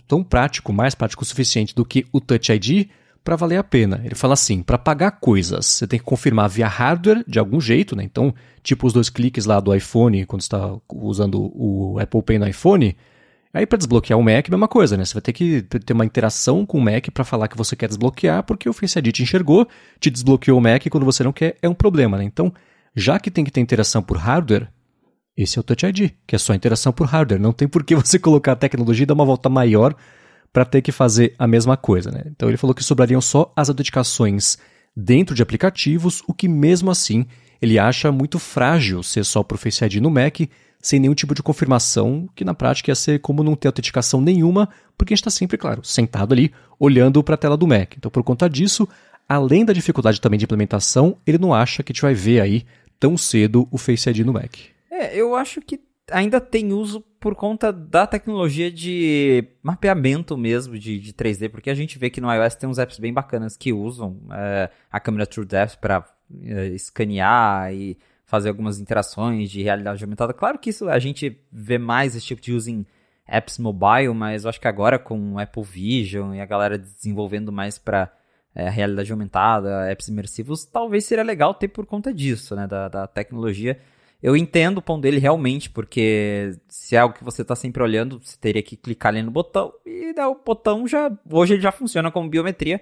tão 0.06 0.22
prático, 0.22 0.72
mais 0.72 0.94
prático 0.94 1.22
o 1.22 1.26
suficiente 1.26 1.74
do 1.74 1.84
que 1.84 2.06
o 2.12 2.20
Touch 2.20 2.52
ID 2.52 2.88
para 3.24 3.36
valer 3.36 3.56
a 3.56 3.64
pena. 3.64 4.00
Ele 4.04 4.14
fala 4.14 4.34
assim, 4.34 4.62
para 4.62 4.78
pagar 4.78 5.12
coisas, 5.12 5.66
você 5.66 5.86
tem 5.86 5.98
que 5.98 6.04
confirmar 6.04 6.48
via 6.48 6.66
hardware 6.66 7.24
de 7.26 7.38
algum 7.38 7.60
jeito, 7.60 7.96
né? 7.96 8.04
Então, 8.04 8.34
tipo 8.62 8.86
os 8.86 8.92
dois 8.92 9.08
cliques 9.08 9.44
lá 9.44 9.60
do 9.60 9.74
iPhone, 9.74 10.24
quando 10.26 10.42
está 10.42 10.76
usando 10.88 11.50
o 11.54 11.98
Apple 12.00 12.22
Pay 12.22 12.38
no 12.38 12.48
iPhone, 12.48 12.96
Aí 13.54 13.66
para 13.66 13.76
desbloquear 13.76 14.18
o 14.18 14.22
Mac, 14.22 14.48
mesma 14.48 14.66
coisa, 14.66 14.96
né? 14.96 15.04
Você 15.04 15.12
vai 15.12 15.20
ter 15.20 15.32
que 15.34 15.60
ter 15.62 15.92
uma 15.92 16.06
interação 16.06 16.64
com 16.64 16.78
o 16.78 16.80
Mac 16.80 17.08
para 17.12 17.22
falar 17.22 17.48
que 17.48 17.56
você 17.56 17.76
quer 17.76 17.86
desbloquear, 17.86 18.42
porque 18.44 18.66
o 18.66 18.72
Face 18.72 18.98
ID 18.98 19.12
te 19.12 19.22
enxergou, 19.22 19.68
te 20.00 20.10
desbloqueou 20.10 20.58
o 20.58 20.60
Mac 20.60 20.86
quando 20.88 21.04
você 21.04 21.22
não 21.22 21.32
quer, 21.32 21.56
é 21.60 21.68
um 21.68 21.74
problema, 21.74 22.16
né? 22.16 22.24
Então, 22.24 22.52
já 22.96 23.18
que 23.18 23.30
tem 23.30 23.44
que 23.44 23.50
ter 23.50 23.60
interação 23.60 24.02
por 24.02 24.16
hardware, 24.16 24.68
esse 25.36 25.58
é 25.58 25.60
o 25.60 25.62
Touch 25.62 25.86
ID, 25.86 26.10
que 26.26 26.36
é 26.36 26.38
só 26.38 26.54
interação 26.54 26.92
por 26.92 27.06
hardware. 27.06 27.40
Não 27.40 27.52
tem 27.52 27.66
por 27.66 27.84
que 27.84 27.94
você 27.94 28.18
colocar 28.20 28.52
a 28.52 28.56
tecnologia 28.56 29.04
e 29.04 29.06
dar 29.06 29.14
uma 29.14 29.24
volta 29.24 29.48
maior 29.48 29.94
para 30.52 30.64
ter 30.64 30.82
que 30.82 30.92
fazer 30.92 31.34
a 31.38 31.46
mesma 31.46 31.76
coisa, 31.76 32.10
né? 32.10 32.24
Então 32.26 32.48
ele 32.48 32.58
falou 32.58 32.74
que 32.74 32.84
sobrariam 32.84 33.20
só 33.20 33.50
as 33.56 33.68
autenticações 33.68 34.58
dentro 34.94 35.34
de 35.34 35.42
aplicativos, 35.42 36.22
o 36.28 36.34
que 36.34 36.46
mesmo 36.46 36.90
assim 36.90 37.26
ele 37.60 37.78
acha 37.78 38.12
muito 38.12 38.38
frágil 38.38 39.02
ser 39.02 39.24
só 39.24 39.42
para 39.42 39.54
o 39.54 39.58
Face 39.58 39.82
ID 39.84 39.94
no 39.94 40.10
Mac, 40.10 40.40
sem 40.80 40.98
nenhum 40.98 41.14
tipo 41.14 41.34
de 41.34 41.42
confirmação, 41.42 42.28
que 42.34 42.44
na 42.44 42.52
prática 42.52 42.90
ia 42.90 42.94
ser 42.94 43.20
como 43.20 43.44
não 43.44 43.54
ter 43.54 43.68
autenticação 43.68 44.20
nenhuma, 44.20 44.68
porque 44.98 45.14
a 45.14 45.16
gente 45.16 45.22
está 45.22 45.30
sempre, 45.30 45.56
claro, 45.56 45.80
sentado 45.84 46.34
ali, 46.34 46.52
olhando 46.78 47.22
para 47.22 47.36
a 47.36 47.38
tela 47.38 47.56
do 47.56 47.68
Mac. 47.68 47.94
Então, 47.96 48.10
por 48.10 48.24
conta 48.24 48.50
disso, 48.50 48.86
além 49.28 49.64
da 49.64 49.72
dificuldade 49.72 50.20
também 50.20 50.38
de 50.38 50.44
implementação, 50.44 51.16
ele 51.24 51.38
não 51.38 51.54
acha 51.54 51.84
que 51.84 51.92
a 51.92 51.94
gente 51.94 52.02
vai 52.02 52.14
ver 52.14 52.40
aí 52.40 52.64
tão 52.98 53.16
cedo 53.16 53.68
o 53.70 53.78
Face 53.78 54.10
ID 54.10 54.18
no 54.26 54.32
Mac. 54.32 54.71
É, 54.92 55.16
eu 55.16 55.34
acho 55.34 55.62
que 55.62 55.80
ainda 56.10 56.38
tem 56.38 56.70
uso 56.70 57.00
por 57.18 57.34
conta 57.34 57.72
da 57.72 58.06
tecnologia 58.06 58.70
de 58.70 59.42
mapeamento 59.62 60.36
mesmo 60.36 60.78
de, 60.78 61.00
de 61.00 61.14
3D, 61.14 61.48
porque 61.48 61.70
a 61.70 61.74
gente 61.74 61.98
vê 61.98 62.10
que 62.10 62.20
no 62.20 62.30
iOS 62.30 62.56
tem 62.56 62.68
uns 62.68 62.78
apps 62.78 62.98
bem 62.98 63.10
bacanas 63.10 63.56
que 63.56 63.72
usam 63.72 64.20
é, 64.30 64.68
a 64.90 65.00
câmera 65.00 65.26
TrueDepth 65.26 65.78
para 65.80 66.04
é, 66.44 66.66
escanear 66.66 67.72
e 67.72 67.96
fazer 68.26 68.50
algumas 68.50 68.78
interações 68.78 69.50
de 69.50 69.62
realidade 69.62 70.04
aumentada. 70.04 70.34
Claro 70.34 70.58
que 70.58 70.68
isso 70.68 70.86
a 70.86 70.98
gente 70.98 71.40
vê 71.50 71.78
mais 71.78 72.14
esse 72.14 72.26
tipo 72.26 72.42
de 72.42 72.52
uso 72.52 72.68
em 72.70 72.84
apps 73.26 73.56
mobile, 73.56 74.12
mas 74.12 74.44
eu 74.44 74.50
acho 74.50 74.60
que 74.60 74.68
agora 74.68 74.98
com 74.98 75.34
o 75.34 75.38
Apple 75.38 75.62
Vision 75.62 76.34
e 76.34 76.40
a 76.42 76.46
galera 76.46 76.76
desenvolvendo 76.76 77.50
mais 77.50 77.78
para 77.78 78.12
é, 78.54 78.68
realidade 78.68 79.10
aumentada, 79.10 79.90
apps 79.90 80.08
imersivos, 80.08 80.66
talvez 80.66 81.06
seria 81.06 81.24
legal 81.24 81.54
ter 81.54 81.68
por 81.68 81.86
conta 81.86 82.12
disso, 82.12 82.54
né, 82.54 82.66
da, 82.66 82.88
da 82.88 83.06
tecnologia 83.06 83.80
eu 84.22 84.36
entendo 84.36 84.78
o 84.78 84.82
ponto 84.82 85.02
dele 85.02 85.18
realmente, 85.18 85.68
porque 85.68 86.52
se 86.68 86.94
é 86.94 87.00
algo 87.00 87.14
que 87.14 87.24
você 87.24 87.42
está 87.42 87.56
sempre 87.56 87.82
olhando, 87.82 88.20
você 88.22 88.36
teria 88.38 88.62
que 88.62 88.76
clicar 88.76 89.12
ali 89.12 89.22
no 89.22 89.32
botão 89.32 89.72
e 89.84 90.12
daí 90.14 90.26
o 90.26 90.36
botão 90.36 90.86
já 90.86 91.10
hoje 91.28 91.54
ele 91.54 91.62
já 91.62 91.72
funciona 91.72 92.10
como 92.10 92.30
biometria. 92.30 92.80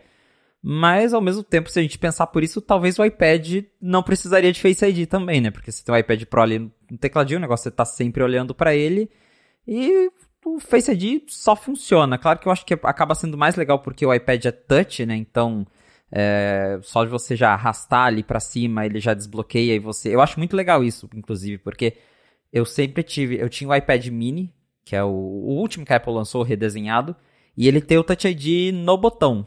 Mas 0.62 1.14
ao 1.14 1.22
mesmo 1.22 1.42
tempo, 1.42 1.70
se 1.70 1.78
a 1.78 1.82
gente 1.82 1.98
pensar 1.98 2.26
por 2.26 2.44
isso, 2.44 2.60
talvez 2.60 2.98
o 2.98 3.04
iPad 3.04 3.64
não 3.80 4.02
precisaria 4.02 4.52
de 4.52 4.60
Face 4.60 4.84
ID 4.84 5.08
também, 5.08 5.40
né? 5.40 5.50
Porque 5.50 5.72
você 5.72 5.82
tem 5.82 5.94
o 5.94 5.96
iPad 5.96 6.22
Pro 6.24 6.42
ali 6.42 6.58
no 6.58 6.98
tecladinho, 6.98 7.38
o 7.38 7.40
negócio 7.40 7.62
você 7.62 7.70
está 7.70 7.86
sempre 7.86 8.22
olhando 8.22 8.54
para 8.54 8.74
ele 8.74 9.08
e 9.66 10.10
o 10.44 10.60
Face 10.60 10.92
ID 10.92 11.22
só 11.28 11.56
funciona. 11.56 12.18
Claro 12.18 12.38
que 12.38 12.46
eu 12.48 12.52
acho 12.52 12.66
que 12.66 12.74
acaba 12.74 13.14
sendo 13.14 13.38
mais 13.38 13.56
legal 13.56 13.78
porque 13.78 14.04
o 14.04 14.12
iPad 14.12 14.44
é 14.44 14.50
touch, 14.50 15.06
né? 15.06 15.16
Então 15.16 15.66
é, 16.12 16.78
só 16.82 17.04
de 17.04 17.10
você 17.10 17.36
já 17.36 17.52
arrastar 17.52 18.06
ali 18.06 18.22
para 18.22 18.40
cima, 18.40 18.84
ele 18.84 18.98
já 19.00 19.14
desbloqueia 19.14 19.74
e 19.74 19.78
você. 19.78 20.14
Eu 20.14 20.20
acho 20.20 20.38
muito 20.38 20.56
legal 20.56 20.82
isso, 20.82 21.08
inclusive, 21.14 21.58
porque 21.58 21.96
eu 22.52 22.64
sempre 22.64 23.02
tive. 23.02 23.38
Eu 23.38 23.48
tinha 23.48 23.70
o 23.70 23.74
iPad 23.74 24.06
mini, 24.08 24.52
que 24.84 24.96
é 24.96 25.04
o, 25.04 25.08
o 25.08 25.58
último 25.58 25.84
que 25.84 25.92
a 25.92 25.96
Apple 25.96 26.12
lançou, 26.12 26.42
redesenhado, 26.42 27.14
e 27.56 27.68
ele 27.68 27.80
tem 27.80 27.98
o 27.98 28.04
Touch 28.04 28.26
ID 28.26 28.74
no 28.74 28.96
botão. 28.96 29.46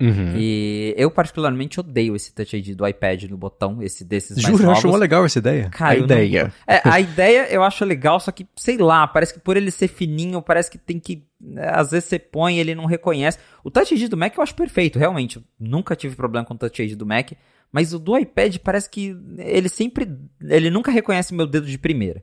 Uhum. 0.00 0.34
E 0.36 0.94
eu 0.98 1.10
particularmente 1.10 1.80
odeio 1.80 2.14
esse 2.14 2.34
Touch 2.34 2.54
ID 2.54 2.76
do 2.76 2.86
iPad 2.86 3.24
no 3.24 3.36
botão, 3.38 3.82
esse 3.82 4.04
desses 4.04 4.36
Juro, 4.36 4.52
mais 4.52 4.62
novos. 4.62 4.84
eu 4.84 4.90
acho 4.90 4.98
legal 4.98 5.24
essa 5.24 5.38
ideia. 5.38 5.70
Cara, 5.70 5.92
a 5.92 5.96
ideia. 5.96 6.44
Não... 6.44 6.74
É, 6.74 6.82
a 6.84 7.00
ideia 7.00 7.48
eu 7.50 7.62
acho 7.62 7.84
legal, 7.84 8.20
só 8.20 8.30
que, 8.30 8.46
sei 8.56 8.76
lá, 8.76 9.06
parece 9.06 9.32
que 9.32 9.40
por 9.40 9.56
ele 9.56 9.70
ser 9.70 9.88
fininho, 9.88 10.42
parece 10.42 10.70
que 10.70 10.76
tem 10.76 11.00
que... 11.00 11.24
Né, 11.40 11.66
às 11.72 11.92
vezes 11.92 12.08
você 12.08 12.18
põe 12.18 12.58
ele 12.58 12.74
não 12.74 12.84
reconhece. 12.84 13.38
O 13.64 13.70
Touch 13.70 13.94
ID 13.94 14.08
do 14.10 14.16
Mac 14.16 14.36
eu 14.36 14.42
acho 14.42 14.54
perfeito, 14.54 14.98
realmente. 14.98 15.36
Eu 15.36 15.42
nunca 15.58 15.96
tive 15.96 16.14
problema 16.14 16.44
com 16.44 16.52
o 16.54 16.58
Touch 16.58 16.82
ID 16.82 16.94
do 16.94 17.06
Mac. 17.06 17.32
Mas 17.72 17.92
o 17.92 17.98
do 17.98 18.16
iPad 18.16 18.56
parece 18.58 18.90
que 18.90 19.16
ele 19.38 19.68
sempre... 19.68 20.08
Ele 20.42 20.70
nunca 20.70 20.90
reconhece 20.90 21.34
meu 21.34 21.46
dedo 21.46 21.66
de 21.66 21.78
primeira. 21.78 22.22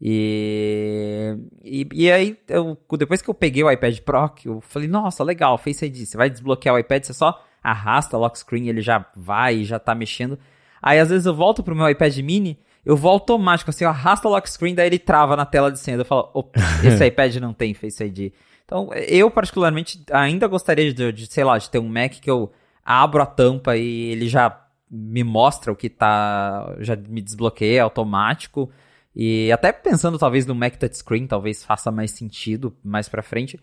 E, 0.00 1.36
e, 1.64 1.88
e, 1.92 2.12
aí, 2.12 2.38
eu, 2.48 2.78
depois 2.96 3.20
que 3.20 3.28
eu 3.28 3.34
peguei 3.34 3.64
o 3.64 3.70
iPad 3.70 3.98
Pro, 4.00 4.30
eu 4.44 4.60
falei, 4.60 4.88
nossa, 4.88 5.24
legal, 5.24 5.58
Face 5.58 5.84
ID. 5.84 6.06
Você 6.06 6.16
vai 6.16 6.30
desbloquear 6.30 6.74
o 6.74 6.78
iPad, 6.78 7.04
você 7.04 7.14
só 7.14 7.44
arrasta 7.62 8.16
o 8.16 8.20
lock 8.20 8.38
screen, 8.38 8.68
ele 8.68 8.80
já 8.80 9.04
vai, 9.16 9.64
já 9.64 9.78
tá 9.78 9.94
mexendo. 9.94 10.38
Aí 10.80 10.98
às 10.98 11.10
vezes 11.10 11.26
eu 11.26 11.34
volto 11.34 11.62
pro 11.62 11.74
meu 11.74 11.88
iPad 11.90 12.16
mini, 12.18 12.58
eu 12.86 12.96
vou 12.96 13.10
automático, 13.10 13.70
assim, 13.70 13.84
eu 13.84 13.90
arrasto 13.90 14.28
o 14.28 14.30
lock 14.30 14.48
screen, 14.48 14.74
daí 14.74 14.86
ele 14.86 14.98
trava 14.98 15.36
na 15.36 15.44
tela 15.44 15.70
de 15.70 15.78
senha. 15.78 15.96
Eu 15.96 16.04
falo, 16.04 16.50
esse 16.84 17.04
iPad 17.06 17.36
não 17.36 17.52
tem 17.52 17.74
Face 17.74 18.02
ID. 18.02 18.32
Então, 18.64 18.90
eu 18.94 19.30
particularmente 19.30 20.02
ainda 20.12 20.46
gostaria 20.46 20.92
de, 20.92 21.12
de, 21.12 21.26
sei 21.26 21.42
lá, 21.42 21.58
de 21.58 21.68
ter 21.70 21.78
um 21.78 21.88
Mac 21.88 22.12
que 22.12 22.30
eu 22.30 22.52
abro 22.84 23.22
a 23.22 23.26
tampa 23.26 23.76
e 23.76 24.10
ele 24.10 24.28
já 24.28 24.64
me 24.90 25.24
mostra 25.24 25.72
o 25.72 25.76
que 25.76 25.88
tá, 25.88 26.76
já 26.78 26.94
me 26.94 27.20
desbloqueia 27.20 27.82
automático. 27.82 28.70
E 29.14 29.50
até 29.50 29.72
pensando 29.72 30.18
talvez 30.18 30.46
no 30.46 30.54
Mac 30.54 30.76
Touchscreen, 30.76 31.26
talvez 31.26 31.64
faça 31.64 31.90
mais 31.90 32.12
sentido 32.12 32.76
mais 32.84 33.08
para 33.08 33.22
frente. 33.22 33.58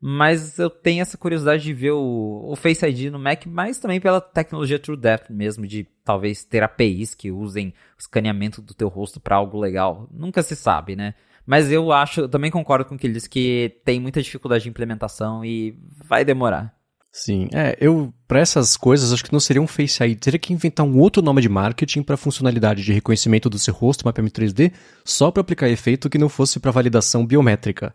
Mas 0.00 0.58
eu 0.58 0.68
tenho 0.68 1.00
essa 1.00 1.16
curiosidade 1.16 1.62
de 1.62 1.72
ver 1.72 1.92
o, 1.92 2.42
o 2.50 2.54
Face 2.54 2.84
ID 2.84 3.10
no 3.10 3.18
Mac, 3.18 3.46
mas 3.46 3.78
também 3.78 4.00
pela 4.00 4.20
tecnologia 4.20 4.78
TrueDepth 4.78 5.30
mesmo, 5.30 5.66
de 5.66 5.84
talvez 6.04 6.44
ter 6.44 6.62
APIs 6.62 7.14
que 7.14 7.30
usem 7.30 7.68
o 7.68 8.00
escaneamento 8.00 8.60
do 8.60 8.74
teu 8.74 8.88
rosto 8.88 9.18
para 9.18 9.36
algo 9.36 9.58
legal. 9.58 10.08
Nunca 10.12 10.42
se 10.42 10.54
sabe, 10.54 10.94
né? 10.94 11.14
Mas 11.46 11.70
eu 11.70 11.92
acho, 11.92 12.22
eu 12.22 12.28
também 12.28 12.50
concordo 12.50 12.84
com 12.84 12.96
o 12.96 12.98
que 12.98 13.06
ele 13.06 13.14
diz 13.14 13.26
que 13.26 13.80
tem 13.84 14.00
muita 14.00 14.20
dificuldade 14.20 14.64
de 14.64 14.70
implementação 14.70 15.44
e 15.44 15.78
vai 16.04 16.24
demorar. 16.24 16.75
Sim, 17.18 17.48
é, 17.54 17.74
eu 17.80 18.12
para 18.28 18.40
essas 18.40 18.76
coisas 18.76 19.10
acho 19.10 19.24
que 19.24 19.32
não 19.32 19.40
seria 19.40 19.62
um 19.62 19.66
Face 19.66 20.04
ID, 20.04 20.18
teria 20.18 20.38
que 20.38 20.52
inventar 20.52 20.84
um 20.84 20.98
outro 20.98 21.22
nome 21.22 21.40
de 21.40 21.48
marketing 21.48 22.02
para 22.02 22.14
funcionalidade 22.14 22.84
de 22.84 22.92
reconhecimento 22.92 23.48
do 23.48 23.58
seu 23.58 23.72
rosto, 23.72 24.04
mapeamento 24.04 24.38
3D, 24.38 24.70
só 25.02 25.30
para 25.30 25.40
aplicar 25.40 25.66
efeito 25.66 26.10
que 26.10 26.18
não 26.18 26.28
fosse 26.28 26.60
para 26.60 26.70
validação 26.70 27.24
biométrica. 27.24 27.94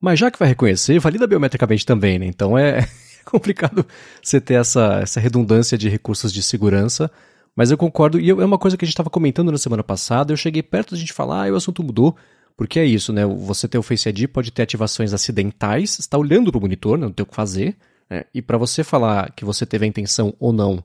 Mas 0.00 0.18
já 0.18 0.28
que 0.28 0.40
vai 0.40 0.48
reconhecer, 0.48 0.98
valida 0.98 1.24
biometricamente 1.24 1.86
também, 1.86 2.18
né? 2.18 2.26
Então 2.26 2.58
é 2.58 2.84
complicado 3.24 3.86
você 4.20 4.40
ter 4.40 4.54
essa, 4.54 4.98
essa 5.02 5.20
redundância 5.20 5.78
de 5.78 5.88
recursos 5.88 6.32
de 6.32 6.42
segurança. 6.42 7.08
Mas 7.54 7.70
eu 7.70 7.78
concordo, 7.78 8.18
e 8.18 8.28
é 8.28 8.34
uma 8.34 8.58
coisa 8.58 8.76
que 8.76 8.84
a 8.84 8.86
gente 8.86 8.94
estava 8.94 9.08
comentando 9.08 9.52
na 9.52 9.58
semana 9.58 9.84
passada, 9.84 10.32
eu 10.32 10.36
cheguei 10.36 10.64
perto 10.64 10.90
de 10.90 10.96
a 10.96 10.98
gente 10.98 11.12
falar, 11.12 11.46
ah, 11.46 11.52
o 11.52 11.56
assunto 11.56 11.84
mudou, 11.84 12.16
porque 12.56 12.80
é 12.80 12.84
isso, 12.84 13.12
né? 13.12 13.24
Você 13.24 13.68
ter 13.68 13.78
o 13.78 13.82
Face 13.84 14.08
ID 14.08 14.26
pode 14.26 14.50
ter 14.50 14.62
ativações 14.62 15.12
acidentais, 15.12 16.00
está 16.00 16.18
olhando 16.18 16.50
para 16.50 16.58
o 16.58 16.62
monitor, 16.62 16.98
não 16.98 17.12
tem 17.12 17.22
o 17.22 17.26
que 17.26 17.36
fazer, 17.36 17.76
é, 18.10 18.26
e 18.32 18.40
para 18.40 18.56
você 18.56 18.82
falar 18.82 19.32
que 19.32 19.44
você 19.44 19.66
teve 19.66 19.84
a 19.84 19.88
intenção 19.88 20.34
ou 20.38 20.52
não 20.52 20.82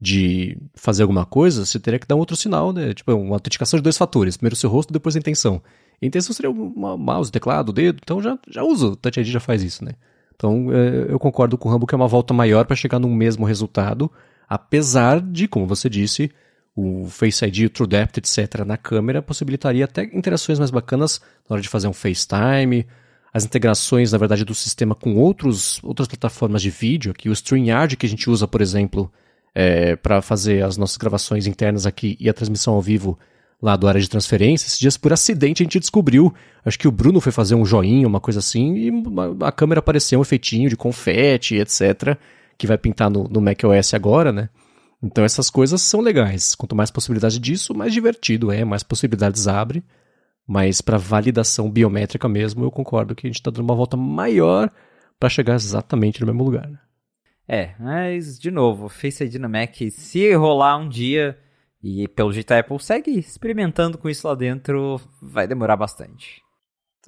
de 0.00 0.58
fazer 0.74 1.02
alguma 1.02 1.24
coisa, 1.24 1.64
você 1.64 1.78
teria 1.78 1.98
que 1.98 2.06
dar 2.06 2.16
um 2.16 2.18
outro 2.18 2.34
sinal, 2.34 2.72
né? 2.72 2.92
Tipo, 2.92 3.12
uma 3.14 3.36
autenticação 3.36 3.78
de 3.78 3.82
dois 3.84 3.96
fatores. 3.96 4.36
Primeiro 4.36 4.54
o 4.54 4.58
seu 4.58 4.68
rosto, 4.68 4.92
depois 4.92 5.14
a 5.14 5.18
intenção. 5.18 5.62
A 6.02 6.06
intenção 6.06 6.34
seria 6.34 6.50
o 6.50 6.54
mouse, 6.98 7.30
teclado, 7.30 7.72
dedo, 7.72 8.00
então 8.02 8.20
já, 8.20 8.36
já 8.48 8.64
usa. 8.64 8.86
O 8.86 8.96
Touch 8.96 9.20
ID 9.20 9.28
já 9.28 9.38
faz 9.38 9.62
isso, 9.62 9.84
né? 9.84 9.92
Então 10.34 10.72
é, 10.72 11.12
eu 11.12 11.18
concordo 11.20 11.56
com 11.56 11.68
o 11.68 11.72
Rambo 11.72 11.86
que 11.86 11.94
é 11.94 11.96
uma 11.96 12.08
volta 12.08 12.34
maior 12.34 12.64
para 12.64 12.74
chegar 12.74 12.98
no 12.98 13.08
mesmo 13.08 13.46
resultado, 13.46 14.10
apesar 14.48 15.20
de, 15.20 15.46
como 15.46 15.66
você 15.66 15.88
disse, 15.88 16.32
o 16.74 17.06
Face 17.08 17.44
ID, 17.44 17.66
o 17.66 17.70
TrueDepth, 17.70 18.18
etc. 18.18 18.64
na 18.66 18.76
câmera 18.76 19.22
possibilitaria 19.22 19.84
até 19.84 20.04
interações 20.04 20.58
mais 20.58 20.70
bacanas 20.72 21.20
na 21.48 21.54
hora 21.54 21.62
de 21.62 21.68
fazer 21.68 21.86
um 21.86 21.92
FaceTime, 21.92 22.86
as 23.32 23.44
integrações, 23.44 24.12
na 24.12 24.18
verdade, 24.18 24.44
do 24.44 24.54
sistema 24.54 24.94
com 24.94 25.14
outros, 25.16 25.80
outras 25.82 26.06
plataformas 26.06 26.60
de 26.60 26.70
vídeo, 26.70 27.12
aqui 27.12 27.28
o 27.28 27.32
StreamYard 27.32 27.96
que 27.96 28.04
a 28.04 28.08
gente 28.08 28.28
usa, 28.28 28.46
por 28.46 28.60
exemplo, 28.60 29.10
é, 29.54 29.96
para 29.96 30.20
fazer 30.20 30.62
as 30.62 30.76
nossas 30.76 30.96
gravações 30.96 31.46
internas 31.46 31.86
aqui 31.86 32.16
e 32.20 32.28
a 32.28 32.34
transmissão 32.34 32.74
ao 32.74 32.82
vivo 32.82 33.18
lá 33.60 33.76
do 33.76 33.88
área 33.88 34.00
de 34.00 34.10
transferência. 34.10 34.66
Esses 34.66 34.78
dias, 34.78 34.96
por 34.96 35.12
acidente, 35.12 35.62
a 35.62 35.64
gente 35.64 35.78
descobriu, 35.78 36.34
acho 36.64 36.78
que 36.78 36.88
o 36.88 36.92
Bruno 36.92 37.20
foi 37.20 37.32
fazer 37.32 37.54
um 37.54 37.64
joinha, 37.64 38.06
uma 38.06 38.20
coisa 38.20 38.40
assim, 38.40 38.74
e 38.74 38.90
a 39.44 39.52
câmera 39.52 39.78
apareceu 39.78 40.18
um 40.18 40.22
efeitinho 40.22 40.68
de 40.68 40.76
confete, 40.76 41.54
etc., 41.56 42.18
que 42.58 42.66
vai 42.66 42.76
pintar 42.76 43.08
no, 43.08 43.24
no 43.24 43.40
macOS 43.40 43.94
agora, 43.94 44.30
né? 44.30 44.48
Então 45.02 45.24
essas 45.24 45.48
coisas 45.48 45.80
são 45.80 46.00
legais. 46.00 46.54
Quanto 46.54 46.76
mais 46.76 46.90
possibilidade 46.90 47.38
disso, 47.38 47.74
mais 47.74 47.92
divertido 47.92 48.52
é, 48.52 48.64
mais 48.64 48.82
possibilidades 48.82 49.48
abre. 49.48 49.82
Mas 50.52 50.82
para 50.82 50.98
validação 50.98 51.70
biométrica 51.70 52.28
mesmo, 52.28 52.62
eu 52.62 52.70
concordo 52.70 53.14
que 53.14 53.26
a 53.26 53.30
gente 53.30 53.40
está 53.40 53.50
dando 53.50 53.64
uma 53.64 53.74
volta 53.74 53.96
maior 53.96 54.70
para 55.18 55.30
chegar 55.30 55.54
exatamente 55.54 56.20
no 56.20 56.26
mesmo 56.26 56.44
lugar. 56.44 56.68
Né? 56.68 56.78
É, 57.48 57.74
mas 57.80 58.38
de 58.38 58.50
novo, 58.50 58.86
Face 58.90 59.24
ID 59.24 59.36
no 59.36 59.48
Mac, 59.48 59.74
se 59.90 60.34
rolar 60.34 60.76
um 60.76 60.90
dia, 60.90 61.38
e 61.82 62.06
pelo 62.06 62.34
jeito 62.34 62.52
a 62.52 62.58
Apple 62.58 62.78
segue 62.80 63.18
experimentando 63.18 63.96
com 63.96 64.10
isso 64.10 64.28
lá 64.28 64.34
dentro, 64.34 65.00
vai 65.22 65.46
demorar 65.48 65.74
bastante. 65.74 66.42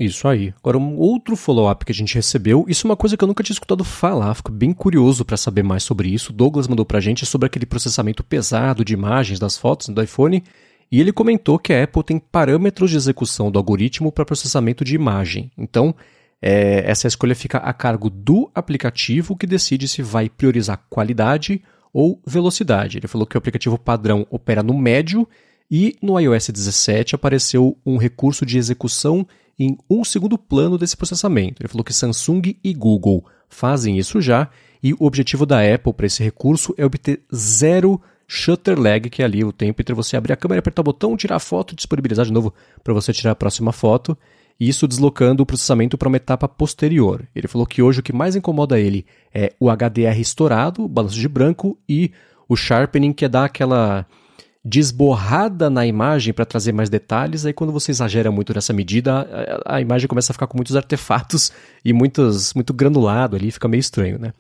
Isso 0.01 0.27
aí. 0.27 0.55
Agora, 0.57 0.79
um 0.79 0.97
outro 0.97 1.37
follow-up 1.37 1.85
que 1.85 1.93
a 1.93 1.95
gente 1.95 2.15
recebeu, 2.15 2.65
isso 2.67 2.87
é 2.87 2.89
uma 2.91 2.97
coisa 2.97 3.15
que 3.15 3.23
eu 3.23 3.29
nunca 3.29 3.43
tinha 3.45 3.53
escutado 3.53 3.85
falar, 3.85 4.35
fico 4.37 4.51
bem 4.51 4.73
curioso 4.73 5.23
para 5.23 5.37
saber 5.37 5.63
mais 5.63 5.83
sobre 5.83 6.09
isso. 6.09 6.33
O 6.33 6.35
Douglas 6.35 6.67
mandou 6.67 6.87
pra 6.87 6.99
gente 6.99 7.27
sobre 7.27 7.45
aquele 7.45 7.67
processamento 7.67 8.25
pesado 8.25 8.83
de 8.83 8.95
imagens 8.95 9.39
das 9.39 9.59
fotos 9.59 9.89
do 9.89 10.03
iPhone 10.03 10.43
e 10.91 11.01
ele 11.01 11.13
comentou 11.13 11.59
que 11.59 11.73
a 11.73 11.85
Apple 11.85 12.05
tem 12.05 12.19
parâmetros 12.19 12.91
de 12.91 12.97
execução 12.97 13.51
do 13.51 13.59
algoritmo 13.59 14.13
para 14.13 14.25
processamento 14.25 14.85
de 14.85 14.95
imagem. 14.95 15.51
Então, 15.57 15.95
é, 16.41 16.91
essa 16.91 17.09
escolha 17.09 17.35
fica 17.35 17.59
a 17.59 17.73
cargo 17.73 18.11
do 18.11 18.51
aplicativo 18.55 19.37
que 19.37 19.47
decide 19.47 19.89
se 19.89 20.03
vai 20.03 20.29
priorizar 20.29 20.85
qualidade 20.91 21.63
ou 21.93 22.21
velocidade. 22.27 22.99
Ele 22.99 23.09
falou 23.09 23.27
que 23.27 23.37
o 23.37 23.39
aplicativo 23.39 23.79
padrão 23.79 24.27
opera 24.31 24.63
no 24.63 24.77
médio 24.77 25.27
e 25.71 25.97
no 26.03 26.19
iOS 26.21 26.51
17 26.51 27.15
apareceu 27.15 27.79
um 27.87 27.97
recurso 27.97 28.45
de 28.45 28.59
execução 28.59 29.27
em 29.59 29.79
um 29.89 30.05
segundo 30.05 30.37
plano 30.37 30.77
desse 30.77 30.97
processamento. 30.97 31.63
Ele 31.63 31.69
falou 31.69 31.85
que 31.85 31.95
Samsung 31.95 32.57
e 32.63 32.75
Google 32.75 33.25
fazem 33.49 33.99
isso 33.99 34.21
já 34.21 34.51
e 34.83 34.93
o 34.93 35.07
objetivo 35.07 35.47
da 35.47 35.61
Apple 35.61 35.95
para 35.95 36.07
esse 36.07 36.23
recurso 36.23 36.75
é 36.77 36.85
obter 36.85 37.23
zero 37.35 38.01
shutter 38.27 38.79
lag, 38.79 39.09
que 39.11 39.23
é 39.23 39.25
ali 39.25 39.45
o 39.45 39.53
tempo 39.53 39.81
entre 39.81 39.95
você 39.95 40.17
abrir 40.17 40.33
a 40.33 40.37
câmera, 40.37 40.61
apertar 40.61 40.83
o 40.83 40.85
botão, 40.85 41.17
tirar 41.17 41.37
a 41.37 41.41
foto 41.41 41.73
e 41.73 41.77
disponibilizar 41.77 42.25
de 42.25 42.33
novo 42.33 42.53
para 42.83 42.95
você 42.95 43.13
tirar 43.13 43.33
a 43.33 43.37
próxima 43.37 43.73
foto, 43.73 44.17
e 44.59 44.69
isso 44.69 44.87
deslocando 44.87 45.43
o 45.43 45.47
processamento 45.47 45.99
para 45.99 46.09
uma 46.09 46.17
etapa 46.17 46.49
posterior. 46.49 47.27
Ele 47.35 47.49
falou 47.49 47.67
que 47.67 47.83
hoje 47.83 48.01
o 48.01 48.03
que 48.03 48.13
mais 48.13 48.37
incomoda 48.37 48.79
ele 48.79 49.05
é 49.33 49.53
o 49.59 49.69
HDR 49.69 50.19
estourado, 50.21 50.85
o 50.85 50.89
balanço 50.89 51.17
de 51.17 51.29
branco 51.29 51.77
e 51.89 52.13
o 52.49 52.57
sharpening, 52.57 53.13
que 53.13 53.25
é 53.25 53.29
dar 53.29 53.45
aquela 53.45 54.07
desborrada 54.65 55.69
na 55.69 55.87
imagem 55.87 56.33
para 56.33 56.47
trazer 56.47 56.73
mais 56.73 56.89
detalhes. 56.89 57.45
Aí 57.45 57.53
quando 57.53 57.73
você 57.73 57.91
exagera 57.91 58.31
muito 58.31 58.55
nessa 58.55 58.73
medida, 58.73 59.29
a, 59.67 59.77
a, 59.77 59.81
imagem 59.81 60.09
começa 60.09 60.33
a 60.33 60.35
ficar 60.35 60.47
com 60.47 60.57
muitos 60.57 60.75
artefatos 60.77 61.53
e 61.85 61.93
muitos, 61.93 62.55
muito 62.55 62.73
granulado 62.73 63.37
ali, 63.37 63.51
fica 63.51 63.69
meio 63.69 63.81
estranho, 63.81 64.19
né? 64.19 64.33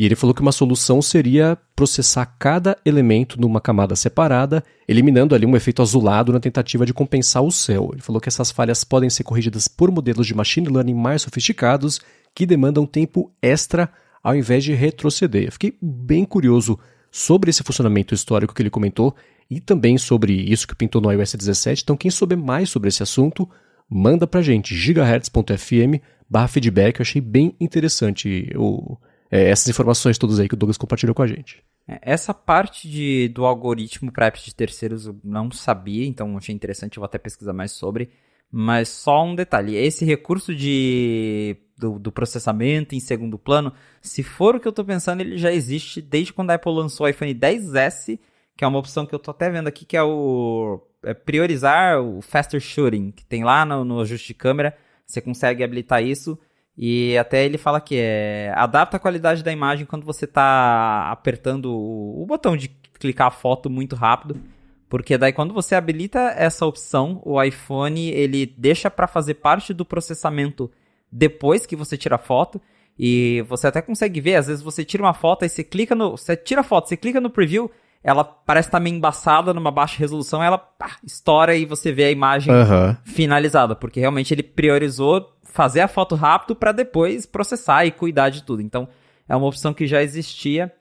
E 0.00 0.06
ele 0.06 0.16
falou 0.16 0.32
que 0.32 0.40
uma 0.40 0.50
solução 0.50 1.02
seria 1.02 1.58
processar 1.76 2.24
cada 2.38 2.74
elemento 2.86 3.38
numa 3.38 3.60
camada 3.60 3.94
separada, 3.94 4.64
eliminando 4.88 5.34
ali 5.34 5.44
um 5.44 5.54
efeito 5.54 5.82
azulado 5.82 6.32
na 6.32 6.40
tentativa 6.40 6.86
de 6.86 6.94
compensar 6.94 7.42
o 7.42 7.52
céu. 7.52 7.90
Ele 7.92 8.00
falou 8.00 8.18
que 8.18 8.30
essas 8.30 8.50
falhas 8.50 8.82
podem 8.82 9.10
ser 9.10 9.24
corrigidas 9.24 9.68
por 9.68 9.90
modelos 9.90 10.26
de 10.26 10.34
machine 10.34 10.70
learning 10.70 10.94
mais 10.94 11.20
sofisticados 11.20 12.00
que 12.34 12.46
demandam 12.46 12.86
tempo 12.86 13.30
extra 13.42 13.92
ao 14.24 14.34
invés 14.34 14.64
de 14.64 14.72
retroceder. 14.72 15.44
Eu 15.44 15.52
fiquei 15.52 15.76
bem 15.82 16.24
curioso 16.24 16.78
sobre 17.10 17.50
esse 17.50 17.62
funcionamento 17.62 18.14
histórico 18.14 18.54
que 18.54 18.62
ele 18.62 18.70
comentou 18.70 19.14
e 19.50 19.60
também 19.60 19.98
sobre 19.98 20.32
isso 20.32 20.66
que 20.66 20.74
pintou 20.74 21.02
no 21.02 21.12
iOS 21.12 21.34
17. 21.34 21.82
Então, 21.82 21.94
quem 21.94 22.10
souber 22.10 22.38
mais 22.38 22.70
sobre 22.70 22.88
esse 22.88 23.02
assunto, 23.02 23.46
manda 23.86 24.26
pra 24.26 24.40
gente, 24.40 24.74
gigahertz.fm 24.74 26.00
barra 26.26 26.48
feedback. 26.48 27.00
Eu 27.00 27.02
achei 27.02 27.20
bem 27.20 27.54
interessante 27.60 28.50
o 28.56 28.96
é, 29.30 29.48
essas 29.50 29.68
informações 29.68 30.18
todas 30.18 30.40
aí 30.40 30.48
que 30.48 30.54
o 30.54 30.56
Douglas 30.56 30.76
compartilhou 30.76 31.14
com 31.14 31.22
a 31.22 31.26
gente. 31.26 31.62
É, 31.86 31.98
essa 32.02 32.34
parte 32.34 32.88
de, 32.88 33.28
do 33.28 33.44
algoritmo 33.44 34.10
para 34.10 34.26
apps 34.26 34.44
de 34.44 34.54
terceiros 34.54 35.06
eu 35.06 35.16
não 35.22 35.50
sabia, 35.50 36.06
então 36.06 36.36
achei 36.36 36.54
interessante, 36.54 36.96
eu 36.96 37.00
vou 37.00 37.06
até 37.06 37.18
pesquisar 37.18 37.52
mais 37.52 37.72
sobre. 37.72 38.10
Mas 38.50 38.88
só 38.88 39.24
um 39.24 39.34
detalhe: 39.34 39.76
esse 39.76 40.04
recurso 40.04 40.54
de, 40.54 41.56
do, 41.78 41.98
do 41.98 42.10
processamento 42.10 42.94
em 42.94 43.00
segundo 43.00 43.38
plano, 43.38 43.72
se 44.02 44.22
for 44.22 44.56
o 44.56 44.60
que 44.60 44.66
eu 44.66 44.70
estou 44.70 44.84
pensando, 44.84 45.20
ele 45.20 45.38
já 45.38 45.52
existe 45.52 46.02
desde 46.02 46.32
quando 46.32 46.50
a 46.50 46.54
Apple 46.54 46.72
lançou 46.72 47.06
o 47.06 47.08
iPhone 47.08 47.32
10S, 47.32 48.18
que 48.56 48.64
é 48.64 48.66
uma 48.66 48.78
opção 48.78 49.06
que 49.06 49.14
eu 49.14 49.18
estou 49.18 49.30
até 49.30 49.48
vendo 49.48 49.68
aqui, 49.68 49.84
que 49.84 49.96
é 49.96 50.02
o 50.02 50.80
é 51.02 51.14
priorizar 51.14 52.00
o 52.00 52.20
faster 52.20 52.60
shooting, 52.60 53.10
que 53.10 53.24
tem 53.24 53.44
lá 53.44 53.64
no, 53.64 53.84
no 53.84 54.00
ajuste 54.00 54.28
de 54.28 54.34
câmera. 54.34 54.76
Você 55.06 55.20
consegue 55.20 55.64
habilitar 55.64 56.02
isso. 56.02 56.38
E 56.82 57.18
até 57.18 57.44
ele 57.44 57.58
fala 57.58 57.78
que 57.78 57.94
é 57.98 58.54
adapta 58.56 58.96
a 58.96 59.00
qualidade 59.00 59.44
da 59.44 59.52
imagem 59.52 59.84
quando 59.84 60.06
você 60.06 60.24
está 60.24 61.10
apertando 61.10 61.66
o, 61.66 62.22
o, 62.22 62.24
botão 62.24 62.56
de 62.56 62.68
clicar 62.98 63.26
a 63.26 63.30
foto 63.30 63.68
muito 63.68 63.94
rápido, 63.94 64.40
porque 64.88 65.18
daí 65.18 65.30
quando 65.30 65.52
você 65.52 65.74
habilita 65.74 66.32
essa 66.38 66.64
opção, 66.64 67.20
o 67.22 67.40
iPhone 67.42 68.08
ele 68.08 68.46
deixa 68.56 68.90
para 68.90 69.06
fazer 69.06 69.34
parte 69.34 69.74
do 69.74 69.84
processamento 69.84 70.70
depois 71.12 71.66
que 71.66 71.76
você 71.76 71.98
tira 71.98 72.14
a 72.14 72.18
foto. 72.18 72.58
E 72.98 73.44
você 73.46 73.66
até 73.66 73.82
consegue 73.82 74.18
ver, 74.20 74.36
às 74.36 74.46
vezes 74.46 74.62
você 74.62 74.82
tira 74.82 75.02
uma 75.02 75.14
foto 75.14 75.44
e 75.44 75.50
você 75.50 75.62
clica 75.62 75.94
no, 75.94 76.12
você 76.12 76.34
tira 76.34 76.62
a 76.62 76.64
foto, 76.64 76.88
você 76.88 76.96
clica 76.96 77.20
no 77.20 77.30
preview, 77.30 77.70
ela 78.02 78.24
parece 78.24 78.68
estar 78.68 78.78
tá 78.78 78.82
meio 78.82 78.96
embaçada 78.96 79.52
numa 79.52 79.70
baixa 79.70 79.98
resolução, 79.98 80.42
ela 80.42 80.56
pá, 80.58 80.96
estoura 81.04 81.54
e 81.54 81.66
você 81.66 81.92
vê 81.92 82.04
a 82.04 82.10
imagem 82.10 82.52
uhum. 82.54 82.96
finalizada, 83.04 83.74
porque 83.74 84.00
realmente 84.00 84.32
ele 84.32 84.42
priorizou 84.42 85.30
fazer 85.50 85.80
a 85.80 85.88
foto 85.88 86.14
rápido 86.14 86.54
para 86.56 86.72
depois 86.72 87.26
processar 87.26 87.84
e 87.84 87.90
cuidar 87.90 88.30
de 88.30 88.42
tudo. 88.42 88.62
Então, 88.62 88.88
é 89.28 89.36
uma 89.36 89.46
opção 89.46 89.74
que 89.74 89.86
já 89.86 90.02
existia, 90.02 90.72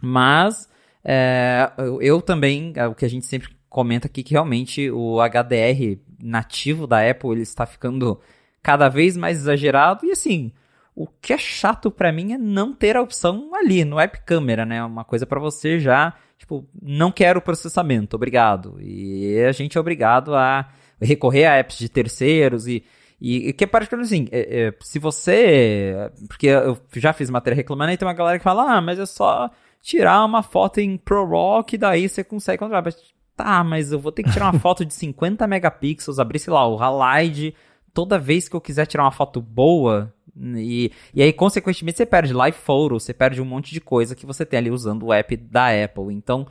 mas 0.00 0.68
é, 1.04 1.70
eu 2.00 2.22
também, 2.22 2.72
é 2.76 2.86
o 2.86 2.94
que 2.94 3.04
a 3.04 3.08
gente 3.08 3.26
sempre 3.26 3.50
comenta 3.68 4.06
aqui, 4.06 4.22
que 4.22 4.32
realmente 4.32 4.90
o 4.90 5.18
HDR 5.20 5.98
nativo 6.22 6.86
da 6.86 7.08
Apple 7.08 7.30
ele 7.32 7.42
está 7.42 7.66
ficando 7.66 8.20
cada 8.62 8.88
vez 8.88 9.16
mais 9.16 9.38
exagerado 9.38 10.06
e 10.06 10.12
assim. 10.12 10.52
O 10.96 11.08
que 11.08 11.32
é 11.32 11.38
chato 11.38 11.90
para 11.90 12.12
mim 12.12 12.34
é 12.34 12.38
não 12.38 12.72
ter 12.72 12.96
a 12.96 13.02
opção 13.02 13.50
ali 13.52 13.84
no 13.84 13.98
App 13.98 14.20
Camera, 14.24 14.64
né? 14.64 14.82
Uma 14.84 15.04
coisa 15.04 15.26
para 15.26 15.40
você 15.40 15.80
já, 15.80 16.14
tipo, 16.38 16.64
não 16.80 17.10
quero 17.10 17.42
processamento, 17.42 18.14
obrigado. 18.14 18.76
E 18.80 19.40
a 19.40 19.50
gente 19.50 19.76
é 19.76 19.80
obrigado 19.80 20.36
a 20.36 20.68
recorrer 21.00 21.46
a 21.46 21.56
apps 21.56 21.78
de 21.78 21.88
terceiros 21.88 22.68
e 22.68 22.84
e, 23.20 23.48
e 23.48 23.52
que 23.52 23.64
é 23.64 23.66
praticamente 23.66 24.06
assim, 24.06 24.28
é, 24.30 24.66
é, 24.66 24.74
se 24.80 24.98
você. 24.98 26.10
Porque 26.28 26.46
eu 26.46 26.78
já 26.94 27.12
fiz 27.12 27.30
matéria 27.30 27.56
reclamando 27.56 27.92
e 27.92 27.96
tem 27.96 28.06
uma 28.06 28.14
galera 28.14 28.38
que 28.38 28.44
fala, 28.44 28.76
ah, 28.76 28.80
mas 28.80 28.98
é 28.98 29.06
só 29.06 29.50
tirar 29.80 30.24
uma 30.24 30.42
foto 30.42 30.80
em 30.80 30.96
ProRAW 30.96 31.64
que 31.64 31.78
daí 31.78 32.08
você 32.08 32.24
consegue 32.24 32.58
controlar. 32.58 32.82
Mas, 32.82 32.96
tá, 33.36 33.64
mas 33.64 33.92
eu 33.92 33.98
vou 33.98 34.12
ter 34.12 34.22
que 34.22 34.32
tirar 34.32 34.50
uma 34.50 34.58
foto 34.60 34.84
de 34.84 34.94
50 34.94 35.46
megapixels, 35.46 36.18
abrir, 36.18 36.38
sei 36.38 36.52
lá, 36.52 36.66
o 36.66 36.78
Halide 36.78 37.54
toda 37.94 38.18
vez 38.18 38.48
que 38.48 38.56
eu 38.56 38.60
quiser 38.60 38.86
tirar 38.86 39.04
uma 39.04 39.12
foto 39.12 39.40
boa. 39.40 40.12
E, 40.36 40.90
e 41.14 41.22
aí, 41.22 41.32
consequentemente, 41.32 41.96
você 41.96 42.04
perde 42.04 42.32
live 42.32 42.58
photo, 42.58 42.98
você 42.98 43.14
perde 43.14 43.40
um 43.40 43.44
monte 43.44 43.72
de 43.72 43.80
coisa 43.80 44.16
que 44.16 44.26
você 44.26 44.44
tem 44.44 44.58
ali 44.58 44.70
usando 44.70 45.04
o 45.04 45.12
app 45.12 45.36
da 45.36 45.68
Apple. 45.68 46.12
Então, 46.12 46.46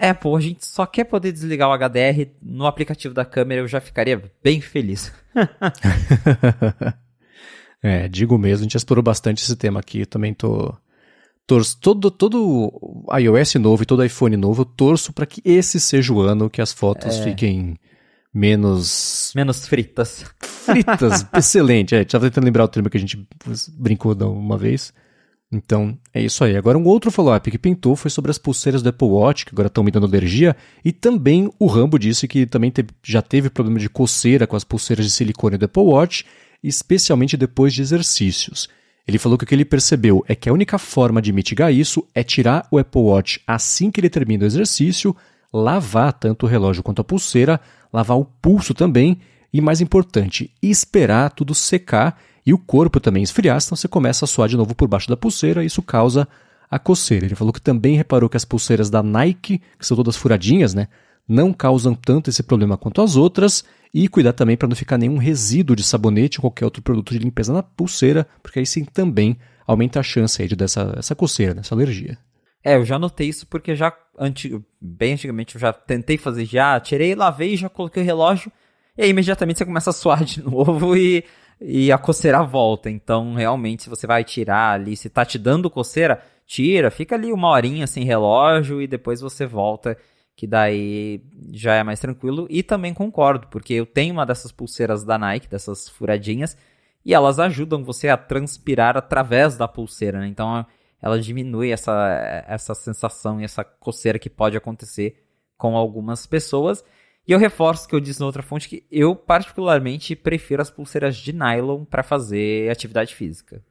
é, 0.00 0.14
pô, 0.14 0.36
a 0.36 0.40
gente 0.40 0.64
só 0.64 0.86
quer 0.86 1.04
poder 1.04 1.32
desligar 1.32 1.68
o 1.68 1.76
HDR 1.76 2.30
no 2.40 2.66
aplicativo 2.66 3.12
da 3.12 3.24
câmera, 3.24 3.62
eu 3.62 3.68
já 3.68 3.80
ficaria 3.80 4.22
bem 4.42 4.60
feliz. 4.60 5.12
é, 7.82 8.08
digo 8.08 8.38
mesmo, 8.38 8.60
a 8.60 8.62
gente 8.62 8.76
explorou 8.76 9.02
bastante 9.02 9.42
esse 9.42 9.56
tema 9.56 9.80
aqui, 9.80 10.00
eu 10.00 10.06
também 10.06 10.32
tô 10.32 10.74
torço 11.46 11.78
todo 11.80 12.10
todo 12.10 13.06
iOS 13.18 13.54
novo 13.54 13.82
e 13.82 13.86
todo 13.86 14.04
iPhone 14.04 14.36
novo, 14.36 14.62
eu 14.62 14.66
torço 14.66 15.12
para 15.12 15.26
que 15.26 15.42
esse 15.44 15.80
seja 15.80 16.12
o 16.12 16.20
ano 16.20 16.48
que 16.48 16.60
as 16.60 16.72
fotos 16.72 17.16
é. 17.16 17.24
fiquem 17.24 17.76
menos 18.32 19.32
menos 19.34 19.66
fritas. 19.66 20.24
Fritas, 20.40 21.26
excelente. 21.34 21.94
É, 21.94 22.04
tava 22.04 22.26
tentando 22.26 22.44
lembrar 22.44 22.64
o 22.64 22.68
termo 22.68 22.88
que 22.88 22.96
a 22.96 23.00
gente 23.00 23.26
brincou 23.76 24.14
uma 24.14 24.56
vez. 24.56 24.92
Então, 25.50 25.96
é 26.12 26.22
isso 26.22 26.44
aí. 26.44 26.56
Agora, 26.56 26.76
um 26.76 26.84
outro 26.84 27.10
follow-up 27.10 27.50
que 27.50 27.58
pintou 27.58 27.96
foi 27.96 28.10
sobre 28.10 28.30
as 28.30 28.36
pulseiras 28.36 28.82
do 28.82 28.90
Apple 28.90 29.08
Watch, 29.08 29.46
que 29.46 29.52
agora 29.54 29.68
estão 29.68 29.82
me 29.82 29.90
dando 29.90 30.06
alergia, 30.06 30.54
e 30.84 30.92
também 30.92 31.50
o 31.58 31.66
Rambo 31.66 31.98
disse 31.98 32.28
que 32.28 32.44
também 32.44 32.72
já 33.02 33.22
teve 33.22 33.48
problema 33.48 33.78
de 33.78 33.88
coceira 33.88 34.46
com 34.46 34.56
as 34.56 34.64
pulseiras 34.64 35.06
de 35.06 35.10
silicone 35.10 35.56
do 35.56 35.64
Apple 35.64 35.82
Watch, 35.82 36.26
especialmente 36.62 37.36
depois 37.36 37.72
de 37.72 37.80
exercícios. 37.80 38.68
Ele 39.06 39.18
falou 39.18 39.38
que 39.38 39.44
o 39.44 39.46
que 39.46 39.54
ele 39.54 39.64
percebeu 39.64 40.22
é 40.28 40.34
que 40.34 40.50
a 40.50 40.52
única 40.52 40.76
forma 40.76 41.22
de 41.22 41.32
mitigar 41.32 41.72
isso 41.72 42.06
é 42.14 42.22
tirar 42.22 42.68
o 42.70 42.76
Apple 42.76 43.00
Watch 43.00 43.40
assim 43.46 43.90
que 43.90 44.00
ele 44.00 44.10
termina 44.10 44.44
o 44.44 44.46
exercício, 44.46 45.16
lavar 45.50 46.12
tanto 46.12 46.44
o 46.44 46.48
relógio 46.48 46.82
quanto 46.82 47.00
a 47.00 47.04
pulseira, 47.04 47.58
lavar 47.90 48.18
o 48.18 48.24
pulso 48.26 48.74
também, 48.74 49.18
e 49.50 49.62
mais 49.62 49.80
importante, 49.80 50.50
esperar 50.62 51.30
tudo 51.30 51.54
secar 51.54 52.20
e 52.48 52.54
o 52.54 52.56
corpo 52.56 52.98
também 52.98 53.22
esfriar, 53.22 53.58
então 53.62 53.76
você 53.76 53.86
começa 53.86 54.24
a 54.24 54.28
suar 54.28 54.48
de 54.48 54.56
novo 54.56 54.74
por 54.74 54.88
baixo 54.88 55.06
da 55.06 55.18
pulseira 55.18 55.62
e 55.62 55.66
isso 55.66 55.82
causa 55.82 56.26
a 56.70 56.78
coceira. 56.78 57.26
Ele 57.26 57.34
falou 57.34 57.52
que 57.52 57.60
também 57.60 57.94
reparou 57.94 58.26
que 58.26 58.38
as 58.38 58.44
pulseiras 58.46 58.88
da 58.88 59.02
Nike, 59.02 59.60
que 59.78 59.86
são 59.86 59.94
todas 59.94 60.16
furadinhas, 60.16 60.72
né, 60.72 60.88
não 61.28 61.52
causam 61.52 61.94
tanto 61.94 62.30
esse 62.30 62.42
problema 62.42 62.78
quanto 62.78 63.02
as 63.02 63.16
outras, 63.16 63.66
e 63.92 64.08
cuidar 64.08 64.32
também 64.32 64.56
para 64.56 64.66
não 64.66 64.74
ficar 64.74 64.96
nenhum 64.96 65.18
resíduo 65.18 65.76
de 65.76 65.82
sabonete 65.82 66.38
ou 66.38 66.40
qualquer 66.40 66.64
outro 66.64 66.80
produto 66.80 67.12
de 67.12 67.18
limpeza 67.18 67.52
na 67.52 67.62
pulseira, 67.62 68.26
porque 68.42 68.60
aí 68.60 68.64
sim 68.64 68.82
também 68.82 69.36
aumenta 69.66 70.00
a 70.00 70.02
chance 70.02 70.40
aí 70.40 70.48
de 70.48 70.56
dessa 70.56 70.94
essa 70.96 71.14
coceira, 71.14 71.52
dessa 71.52 71.74
alergia. 71.74 72.16
É, 72.64 72.76
eu 72.76 72.84
já 72.86 72.98
notei 72.98 73.28
isso 73.28 73.46
porque 73.46 73.76
já 73.76 73.92
antigo, 74.18 74.64
bem 74.80 75.12
antigamente 75.12 75.54
eu 75.54 75.60
já 75.60 75.70
tentei 75.70 76.16
fazer 76.16 76.46
já, 76.46 76.80
tirei, 76.80 77.14
lavei, 77.14 77.58
já 77.58 77.68
coloquei 77.68 78.02
o 78.02 78.06
relógio, 78.06 78.50
e 78.96 79.02
aí 79.02 79.10
imediatamente 79.10 79.58
você 79.58 79.66
começa 79.66 79.90
a 79.90 79.92
suar 79.92 80.24
de 80.24 80.40
novo 80.48 80.96
e 80.96 81.22
e 81.60 81.90
a 81.90 81.98
coceira 81.98 82.42
volta. 82.42 82.90
Então, 82.90 83.34
realmente, 83.34 83.84
se 83.84 83.90
você 83.90 84.06
vai 84.06 84.24
tirar 84.24 84.74
ali, 84.74 84.96
se 84.96 85.08
tá 85.08 85.24
te 85.24 85.38
dando 85.38 85.70
coceira, 85.70 86.22
tira, 86.46 86.90
fica 86.90 87.14
ali 87.14 87.32
uma 87.32 87.48
horinha 87.48 87.86
sem 87.86 88.04
relógio 88.04 88.80
e 88.80 88.86
depois 88.86 89.20
você 89.20 89.46
volta, 89.46 89.96
que 90.36 90.46
daí 90.46 91.22
já 91.52 91.74
é 91.74 91.82
mais 91.82 92.00
tranquilo. 92.00 92.46
E 92.48 92.62
também 92.62 92.94
concordo, 92.94 93.48
porque 93.48 93.74
eu 93.74 93.86
tenho 93.86 94.14
uma 94.14 94.24
dessas 94.24 94.52
pulseiras 94.52 95.04
da 95.04 95.18
Nike, 95.18 95.48
dessas 95.48 95.88
furadinhas, 95.88 96.56
e 97.04 97.14
elas 97.14 97.38
ajudam 97.38 97.84
você 97.84 98.08
a 98.08 98.16
transpirar 98.16 98.96
através 98.96 99.56
da 99.56 99.66
pulseira, 99.66 100.20
né? 100.20 100.28
Então, 100.28 100.64
ela 101.00 101.20
diminui 101.20 101.70
essa, 101.70 102.44
essa 102.46 102.74
sensação 102.74 103.40
e 103.40 103.44
essa 103.44 103.64
coceira 103.64 104.18
que 104.18 104.28
pode 104.28 104.56
acontecer 104.56 105.16
com 105.56 105.76
algumas 105.76 106.26
pessoas. 106.26 106.84
E 107.28 107.32
eu 107.32 107.38
reforço 107.38 107.86
que 107.86 107.94
eu 107.94 108.00
disse 108.00 108.20
na 108.20 108.26
outra 108.26 108.42
fonte 108.42 108.66
que 108.66 108.84
eu 108.90 109.14
particularmente 109.14 110.16
prefiro 110.16 110.62
as 110.62 110.70
pulseiras 110.70 111.14
de 111.14 111.30
nylon 111.30 111.84
para 111.84 112.02
fazer 112.02 112.70
atividade 112.70 113.14
física. 113.14 113.62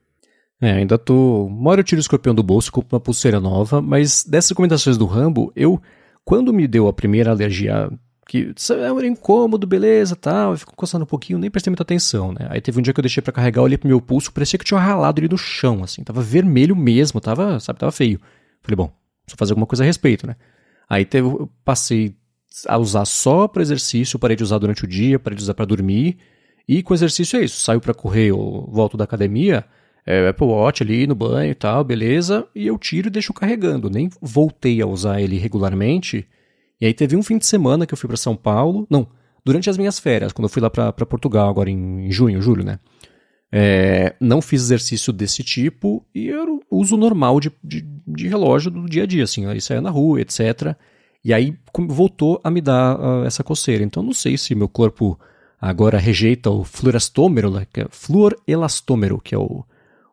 É, 0.60 0.74
ainda 0.74 0.96
tô. 0.96 1.46
Uma 1.46 1.72
hora 1.72 1.80
eu 1.80 1.84
tiro 1.84 1.98
o 1.98 2.00
escorpião 2.00 2.32
do 2.32 2.42
bolso 2.42 2.68
e 2.68 2.72
compro 2.72 2.94
uma 2.94 3.00
pulseira 3.00 3.40
nova, 3.40 3.82
mas 3.82 4.24
dessas 4.24 4.50
recomendações 4.50 4.96
do 4.96 5.06
Rambo, 5.06 5.52
eu, 5.56 5.82
quando 6.24 6.52
me 6.52 6.68
deu 6.68 6.86
a 6.86 6.92
primeira 6.92 7.32
alergia, 7.32 7.90
que 8.28 8.52
é 8.80 8.92
um 8.92 9.00
incômodo, 9.00 9.66
beleza, 9.66 10.14
tal, 10.14 10.52
eu 10.52 10.58
fico 10.58 10.76
coçando 10.76 11.02
um 11.02 11.08
pouquinho, 11.08 11.38
nem 11.40 11.50
prestei 11.50 11.70
muita 11.70 11.82
atenção, 11.82 12.32
né? 12.32 12.46
Aí 12.50 12.60
teve 12.60 12.78
um 12.78 12.82
dia 12.82 12.92
que 12.92 13.00
eu 13.00 13.02
deixei 13.02 13.20
para 13.20 13.32
carregar, 13.32 13.62
olhei 13.62 13.78
pro 13.78 13.88
meu 13.88 14.00
pulso, 14.00 14.32
parecia 14.32 14.58
que 14.58 14.64
tinha 14.64 14.78
ralado 14.78 15.20
ele 15.20 15.28
no 15.28 15.38
chão, 15.38 15.82
assim, 15.82 16.04
tava 16.04 16.22
vermelho 16.22 16.76
mesmo, 16.76 17.20
tava, 17.20 17.58
sabe, 17.58 17.80
tava 17.80 17.90
feio. 17.90 18.20
Falei, 18.62 18.76
bom, 18.76 18.92
preciso 19.24 19.38
fazer 19.38 19.52
alguma 19.52 19.66
coisa 19.66 19.82
a 19.82 19.86
respeito, 19.86 20.26
né? 20.28 20.36
Aí 20.88 21.04
teve, 21.04 21.26
eu 21.26 21.50
passei 21.64 22.16
a 22.66 22.78
usar 22.78 23.04
só 23.04 23.46
para 23.46 23.62
exercício, 23.62 24.18
parei 24.18 24.36
de 24.36 24.42
usar 24.42 24.58
durante 24.58 24.84
o 24.84 24.86
dia, 24.86 25.18
parei 25.18 25.36
de 25.36 25.42
usar 25.42 25.54
para 25.54 25.64
dormir. 25.64 26.18
E 26.66 26.82
com 26.82 26.94
exercício 26.94 27.38
é 27.38 27.44
isso. 27.44 27.60
Saiu 27.60 27.80
para 27.80 27.94
correr 27.94 28.32
ou 28.32 28.68
volto 28.70 28.96
da 28.96 29.04
academia, 29.04 29.64
é, 30.04 30.28
Apple 30.28 30.46
Watch 30.46 30.82
ali 30.82 31.06
no 31.06 31.14
banho 31.14 31.50
e 31.50 31.54
tal, 31.54 31.82
beleza. 31.84 32.46
E 32.54 32.66
eu 32.66 32.78
tiro 32.78 33.08
e 33.08 33.10
deixo 33.10 33.32
carregando. 33.32 33.88
Nem 33.88 34.10
voltei 34.20 34.80
a 34.82 34.86
usar 34.86 35.20
ele 35.20 35.38
regularmente. 35.38 36.26
E 36.80 36.86
aí 36.86 36.94
teve 36.94 37.16
um 37.16 37.22
fim 37.22 37.38
de 37.38 37.46
semana 37.46 37.86
que 37.86 37.94
eu 37.94 37.98
fui 37.98 38.08
para 38.08 38.16
São 38.16 38.36
Paulo, 38.36 38.86
não, 38.88 39.08
durante 39.44 39.68
as 39.68 39.76
minhas 39.76 39.98
férias, 39.98 40.32
quando 40.32 40.44
eu 40.44 40.48
fui 40.48 40.62
lá 40.62 40.70
para 40.70 40.92
Portugal 41.06 41.48
agora 41.48 41.70
em 41.70 42.10
junho, 42.10 42.40
julho, 42.40 42.64
né? 42.64 42.78
É, 43.50 44.14
não 44.20 44.42
fiz 44.42 44.60
exercício 44.60 45.10
desse 45.10 45.42
tipo 45.42 46.04
e 46.14 46.30
o 46.30 46.60
uso 46.70 46.98
normal 46.98 47.40
de, 47.40 47.50
de, 47.64 47.80
de 48.06 48.28
relógio 48.28 48.70
do 48.70 48.86
dia 48.86 49.04
a 49.04 49.06
dia, 49.06 49.24
assim, 49.24 49.46
aí 49.46 49.58
saia 49.58 49.80
na 49.80 49.88
rua, 49.88 50.20
etc. 50.20 50.76
E 51.24 51.32
aí 51.34 51.56
voltou 51.88 52.40
a 52.42 52.50
me 52.50 52.60
dar 52.60 52.98
uh, 52.98 53.24
essa 53.24 53.42
coceira. 53.44 53.84
Então 53.84 54.02
não 54.02 54.12
sei 54.12 54.36
se 54.38 54.54
meu 54.54 54.68
corpo 54.68 55.18
agora 55.60 55.98
rejeita 55.98 56.50
o 56.50 56.64
fluorastômero, 56.64 57.50
né, 57.50 57.66
que 57.72 57.80
é 57.80 57.86
fluorelastômero, 57.90 59.20
que 59.20 59.34
é 59.34 59.38
o, 59.38 59.64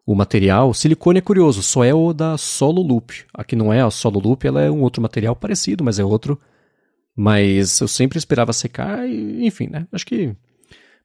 o 0.05 0.15
material. 0.15 0.73
Silicone 0.73 1.19
é 1.19 1.21
curioso, 1.21 1.61
só 1.61 1.83
é 1.83 1.93
o 1.93 2.13
da 2.13 2.37
Solo 2.37 2.81
Loop. 2.81 3.25
Aqui 3.33 3.55
não 3.55 3.71
é 3.71 3.81
a 3.81 3.89
Solo 3.89 4.19
Loop, 4.19 4.45
ela 4.45 4.61
é 4.61 4.71
um 4.71 4.81
outro 4.81 5.01
material 5.01 5.35
parecido, 5.35 5.83
mas 5.83 5.99
é 5.99 6.03
outro. 6.03 6.39
Mas 7.15 7.79
eu 7.79 7.87
sempre 7.87 8.17
esperava 8.17 8.51
secar 8.51 9.07
e, 9.07 9.45
enfim, 9.45 9.67
né? 9.67 9.87
Acho 9.91 10.05
que 10.05 10.35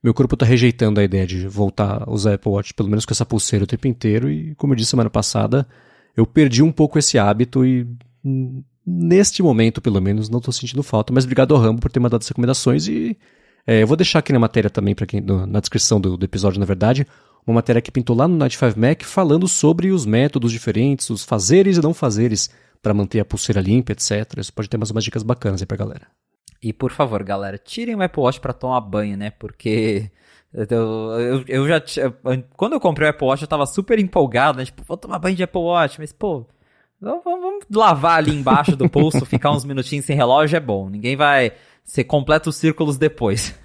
meu 0.03 0.14
corpo 0.14 0.34
está 0.34 0.44
rejeitando 0.46 0.98
a 0.98 1.05
ideia 1.05 1.26
de 1.26 1.46
voltar 1.46 2.05
a 2.07 2.11
usar 2.11 2.34
Apple 2.34 2.51
Watch, 2.51 2.74
pelo 2.74 2.88
menos 2.88 3.05
com 3.05 3.12
essa 3.12 3.26
pulseira 3.26 3.64
o 3.64 3.66
tempo 3.66 3.86
inteiro. 3.86 4.30
E, 4.30 4.55
como 4.57 4.72
eu 4.72 4.76
disse 4.76 4.90
semana 4.90 5.11
passada, 5.11 5.68
eu 6.16 6.26
perdi 6.26 6.62
um 6.62 6.72
pouco 6.72 6.98
esse 6.98 7.18
hábito 7.18 7.64
e 7.64 7.86
hum, 8.24 8.62
neste 8.87 9.43
momento, 9.43 9.81
pelo 9.81 10.01
menos, 10.01 10.28
não 10.28 10.39
estou 10.39 10.53
sentindo 10.53 10.83
falta. 10.83 11.12
Mas 11.12 11.24
obrigado 11.24 11.55
ao 11.55 11.61
Rambo 11.61 11.81
por 11.81 11.91
ter 11.91 12.01
mandado 12.01 12.22
as 12.22 12.28
recomendações 12.28 12.89
e 12.89 13.16
é, 13.66 13.83
eu 13.83 13.87
vou 13.87 13.97
deixar 13.97 14.20
aqui 14.20 14.33
na 14.33 14.39
matéria 14.39 14.70
também, 14.70 14.95
para 14.95 15.07
quem 15.07 15.20
na 15.20 15.61
descrição 15.61 16.01
do, 16.01 16.16
do, 16.16 16.24
episódio, 16.24 16.59
na 16.59 16.66
verdade, 16.66 17.07
uma 17.47 17.55
matéria 17.55 17.81
que 17.81 17.91
pintou 17.91 18.16
lá 18.16 18.26
no 18.26 18.37
Night 18.37 18.57
5 18.57 18.78
Mac 18.78 19.03
falando 19.03 19.47
sobre 19.47 19.91
os 19.91 20.07
métodos 20.07 20.51
diferentes, 20.51 21.11
os 21.11 21.24
fazeres 21.24 21.76
e 21.76 21.83
não 21.83 21.95
fazeres 21.95 22.51
para 22.83 22.95
manter 22.95 23.20
a 23.20 23.24
pulseira 23.24 23.61
limpa, 23.61 23.93
etc. 23.93 24.39
Isso 24.39 24.53
pode 24.53 24.68
ter 24.68 24.78
mais 24.78 24.91
umas 24.91 25.05
dicas 25.05 25.22
bacanas 25.22 25.61
aí 25.61 25.66
pra 25.66 25.76
galera. 25.76 26.07
E 26.62 26.72
por 26.72 26.91
favor, 26.91 27.22
galera, 27.22 27.59
tirem 27.59 27.95
o 27.95 28.03
Apple 28.03 28.22
Watch 28.22 28.41
para 28.41 28.53
tomar 28.53 28.81
banho, 28.81 29.16
né? 29.16 29.31
Porque 29.31 30.11
eu, 30.53 30.66
eu, 30.68 31.45
eu 31.47 31.68
já. 31.68 31.83
Quando 32.57 32.74
eu 32.74 32.81
comprei 32.81 33.09
o 33.09 33.11
Apple 33.11 33.26
Watch, 33.26 33.43
eu 33.43 33.49
tava 33.49 33.66
super 33.66 33.99
empolgado, 33.99 34.59
né? 34.59 34.64
Tipo, 34.64 34.83
vou 34.83 34.97
tomar 34.97 35.18
banho 35.18 35.37
de 35.37 35.43
Apple 35.43 35.61
Watch, 35.61 35.99
mas, 35.99 36.12
pô, 36.12 36.47
vamos, 37.01 37.24
vamos 37.24 37.64
lavar 37.70 38.18
ali 38.18 38.34
embaixo 38.34 38.76
do 38.76 38.88
pulso, 38.88 39.24
ficar 39.24 39.53
uns 39.53 39.64
minutinhos 39.64 40.05
sem 40.05 40.16
relógio 40.16 40.57
é 40.57 40.61
bom. 40.61 40.88
Ninguém 40.88 41.16
vai 41.16 41.53
você 41.84 42.05
completa 42.05 42.48
os 42.48 42.57
círculos 42.57 42.96
depois. 42.96 43.59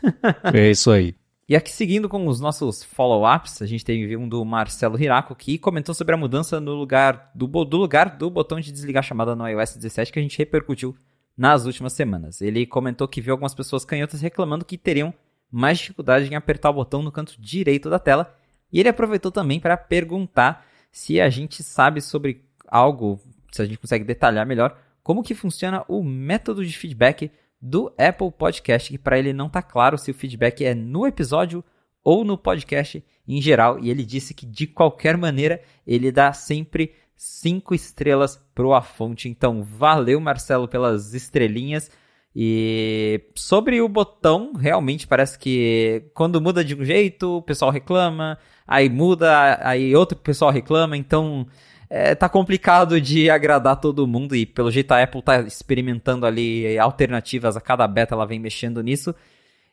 é 0.54 0.72
isso 0.72 0.90
aí. 0.90 1.16
E 1.48 1.56
aqui 1.56 1.72
seguindo 1.72 2.10
com 2.10 2.28
os 2.28 2.40
nossos 2.40 2.84
follow-ups, 2.84 3.62
a 3.62 3.68
gente 3.68 3.86
teve 3.86 4.18
um 4.18 4.28
do 4.28 4.44
Marcelo 4.44 5.00
Hiraco 5.00 5.36
que 5.36 5.60
comentou 5.60 5.94
sobre 5.94 6.16
a 6.16 6.18
mudança 6.18 6.60
no 6.60 6.74
lugar 6.74 7.30
do, 7.36 7.46
do 7.46 7.78
lugar 7.78 8.18
do 8.18 8.32
botão 8.32 8.60
de 8.60 8.72
desligar 8.72 9.04
chamada 9.04 9.36
no 9.36 9.48
iOS 9.48 9.76
17 9.76 10.12
que 10.12 10.18
a 10.18 10.22
gente 10.24 10.40
repercutiu 10.40 10.96
nas 11.38 11.66
últimas 11.66 11.94
semanas. 11.94 12.42
Ele 12.42 12.66
comentou 12.66 13.08
que 13.08 13.22
viu 13.22 13.34
algumas 13.34 13.54
pessoas 13.54 13.86
canhotas 13.86 14.22
reclamando 14.22 14.66
que 14.66 14.76
teriam 14.76 15.14
mais 15.52 15.78
dificuldade 15.78 16.28
em 16.28 16.36
apertar 16.36 16.72
o 16.72 16.74
botão 16.74 17.04
no 17.04 17.12
canto 17.12 17.40
direito 17.40 17.92
da 17.92 18.00
tela. 18.00 18.36
E 18.74 18.80
ele 18.80 18.90
aproveitou 18.90 19.32
também 19.32 19.60
para 19.60 19.78
perguntar 19.78 20.66
se 20.92 21.22
a 21.22 21.30
gente 21.30 21.62
sabe 21.62 22.02
sobre 22.02 22.45
algo, 22.68 23.20
se 23.52 23.62
a 23.62 23.66
gente 23.66 23.78
consegue 23.78 24.04
detalhar 24.04 24.46
melhor 24.46 24.78
como 25.04 25.22
que 25.22 25.36
funciona 25.36 25.86
o 25.88 26.04
método 26.04 26.66
de 26.66 26.76
feedback 26.78 27.32
do 27.62 27.94
Apple 27.98 28.32
Podcast, 28.32 28.90
que 28.90 28.98
para 28.98 29.20
ele 29.20 29.34
não 29.34 29.50
tá 29.50 29.62
claro 29.62 29.98
se 29.98 30.12
o 30.12 30.14
feedback 30.14 30.66
é 30.66 30.74
no 30.74 31.06
episódio 31.06 31.64
ou 32.04 32.24
no 32.24 32.38
podcast 32.38 33.04
em 33.28 33.42
geral, 33.42 33.80
e 33.80 33.90
ele 33.90 34.04
disse 34.04 34.34
que 34.34 34.46
de 34.46 34.68
qualquer 34.68 35.18
maneira 35.18 35.62
ele 35.86 36.12
dá 36.12 36.32
sempre 36.34 36.94
cinco 37.16 37.74
estrelas 37.74 38.40
pro 38.54 38.74
A 38.74 38.82
Fonte. 38.82 39.30
Então, 39.30 39.64
valeu 39.64 40.20
Marcelo 40.20 40.68
pelas 40.68 41.14
estrelinhas. 41.14 41.90
E 42.36 43.22
sobre 43.34 43.82
o 43.82 43.88
botão, 43.88 44.54
realmente 44.54 45.08
parece 45.08 45.40
que 45.40 46.04
quando 46.14 46.42
muda 46.42 46.64
de 46.64 46.76
um 46.76 46.84
jeito, 46.84 47.38
o 47.38 47.42
pessoal 47.42 47.72
reclama, 47.72 48.38
aí 48.68 48.90
muda, 48.90 49.60
aí 49.66 49.96
outro 49.96 50.18
pessoal 50.18 50.52
reclama, 50.52 50.98
então 50.98 51.48
é, 51.96 52.14
tá 52.14 52.28
complicado 52.28 53.00
de 53.00 53.30
agradar 53.30 53.80
todo 53.80 54.06
mundo 54.06 54.36
e 54.36 54.46
pelo 54.46 54.70
jeito 54.70 54.92
a 54.92 55.02
Apple 55.02 55.22
tá 55.22 55.40
experimentando 55.44 56.26
ali 56.26 56.78
alternativas 56.78 57.56
a 57.56 57.62
cada 57.62 57.88
beta, 57.88 58.14
ela 58.14 58.26
vem 58.26 58.38
mexendo 58.38 58.84
nisso. 58.84 59.16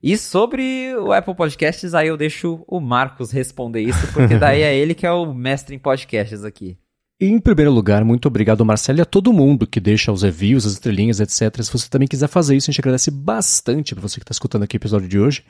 E 0.01 0.17
sobre 0.17 0.95
o 0.95 1.13
Apple 1.13 1.35
Podcasts, 1.35 1.95
aí 1.95 2.07
eu 2.07 2.17
deixo 2.17 2.63
o 2.69 2.79
Marcos 2.79 3.33
responder 3.33 3.81
isso, 3.81 4.13
porque 4.15 4.37
daí 4.39 4.63
é 4.63 4.73
ele 4.73 4.95
que 4.95 5.05
é 5.05 5.11
o 5.11 5.35
mestre 5.35 5.75
em 5.75 5.81
podcasts 5.81 6.45
aqui. 6.45 6.79
Em 7.21 7.41
primeiro 7.41 7.73
lugar, 7.73 8.05
muito 8.05 8.29
obrigado, 8.29 8.65
Marcelo, 8.65 9.01
e 9.01 9.03
a 9.03 9.05
todo 9.05 9.33
mundo 9.33 9.67
que 9.67 9.81
deixa 9.81 10.13
os 10.13 10.23
reviews, 10.23 10.65
as 10.65 10.75
estrelinhas, 10.75 11.19
etc. 11.19 11.61
Se 11.61 11.73
você 11.73 11.89
também 11.89 12.07
quiser 12.07 12.29
fazer 12.29 12.55
isso, 12.55 12.71
a 12.71 12.73
gente 12.73 12.81
agradece 12.81 13.11
bastante 13.11 13.97
para 13.97 14.03
você 14.03 14.21
que 14.21 14.25
está 14.25 14.33
escutando 14.33 14.63
aqui 14.63 14.77
o 14.77 14.79
episódio 14.79 15.09
de 15.09 15.19
hoje. 15.19 15.45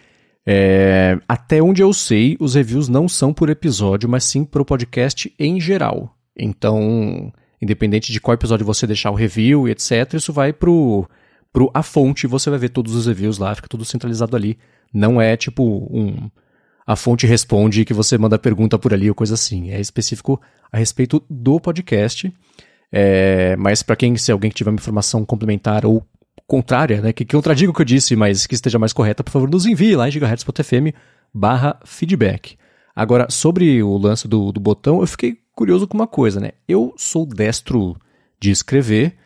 É, 0.47 1.19
até 1.29 1.63
onde 1.63 1.83
eu 1.83 1.93
sei, 1.93 2.35
os 2.41 2.55
reviews 2.55 2.89
não 2.89 3.07
são 3.07 3.35
por 3.35 3.51
episódio, 3.51 4.09
mas 4.09 4.25
sim 4.25 4.43
para 4.43 4.63
o 4.63 4.65
podcast 4.65 5.31
em 5.39 5.61
geral. 5.61 6.17
Então, 6.37 7.33
independente 7.61 8.13
de 8.13 8.21
qual 8.21 8.35
episódio 8.35 8.67
você 8.67 8.87
deixar 8.87 9.11
o 9.11 9.15
review 9.15 9.69
e 9.69 9.73
etc, 9.73 10.15
isso 10.15 10.33
vai 10.33 10.53
pro, 10.53 11.09
pro 11.53 11.71
a 11.75 11.83
fonte, 11.83 12.27
você 12.27 12.51
vai 12.51 12.59
ver 12.59 12.71
todos 12.71 12.95
os 12.95 13.07
reviews 13.07 13.39
lá, 13.39 13.55
fica 13.55 13.69
tudo 13.69 13.85
centralizado 13.85 14.37
ali. 14.37 14.59
Não 14.93 15.21
é 15.21 15.37
tipo 15.37 15.63
um 15.91 16.31
a 16.87 16.97
fonte 16.97 17.27
responde 17.27 17.85
que 17.85 17.95
você 17.95 18.19
manda 18.19 18.39
pergunta 18.39 18.79
por 18.79 18.93
ali 18.93 19.09
ou 19.09 19.15
coisa 19.15 19.35
assim. 19.35 19.71
É 19.71 19.81
específico 19.81 20.41
a 20.71 20.79
respeito 20.79 21.23
do 21.31 21.61
podcast. 21.61 22.33
É, 22.91 23.57
mas 23.57 23.83
para 23.83 23.97
quem, 23.97 24.17
se 24.17 24.33
alguém 24.33 24.51
que 24.51 24.57
tiver 24.57 24.71
uma 24.71 24.79
informação 24.79 25.25
complementar 25.25 25.87
ou 25.87 26.07
contrária, 26.47 27.01
né, 27.01 27.13
que, 27.13 27.25
que 27.25 27.35
contradiga 27.35 27.71
o 27.71 27.75
que 27.75 27.81
eu 27.81 27.87
disse, 27.87 28.15
mas 28.17 28.47
que 28.47 28.55
esteja 28.55 28.79
mais 28.79 28.93
correta, 28.93 29.23
por 29.25 29.31
favor, 29.31 29.49
nos 29.49 29.65
envie 29.65 29.97
lá 29.97 30.09
em 30.09 30.11
gigahertz.fm 30.11 30.95
barra 31.33 31.79
feedback. 31.85 32.59
Agora, 32.95 33.27
sobre 33.31 33.83
o 33.83 33.97
lance 33.97 34.29
do, 34.29 34.53
do 34.53 34.61
botão, 34.61 35.01
eu 35.01 35.07
fiquei 35.07 35.39
curioso 35.55 35.87
com 35.87 35.97
uma 35.97 36.07
coisa, 36.07 36.41
né? 36.41 36.53
Eu 36.67 36.95
sou 36.97 37.27
destro 37.27 37.97
de 38.41 38.51
escrever, 38.51 39.17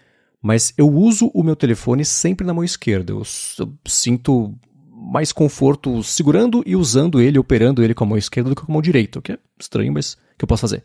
mas 0.43 0.73
eu 0.77 0.89
uso 0.89 1.31
o 1.35 1.43
meu 1.43 1.57
telefone 1.57 2.05
sempre 2.05 2.47
na 2.47 2.55
mão 2.55 2.65
esquerda. 2.65 3.13
Eu, 3.13 3.23
eu, 3.59 3.73
sinto 3.87 4.55
mais 4.91 5.33
conforto 5.33 6.03
segurando 6.03 6.63
e 6.67 6.75
usando 6.75 7.21
ele, 7.21 7.39
operando 7.39 7.83
ele 7.83 7.95
com 7.95 8.05
a 8.05 8.07
mão 8.07 8.19
esquerda 8.19 8.51
do 8.51 8.57
que 8.57 8.63
com 8.63 8.73
a 8.73 8.75
mão 8.75 8.83
direita, 8.83 9.19
o 9.19 9.23
que 9.23 9.33
é 9.33 9.39
estranho, 9.59 9.93
mas 9.93 10.17
que 10.37 10.45
eu 10.45 10.49
posso 10.49 10.63
fazer? 10.63 10.83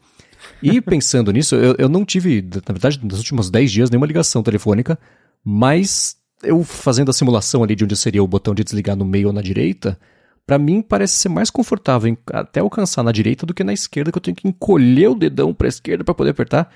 E 0.62 0.80
pensando 0.82 1.32
nisso, 1.32 1.56
eu, 1.56 1.76
eu 1.78 1.90
não 1.90 2.06
tive, 2.06 2.42
na 2.42 2.74
verdade, 2.74 3.00
nos 3.04 3.20
últimos 3.20 3.50
10 3.50 3.72
dias, 3.72 3.90
nenhuma 3.90 4.08
ligação 4.08 4.44
telefônica, 4.44 4.98
mas 5.44 6.18
eu 6.44 6.64
fazendo 6.64 7.10
a 7.10 7.14
simulação 7.14 7.64
ali 7.64 7.76
de 7.76 7.84
onde 7.84 7.96
seria 7.96 8.24
o 8.24 8.28
botão 8.28 8.54
de 8.54 8.64
desligar 8.64 8.96
no 8.96 9.06
meio 9.06 9.28
ou 9.28 9.34
na 9.34 9.42
direita, 9.42 9.98
para 10.46 10.58
mim 10.58 10.82
parece 10.82 11.16
ser 11.16 11.30
mais 11.30 11.50
confortável 11.50 12.18
até 12.34 12.60
alcançar 12.60 13.04
na 13.04 13.12
direita 13.12 13.46
do 13.46 13.54
que 13.54 13.64
na 13.64 13.74
esquerda, 13.74 14.12
que 14.12 14.18
eu 14.18 14.22
tenho 14.22 14.36
que 14.36 14.48
encolher 14.48 15.10
o 15.10 15.16
dedão 15.16 15.54
para 15.54 15.68
a 15.68 15.70
esquerda 15.70 16.04
para 16.04 16.14
poder 16.14 16.32
apertar. 16.32 16.72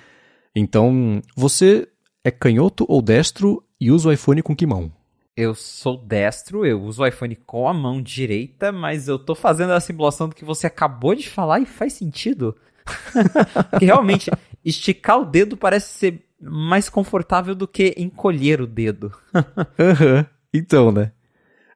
Então, 0.56 1.22
você 1.36 1.88
é 2.24 2.32
canhoto 2.32 2.86
ou 2.88 3.02
destro 3.02 3.64
e 3.80 3.92
usa 3.92 4.10
o 4.10 4.12
iPhone 4.12 4.42
com 4.42 4.56
que 4.56 4.66
mão? 4.66 4.92
Eu 5.38 5.54
sou 5.54 5.98
destro, 5.98 6.66
eu 6.66 6.82
uso 6.82 7.04
o 7.04 7.08
iPhone 7.08 7.36
com 7.36 7.68
a 7.68 7.74
mão 7.74 8.02
direita, 8.02 8.72
mas 8.72 9.10
eu 9.10 9.20
tô 9.20 9.36
fazendo 9.36 9.74
a 9.74 9.82
simulação 9.82 10.30
do 10.30 10.36
que 10.36 10.46
você 10.46 10.66
acabou 10.66 11.14
de 11.14 11.30
falar 11.30 11.60
e 11.60 11.66
faz 11.66 11.92
sentido. 11.94 12.56
Porque 13.70 13.86
realmente, 13.86 14.32
esticar 14.64 15.20
o 15.20 15.26
dedo 15.26 15.58
parece 15.58 15.90
ser 15.90 16.26
mais 16.42 16.88
confortável 16.88 17.54
do 17.54 17.68
que 17.68 17.94
encolher 17.98 18.62
o 18.62 18.68
dedo. 18.68 19.12
Uhum. 19.78 20.26
então, 20.54 20.92
né? 20.92 21.12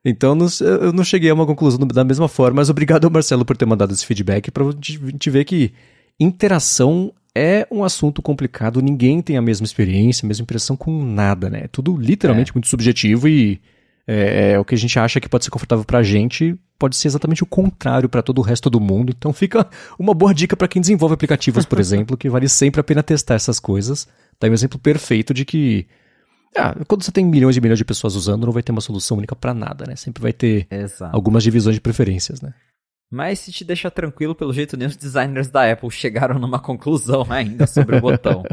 Então 0.04 0.38
eu 0.62 0.94
não 0.94 1.04
cheguei 1.04 1.30
a 1.30 1.34
uma 1.34 1.46
conclusão 1.46 1.80
da 1.80 2.04
mesma 2.04 2.28
forma, 2.28 2.58
mas 2.58 2.70
obrigado 2.70 3.06
ao 3.06 3.12
Marcelo 3.12 3.44
por 3.44 3.58
ter 3.58 3.66
mandado 3.66 3.94
esse 3.94 4.06
feedback 4.06 4.50
para 4.50 4.64
a 4.64 4.72
gente 4.72 5.30
ver 5.30 5.44
que 5.44 5.74
interação 6.20 7.14
é 7.36 7.68
um 7.72 7.84
assunto 7.84 8.22
complicado, 8.22 8.82
ninguém 8.82 9.22
tem 9.22 9.38
a 9.38 9.42
mesma 9.42 9.66
experiência, 9.66 10.26
a 10.26 10.28
mesma 10.28 10.44
impressão 10.44 10.76
com 10.76 11.04
nada, 11.04 11.50
né? 11.50 11.62
É 11.66 11.68
tudo 11.68 11.96
literalmente 11.98 12.52
é. 12.52 12.54
muito 12.54 12.68
subjetivo 12.68 13.28
e 13.28 13.62
é, 14.08 14.54
é, 14.54 14.60
o 14.60 14.66
que 14.66 14.74
a 14.74 14.78
gente 14.78 14.98
acha 14.98 15.20
que 15.20 15.30
pode 15.30 15.44
ser 15.44 15.52
confortável 15.52 15.86
para 15.86 16.00
a 16.00 16.04
gente 16.04 16.58
pode 16.80 16.96
ser 16.96 17.10
exatamente 17.10 17.44
o 17.44 17.46
contrário 17.46 18.08
para 18.08 18.24
todo 18.24 18.40
o 18.40 18.42
resto 18.42 18.70
do 18.70 18.80
mundo. 18.80 19.14
Então 19.16 19.34
fica 19.34 19.68
uma 20.00 20.14
boa 20.14 20.34
dica 20.34 20.56
para 20.56 20.68
quem 20.68 20.82
desenvolve 20.82 21.14
aplicativos, 21.14 21.66
por 21.66 21.78
exemplo, 21.80 22.18
que 22.18 22.30
vale 22.30 22.48
sempre 22.48 22.80
a 22.80 22.84
pena 22.84 23.04
testar 23.04 23.36
essas 23.36 23.60
coisas. 23.60 24.08
Tá 24.40 24.48
aí 24.48 24.50
um 24.50 24.54
exemplo 24.54 24.80
perfeito 24.80 25.34
de 25.34 25.44
que 25.44 25.86
ah, 26.56 26.76
quando 26.88 27.04
você 27.04 27.12
tem 27.12 27.26
milhões 27.26 27.56
e 27.56 27.62
milhões 27.62 27.78
de 27.78 27.86
pessoas 27.86 28.16
usando, 28.16 28.46
não 28.46 28.54
vai 28.54 28.64
ter 28.64 28.72
uma 28.72 28.82
solução 28.82 29.18
única 29.18 29.36
para 29.36 29.54
nada, 29.54 29.86
né? 29.88 29.96
Sempre 29.96 30.22
vai 30.22 30.34
ter 30.34 30.68
Exato. 30.70 31.16
algumas 31.16 31.44
divisões 31.44 31.76
de 31.76 31.82
preferências, 31.82 32.42
né? 32.42 32.54
Mas 33.12 33.40
se 33.40 33.52
te 33.52 33.64
deixa 33.64 33.90
tranquilo, 33.90 34.36
pelo 34.36 34.54
jeito 34.54 34.78
nem 34.78 34.88
os 34.88 34.96
designers 34.96 35.48
da 35.48 35.72
Apple 35.72 35.90
chegaram 35.90 36.38
numa 36.38 36.60
conclusão 36.60 37.26
ainda 37.30 37.66
sobre 37.66 37.98
o 37.98 38.02
botão. 38.02 38.44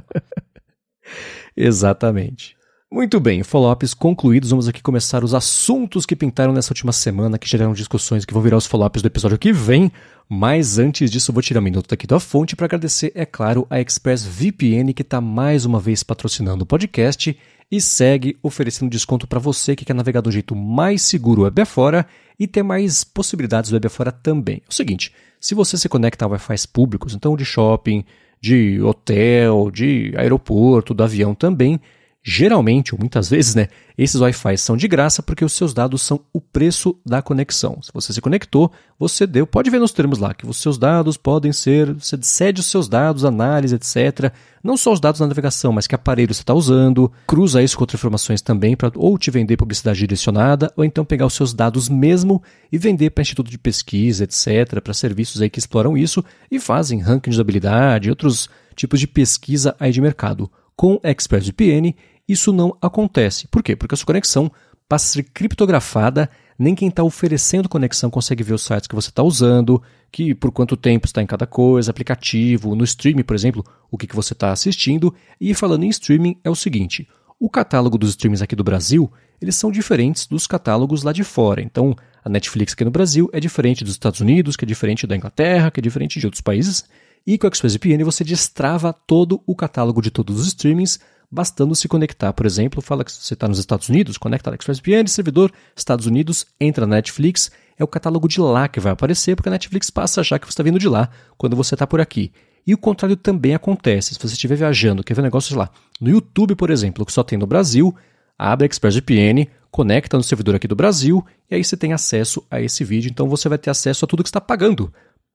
Exatamente. 1.57 2.56
Muito 2.91 3.19
bem, 3.19 3.43
follow-ups 3.43 3.95
concluídos, 3.95 4.51
vamos 4.51 4.69
aqui 4.69 4.81
começar 4.81 5.25
os 5.25 5.35
assuntos 5.35 6.07
que 6.07 6.15
pintaram 6.15 6.53
nessa 6.53 6.71
última 6.71 6.93
semana, 6.93 7.37
que 7.37 7.49
geraram 7.49 7.73
discussões 7.73 8.25
que 8.25 8.33
vão 8.33 8.41
virar 8.41 8.57
os 8.57 8.65
follow-ups 8.65 9.03
do 9.03 9.07
episódio 9.07 9.37
que 9.37 9.53
vem. 9.53 9.91
Mas 10.29 10.79
antes 10.79 11.11
disso, 11.11 11.33
vou 11.33 11.43
tirar 11.43 11.59
um 11.59 11.65
minuto 11.65 11.93
aqui 11.93 12.07
da 12.07 12.21
fonte 12.21 12.55
para 12.55 12.67
agradecer, 12.67 13.11
é 13.17 13.27
claro, 13.27 13.67
a 13.69 13.81
ExpressVPN 13.81 14.93
que 14.95 15.03
está 15.03 15.21
mais 15.21 15.65
uma 15.65 15.81
vez 15.81 16.05
patrocinando 16.05 16.63
o 16.63 16.67
podcast 16.67 17.37
e 17.69 17.81
segue 17.81 18.39
oferecendo 18.41 18.89
desconto 18.89 19.27
para 19.27 19.41
você 19.41 19.75
que 19.75 19.85
quer 19.85 19.95
navegar 19.95 20.21
do 20.21 20.31
jeito 20.31 20.55
mais 20.55 21.03
seguro 21.03 21.43
web 21.43 21.61
afora 21.61 22.07
e 22.39 22.47
ter 22.47 22.63
mais 22.63 23.03
possibilidades 23.03 23.73
web 23.73 23.85
afora 23.85 24.13
também. 24.13 24.59
É 24.59 24.71
o 24.71 24.73
seguinte, 24.73 25.13
se 25.41 25.57
você 25.57 25.77
se 25.77 25.89
conecta 25.89 26.25
a 26.25 26.29
Wi-Fi 26.29 26.69
públicos, 26.73 27.15
então 27.15 27.37
de 27.37 27.45
shopping, 27.45 28.05
de 28.41 28.81
hotel, 28.81 29.73
de 29.73 30.15
aeroporto, 30.17 30.95
do 30.95 31.03
avião 31.03 31.35
também, 31.35 31.81
Geralmente, 32.29 32.93
ou 32.93 32.99
muitas 32.99 33.31
vezes, 33.31 33.55
né, 33.55 33.69
esses 33.97 34.21
Wi-Fi 34.21 34.59
são 34.59 34.77
de 34.77 34.89
graça 34.89 35.23
porque 35.23 35.45
os 35.45 35.53
seus 35.53 35.73
dados 35.73 36.03
são 36.03 36.19
o 36.33 36.41
preço 36.41 36.99
da 37.07 37.23
conexão. 37.23 37.79
Se 37.81 37.93
você 37.95 38.13
se 38.13 38.21
conectou, 38.21 38.73
você 38.99 39.29
deu, 39.29 39.47
pode 39.47 39.71
ver 39.71 39.79
nos 39.79 39.93
termos 39.93 40.19
lá, 40.19 40.35
que 40.35 40.45
os 40.45 40.57
seus 40.57 40.77
dados 40.77 41.17
podem 41.17 41.53
ser, 41.53 41.95
você 41.95 42.19
cede 42.21 42.61
os 42.61 42.67
seus 42.67 42.89
dados, 42.89 43.25
análise, 43.25 43.77
etc. 43.77 44.33
Não 44.61 44.77
só 44.77 44.93
os 44.93 44.99
dados 44.99 45.21
da 45.21 45.27
navegação, 45.29 45.73
mas 45.73 45.87
que 45.87 45.95
aparelho 45.95 46.35
você 46.35 46.41
está 46.41 46.53
usando, 46.53 47.13
cruza 47.29 47.63
isso 47.63 47.77
com 47.77 47.85
outras 47.85 48.01
informações 48.01 48.43
também 48.43 48.75
para 48.75 48.91
ou 48.97 49.17
te 49.17 49.31
vender 49.31 49.57
publicidade 49.57 50.01
direcionada, 50.01 50.73
ou 50.77 50.85
então 50.85 51.05
pegar 51.05 51.27
os 51.27 51.35
seus 51.35 51.55
dados 51.55 51.89
mesmo 51.89 52.43
e 52.73 52.77
vender 52.77 53.11
para 53.11 53.23
instituto 53.23 53.53
de 53.53 53.59
pesquisa, 53.59 54.25
etc., 54.25 54.81
para 54.83 54.93
serviços 54.93 55.41
aí 55.41 55.49
que 55.49 55.61
exploram 55.61 55.97
isso 55.97 56.25
e 56.51 56.59
fazem 56.59 56.99
ranking 56.99 57.31
de 57.31 57.37
usabilidade 57.37 58.09
e 58.09 58.11
outros 58.11 58.51
tipos 58.75 58.99
de 58.99 59.07
pesquisa 59.07 59.77
aí 59.79 59.93
de 59.93 60.01
mercado. 60.01 60.51
Com 60.75 61.01
ExpressVPN, 61.03 61.95
isso 62.29 62.53
não 62.53 62.77
acontece. 62.81 63.47
Por 63.49 63.63
quê? 63.63 63.77
Porque 63.77 63.95
a 63.95 63.97
sua 63.97 64.07
conexão 64.07 64.51
passa 64.89 65.07
a 65.07 65.13
ser 65.15 65.23
criptografada, 65.25 66.31
nem 66.59 66.75
quem 66.75 66.89
está 66.89 67.03
oferecendo 67.03 67.69
conexão 67.69 68.09
consegue 68.09 68.43
ver 68.43 68.55
os 68.55 68.63
sites 68.63 68.87
que 68.87 68.95
você 68.95 69.11
está 69.11 69.23
usando, 69.23 69.83
que 70.11 70.35
por 70.35 70.51
quanto 70.53 70.77
tempo 70.77 71.07
está 71.07 71.21
em 71.21 71.27
cada 71.27 71.47
coisa, 71.47 71.91
aplicativo, 71.91 72.75
no 72.75 72.85
streaming, 72.85 73.23
por 73.23 73.35
exemplo, 73.35 73.65
o 73.91 73.99
que, 73.99 74.07
que 74.07 74.17
você 74.17 74.33
está 74.33 74.53
assistindo. 74.53 75.15
E 75.41 75.55
falando 75.55 75.85
em 75.85 75.89
streaming, 75.89 76.39
é 76.43 76.51
o 76.51 76.55
seguinte: 76.55 77.09
o 77.39 77.51
catálogo 77.51 77.99
dos 77.99 78.11
streams 78.11 78.43
aqui 78.43 78.57
do 78.57 78.65
Brasil, 78.65 79.13
eles 79.41 79.57
são 79.57 79.71
diferentes 79.71 80.27
dos 80.27 80.47
catálogos 80.47 81.03
lá 81.03 81.13
de 81.13 81.25
fora. 81.25 81.61
Então, 81.61 81.95
a 82.25 82.29
Netflix 82.29 82.73
aqui 82.73 82.85
no 82.85 82.91
Brasil 82.91 83.29
é 83.33 83.41
diferente 83.41 83.85
dos 83.85 83.93
Estados 83.93 84.21
Unidos, 84.21 84.57
que 84.57 84.65
é 84.65 84.69
diferente 84.69 85.07
da 85.07 85.17
Inglaterra, 85.17 85.71
que 85.71 85.81
é 85.81 85.83
diferente 85.83 86.19
de 86.19 86.27
outros 86.27 86.41
países. 86.41 86.85
E 87.27 87.37
com 87.37 87.47
o 87.47 87.51
ExpressVPN 87.51 88.05
você 88.05 88.23
destrava 88.23 88.93
todo 88.93 89.43
o 89.47 89.55
catálogo 89.55 90.01
de 90.01 90.11
todos 90.11 90.41
os 90.41 90.47
streamings 90.47 91.01
bastando 91.37 91.77
se 91.77 91.87
conectar. 91.87 92.33
Por 92.33 92.47
exemplo, 92.47 92.81
fala 92.81 93.05
que 93.05 93.13
você 93.13 93.35
está 93.35 93.47
nos 93.47 93.59
Estados 93.59 93.91
Unidos, 93.91 94.17
conecta 94.17 94.51
na 94.51 94.57
ExpressVPN, 94.57 95.07
servidor 95.07 95.53
Estados 95.77 96.07
Unidos, 96.07 96.47
entra 96.59 96.87
na 96.87 96.97
Netflix, 96.97 97.51
é 97.79 97.85
o 97.85 97.87
catálogo 97.87 98.27
de 98.27 98.41
lá 98.41 98.67
que 98.67 98.81
vai 98.81 98.93
aparecer, 98.93 99.37
porque 99.37 99.51
a 99.51 99.53
Netflix 99.53 99.91
passa 99.91 100.21
a 100.21 100.23
achar 100.23 100.39
que 100.39 100.47
você 100.47 100.53
está 100.53 100.63
vindo 100.63 100.79
de 100.79 100.89
lá 100.89 101.11
quando 101.37 101.55
você 101.55 101.75
está 101.75 101.87
por 101.87 102.01
aqui. 102.01 102.33
E 102.67 102.73
o 102.73 102.79
contrário 102.79 103.17
também 103.17 103.55
acontece. 103.55 104.15
Se 104.15 104.19
você 104.19 104.33
estiver 104.33 104.57
viajando, 104.57 105.05
quer 105.05 105.13
ver 105.13 105.23
negócios 105.23 105.55
lá, 105.55 105.71
no 106.01 106.09
YouTube, 106.09 106.57
por 106.57 106.71
exemplo, 106.71 107.05
que 107.05 107.13
só 107.13 107.23
tem 107.23 107.39
no 107.39 107.47
Brasil, 107.47 107.95
abre 108.39 108.65
a 108.65 108.67
ExpressVPN, 108.67 109.47
conecta 109.71 110.17
no 110.17 110.23
servidor 110.23 110.55
aqui 110.55 110.67
do 110.67 110.75
Brasil, 110.75 111.25
e 111.51 111.55
aí 111.55 111.63
você 111.63 111.77
tem 111.77 111.93
acesso 111.93 112.43
a 112.51 112.63
esse 112.63 112.83
vídeo. 112.83 113.11
Então 113.11 113.29
você 113.29 113.47
vai 113.47 113.59
ter 113.59 113.69
acesso 113.69 114.07
a 114.07 114.09
tudo 114.09 114.23
que 114.23 114.31
está 114.31 114.41
pagando 114.41 114.91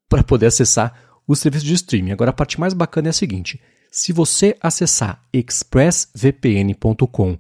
para 0.10 0.24
poder 0.24 0.48
acessar 0.48 0.94
o 1.28 1.36
serviço 1.36 1.66
de 1.66 1.76
streaming. 1.76 2.12
Agora 2.12 2.32
a 2.32 2.34
parte 2.34 2.60
mais 2.60 2.74
bacana 2.74 3.10
é 3.10 3.12
a 3.12 3.14
seguinte: 3.14 3.62
se 3.92 4.12
você 4.14 4.56
acessar 4.62 5.22
expressvpn.com 5.34 7.38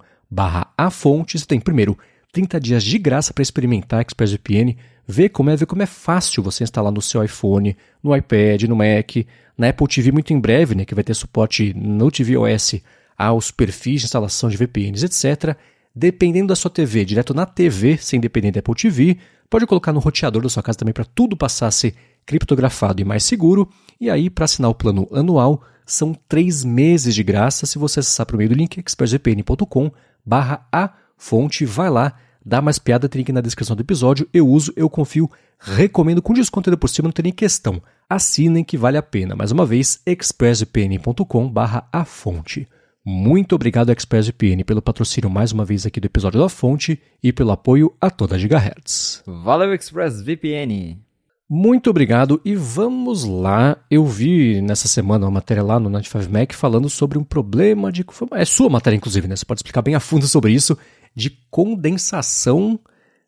a 0.77 0.91
fonte, 0.91 1.39
você 1.39 1.45
tem 1.45 1.61
primeiro 1.61 1.97
30 2.33 2.59
dias 2.59 2.83
de 2.83 2.97
graça 2.97 3.33
para 3.33 3.41
experimentar 3.41 4.01
ExpressVPN, 4.01 4.75
ver 5.07 5.29
como 5.29 5.49
é, 5.49 5.55
ver 5.55 5.65
como 5.65 5.81
é 5.81 5.85
fácil 5.85 6.43
você 6.43 6.65
instalar 6.65 6.91
no 6.91 7.01
seu 7.01 7.23
iPhone, 7.23 7.77
no 8.03 8.13
iPad, 8.13 8.63
no 8.63 8.75
Mac, 8.75 9.25
na 9.57 9.69
Apple 9.69 9.87
TV 9.87 10.11
muito 10.11 10.33
em 10.33 10.39
breve, 10.39 10.75
né, 10.75 10.83
que 10.83 10.93
vai 10.93 11.05
ter 11.05 11.13
suporte 11.13 11.73
no 11.73 12.11
tvOS 12.11 12.81
aos 13.17 13.49
perfis 13.49 14.01
de 14.01 14.07
instalação 14.07 14.49
de 14.49 14.57
VPNs, 14.57 15.05
etc. 15.05 15.55
Dependendo 15.95 16.47
da 16.47 16.55
sua 16.55 16.71
TV, 16.71 17.05
direto 17.05 17.33
na 17.33 17.45
TV, 17.45 17.97
sem 17.97 18.19
depender 18.19 18.51
da 18.51 18.59
Apple 18.59 18.75
TV, 18.75 19.17
pode 19.49 19.65
colocar 19.65 19.93
no 19.93 19.99
roteador 19.99 20.41
da 20.41 20.49
sua 20.49 20.63
casa 20.63 20.79
também 20.79 20.93
para 20.93 21.05
tudo 21.05 21.37
passar 21.37 21.67
a 21.67 21.71
ser 21.71 21.95
criptografado 22.25 23.01
e 23.01 23.05
mais 23.05 23.23
seguro. 23.23 23.69
E 23.99 24.09
aí, 24.09 24.29
para 24.29 24.45
assinar 24.45 24.69
o 24.69 24.75
plano 24.75 25.07
anual, 25.11 25.63
são 25.93 26.13
três 26.27 26.63
meses 26.63 27.13
de 27.13 27.23
graça 27.23 27.65
se 27.65 27.77
você 27.77 27.99
acessar 27.99 28.25
por 28.25 28.37
meio 28.37 28.49
do 28.49 28.55
link 28.55 28.77
expressvpn.com 28.77 29.91
barra 30.25 30.67
a 30.71 30.91
fonte. 31.17 31.65
Vai 31.65 31.89
lá, 31.89 32.13
dá 32.45 32.61
mais 32.61 32.79
piada, 32.79 33.09
tem 33.09 33.19
link 33.19 33.31
na 33.31 33.41
descrição 33.41 33.75
do 33.75 33.81
episódio. 33.81 34.27
Eu 34.33 34.47
uso, 34.47 34.73
eu 34.75 34.89
confio, 34.89 35.29
recomendo 35.59 36.21
com 36.21 36.33
desconto 36.33 36.69
ainda 36.69 36.77
por 36.77 36.87
cima, 36.87 37.07
não 37.07 37.13
tem 37.13 37.23
nem 37.23 37.33
questão. 37.33 37.81
Assinem 38.09 38.63
que 38.63 38.77
vale 38.77 38.97
a 38.97 39.03
pena. 39.03 39.35
Mais 39.35 39.51
uma 39.51 39.65
vez, 39.65 40.01
expressvpn.com 40.05 41.49
barra 41.49 41.87
a 41.91 42.05
fonte. 42.05 42.67
Muito 43.03 43.55
obrigado, 43.55 43.91
ExpressVPN, 43.91 44.63
pelo 44.63 44.81
patrocínio 44.81 45.29
mais 45.29 45.51
uma 45.51 45.65
vez 45.65 45.87
aqui 45.87 45.99
do 45.99 46.05
episódio 46.05 46.39
da 46.39 46.47
Fonte 46.47 47.01
e 47.23 47.33
pelo 47.33 47.49
apoio 47.49 47.95
a 47.99 48.11
toda 48.11 48.35
a 48.35 48.37
Gigahertz. 48.37 49.23
Valeu, 49.25 49.73
ExpressVPN! 49.73 51.10
Muito 51.53 51.89
obrigado 51.89 52.39
e 52.45 52.55
vamos 52.55 53.25
lá. 53.25 53.77
Eu 53.89 54.05
vi 54.05 54.61
nessa 54.61 54.87
semana 54.87 55.25
uma 55.25 55.31
matéria 55.31 55.61
lá 55.61 55.81
no 55.81 55.89
95Mac 55.89 56.53
falando 56.53 56.89
sobre 56.89 57.17
um 57.17 57.25
problema 57.25 57.91
de. 57.91 58.05
É 58.31 58.45
sua 58.45 58.69
matéria, 58.69 58.95
inclusive, 58.95 59.27
né? 59.27 59.35
Você 59.35 59.43
pode 59.43 59.57
explicar 59.57 59.81
bem 59.81 59.93
a 59.93 59.99
fundo 59.99 60.25
sobre 60.27 60.53
isso, 60.53 60.77
de 61.13 61.29
condensação 61.49 62.79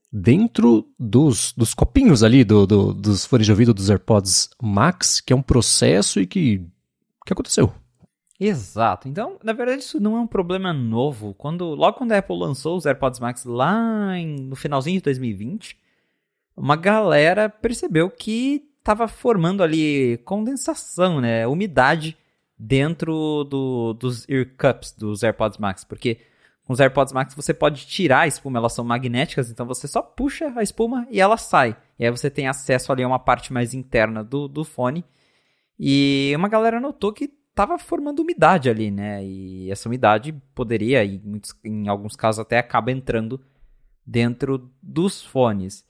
dentro 0.09 0.87
dos, 0.97 1.51
dos 1.51 1.73
copinhos 1.73 2.23
ali, 2.23 2.45
do, 2.45 2.65
do, 2.65 2.93
dos 2.93 3.25
fones 3.25 3.45
de 3.45 3.51
ouvido 3.51 3.73
dos 3.73 3.89
AirPods 3.89 4.51
Max, 4.61 5.19
que 5.19 5.33
é 5.33 5.35
um 5.35 5.41
processo 5.41 6.21
e 6.21 6.25
que. 6.25 6.65
que 7.25 7.33
aconteceu? 7.33 7.73
Exato. 8.39 9.09
Então, 9.09 9.37
na 9.43 9.51
verdade, 9.51 9.81
isso 9.81 9.99
não 9.99 10.15
é 10.15 10.21
um 10.21 10.27
problema 10.27 10.71
novo. 10.71 11.33
Quando, 11.33 11.75
logo 11.75 11.97
quando 11.97 12.13
a 12.13 12.19
Apple 12.19 12.39
lançou 12.39 12.77
os 12.77 12.85
AirPods 12.85 13.19
Max 13.19 13.43
lá 13.43 14.17
em, 14.17 14.37
no 14.43 14.55
finalzinho 14.55 14.99
de 14.99 15.03
2020 15.03 15.82
uma 16.55 16.75
galera 16.75 17.49
percebeu 17.49 18.09
que 18.09 18.63
estava 18.79 19.07
formando 19.07 19.63
ali 19.63 20.17
condensação, 20.25 21.21
né, 21.21 21.47
umidade 21.47 22.17
dentro 22.57 23.43
do, 23.45 23.93
dos 23.93 24.27
ear 24.29 24.45
cups 24.57 24.93
dos 24.93 25.23
AirPods 25.23 25.57
Max, 25.57 25.83
porque 25.83 26.19
com 26.65 26.73
os 26.73 26.79
AirPods 26.79 27.13
Max 27.13 27.33
você 27.33 27.53
pode 27.53 27.85
tirar 27.85 28.21
a 28.21 28.27
espuma, 28.27 28.57
elas 28.57 28.73
são 28.73 28.85
magnéticas, 28.85 29.49
então 29.49 29.65
você 29.65 29.87
só 29.87 30.01
puxa 30.01 30.51
a 30.55 30.63
espuma 30.63 31.05
e 31.09 31.19
ela 31.19 31.37
sai. 31.37 31.75
E 31.99 32.05
aí 32.05 32.11
você 32.11 32.29
tem 32.29 32.47
acesso 32.47 32.91
ali 32.91 33.03
a 33.03 33.07
uma 33.07 33.19
parte 33.19 33.51
mais 33.51 33.73
interna 33.73 34.23
do, 34.23 34.47
do 34.47 34.63
fone. 34.63 35.03
E 35.77 36.31
uma 36.35 36.47
galera 36.47 36.79
notou 36.79 37.11
que 37.11 37.29
estava 37.49 37.77
formando 37.77 38.21
umidade 38.21 38.69
ali, 38.69 38.89
né? 38.89 39.23
E 39.23 39.69
essa 39.69 39.89
umidade 39.89 40.33
poderia, 40.55 41.03
em, 41.03 41.19
muitos, 41.19 41.53
em 41.63 41.87
alguns 41.89 42.15
casos 42.15 42.39
até 42.39 42.57
acaba 42.57 42.91
entrando 42.91 43.41
dentro 44.05 44.71
dos 44.81 45.21
fones. 45.21 45.85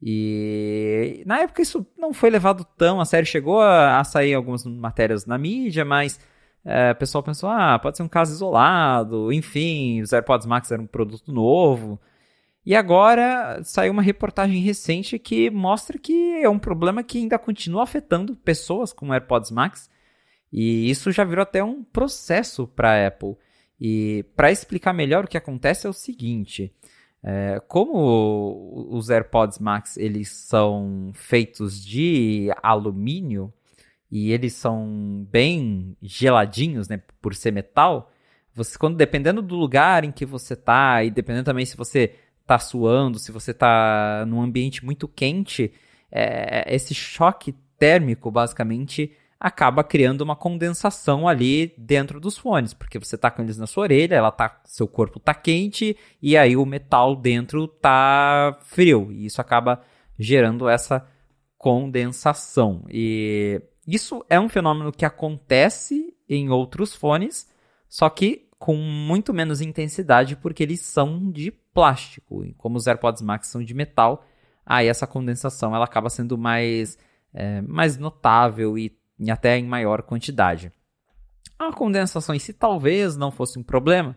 E 0.00 1.22
na 1.26 1.40
época 1.40 1.62
isso 1.62 1.86
não 1.96 2.12
foi 2.12 2.30
levado 2.30 2.64
tão 2.76 3.00
a 3.00 3.04
sério, 3.04 3.26
chegou 3.26 3.60
a, 3.60 3.98
a 3.98 4.04
sair 4.04 4.34
algumas 4.34 4.64
matérias 4.64 5.26
na 5.26 5.36
mídia, 5.36 5.84
mas 5.84 6.20
é, 6.64 6.92
o 6.92 6.96
pessoal 6.96 7.22
pensou, 7.22 7.48
ah, 7.48 7.78
pode 7.78 7.96
ser 7.96 8.02
um 8.02 8.08
caso 8.08 8.32
isolado, 8.32 9.32
enfim, 9.32 10.00
os 10.00 10.12
AirPods 10.12 10.46
Max 10.46 10.70
eram 10.70 10.84
um 10.84 10.86
produto 10.86 11.32
novo. 11.32 12.00
E 12.64 12.76
agora 12.76 13.62
saiu 13.64 13.92
uma 13.92 14.02
reportagem 14.02 14.60
recente 14.60 15.18
que 15.18 15.50
mostra 15.50 15.98
que 15.98 16.42
é 16.42 16.48
um 16.48 16.58
problema 16.58 17.02
que 17.02 17.18
ainda 17.18 17.38
continua 17.38 17.82
afetando 17.82 18.36
pessoas 18.36 18.92
com 18.92 19.12
AirPods 19.12 19.50
Max. 19.50 19.88
E 20.52 20.90
isso 20.90 21.10
já 21.10 21.24
virou 21.24 21.42
até 21.42 21.64
um 21.64 21.82
processo 21.82 22.66
para 22.66 22.90
a 22.92 23.06
Apple. 23.06 23.36
E 23.80 24.24
para 24.36 24.52
explicar 24.52 24.92
melhor 24.92 25.24
o 25.24 25.28
que 25.28 25.38
acontece 25.38 25.86
é 25.86 25.90
o 25.90 25.94
seguinte: 25.94 26.70
é, 27.22 27.60
como 27.66 28.86
os 28.90 29.10
AirPods 29.10 29.58
Max 29.58 29.96
eles 29.96 30.28
são 30.28 31.10
feitos 31.14 31.84
de 31.84 32.48
alumínio 32.62 33.52
e 34.10 34.32
eles 34.32 34.54
são 34.54 35.26
bem 35.30 35.96
geladinhos, 36.00 36.88
né, 36.88 37.02
por 37.20 37.34
ser 37.34 37.52
metal, 37.52 38.10
você 38.54 38.78
quando 38.78 38.96
dependendo 38.96 39.42
do 39.42 39.54
lugar 39.54 40.04
em 40.04 40.12
que 40.12 40.24
você 40.24 40.56
tá 40.56 41.04
e 41.04 41.10
dependendo 41.10 41.44
também 41.44 41.64
se 41.66 41.76
você 41.76 42.14
tá 42.46 42.58
suando, 42.58 43.18
se 43.18 43.30
você 43.30 43.52
tá 43.52 44.24
num 44.26 44.40
ambiente 44.40 44.84
muito 44.84 45.06
quente, 45.06 45.72
é, 46.10 46.74
esse 46.74 46.94
choque 46.94 47.54
térmico 47.78 48.30
basicamente 48.30 49.12
acaba 49.40 49.84
criando 49.84 50.22
uma 50.22 50.34
condensação 50.34 51.28
ali 51.28 51.72
dentro 51.78 52.18
dos 52.18 52.36
fones, 52.36 52.74
porque 52.74 52.98
você 52.98 53.16
tá 53.16 53.30
com 53.30 53.42
eles 53.42 53.56
na 53.56 53.66
sua 53.66 53.84
orelha, 53.84 54.16
ela 54.16 54.32
tá, 54.32 54.60
seu 54.64 54.88
corpo 54.88 55.20
tá 55.20 55.32
quente 55.32 55.96
e 56.20 56.36
aí 56.36 56.56
o 56.56 56.66
metal 56.66 57.14
dentro 57.14 57.68
tá 57.68 58.58
frio, 58.62 59.12
e 59.12 59.26
isso 59.26 59.40
acaba 59.40 59.80
gerando 60.18 60.68
essa 60.68 61.06
condensação. 61.56 62.84
E 62.90 63.62
isso 63.86 64.24
é 64.28 64.40
um 64.40 64.48
fenômeno 64.48 64.90
que 64.90 65.04
acontece 65.04 66.14
em 66.28 66.50
outros 66.50 66.94
fones, 66.94 67.48
só 67.88 68.10
que 68.10 68.48
com 68.58 68.74
muito 68.74 69.32
menos 69.32 69.60
intensidade 69.60 70.34
porque 70.34 70.64
eles 70.64 70.80
são 70.80 71.30
de 71.30 71.52
plástico, 71.52 72.44
e 72.44 72.52
como 72.54 72.76
os 72.76 72.88
AirPods 72.88 73.22
Max 73.22 73.46
são 73.46 73.62
de 73.62 73.72
metal, 73.72 74.26
aí 74.66 74.88
essa 74.88 75.06
condensação 75.06 75.76
ela 75.76 75.84
acaba 75.84 76.10
sendo 76.10 76.36
mais 76.36 76.98
é, 77.32 77.60
mais 77.62 77.96
notável 77.96 78.78
e 78.78 78.97
e 79.18 79.30
até 79.30 79.58
em 79.58 79.64
maior 79.64 80.02
quantidade. 80.02 80.72
A 81.58 81.72
condensação 81.72 82.34
em 82.34 82.38
si 82.38 82.52
talvez 82.52 83.16
não 83.16 83.30
fosse 83.30 83.58
um 83.58 83.62
problema, 83.62 84.16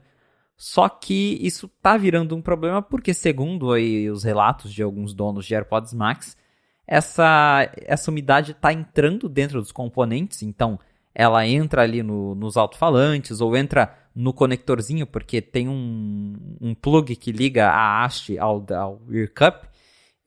Só 0.64 0.88
que 0.88 1.40
isso 1.42 1.68
tá 1.82 1.98
virando 1.98 2.36
um 2.36 2.42
problema 2.42 2.84
porque, 2.84 3.16
segundo 3.16 3.72
aí 3.74 4.08
os 4.12 4.24
relatos 4.24 4.72
de 4.72 4.84
alguns 4.84 5.12
donos 5.12 5.44
de 5.44 5.56
AirPods 5.56 5.92
Max, 5.92 6.38
essa, 6.86 7.68
essa 7.78 8.12
umidade 8.12 8.52
está 8.52 8.72
entrando 8.72 9.28
dentro 9.28 9.60
dos 9.60 9.72
componentes, 9.72 10.44
então 10.44 10.80
ela 11.16 11.48
entra 11.48 11.82
ali 11.82 12.04
no, 12.04 12.36
nos 12.36 12.58
alto-falantes 12.58 13.42
ou 13.42 13.58
entra 13.58 13.98
no 14.14 14.32
conectorzinho, 14.32 15.08
porque 15.08 15.42
tem 15.42 15.68
um, 15.68 16.36
um 16.62 16.76
plug 16.76 17.16
que 17.16 17.32
liga 17.32 17.68
a 17.68 18.04
haste 18.06 18.38
ao, 18.38 18.64
ao 18.72 19.02
ear 19.10 19.34
cup, 19.34 19.64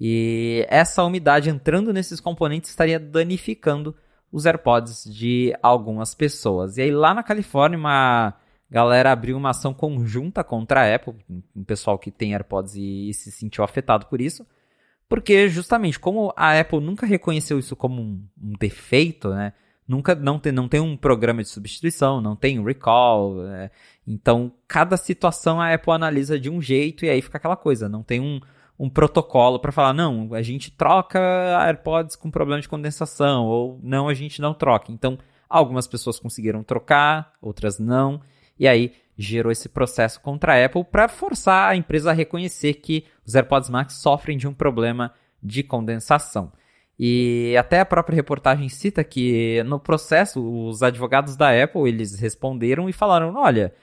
e 0.01 0.67
essa 0.69 1.05
umidade 1.05 1.49
entrando 1.49 1.93
nesses 1.93 2.19
componentes 2.19 2.71
estaria 2.71 2.99
danificando 2.99 3.95
os 4.35 4.47
AirPods 4.47 5.05
de 5.05 5.57
algumas 5.63 6.13
pessoas. 6.13 6.77
E 6.77 6.83
aí 6.83 6.91
lá 6.91 7.15
na 7.15 7.23
Califórnia, 7.23 7.79
uma 7.79 8.35
galera 8.69 9.13
abriu 9.13 9.37
uma 9.37 9.51
ação 9.51 9.73
conjunta 9.73 10.43
contra 10.43 10.81
a 10.81 10.93
Apple, 10.97 11.15
um 11.55 11.63
pessoal 11.63 11.97
que 11.97 12.11
tem 12.11 12.35
AirPods 12.35 12.75
e, 12.75 13.11
e 13.11 13.15
se 13.15 13.31
sentiu 13.31 13.63
afetado 13.63 14.07
por 14.07 14.21
isso, 14.21 14.45
porque 15.09 15.49
justamente 15.49 16.01
como 16.01 16.33
a 16.37 16.59
Apple 16.59 16.81
nunca 16.81 17.07
reconheceu 17.07 17.61
isso 17.61 17.77
como 17.77 18.03
um, 18.03 18.27
um 18.43 18.53
defeito, 18.59 19.31
né? 19.31 19.53
Nunca 19.87 20.17
não 20.17 20.41
tem, 20.41 20.51
não 20.51 20.67
tem 20.67 20.81
um 20.81 20.97
programa 20.97 21.41
de 21.41 21.49
substituição, 21.49 22.21
não 22.21 22.35
tem 22.35 22.61
recall. 22.65 23.37
Né? 23.37 23.71
Então, 24.05 24.51
cada 24.67 24.97
situação 24.97 25.61
a 25.61 25.73
Apple 25.73 25.93
analisa 25.93 26.41
de 26.41 26.51
um 26.51 26.61
jeito 26.61 27.05
e 27.05 27.11
aí 27.11 27.23
fica 27.23 27.37
aquela 27.37 27.55
coisa, 27.55 27.89
não 27.89 28.03
tem 28.03 28.19
um, 28.19 28.41
um 28.79 28.89
protocolo 28.91 29.59
para 29.59 29.73
falar, 29.73 29.93
não, 29.93 30.35
a 30.35 30.43
gente 30.43 30.71
troca 30.71 31.21
AirPods 31.61 32.17
com 32.17 32.31
problema 32.31 32.61
de 32.61 32.69
condensação, 32.69 33.47
ou 33.47 33.79
não, 33.83 34.09
a 34.09 34.15
gente 34.15 34.41
não 34.41 34.53
troca. 34.53 34.91
Então, 34.91 35.19
algumas 35.49 35.87
pessoas 35.87 36.19
conseguiram 36.19 36.63
trocar, 36.63 37.33
outras 37.41 37.79
não, 37.79 38.21
e 38.59 38.67
aí 38.67 38.93
gerou 39.17 39.53
esse 39.53 39.69
processo 39.69 40.21
contra 40.21 40.55
a 40.55 40.65
Apple 40.65 40.85
para 40.85 41.09
forçar 41.09 41.71
a 41.71 41.77
empresa 41.77 42.11
a 42.11 42.15
reconhecer 42.15 42.75
que 42.75 43.05
os 43.25 43.35
AirPods 43.35 43.71
Max 43.71 43.95
sofrem 43.95 44.37
de 44.37 44.49
um 44.49 44.53
problema 44.53 45.13
de 45.43 45.63
condensação. 45.63 46.53
E 46.99 47.57
até 47.59 47.81
a 47.81 47.85
própria 47.85 48.15
reportagem 48.15 48.69
cita 48.69 49.03
que 49.03 49.63
no 49.65 49.81
processo 49.81 50.41
os 50.41 50.83
advogados 50.83 51.37
da 51.37 51.51
Apple 51.63 51.89
eles 51.89 52.19
responderam 52.19 52.89
e 52.89 52.93
falaram, 52.93 53.35
olha, 53.37 53.75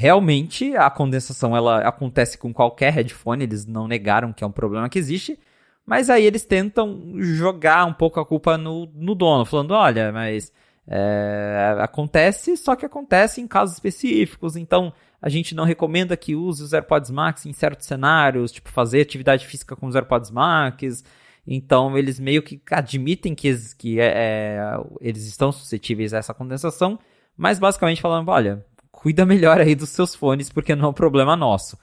realmente 0.00 0.74
a 0.76 0.88
condensação 0.88 1.54
ela 1.54 1.86
acontece 1.86 2.38
com 2.38 2.54
qualquer 2.54 2.90
headphone, 2.90 3.44
eles 3.44 3.66
não 3.66 3.86
negaram 3.86 4.32
que 4.32 4.42
é 4.42 4.46
um 4.46 4.50
problema 4.50 4.88
que 4.88 4.98
existe, 4.98 5.38
mas 5.84 6.08
aí 6.08 6.24
eles 6.24 6.42
tentam 6.42 7.12
jogar 7.18 7.84
um 7.84 7.92
pouco 7.92 8.18
a 8.18 8.24
culpa 8.24 8.56
no, 8.56 8.86
no 8.94 9.14
dono, 9.14 9.44
falando, 9.44 9.72
olha, 9.72 10.10
mas 10.10 10.50
é, 10.88 11.76
acontece, 11.80 12.56
só 12.56 12.74
que 12.74 12.86
acontece 12.86 13.42
em 13.42 13.46
casos 13.46 13.74
específicos, 13.74 14.56
então 14.56 14.90
a 15.20 15.28
gente 15.28 15.54
não 15.54 15.64
recomenda 15.64 16.16
que 16.16 16.34
use 16.34 16.62
os 16.62 16.72
AirPods 16.72 17.10
Max 17.10 17.44
em 17.44 17.52
certos 17.52 17.86
cenários, 17.86 18.50
tipo 18.50 18.70
fazer 18.70 19.02
atividade 19.02 19.46
física 19.46 19.76
com 19.76 19.86
os 19.86 19.94
AirPods 19.94 20.30
Max, 20.30 21.04
então 21.46 21.98
eles 21.98 22.18
meio 22.18 22.42
que 22.42 22.58
admitem 22.70 23.34
que, 23.34 23.54
que 23.76 24.00
é, 24.00 24.06
é, 24.06 24.60
eles 24.98 25.26
estão 25.26 25.52
suscetíveis 25.52 26.14
a 26.14 26.18
essa 26.18 26.32
condensação, 26.32 26.98
mas 27.36 27.58
basicamente 27.58 28.00
falando, 28.00 28.30
olha, 28.30 28.64
cuida 29.00 29.24
melhor 29.24 29.58
aí 29.58 29.74
dos 29.74 29.88
seus 29.88 30.14
fones 30.14 30.50
porque 30.50 30.74
não 30.74 30.84
é 30.84 30.88
um 30.90 30.92
problema 30.92 31.34
nosso. 31.34 31.78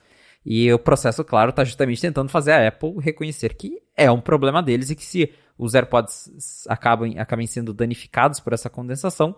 E 0.46 0.72
o 0.72 0.78
processo, 0.78 1.24
claro, 1.24 1.50
está 1.50 1.64
justamente 1.64 2.00
tentando 2.00 2.30
fazer 2.30 2.52
a 2.52 2.68
Apple 2.68 3.00
reconhecer 3.00 3.56
que 3.56 3.82
é 3.96 4.10
um 4.12 4.22
problema 4.22 4.62
deles 4.62 4.92
e 4.92 4.96
que 4.96 5.04
se 5.04 5.34
os 5.58 5.74
AirPods 5.74 6.68
acabem, 6.70 7.18
acabem 7.18 7.48
sendo 7.48 7.74
danificados 7.74 8.40
por 8.40 8.54
essa 8.54 8.70
condensação, 8.70 9.36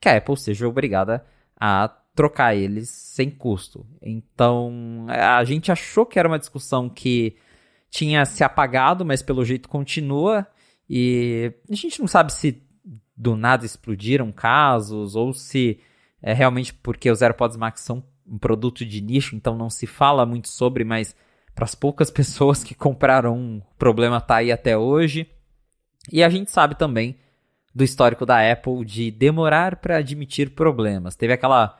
que 0.00 0.08
a 0.08 0.16
Apple 0.16 0.38
seja 0.38 0.66
obrigada 0.66 1.22
a 1.54 1.88
trocar 2.14 2.56
eles 2.56 2.88
sem 2.88 3.30
custo. 3.30 3.86
Então, 4.00 5.06
a 5.08 5.44
gente 5.44 5.70
achou 5.70 6.06
que 6.06 6.18
era 6.18 6.28
uma 6.28 6.38
discussão 6.38 6.88
que 6.88 7.36
tinha 7.90 8.24
se 8.24 8.42
apagado, 8.42 9.04
mas 9.04 9.22
pelo 9.22 9.44
jeito 9.44 9.68
continua. 9.68 10.46
E 10.88 11.52
a 11.70 11.74
gente 11.74 12.00
não 12.00 12.08
sabe 12.08 12.32
se 12.32 12.62
do 13.14 13.36
nada 13.36 13.66
explodiram 13.66 14.32
casos 14.32 15.14
ou 15.14 15.34
se 15.34 15.78
é 16.22 16.32
realmente 16.32 16.74
porque 16.74 17.10
os 17.10 17.22
AirPods 17.22 17.56
Max 17.56 17.80
são 17.80 18.02
um 18.26 18.38
produto 18.38 18.84
de 18.84 19.00
nicho, 19.00 19.34
então 19.34 19.56
não 19.56 19.70
se 19.70 19.86
fala 19.86 20.26
muito 20.26 20.48
sobre, 20.48 20.84
mas 20.84 21.14
para 21.54 21.64
as 21.64 21.74
poucas 21.74 22.10
pessoas 22.12 22.62
que 22.62 22.74
compraram 22.74 23.58
o 23.58 23.62
problema 23.78 24.20
tá 24.20 24.36
aí 24.36 24.52
até 24.52 24.76
hoje. 24.76 25.28
E 26.10 26.22
a 26.22 26.28
gente 26.28 26.50
sabe 26.50 26.74
também 26.74 27.16
do 27.74 27.84
histórico 27.84 28.26
da 28.26 28.50
Apple 28.50 28.84
de 28.84 29.10
demorar 29.10 29.76
para 29.76 29.98
admitir 29.98 30.50
problemas. 30.50 31.14
Teve 31.14 31.32
aquela 31.32 31.78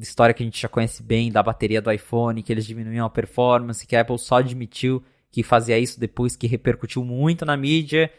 história 0.00 0.34
que 0.34 0.42
a 0.42 0.46
gente 0.46 0.60
já 0.60 0.68
conhece 0.68 1.02
bem 1.02 1.30
da 1.30 1.42
bateria 1.42 1.82
do 1.82 1.90
iPhone, 1.92 2.42
que 2.42 2.52
eles 2.52 2.66
diminuíam 2.66 3.06
a 3.06 3.10
performance, 3.10 3.86
que 3.86 3.96
a 3.96 4.00
Apple 4.00 4.18
só 4.18 4.36
admitiu 4.36 5.02
que 5.30 5.42
fazia 5.42 5.78
isso 5.78 6.00
depois 6.00 6.34
que 6.34 6.46
repercutiu 6.46 7.04
muito 7.04 7.44
na 7.44 7.56
mídia. 7.56 8.10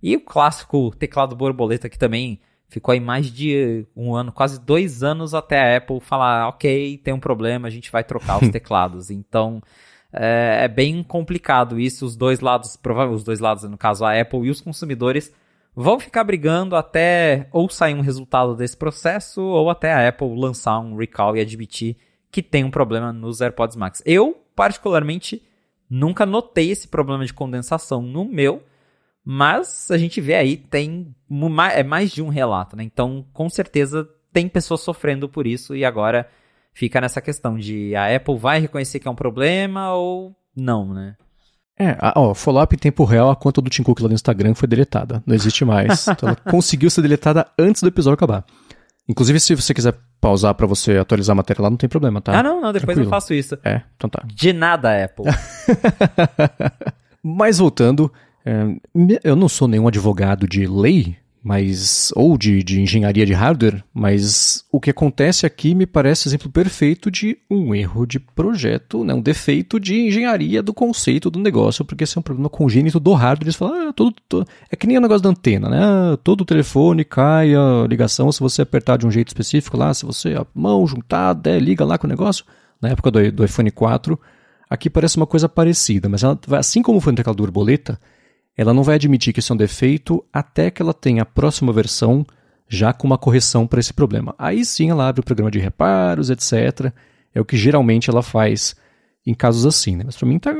E 0.00 0.16
o 0.16 0.20
clássico 0.20 0.94
teclado 0.96 1.34
borboleta, 1.34 1.88
que 1.88 1.98
também 1.98 2.40
ficou 2.70 2.92
aí 2.92 3.00
mais 3.00 3.26
de 3.26 3.86
um 3.94 4.14
ano, 4.14 4.32
quase 4.32 4.58
dois 4.58 5.02
anos 5.02 5.34
até 5.34 5.60
a 5.60 5.76
Apple 5.76 6.00
falar: 6.00 6.48
ok, 6.48 6.96
tem 6.98 7.12
um 7.12 7.20
problema, 7.20 7.68
a 7.68 7.70
gente 7.70 7.92
vai 7.92 8.02
trocar 8.02 8.42
os 8.42 8.48
teclados. 8.50 9.10
Então. 9.10 9.62
É, 10.12 10.64
é, 10.64 10.68
bem 10.68 11.04
complicado 11.04 11.78
isso. 11.78 12.04
Os 12.04 12.16
dois 12.16 12.40
lados, 12.40 12.74
provavelmente 12.74 13.18
os 13.18 13.24
dois 13.24 13.38
lados, 13.38 13.62
no 13.62 13.78
caso 13.78 14.04
a 14.04 14.20
Apple 14.20 14.40
e 14.40 14.50
os 14.50 14.60
consumidores, 14.60 15.32
vão 15.72 16.00
ficar 16.00 16.24
brigando 16.24 16.74
até 16.74 17.46
ou 17.52 17.68
sair 17.68 17.94
um 17.94 18.00
resultado 18.00 18.56
desse 18.56 18.76
processo, 18.76 19.40
ou 19.40 19.70
até 19.70 19.92
a 19.92 20.08
Apple 20.08 20.34
lançar 20.36 20.80
um 20.80 20.96
recall 20.96 21.36
e 21.36 21.40
admitir 21.40 21.96
que 22.28 22.42
tem 22.42 22.64
um 22.64 22.72
problema 22.72 23.12
nos 23.12 23.40
AirPods 23.40 23.76
Max. 23.76 24.02
Eu, 24.04 24.36
particularmente, 24.56 25.40
Nunca 25.90 26.24
notei 26.24 26.70
esse 26.70 26.86
problema 26.86 27.26
de 27.26 27.34
condensação 27.34 28.00
no 28.00 28.24
meu, 28.24 28.62
mas 29.32 29.88
a 29.92 29.96
gente 29.96 30.20
vê 30.20 30.34
aí, 30.34 30.56
tem 30.56 31.14
é 31.72 31.84
mais 31.84 32.10
de 32.10 32.20
um 32.20 32.28
relato, 32.28 32.74
né? 32.74 32.82
Então, 32.82 33.24
com 33.32 33.48
certeza, 33.48 34.08
tem 34.32 34.48
pessoas 34.48 34.80
sofrendo 34.80 35.28
por 35.28 35.46
isso 35.46 35.76
e 35.76 35.84
agora 35.84 36.28
fica 36.74 37.00
nessa 37.00 37.20
questão 37.20 37.56
de 37.56 37.94
a 37.94 38.12
Apple 38.12 38.36
vai 38.36 38.58
reconhecer 38.58 38.98
que 38.98 39.06
é 39.06 39.10
um 39.10 39.14
problema 39.14 39.94
ou 39.94 40.34
não, 40.56 40.92
né? 40.92 41.14
É, 41.78 41.96
ó, 42.16 42.34
follow-up 42.34 42.74
em 42.74 42.78
tempo 42.78 43.04
real, 43.04 43.30
a 43.30 43.36
conta 43.36 43.62
do 43.62 43.70
Tim 43.70 43.84
Cook 43.84 44.00
lá 44.00 44.08
no 44.08 44.14
Instagram 44.14 44.52
foi 44.52 44.66
deletada. 44.66 45.22
Não 45.24 45.36
existe 45.36 45.64
mais. 45.64 46.08
então 46.10 46.28
ela 46.28 46.36
conseguiu 46.50 46.90
ser 46.90 47.02
deletada 47.02 47.46
antes 47.56 47.82
do 47.82 47.88
episódio 47.88 48.14
acabar. 48.14 48.44
Inclusive, 49.08 49.38
se 49.38 49.54
você 49.54 49.72
quiser 49.72 49.94
pausar 50.20 50.56
para 50.56 50.66
você 50.66 50.98
atualizar 50.98 51.34
a 51.34 51.36
matéria 51.36 51.62
lá, 51.62 51.70
não 51.70 51.76
tem 51.76 51.88
problema, 51.88 52.20
tá? 52.20 52.36
Ah, 52.36 52.42
não, 52.42 52.60
não, 52.60 52.72
depois 52.72 52.96
Tranquilo. 52.96 53.06
eu 53.06 53.10
faço 53.10 53.32
isso. 53.32 53.56
É, 53.64 53.82
então 53.96 54.10
tá. 54.10 54.24
De 54.26 54.52
nada, 54.52 55.04
Apple. 55.04 55.26
Mas 57.22 57.58
voltando, 57.58 58.12
eu 59.22 59.36
não 59.36 59.48
sou 59.48 59.68
nenhum 59.68 59.88
advogado 59.88 60.46
de 60.46 60.66
lei, 60.66 61.16
mas 61.42 62.12
ou 62.14 62.36
de, 62.36 62.62
de 62.62 62.80
engenharia 62.80 63.24
de 63.24 63.32
hardware, 63.32 63.82
mas 63.94 64.64
o 64.70 64.78
que 64.78 64.90
acontece 64.90 65.46
aqui 65.46 65.74
me 65.74 65.86
parece 65.86 66.28
exemplo 66.28 66.50
perfeito 66.50 67.10
de 67.10 67.38
um 67.50 67.74
erro 67.74 68.06
de 68.06 68.20
projeto, 68.20 69.04
né, 69.04 69.14
um 69.14 69.22
defeito 69.22 69.80
de 69.80 69.98
engenharia 69.98 70.62
do 70.62 70.74
conceito 70.74 71.30
do 71.30 71.38
negócio, 71.38 71.84
porque 71.84 72.04
esse 72.04 72.16
é 72.16 72.20
um 72.20 72.22
problema 72.22 72.50
congênito 72.50 73.00
do 73.00 73.12
hardware. 73.14 73.46
Eles 73.46 73.56
falam, 73.56 73.88
ah, 73.88 73.92
todo, 73.92 74.14
é 74.70 74.76
que 74.76 74.86
nem 74.86 74.98
o 74.98 75.00
negócio 75.00 75.22
da 75.22 75.30
antena, 75.30 75.68
né? 75.68 75.80
Ah, 75.82 76.18
todo 76.22 76.44
telefone 76.44 77.04
cai 77.04 77.54
a 77.54 77.86
ligação 77.88 78.30
se 78.30 78.40
você 78.40 78.62
apertar 78.62 78.98
de 78.98 79.06
um 79.06 79.10
jeito 79.10 79.28
específico 79.28 79.76
lá, 79.76 79.94
se 79.94 80.04
você 80.04 80.34
a 80.34 80.46
mão 80.54 80.86
juntada, 80.86 81.50
é, 81.50 81.58
liga 81.58 81.84
lá 81.84 81.96
com 81.96 82.06
o 82.06 82.10
negócio. 82.10 82.44
Na 82.80 82.90
época 82.90 83.10
do, 83.10 83.32
do 83.32 83.44
iPhone 83.44 83.70
4, 83.70 84.18
aqui 84.68 84.90
parece 84.90 85.16
uma 85.16 85.26
coisa 85.26 85.48
parecida, 85.48 86.08
mas 86.08 86.22
ela, 86.22 86.38
assim 86.58 86.82
como 86.82 87.00
foi 87.00 87.12
no 87.12 87.16
teclado 87.16 87.36
borboleta, 87.36 87.98
ela 88.60 88.74
não 88.74 88.82
vai 88.82 88.96
admitir 88.96 89.32
que 89.32 89.40
isso 89.40 89.50
é 89.50 89.54
um 89.54 89.56
defeito 89.56 90.22
até 90.30 90.70
que 90.70 90.82
ela 90.82 90.92
tenha 90.92 91.22
a 91.22 91.24
próxima 91.24 91.72
versão 91.72 92.26
já 92.68 92.92
com 92.92 93.06
uma 93.06 93.16
correção 93.16 93.66
para 93.66 93.80
esse 93.80 93.94
problema. 93.94 94.34
Aí 94.38 94.66
sim 94.66 94.90
ela 94.90 95.08
abre 95.08 95.22
o 95.22 95.24
programa 95.24 95.50
de 95.50 95.58
reparos, 95.58 96.28
etc. 96.28 96.92
É 97.34 97.40
o 97.40 97.44
que 97.44 97.56
geralmente 97.56 98.10
ela 98.10 98.22
faz 98.22 98.76
em 99.26 99.32
casos 99.32 99.64
assim, 99.64 99.96
né? 99.96 100.02
Mas 100.04 100.14
para 100.14 100.28
mim 100.28 100.38
tá 100.38 100.54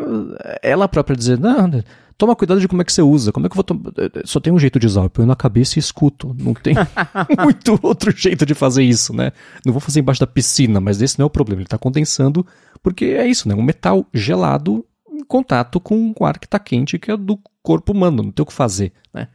ela 0.62 0.88
própria 0.88 1.14
dizer, 1.14 1.38
não, 1.38 1.70
toma 2.16 2.34
cuidado 2.34 2.59
de 2.59 2.66
como 2.66 2.80
é 2.80 2.86
que 2.86 2.92
você 2.92 3.03
usa, 3.03 3.32
como 3.32 3.44
é 3.44 3.51
que 3.51 3.59
eu 3.59 3.62
vou 3.62 4.24
só 4.24 4.40
tem 4.40 4.51
um 4.51 4.59
jeito 4.59 4.78
de 4.78 4.86
usar, 4.86 5.03
eu 5.03 5.11
ponho 5.11 5.28
na 5.28 5.36
cabeça 5.36 5.78
e 5.78 5.80
escuto, 5.80 6.34
não 6.38 6.55
tem 6.55 6.74
muito 7.44 7.78
outro 7.82 8.11
jeito 8.16 8.46
de 8.46 8.55
fazer 8.55 8.82
isso, 8.82 9.14
né? 9.14 9.30
Não 9.62 9.74
vou 9.74 9.80
fazer 9.80 10.01
embaixo 10.01 10.20
da 10.20 10.26
piscina, 10.26 10.80
mas 10.80 11.03
esse 11.03 11.18
não 11.18 11.24
é 11.24 11.26
o 11.26 11.30
problema, 11.30 11.61
ele 11.61 11.66
está 11.66 11.76
condensando 11.76 12.46
porque 12.82 13.05
é 13.05 13.26
isso, 13.26 13.46
né? 13.46 13.55
Um 13.55 13.62
metal 13.62 14.07
gelado 14.14 14.86
contato 15.31 15.81
com 15.81 16.12
o 16.18 16.24
ar 16.26 16.39
que 16.39 16.47
está 16.47 16.59
quente, 16.59 16.99
que 16.99 17.11
é 17.11 17.16
do 17.16 17.39
corpo 17.62 17.93
humano, 17.93 18.24
não 18.24 18.33
tem 18.33 18.43
o 18.43 18.47
que 18.47 18.53
fazer, 18.53 18.93
né? 19.14 19.28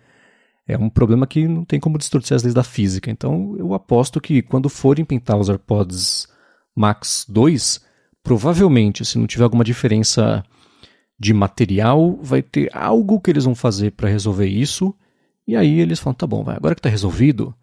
É 0.67 0.77
um 0.77 0.89
problema 0.89 1.25
que 1.25 1.47
não 1.47 1.63
tem 1.63 1.79
como 1.79 1.97
distorcer 1.97 2.35
as 2.35 2.43
leis 2.43 2.53
da 2.53 2.63
física. 2.63 3.09
Então, 3.09 3.55
eu 3.57 3.73
aposto 3.73 4.19
que 4.19 4.41
quando 4.41 4.67
forem 4.67 5.05
pintar 5.05 5.37
os 5.37 5.47
AirPods 5.47 6.27
Max 6.75 7.25
2, 7.29 7.85
provavelmente, 8.23 9.05
se 9.05 9.17
não 9.17 9.27
tiver 9.27 9.43
alguma 9.43 9.63
diferença 9.63 10.43
de 11.17 11.33
material, 11.33 12.17
vai 12.21 12.41
ter 12.41 12.69
algo 12.75 13.21
que 13.21 13.29
eles 13.31 13.45
vão 13.45 13.55
fazer 13.55 13.91
para 13.91 14.09
resolver 14.09 14.47
isso. 14.47 14.93
E 15.47 15.55
aí 15.55 15.79
eles 15.79 15.99
falam: 15.99 16.15
tá 16.15 16.25
bom, 16.25 16.43
vai, 16.43 16.55
agora 16.55 16.73
que 16.73 16.79
está 16.79 16.89
resolvido, 16.89 17.55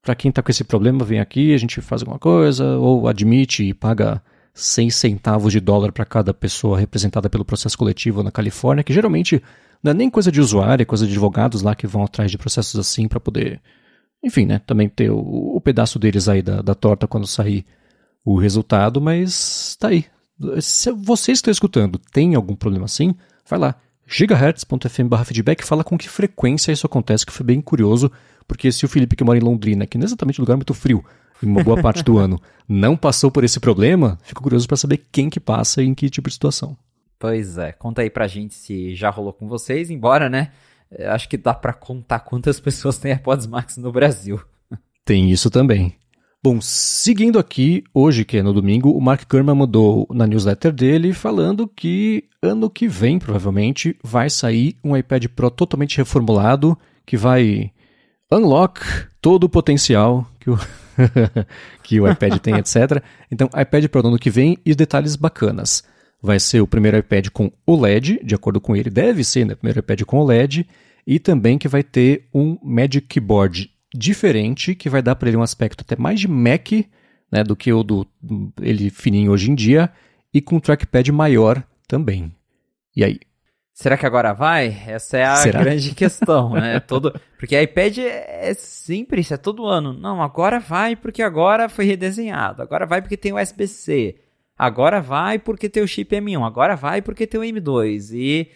para 0.00 0.14
quem 0.14 0.28
está 0.28 0.40
com 0.40 0.50
esse 0.50 0.62
problema, 0.62 1.04
vem 1.04 1.18
aqui, 1.18 1.52
a 1.52 1.58
gente 1.58 1.80
faz 1.80 2.02
alguma 2.02 2.18
coisa, 2.18 2.78
ou 2.78 3.08
admite 3.08 3.64
e 3.64 3.74
paga 3.74 4.22
6 4.56 4.96
centavos 4.96 5.52
de 5.52 5.60
dólar 5.60 5.92
para 5.92 6.06
cada 6.06 6.32
pessoa 6.32 6.80
representada 6.80 7.28
pelo 7.28 7.44
processo 7.44 7.76
coletivo 7.76 8.22
na 8.22 8.30
Califórnia, 8.30 8.82
que 8.82 8.92
geralmente 8.92 9.42
não 9.82 9.90
é 9.90 9.94
nem 9.94 10.08
coisa 10.08 10.32
de 10.32 10.40
usuário, 10.40 10.82
é 10.82 10.86
coisa 10.86 11.06
de 11.06 11.12
advogados 11.12 11.60
lá 11.60 11.74
que 11.74 11.86
vão 11.86 12.02
atrás 12.02 12.30
de 12.30 12.38
processos 12.38 12.80
assim 12.80 13.06
para 13.06 13.20
poder, 13.20 13.60
enfim, 14.24 14.46
né, 14.46 14.58
também 14.66 14.88
ter 14.88 15.10
o, 15.10 15.18
o 15.18 15.60
pedaço 15.60 15.98
deles 15.98 16.26
aí 16.26 16.40
da, 16.40 16.62
da 16.62 16.74
torta 16.74 17.06
quando 17.06 17.26
sair 17.26 17.66
o 18.24 18.38
resultado, 18.38 18.98
mas 18.98 19.76
tá 19.78 19.88
aí. 19.88 20.06
Se 20.58 20.90
vocês 20.90 21.36
estão 21.36 21.52
escutando, 21.52 22.00
tem 22.10 22.34
algum 22.34 22.56
problema 22.56 22.86
assim, 22.86 23.14
vai 23.46 23.58
lá, 23.58 23.74
gigahertz.fm 24.06 25.24
feedback 25.26 25.64
fala 25.64 25.84
com 25.84 25.98
que 25.98 26.08
frequência 26.08 26.72
isso 26.72 26.86
acontece, 26.86 27.26
que 27.26 27.32
foi 27.32 27.44
bem 27.44 27.60
curioso, 27.60 28.10
porque 28.48 28.72
se 28.72 28.86
o 28.86 28.88
Felipe 28.88 29.16
que 29.16 29.24
mora 29.24 29.38
em 29.38 29.42
Londrina, 29.42 29.86
que 29.86 29.98
não 29.98 30.04
é 30.04 30.06
exatamente 30.06 30.40
um 30.40 30.44
lugar 30.44 30.56
muito 30.56 30.72
frio, 30.72 31.04
em 31.42 31.46
uma 31.46 31.62
boa 31.62 31.80
parte 31.80 32.02
do 32.02 32.16
ano, 32.18 32.40
não 32.68 32.96
passou 32.96 33.30
por 33.30 33.44
esse 33.44 33.60
problema, 33.60 34.18
fico 34.22 34.42
curioso 34.42 34.66
para 34.66 34.76
saber 34.76 35.04
quem 35.10 35.30
que 35.30 35.40
passa 35.40 35.82
e 35.82 35.86
em 35.86 35.94
que 35.94 36.10
tipo 36.10 36.28
de 36.28 36.34
situação. 36.34 36.76
Pois 37.18 37.56
é, 37.58 37.72
conta 37.72 38.02
aí 38.02 38.10
pra 38.10 38.26
gente 38.26 38.54
se 38.54 38.94
já 38.94 39.10
rolou 39.10 39.32
com 39.32 39.48
vocês, 39.48 39.90
embora, 39.90 40.28
né, 40.28 40.50
acho 41.08 41.28
que 41.28 41.36
dá 41.36 41.54
para 41.54 41.72
contar 41.72 42.20
quantas 42.20 42.58
pessoas 42.60 42.98
têm 42.98 43.12
AirPods 43.12 43.46
Max 43.46 43.76
no 43.76 43.92
Brasil. 43.92 44.40
Tem 45.04 45.30
isso 45.30 45.50
também. 45.50 45.94
Bom, 46.42 46.60
seguindo 46.60 47.38
aqui, 47.38 47.82
hoje 47.92 48.24
que 48.24 48.36
é 48.36 48.42
no 48.42 48.52
domingo, 48.52 48.90
o 48.90 49.00
Mark 49.00 49.22
Gurman 49.28 49.56
mandou 49.56 50.06
na 50.10 50.26
newsletter 50.26 50.72
dele 50.72 51.12
falando 51.12 51.66
que 51.66 52.24
ano 52.40 52.70
que 52.70 52.86
vem, 52.86 53.18
provavelmente, 53.18 53.96
vai 54.02 54.30
sair 54.30 54.76
um 54.84 54.96
iPad 54.96 55.26
Pro 55.26 55.50
totalmente 55.50 55.96
reformulado, 55.96 56.78
que 57.04 57.16
vai 57.16 57.72
unlock 58.30 58.80
todo 59.20 59.44
o 59.44 59.48
potencial 59.48 60.24
que 60.38 60.50
o, 60.50 60.58
que 61.82 62.00
o 62.00 62.10
iPad 62.10 62.38
tem, 62.38 62.56
etc. 62.58 63.02
Então, 63.30 63.48
iPad 63.48 63.86
Pro 63.86 64.02
no 64.02 64.08
ano 64.08 64.18
que 64.18 64.30
vem 64.30 64.58
e 64.64 64.74
detalhes 64.74 65.16
bacanas. 65.16 65.84
Vai 66.22 66.40
ser 66.40 66.60
o 66.60 66.66
primeiro 66.66 66.96
iPad 66.96 67.28
com 67.28 67.52
OLED, 67.66 68.20
de 68.24 68.34
acordo 68.34 68.60
com 68.60 68.74
ele, 68.74 68.90
deve 68.90 69.22
ser 69.22 69.44
né, 69.44 69.54
o 69.54 69.56
primeiro 69.56 69.80
iPad 69.80 70.02
com 70.02 70.18
OLED, 70.18 70.66
e 71.06 71.18
também 71.18 71.58
que 71.58 71.68
vai 71.68 71.82
ter 71.82 72.26
um 72.34 72.58
Magic 72.62 73.06
Keyboard 73.06 73.70
diferente, 73.94 74.74
que 74.74 74.88
vai 74.88 75.02
dar 75.02 75.14
para 75.14 75.28
ele 75.28 75.36
um 75.36 75.42
aspecto 75.42 75.82
até 75.82 75.96
mais 75.96 76.18
de 76.18 76.26
Mac 76.26 76.72
né, 77.30 77.44
do 77.44 77.54
que 77.54 77.72
o 77.72 77.82
do 77.82 78.06
ele 78.60 78.90
fininho 78.90 79.32
hoje 79.32 79.50
em 79.50 79.54
dia, 79.54 79.90
e 80.32 80.40
com 80.40 80.56
um 80.56 80.60
trackpad 80.60 81.10
maior 81.12 81.62
também. 81.86 82.32
E 82.94 83.04
aí? 83.04 83.20
Será 83.76 83.98
que 83.98 84.06
agora 84.06 84.32
vai? 84.32 84.74
Essa 84.86 85.18
é 85.18 85.24
a 85.24 85.36
Será? 85.36 85.60
grande 85.60 85.92
questão, 85.94 86.54
né? 86.54 86.80
Todo, 86.80 87.12
porque 87.38 87.60
iPad 87.60 87.98
é, 87.98 88.48
é 88.48 88.54
sempre 88.54 89.20
isso, 89.20 89.34
é 89.34 89.36
todo 89.36 89.66
ano. 89.66 89.92
Não, 89.92 90.22
agora 90.22 90.58
vai 90.58 90.96
porque 90.96 91.22
agora 91.22 91.68
foi 91.68 91.84
redesenhado. 91.84 92.62
Agora 92.62 92.86
vai 92.86 93.02
porque 93.02 93.18
tem 93.18 93.34
o 93.34 93.36
USB-C. 93.38 94.16
Agora 94.56 95.02
vai 95.02 95.38
porque 95.38 95.68
tem 95.68 95.82
o 95.82 95.86
chip 95.86 96.16
M1. 96.16 96.42
Agora 96.42 96.74
vai 96.74 97.02
porque 97.02 97.26
tem 97.26 97.38
o 97.38 97.42
M2. 97.42 98.14
E, 98.14 98.50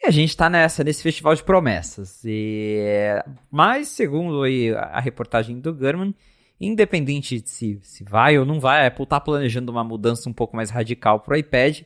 e 0.00 0.06
a 0.06 0.12
gente 0.12 0.36
tá 0.36 0.48
nessa, 0.48 0.84
nesse 0.84 1.02
festival 1.02 1.34
de 1.34 1.42
promessas. 1.42 2.22
E, 2.24 3.20
mas, 3.50 3.88
segundo 3.88 4.44
a 4.76 5.00
reportagem 5.00 5.58
do 5.58 5.74
Gurman, 5.74 6.14
independente 6.60 7.40
de 7.40 7.50
se, 7.50 7.80
se 7.82 8.04
vai 8.04 8.38
ou 8.38 8.46
não 8.46 8.60
vai, 8.60 8.84
a 8.84 8.86
Apple 8.86 9.06
tá 9.06 9.18
planejando 9.18 9.72
uma 9.72 9.82
mudança 9.82 10.30
um 10.30 10.32
pouco 10.32 10.54
mais 10.54 10.70
radical 10.70 11.18
pro 11.18 11.36
iPad 11.36 11.80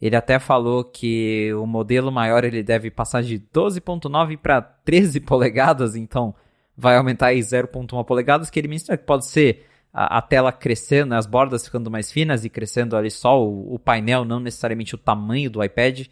ele 0.00 0.16
até 0.16 0.38
falou 0.38 0.82
que 0.82 1.52
o 1.54 1.66
modelo 1.66 2.10
maior 2.10 2.42
ele 2.44 2.62
deve 2.62 2.90
passar 2.90 3.22
de 3.22 3.38
12.9 3.38 4.38
para 4.38 4.62
13 4.62 5.20
polegadas, 5.20 5.94
então 5.94 6.34
vai 6.76 6.96
aumentar 6.96 7.26
aí 7.26 7.40
0.1 7.40 8.04
polegadas, 8.04 8.48
que 8.48 8.58
ele 8.58 8.68
menciona 8.68 8.96
que 8.96 9.04
pode 9.04 9.26
ser 9.26 9.66
a, 9.92 10.18
a, 10.18 10.22
tela 10.22 10.50
crescendo, 10.50 11.14
as 11.14 11.26
bordas 11.26 11.64
ficando 11.64 11.90
mais 11.90 12.10
finas 12.10 12.44
e 12.44 12.48
crescendo 12.48 12.96
ali 12.96 13.10
só 13.10 13.42
o, 13.42 13.74
o, 13.74 13.78
painel, 13.78 14.24
não 14.24 14.40
necessariamente 14.40 14.94
o 14.94 14.98
tamanho 14.98 15.50
do 15.50 15.62
iPad. 15.62 16.06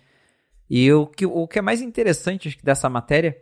E 0.68 0.93
o 0.93 1.07
que, 1.07 1.24
o 1.24 1.49
que 1.49 1.59
é 1.59 1.62
mais 1.62 1.80
interessante 1.80 2.49
acho, 2.49 2.59
dessa 2.62 2.91
matéria 2.91 3.39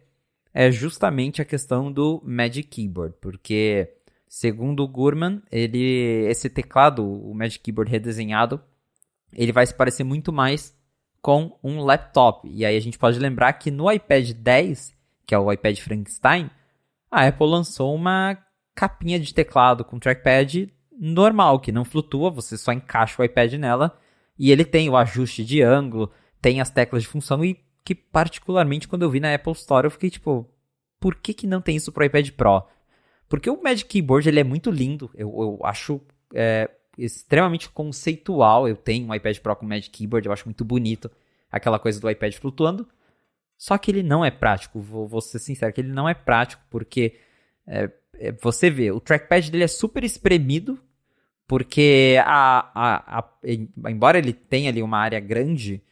é 0.55 0.71
justamente 0.71 1.43
a 1.43 1.45
questão 1.45 1.91
do 1.91 2.23
Magic 2.25 2.69
Keyboard, 2.69 3.17
porque 3.21 3.93
segundo 4.29 4.85
o 4.85 4.89
Gurman, 4.89 5.43
ele, 5.51 6.27
esse 6.29 6.49
teclado, 6.49 7.05
o 7.05 7.35
Magic 7.35 7.63
Keyboard 7.63 7.91
redesenhado, 7.91 8.61
ele 9.37 9.53
vai 9.53 9.67
se 9.67 9.75
parecer 9.75 10.03
muito 10.03 10.33
mais 10.33 10.75
com 11.21 11.57
um 11.63 11.81
laptop. 11.81 12.49
E 12.49 12.65
aí 12.65 12.77
a 12.77 12.81
gente 12.81 12.99
pode 12.99 13.19
lembrar 13.19 13.53
que 13.55 13.71
no 13.71 13.91
iPad 13.91 14.31
10, 14.31 14.95
que 15.27 15.35
é 15.35 15.39
o 15.39 15.53
iPad 15.53 15.79
Frankenstein, 15.79 16.51
a 17.11 17.27
Apple 17.27 17.47
lançou 17.47 17.95
uma 17.95 18.39
capinha 18.75 19.19
de 19.19 19.33
teclado 19.33 19.85
com 19.85 19.99
trackpad 19.99 20.73
normal, 20.99 21.61
que 21.61 21.73
não 21.73 21.85
flutua, 21.85 22.31
você 22.31 22.57
só 22.57 22.73
encaixa 22.73 23.21
o 23.21 23.25
iPad 23.25 23.55
nela 23.55 23.99
e 24.39 24.51
ele 24.51 24.65
tem 24.65 24.89
o 24.89 24.97
ajuste 24.97 25.45
de 25.45 25.63
ângulo, 25.63 26.11
tem 26.41 26.61
as 26.61 26.71
teclas 26.71 27.03
de 27.03 27.09
função 27.09 27.45
e 27.45 27.59
que 27.85 27.95
particularmente 27.95 28.89
quando 28.89 29.03
eu 29.03 29.11
vi 29.11 29.21
na 29.21 29.35
Apple 29.35 29.53
Store 29.53 29.87
eu 29.87 29.91
fiquei 29.91 30.11
tipo, 30.11 30.49
por 31.01 31.15
que 31.15 31.33
que 31.33 31.47
não 31.47 31.61
tem 31.61 31.77
isso 31.77 31.93
pro 31.93 32.05
iPad 32.05 32.31
Pro? 32.31 32.67
Porque 33.29 33.51
o 33.51 33.63
Magic 33.63 33.89
Keyboard 33.89 34.29
ele 34.29 34.41
é 34.41 34.45
muito 34.45 34.71
lindo, 34.71 35.11
eu, 35.15 35.29
eu 35.29 35.61
acho 35.65 36.01
é, 36.35 36.71
extremamente 36.97 37.69
conceitual. 37.69 38.69
Eu 38.69 38.77
tenho 38.77 39.09
um 39.09 39.15
iPad 39.15 39.39
Pro 39.39 39.57
com 39.57 39.67
Magic 39.67 39.91
Keyboard, 39.91 40.27
eu 40.27 40.33
acho 40.33 40.47
muito 40.47 40.65
bonito 40.65 41.11
aquela 41.51 41.79
coisa 41.79 42.01
do 42.01 42.11
iPad 42.11 42.35
flutuando. 42.35 42.87
Só 43.57 43.79
que 43.79 43.91
ele 43.91 44.03
não 44.03 44.25
é 44.25 44.31
prático, 44.31 44.81
vou, 44.81 45.07
vou 45.07 45.21
ser 45.21 45.39
sincero, 45.39 45.73
que 45.73 45.81
ele 45.81 45.93
não 45.93 46.09
é 46.09 46.15
prático, 46.15 46.63
porque 46.71 47.19
é, 47.67 47.91
é, 48.15 48.33
você 48.33 48.69
vê, 48.69 48.91
o 48.91 49.01
trackpad 49.01 49.51
dele 49.51 49.65
é 49.65 49.69
super 49.69 50.05
espremido, 50.05 50.79
porque 51.47 52.17
a, 52.23 52.71
a, 52.75 53.19
a, 53.19 53.31
embora 53.89 54.19
ele 54.19 54.33
tenha 54.33 54.69
ali 54.69 54.83
uma 54.83 54.99
área 54.99 55.21
grande, 55.21 55.83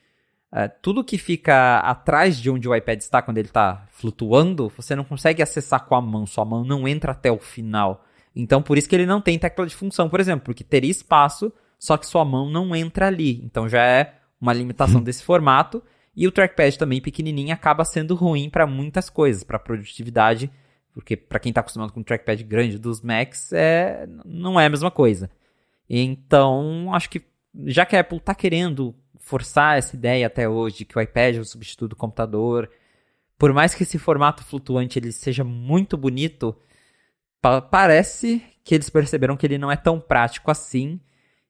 é, 0.53 0.69
tudo 0.69 1.03
que 1.05 1.17
fica 1.17 1.79
atrás 1.79 2.39
de 2.39 2.51
onde 2.51 2.69
o 2.69 2.75
iPad 2.75 3.01
está 3.01 3.23
quando 3.23 3.39
ele 3.39 3.49
está 3.49 3.87
flutuando, 3.91 4.69
você 4.69 4.95
não 4.95 5.05
consegue 5.05 5.43
acessar 5.43 5.87
com 5.87 5.95
a 5.95 6.03
mão, 6.03 6.27
sua 6.27 6.45
mão 6.45 6.65
não 6.65 6.87
entra 6.87 7.13
até 7.13 7.31
o 7.33 7.39
final. 7.39 8.05
Então, 8.35 8.63
por 8.63 8.77
isso 8.77 8.89
que 8.89 8.95
ele 8.95 9.07
não 9.07 9.21
tem 9.21 9.39
tecla 9.39 9.67
de 9.67 9.75
função, 9.75 10.09
por 10.09 10.21
exemplo, 10.21 10.45
porque 10.45 10.65
teria 10.65 10.91
espaço, 10.91 11.53
só 11.79 11.97
que 11.97 12.07
sua 12.07 12.25
mão 12.25 12.51
não 12.51 12.75
entra 12.75 13.07
ali. 13.07 13.41
Então, 13.45 13.69
já 13.69 13.83
é 13.85 14.15
uma 14.41 14.53
limitação 14.53 14.97
uhum. 14.97 15.05
desse 15.05 15.23
formato. 15.23 15.83
E 16.17 16.27
o 16.29 16.33
trackpad 16.33 16.79
também 16.79 17.01
pequenininho 17.01 17.53
acaba 17.53 17.85
sendo 17.85 18.15
ruim 18.15 18.49
para 18.49 18.67
muitas 18.67 19.11
coisas, 19.11 19.43
para 19.43 19.59
produtividade, 19.59 20.51
porque 20.93 21.17
para 21.17 21.41
quem 21.41 21.51
está 21.51 21.61
acostumado 21.61 21.93
com 21.93 22.01
o 22.01 22.05
trackpad 22.05 22.43
grande 22.45 22.79
dos 22.79 23.01
Macs, 23.01 23.53
é, 23.53 24.07
não 24.25 24.59
é 24.61 24.67
a 24.67 24.71
mesma 24.71 24.91
coisa. 24.91 25.29
Então, 25.91 26.95
acho 26.95 27.11
que 27.11 27.23
já 27.67 27.85
que 27.85 27.97
a 27.97 28.01
Apple 28.01 28.19
está 28.19 28.35
querendo 28.35 28.95
forçar 29.19 29.79
essa 29.79 29.97
ideia 29.97 30.27
até 30.27 30.49
hoje 30.49 30.79
de 30.79 30.85
que 30.85 30.99
o 30.99 31.01
iPad 31.01 31.37
é 31.37 31.41
o 31.41 31.45
substituto 31.45 31.91
do 31.91 31.97
computador, 31.97 32.71
por 33.39 33.53
mais 33.53 33.75
que 33.75 33.83
esse 33.83 33.99
formato 33.99 34.45
flutuante 34.45 34.99
ele 34.99 35.11
seja 35.13 35.43
muito 35.43 35.97
bonito, 35.97 36.57
pa 37.45 37.61
parece 37.61 38.43
que 38.65 38.75
eles 38.75 38.89
perceberam 38.89 39.37
que 39.37 39.47
ele 39.47 39.59
não 39.59 39.71
é 39.71 39.77
tão 39.77 40.01
prático 40.01 40.51
assim. 40.51 40.99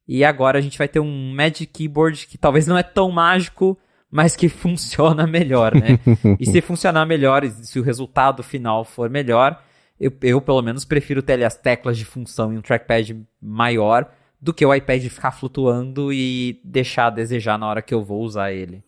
E 0.09 0.25
agora 0.25 0.59
a 0.59 0.61
gente 0.61 0.77
vai 0.77 0.89
ter 0.89 0.99
um 0.99 1.33
Magic 1.33 1.67
Keyboard 1.67 2.27
que 2.27 2.37
talvez 2.37 2.67
não 2.67 2.77
é 2.77 2.83
tão 2.83 3.13
mágico, 3.13 3.79
mas 4.11 4.35
que 4.35 4.49
funciona 4.51 5.25
melhor, 5.25 5.73
né? 5.73 6.01
e 6.41 6.45
se 6.45 6.61
funcionar 6.61 7.07
melhor, 7.07 7.47
se 7.47 7.79
o 7.79 7.83
resultado 7.83 8.43
final 8.43 8.85
for 8.85 9.09
melhor, 9.09 9.63
eu, 9.99 10.13
eu 10.23 10.41
pelo 10.41 10.61
menos 10.61 10.85
prefiro 10.85 11.23
ter 11.23 11.35
ali 11.35 11.45
as 11.45 11.57
teclas 11.57 11.97
de 11.97 12.05
função 12.05 12.53
e 12.53 12.59
um 12.59 12.61
trackpad 12.61 13.17
maior 13.41 14.11
do 14.41 14.53
que 14.53 14.67
o 14.67 14.75
iPad 14.75 15.05
ficar 15.05 15.31
flutuando 15.31 16.13
e 16.13 16.61
deixar 16.65 17.07
a 17.07 17.11
desejar 17.11 17.57
na 17.57 17.69
hora 17.69 17.81
que 17.81 17.95
eu 17.95 18.03
vou 18.03 18.21
usar 18.23 18.53
ele. 18.53 18.83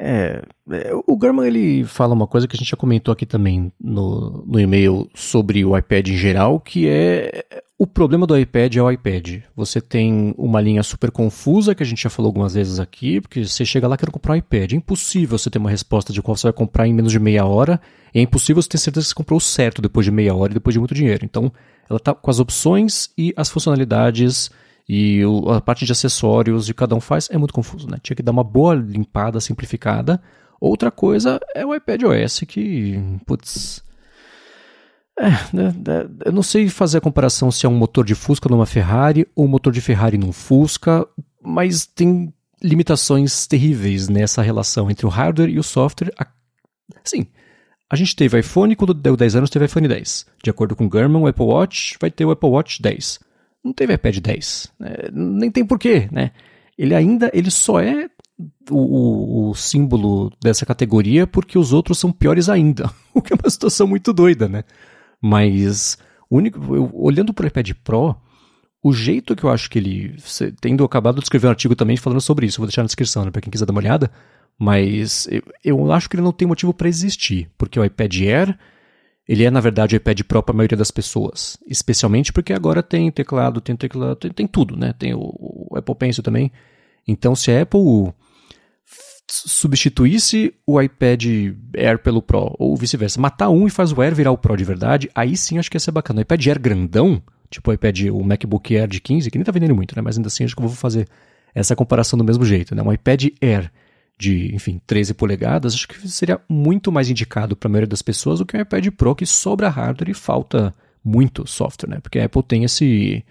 É, 0.00 0.42
é, 0.70 0.90
o 1.06 1.16
Garman 1.16 1.46
ele 1.46 1.84
fala 1.84 2.14
uma 2.14 2.26
coisa 2.26 2.48
que 2.48 2.56
a 2.56 2.58
gente 2.58 2.70
já 2.70 2.76
comentou 2.76 3.12
aqui 3.12 3.24
também 3.24 3.72
no, 3.80 4.44
no 4.46 4.58
e-mail 4.58 5.08
sobre 5.14 5.64
o 5.64 5.76
iPad 5.76 6.08
em 6.08 6.16
geral, 6.16 6.58
que 6.58 6.88
é 6.88 7.44
o 7.82 7.86
problema 7.86 8.28
do 8.28 8.38
iPad 8.38 8.76
é 8.76 8.80
o 8.80 8.88
iPad. 8.88 9.42
Você 9.56 9.80
tem 9.80 10.32
uma 10.38 10.60
linha 10.60 10.84
super 10.84 11.10
confusa, 11.10 11.74
que 11.74 11.82
a 11.82 11.86
gente 11.86 12.00
já 12.00 12.08
falou 12.08 12.28
algumas 12.28 12.54
vezes 12.54 12.78
aqui, 12.78 13.20
porque 13.20 13.44
você 13.44 13.64
chega 13.64 13.88
lá 13.88 13.96
quer 13.96 14.08
comprar 14.08 14.34
um 14.34 14.36
iPad. 14.36 14.72
É 14.72 14.76
impossível 14.76 15.36
você 15.36 15.50
ter 15.50 15.58
uma 15.58 15.68
resposta 15.68 16.12
de 16.12 16.22
qual 16.22 16.36
você 16.36 16.44
vai 16.44 16.52
comprar 16.52 16.86
em 16.86 16.94
menos 16.94 17.10
de 17.10 17.18
meia 17.18 17.44
hora, 17.44 17.80
e 18.14 18.20
é 18.20 18.22
impossível 18.22 18.62
você 18.62 18.68
ter 18.68 18.78
certeza 18.78 19.06
que 19.06 19.08
você 19.08 19.14
comprou 19.16 19.36
o 19.36 19.40
certo 19.40 19.82
depois 19.82 20.06
de 20.06 20.12
meia 20.12 20.32
hora 20.32 20.52
e 20.52 20.54
depois 20.54 20.74
de 20.74 20.78
muito 20.78 20.94
dinheiro. 20.94 21.24
Então, 21.24 21.52
ela 21.90 21.96
está 21.96 22.14
com 22.14 22.30
as 22.30 22.38
opções 22.38 23.10
e 23.18 23.34
as 23.36 23.50
funcionalidades 23.50 24.48
e 24.88 25.24
o, 25.24 25.50
a 25.50 25.60
parte 25.60 25.84
de 25.84 25.92
acessórios 25.92 26.66
de 26.66 26.74
cada 26.74 26.94
um 26.94 27.00
faz 27.00 27.28
é 27.30 27.38
muito 27.38 27.54
confuso, 27.54 27.88
né? 27.88 27.98
Tinha 28.02 28.16
que 28.16 28.22
dar 28.22 28.32
uma 28.32 28.44
boa 28.44 28.74
limpada, 28.74 29.40
simplificada. 29.40 30.20
Outra 30.60 30.90
coisa 30.90 31.40
é 31.54 31.64
o 31.64 31.74
iPad 31.74 32.02
OS 32.04 32.40
que, 32.46 33.00
putz, 33.26 33.82
é, 35.18 35.30
né, 35.52 35.74
né, 35.86 36.08
eu 36.24 36.32
não 36.32 36.42
sei 36.42 36.68
fazer 36.68 36.98
a 36.98 37.00
comparação 37.00 37.50
se 37.50 37.66
é 37.66 37.68
um 37.68 37.74
motor 37.74 38.04
de 38.04 38.14
Fusca 38.14 38.48
numa 38.48 38.66
Ferrari 38.66 39.26
ou 39.34 39.44
um 39.44 39.48
motor 39.48 39.72
de 39.72 39.80
Ferrari 39.80 40.16
num 40.16 40.32
Fusca, 40.32 41.06
mas 41.42 41.84
tem 41.86 42.32
limitações 42.62 43.46
terríveis 43.46 44.08
nessa 44.08 44.40
relação 44.40 44.90
entre 44.90 45.04
o 45.04 45.08
hardware 45.08 45.50
e 45.50 45.58
o 45.58 45.62
software. 45.62 46.12
Sim, 47.04 47.26
a 47.90 47.96
gente 47.96 48.16
teve 48.16 48.38
iPhone 48.38 48.74
quando 48.74 48.94
deu 48.94 49.16
10 49.16 49.36
anos, 49.36 49.50
teve 49.50 49.66
iPhone 49.66 49.86
10. 49.86 50.26
De 50.42 50.50
acordo 50.50 50.74
com 50.74 50.88
Gurman, 50.88 51.22
o 51.22 51.26
Apple 51.26 51.44
Watch 51.44 51.98
vai 52.00 52.10
ter 52.10 52.24
o 52.24 52.30
Apple 52.30 52.48
Watch 52.48 52.80
10. 52.80 53.20
Não 53.64 53.72
teve 53.72 53.94
iPad 53.94 54.18
10. 54.18 54.72
Né? 54.78 54.94
Nem 55.12 55.50
tem 55.50 55.64
porquê, 55.64 56.08
né? 56.10 56.32
Ele 56.76 56.94
ainda, 56.94 57.30
ele 57.32 57.50
só 57.50 57.80
é 57.80 58.08
o, 58.70 58.76
o, 58.76 59.50
o, 59.50 59.54
símbolo 59.54 60.32
dessa 60.42 60.66
categoria 60.66 61.26
porque 61.26 61.58
os 61.58 61.72
outros 61.72 61.98
são 61.98 62.10
piores 62.10 62.48
ainda. 62.48 62.90
O 63.14 63.20
que 63.20 63.34
é 63.34 63.36
uma 63.36 63.50
situação 63.50 63.86
muito 63.86 64.10
doida, 64.10 64.48
né? 64.48 64.64
Mas, 65.20 65.98
único, 66.30 66.74
eu, 66.74 66.90
olhando 66.94 67.34
para 67.34 67.44
o 67.44 67.46
iPad 67.46 67.72
Pro, 67.84 68.16
o 68.82 68.90
jeito 68.90 69.36
que 69.36 69.44
eu 69.44 69.50
acho 69.50 69.68
que 69.68 69.78
ele. 69.78 70.16
Tendo 70.62 70.82
acabado 70.82 71.16
de 71.16 71.24
escrever 71.24 71.46
um 71.46 71.50
artigo 71.50 71.76
também 71.76 71.98
falando 71.98 72.22
sobre 72.22 72.46
isso, 72.46 72.56
vou 72.56 72.66
deixar 72.66 72.80
na 72.80 72.86
descrição, 72.86 73.26
né, 73.26 73.30
para 73.30 73.42
quem 73.42 73.50
quiser 73.50 73.66
dar 73.66 73.72
uma 73.72 73.80
olhada. 73.82 74.10
Mas 74.58 75.28
eu, 75.30 75.42
eu 75.62 75.92
acho 75.92 76.08
que 76.08 76.16
ele 76.16 76.22
não 76.22 76.32
tem 76.32 76.48
motivo 76.48 76.72
para 76.72 76.88
existir, 76.88 77.50
porque 77.58 77.78
o 77.78 77.84
iPad 77.84 78.14
Air 78.22 78.58
ele 79.28 79.44
é, 79.44 79.50
na 79.50 79.60
verdade, 79.60 79.94
o 79.94 79.98
iPad 79.98 80.20
Pro 80.22 80.42
para 80.42 80.54
a 80.54 80.56
maioria 80.56 80.76
das 80.76 80.90
pessoas. 80.90 81.56
Especialmente 81.66 82.32
porque 82.32 82.52
agora 82.52 82.82
tem 82.82 83.10
teclado, 83.10 83.60
tem 83.60 83.76
teclado, 83.76 84.16
tem, 84.16 84.30
tem 84.30 84.46
tudo, 84.46 84.76
né? 84.76 84.92
Tem 84.98 85.14
o, 85.14 85.20
o, 85.20 85.76
Apple 85.76 85.94
Pencil 85.94 86.22
também. 86.22 86.50
Então, 87.06 87.34
se 87.34 87.50
a 87.50 87.62
Apple 87.62 88.12
substituísse 89.28 90.52
o 90.66 90.80
iPad 90.80 91.24
Air 91.76 91.98
pelo 92.00 92.20
Pro, 92.20 92.54
ou 92.58 92.76
vice-versa, 92.76 93.20
matar 93.20 93.48
um 93.48 93.66
e 93.66 93.70
faz 93.70 93.92
o 93.92 94.00
Air 94.00 94.14
virar 94.14 94.32
o 94.32 94.38
Pro 94.38 94.56
de 94.56 94.64
verdade, 94.64 95.08
aí 95.14 95.36
sim 95.36 95.58
acho 95.58 95.70
que 95.70 95.76
ia 95.76 95.80
ser 95.80 95.92
bacana. 95.92 96.18
O 96.18 96.22
iPad 96.22 96.46
Air 96.48 96.60
grandão, 96.60 97.22
tipo 97.48 97.70
o 97.70 97.74
iPad, 97.74 98.08
o 98.12 98.24
MacBook 98.24 98.76
Air 98.76 98.88
de 98.88 99.00
15, 99.00 99.30
que 99.30 99.38
nem 99.38 99.44
tá 99.44 99.52
vendendo 99.52 99.74
muito, 99.74 99.94
né? 99.94 100.02
Mas 100.02 100.16
ainda 100.16 100.26
assim 100.26 100.44
acho 100.44 100.56
que 100.56 100.62
eu 100.62 100.66
vou 100.66 100.76
fazer 100.76 101.08
essa 101.54 101.76
comparação 101.76 102.18
do 102.18 102.24
mesmo 102.24 102.44
jeito, 102.44 102.74
né? 102.74 102.82
Um 102.82 102.92
iPad 102.92 103.26
Air 103.40 103.70
de, 104.22 104.54
enfim, 104.54 104.80
13 104.86 105.14
polegadas, 105.14 105.74
acho 105.74 105.88
que 105.88 106.08
seria 106.08 106.40
muito 106.48 106.92
mais 106.92 107.10
indicado 107.10 107.56
para 107.56 107.68
a 107.68 107.70
maioria 107.72 107.88
das 107.88 108.02
pessoas 108.02 108.38
do 108.38 108.46
que 108.46 108.56
um 108.56 108.60
iPad 108.60 108.86
Pro 108.92 109.16
que 109.16 109.26
sobra 109.26 109.68
hardware 109.68 110.10
e 110.10 110.14
falta 110.14 110.72
muito 111.04 111.44
software, 111.44 111.90
né? 111.90 112.00
Porque 112.00 112.20
a 112.20 112.26
Apple 112.26 112.44
tem 112.44 112.62
esse, 112.62 113.24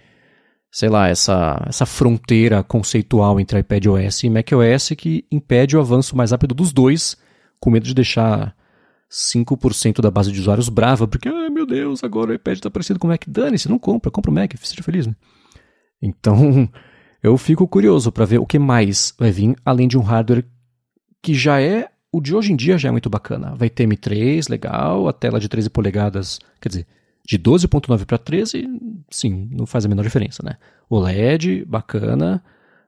sei 0.70 0.90
lá, 0.90 1.08
essa, 1.08 1.64
essa 1.66 1.86
fronteira 1.86 2.62
conceitual 2.62 3.40
entre 3.40 3.58
iPad 3.58 3.86
OS 3.86 4.24
e 4.24 4.28
macOS 4.28 4.90
que 4.90 5.24
impede 5.32 5.78
o 5.78 5.80
avanço 5.80 6.14
mais 6.14 6.30
rápido 6.30 6.54
dos 6.54 6.74
dois, 6.74 7.16
com 7.58 7.70
medo 7.70 7.86
de 7.86 7.94
deixar 7.94 8.54
5% 9.10 10.02
da 10.02 10.10
base 10.10 10.30
de 10.30 10.40
usuários 10.40 10.68
brava, 10.68 11.08
porque, 11.08 11.30
meu 11.48 11.64
Deus, 11.64 12.04
agora 12.04 12.32
o 12.32 12.34
iPad 12.34 12.58
está 12.58 12.70
parecido 12.70 12.98
com 12.98 13.06
o 13.06 13.10
Mac. 13.10 13.24
Dane-se, 13.26 13.66
não 13.66 13.78
compra, 13.78 14.10
compra 14.10 14.30
o 14.30 14.34
Mac, 14.34 14.52
seja 14.58 14.82
feliz, 14.82 15.06
né? 15.06 15.16
Então, 16.02 16.68
eu 17.22 17.38
fico 17.38 17.66
curioso 17.66 18.12
para 18.12 18.26
ver 18.26 18.40
o 18.40 18.46
que 18.46 18.58
mais 18.58 19.14
vai 19.18 19.30
vir, 19.30 19.56
além 19.64 19.88
de 19.88 19.96
um 19.96 20.02
hardware 20.02 20.44
que 21.22 21.34
já 21.34 21.60
é. 21.60 21.88
O 22.14 22.20
de 22.20 22.34
hoje 22.34 22.52
em 22.52 22.56
dia 22.56 22.76
já 22.76 22.88
é 22.88 22.92
muito 22.92 23.08
bacana. 23.08 23.54
Vai 23.54 23.70
ter 23.70 23.88
M3, 23.88 24.50
legal, 24.50 25.08
a 25.08 25.12
tela 25.14 25.40
de 25.40 25.48
13 25.48 25.70
polegadas, 25.70 26.38
quer 26.60 26.68
dizer, 26.68 26.86
de 27.24 27.38
12.9 27.38 28.04
para 28.04 28.18
13, 28.18 28.68
sim, 29.08 29.48
não 29.50 29.64
faz 29.64 29.86
a 29.86 29.88
menor 29.88 30.02
diferença, 30.02 30.42
né? 30.44 30.56
O 30.90 30.98
LED, 30.98 31.64
bacana, 31.64 32.44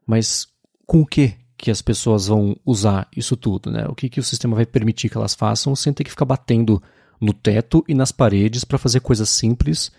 mas 0.07 0.47
com 0.87 1.01
o 1.01 1.07
que 1.07 1.37
que 1.57 1.70
as 1.70 1.80
pessoas 1.80 2.26
vão 2.26 2.57
usar 2.64 3.09
isso 3.16 3.37
tudo, 3.37 3.70
né? 3.70 3.87
O 3.89 3.95
que, 3.95 4.09
que 4.09 4.20
o 4.20 4.22
sistema 4.22 4.57
vai 4.57 4.66
permitir 4.66 5.09
que 5.09 5.16
elas 5.16 5.35
façam 5.35 5.74
sem 5.74 5.93
ter 5.93 6.05
que 6.05 6.11
ficar 6.11 6.24
batendo 6.24 6.82
no 7.20 7.32
teto 7.32 7.82
e 7.89 7.95
nas 7.95 8.12
paredes 8.12 8.64
para 8.64 8.76
fazer 8.76 9.01
coisas 9.01 9.30
simples, 9.30 9.91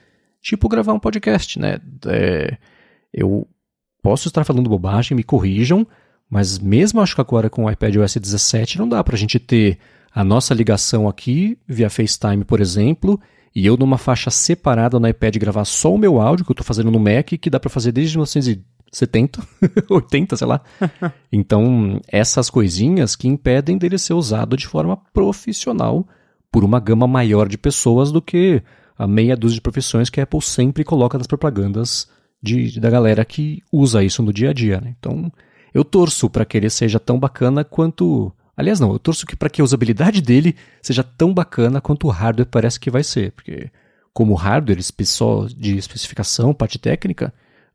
tipo 0.41 0.69
gravar 0.69 0.93
um 0.93 0.99
podcast, 0.99 1.57
né? 1.59 1.79
É, 2.05 2.57
eu 3.11 3.47
posso 4.01 4.27
estar 4.27 4.43
falando 4.43 4.69
bobagem, 4.69 5.15
me 5.15 5.23
corrijam, 5.23 5.87
mas 6.29 6.59
mesmo 6.59 7.01
acho 7.01 7.15
que 7.15 7.21
agora 7.21 7.49
com 7.49 7.65
o 7.65 7.71
iPad 7.71 7.95
OS 7.97 8.15
17 8.15 8.77
não 8.77 8.89
dá 8.89 9.03
para 9.03 9.15
a 9.15 9.17
gente 9.17 9.39
ter 9.39 9.77
a 10.13 10.23
nossa 10.23 10.53
ligação 10.53 11.07
aqui 11.07 11.57
via 11.67 11.89
FaceTime, 11.89 12.43
por 12.45 12.61
exemplo, 12.61 13.19
e 13.53 13.65
eu 13.65 13.77
numa 13.77 13.97
faixa 13.97 14.29
separada 14.29 14.99
no 14.99 15.07
iPad 15.07 15.37
gravar 15.37 15.65
só 15.65 15.93
o 15.93 15.97
meu 15.97 16.21
áudio 16.21 16.45
que 16.45 16.51
eu 16.51 16.53
estou 16.53 16.65
fazendo 16.65 16.91
no 16.91 16.99
Mac, 16.99 17.27
que 17.39 17.49
dá 17.49 17.59
para 17.59 17.69
fazer 17.69 17.91
desde 17.91 18.17
1970, 18.17 19.41
80, 19.89 20.35
sei 20.37 20.47
lá. 20.47 20.61
Então, 21.31 22.01
essas 22.07 22.49
coisinhas 22.49 23.15
que 23.15 23.27
impedem 23.27 23.77
dele 23.77 23.97
ser 23.97 24.13
usado 24.13 24.57
de 24.57 24.67
forma 24.67 24.97
profissional 25.13 26.07
por 26.51 26.63
uma 26.63 26.79
gama 26.79 27.07
maior 27.07 27.47
de 27.47 27.57
pessoas 27.57 28.11
do 28.11 28.21
que 28.21 28.63
a 28.97 29.05
meia 29.05 29.35
dúzia 29.35 29.55
de 29.55 29.61
profissões 29.61 30.09
que 30.09 30.19
a 30.21 30.23
Apple 30.23 30.41
sempre 30.41 30.83
coloca 30.83 31.17
nas 31.17 31.27
propagandas 31.27 32.07
de, 32.41 32.79
da 32.79 32.89
galera 32.89 33.25
que 33.25 33.61
usa 33.71 34.03
isso 34.03 34.23
no 34.23 34.31
dia 34.31 34.51
a 34.51 34.53
dia. 34.53 34.79
Né? 34.79 34.95
Então, 34.97 35.31
eu 35.75 35.83
torço 35.83 36.29
para 36.29 36.45
que 36.45 36.55
ele 36.55 36.69
seja 36.69 37.01
tão 37.01 37.19
bacana 37.19 37.65
quanto. 37.65 38.31
Aliás, 38.55 38.79
não, 38.79 38.93
eu 38.93 38.97
torço 38.97 39.27
que 39.27 39.35
para 39.35 39.49
que 39.49 39.59
a 39.59 39.63
usabilidade 39.63 40.21
dele 40.21 40.55
seja 40.81 41.03
tão 41.03 41.33
bacana 41.33 41.81
quanto 41.81 42.07
o 42.07 42.09
hardware 42.09 42.47
parece 42.47 42.79
que 42.79 42.89
vai 42.89 43.03
ser, 43.03 43.33
porque 43.33 43.69
como 44.13 44.33
hardware 44.35 44.81
só 44.81 45.45
de 45.47 45.77
especificação, 45.77 46.53
parte 46.53 46.79
técnica, 46.79 47.33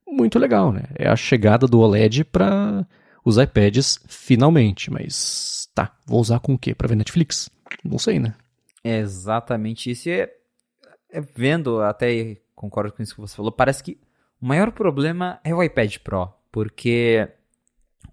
muito 0.09 0.38
legal, 0.38 0.72
né? 0.72 0.84
É 0.94 1.07
a 1.11 1.14
chegada 1.14 1.66
do 1.66 1.78
OLED 1.78 2.24
para 2.24 2.86
os 3.22 3.36
iPads 3.36 4.01
finalmente, 4.09 4.90
mas 4.90 5.68
tá, 5.74 5.94
vou 6.07 6.22
usar 6.22 6.40
com 6.40 6.55
o 6.55 6.59
quê? 6.59 6.74
Para 6.74 6.88
ver 6.88 6.96
Netflix? 6.96 7.51
Não 7.84 7.98
sei, 7.98 8.18
né? 8.18 8.34
É 8.82 8.96
exatamente 8.96 9.90
isso. 9.90 10.09
E 10.09 10.12
é, 10.12 10.34
é, 11.12 11.20
vendo, 11.36 11.82
até 11.82 12.38
concordo 12.55 12.94
com 12.94 13.03
isso 13.03 13.14
que 13.14 13.20
você 13.20 13.36
falou, 13.36 13.53
parece 13.53 13.82
que 13.84 14.01
o 14.40 14.46
maior 14.46 14.72
problema 14.72 15.38
é 15.44 15.55
o 15.55 15.62
iPad 15.62 15.98
Pro, 15.98 16.32
porque 16.51 17.28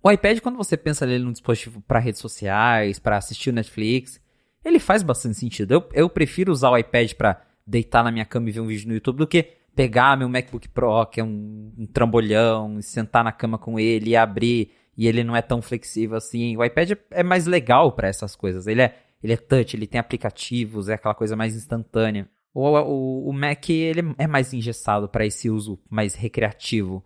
o 0.02 0.12
iPad, 0.12 0.40
quando 0.40 0.58
você 0.58 0.78
pensa 0.78 1.06
nele 1.06 1.24
num 1.24 1.32
dispositivo 1.32 1.82
para 1.82 2.00
redes 2.00 2.22
sociais, 2.22 3.00
para 3.00 3.18
assistir 3.18 3.50
o 3.50 3.54
Netflix, 3.54 4.22
ele 4.64 4.80
faz 4.80 5.04
bastante 5.04 5.38
sentido. 5.38 5.74
Eu, 5.74 5.90
eu 5.94 6.10
prefiro 6.10 6.52
usar 6.52 6.70
o 6.70 6.78
iPad 6.78 7.14
para 7.14 7.42
deitar 7.66 8.04
na 8.04 8.12
minha 8.12 8.26
cama 8.26 8.50
e 8.50 8.52
ver 8.52 8.60
um 8.62 8.68
vídeo 8.68 8.88
no 8.88 8.94
YouTube 8.94 9.18
do 9.18 9.28
que 9.28 9.58
pegar 9.76 10.18
meu 10.18 10.28
MacBook 10.28 10.70
Pro, 10.70 11.06
que 11.06 11.20
é 11.20 11.24
um, 11.24 11.72
um 11.78 11.86
trambolhão, 11.86 12.80
e 12.80 12.84
sentar 12.84 13.24
na 13.24 13.32
cama 13.32 13.58
com 13.58 13.80
ele 13.80 14.12
e 14.12 14.16
abrir, 14.16 14.72
e 14.98 15.08
ele 15.08 15.24
não 15.24 15.36
é 15.36 15.42
tão 15.42 15.62
flexível 15.62 16.18
assim. 16.18 16.58
O 16.58 16.64
iPad 16.64 16.94
é, 17.12 17.22
mais 17.22 17.46
legal 17.46 17.92
para 17.92 18.08
essas 18.08 18.36
coisas. 18.36 18.66
Ele 18.66 18.82
é, 18.82 18.96
ele 19.22 19.34
é 19.34 19.38
touch, 19.38 19.76
ele 19.76 19.86
tem 19.86 20.00
aplicativos, 20.00 20.90
é 20.90 20.96
aquela 20.96 21.14
coisa 21.14 21.36
mais 21.36 21.56
instantânea. 21.56 22.28
O, 22.54 22.68
o, 22.68 23.30
o 23.30 23.34
Mac 23.34 23.70
ele 23.70 24.16
é 24.18 24.26
mais 24.26 24.52
engessado 24.52 25.08
para 25.08 25.26
esse 25.26 25.48
uso 25.48 25.80
mais 25.90 26.16
recreativo. 26.16 27.06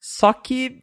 Só 0.00 0.32
que 0.32 0.82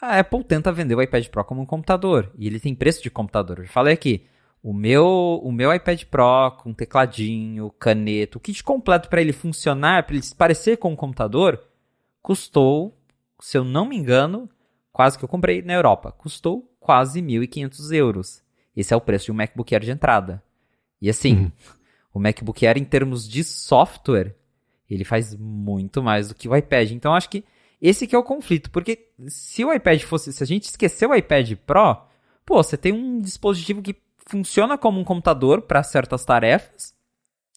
a 0.00 0.18
Apple 0.18 0.42
tenta 0.44 0.72
vender 0.72 0.94
o 0.94 1.02
iPad 1.02 1.26
Pro 1.28 1.44
como 1.44 1.60
um 1.60 1.66
computador. 1.66 2.32
E 2.38 2.46
ele 2.46 2.58
tem 2.58 2.74
preço 2.74 3.02
de 3.02 3.10
computador. 3.10 3.58
Eu 3.58 3.64
já 3.64 3.70
falei 3.70 3.94
aqui. 3.94 4.26
O 4.62 4.72
meu, 4.72 5.40
o 5.42 5.50
meu 5.50 5.72
iPad 5.74 6.04
Pro 6.04 6.50
com 6.58 6.72
tecladinho, 6.72 7.70
caneta, 7.78 8.36
o 8.36 8.40
kit 8.40 8.62
completo 8.62 9.08
para 9.08 9.20
ele 9.20 9.32
funcionar, 9.32 10.04
para 10.04 10.14
ele 10.14 10.22
se 10.22 10.34
parecer 10.34 10.76
com 10.76 10.92
um 10.92 10.96
computador, 10.96 11.62
custou, 12.20 12.94
se 13.40 13.56
eu 13.56 13.64
não 13.64 13.86
me 13.86 13.96
engano, 13.96 14.50
quase 14.92 15.16
que 15.16 15.24
eu 15.24 15.28
comprei 15.28 15.62
na 15.62 15.72
Europa, 15.72 16.12
custou 16.12 16.70
quase 16.78 17.22
1.500 17.22 17.92
euros. 17.92 18.42
Esse 18.76 18.92
é 18.92 18.96
o 18.96 19.00
preço 19.00 19.26
de 19.26 19.32
um 19.32 19.34
MacBook 19.34 19.74
Air 19.74 19.82
de 19.82 19.90
entrada. 19.90 20.42
E 21.00 21.08
assim, 21.08 21.36
uhum. 21.36 21.52
o 22.14 22.20
MacBook 22.20 22.66
Air 22.66 22.76
em 22.76 22.84
termos 22.84 23.26
de 23.26 23.42
software, 23.42 24.36
ele 24.90 25.04
faz 25.04 25.34
muito 25.34 26.02
mais 26.02 26.28
do 26.28 26.34
que 26.34 26.48
o 26.48 26.54
iPad. 26.54 26.90
Então 26.90 27.14
acho 27.14 27.30
que 27.30 27.44
esse 27.80 28.06
que 28.06 28.14
é 28.14 28.18
o 28.18 28.22
conflito, 28.22 28.70
porque 28.70 29.08
se 29.26 29.64
o 29.64 29.72
iPad 29.72 30.02
fosse, 30.02 30.32
se 30.32 30.42
a 30.42 30.46
gente 30.46 30.64
esquecer 30.64 31.06
o 31.06 31.14
iPad 31.14 31.54
Pro, 31.66 31.96
pô, 32.44 32.62
você 32.62 32.76
tem 32.76 32.92
um 32.92 33.20
dispositivo 33.20 33.80
que 33.80 33.96
funciona 34.26 34.76
como 34.76 35.00
um 35.00 35.04
computador 35.04 35.62
para 35.62 35.82
certas 35.82 36.24
tarefas, 36.24 36.94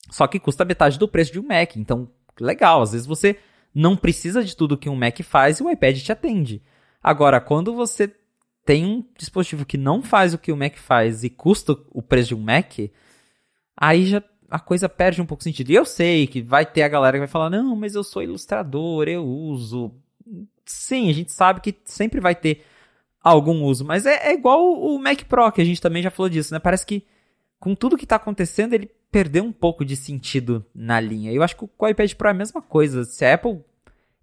só 0.10 0.26
que 0.28 0.40
custa 0.40 0.66
metade 0.66 0.98
do 0.98 1.08
preço 1.08 1.32
de 1.32 1.40
um 1.40 1.48
Mac. 1.48 1.76
Então, 1.76 2.10
legal, 2.40 2.82
às 2.82 2.94
vezes 2.94 3.06
você 3.06 3.38
não 3.74 3.98
precisa 3.98 4.44
de 4.44 4.56
tudo 4.56 4.78
que 4.78 4.90
um 4.90 4.96
Mac 4.96 5.20
faz 5.22 5.60
e 5.60 5.64
o 5.64 5.70
iPad 5.70 5.98
te 5.98 6.12
atende. 6.12 6.62
Agora, 7.02 7.42
quando 7.42 7.74
você 7.76 8.14
tem 8.66 8.86
um 8.86 9.04
dispositivo 9.18 9.66
que 9.66 9.78
não 9.78 10.02
faz 10.02 10.34
o 10.34 10.38
que 10.38 10.52
o 10.52 10.58
Mac 10.58 10.78
faz 10.78 11.24
e 11.24 11.30
custa 11.30 11.76
o 11.92 12.02
preço 12.02 12.30
de 12.30 12.36
um 12.36 12.42
Mac, 12.42 12.80
aí 13.76 14.06
já 14.06 14.24
a 14.50 14.60
coisa 14.60 14.88
perde 14.88 15.22
um 15.22 15.26
pouco 15.26 15.40
de 15.40 15.46
sentido. 15.46 15.72
E 15.72 15.76
eu 15.76 15.84
sei 15.84 16.28
que 16.28 16.42
vai 16.42 16.66
ter 16.66 16.84
a 16.84 16.88
galera 16.88 17.18
que 17.18 17.22
vai 17.22 17.28
falar: 17.28 17.50
não, 17.50 17.76
mas 17.76 17.96
eu 17.96 18.04
sou 18.04 18.24
ilustrador, 18.24 19.08
eu 19.08 19.26
uso 19.26 19.94
sim, 20.66 21.10
a 21.10 21.14
gente 21.14 21.32
sabe 21.32 21.62
que 21.62 21.76
sempre 21.86 22.20
vai 22.20 22.36
ter 22.36 22.66
algum 23.24 23.64
uso, 23.64 23.86
mas 23.86 24.06
é, 24.06 24.30
é 24.30 24.34
igual 24.34 24.74
o 24.74 25.00
Mac 25.00 25.24
Pro, 25.24 25.52
que 25.52 25.62
a 25.62 25.66
gente 25.66 25.82
também 25.82 26.04
já 26.04 26.12
falou 26.12 26.30
disso, 26.30 26.54
né? 26.54 26.60
Parece 26.60 26.86
que 26.86 27.06
com 27.60 27.74
tudo 27.74 27.96
que 27.96 28.04
está 28.04 28.18
acontecendo, 28.18 28.74
ele 28.74 28.92
perdeu 29.10 29.44
um 29.44 29.52
pouco 29.52 29.86
de 29.86 29.96
sentido 29.96 30.66
na 30.76 31.00
linha. 31.00 31.32
Eu 31.32 31.42
acho 31.42 31.56
que 31.56 31.66
com 31.66 31.86
o 31.86 31.88
iPad 31.88 32.14
Pro 32.14 32.28
é 32.28 32.32
a 32.32 32.34
mesma 32.34 32.62
coisa. 32.62 33.06
Se 33.06 33.24
a 33.24 33.36
Apple 33.36 33.62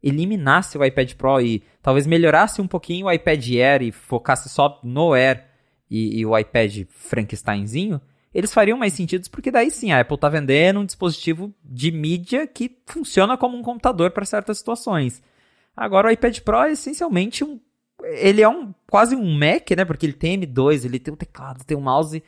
eliminasse 0.02 0.76
o 0.76 0.84
iPad 0.84 1.14
Pro 1.14 1.40
e 1.40 1.62
talvez 1.80 2.06
melhorasse 2.06 2.60
um 2.60 2.66
pouquinho 2.66 3.06
o 3.06 3.12
iPad 3.12 3.42
Air 3.52 3.82
e 3.82 3.92
focasse 3.92 4.48
só 4.48 4.78
no 4.82 5.14
Air 5.14 5.46
e, 5.90 6.18
e 6.18 6.26
o 6.26 6.36
iPad 6.36 6.84
Frankensteinzinho, 6.90 8.00
eles 8.34 8.52
fariam 8.52 8.76
mais 8.76 8.92
sentido, 8.92 9.28
porque 9.30 9.50
daí 9.50 9.70
sim 9.70 9.90
a 9.90 10.00
Apple 10.00 10.16
está 10.16 10.28
vendendo 10.28 10.80
um 10.80 10.84
dispositivo 10.84 11.52
de 11.64 11.90
mídia 11.90 12.46
que 12.46 12.78
funciona 12.86 13.36
como 13.36 13.56
um 13.56 13.62
computador 13.62 14.10
para 14.10 14.24
certas 14.24 14.58
situações. 14.58 15.22
Agora 15.76 16.08
o 16.08 16.10
iPad 16.10 16.38
Pro 16.40 16.62
é 16.62 16.72
essencialmente 16.72 17.44
um. 17.44 17.60
Ele 18.02 18.42
é 18.42 18.48
um 18.48 18.74
quase 18.88 19.14
um 19.14 19.38
Mac, 19.38 19.70
né? 19.76 19.84
Porque 19.84 20.06
ele 20.06 20.12
tem 20.12 20.40
M2, 20.40 20.84
ele 20.84 20.98
tem 20.98 21.12
o 21.12 21.16
teclado, 21.16 21.64
tem 21.64 21.76
o 21.76 21.80
mouse. 21.80 22.22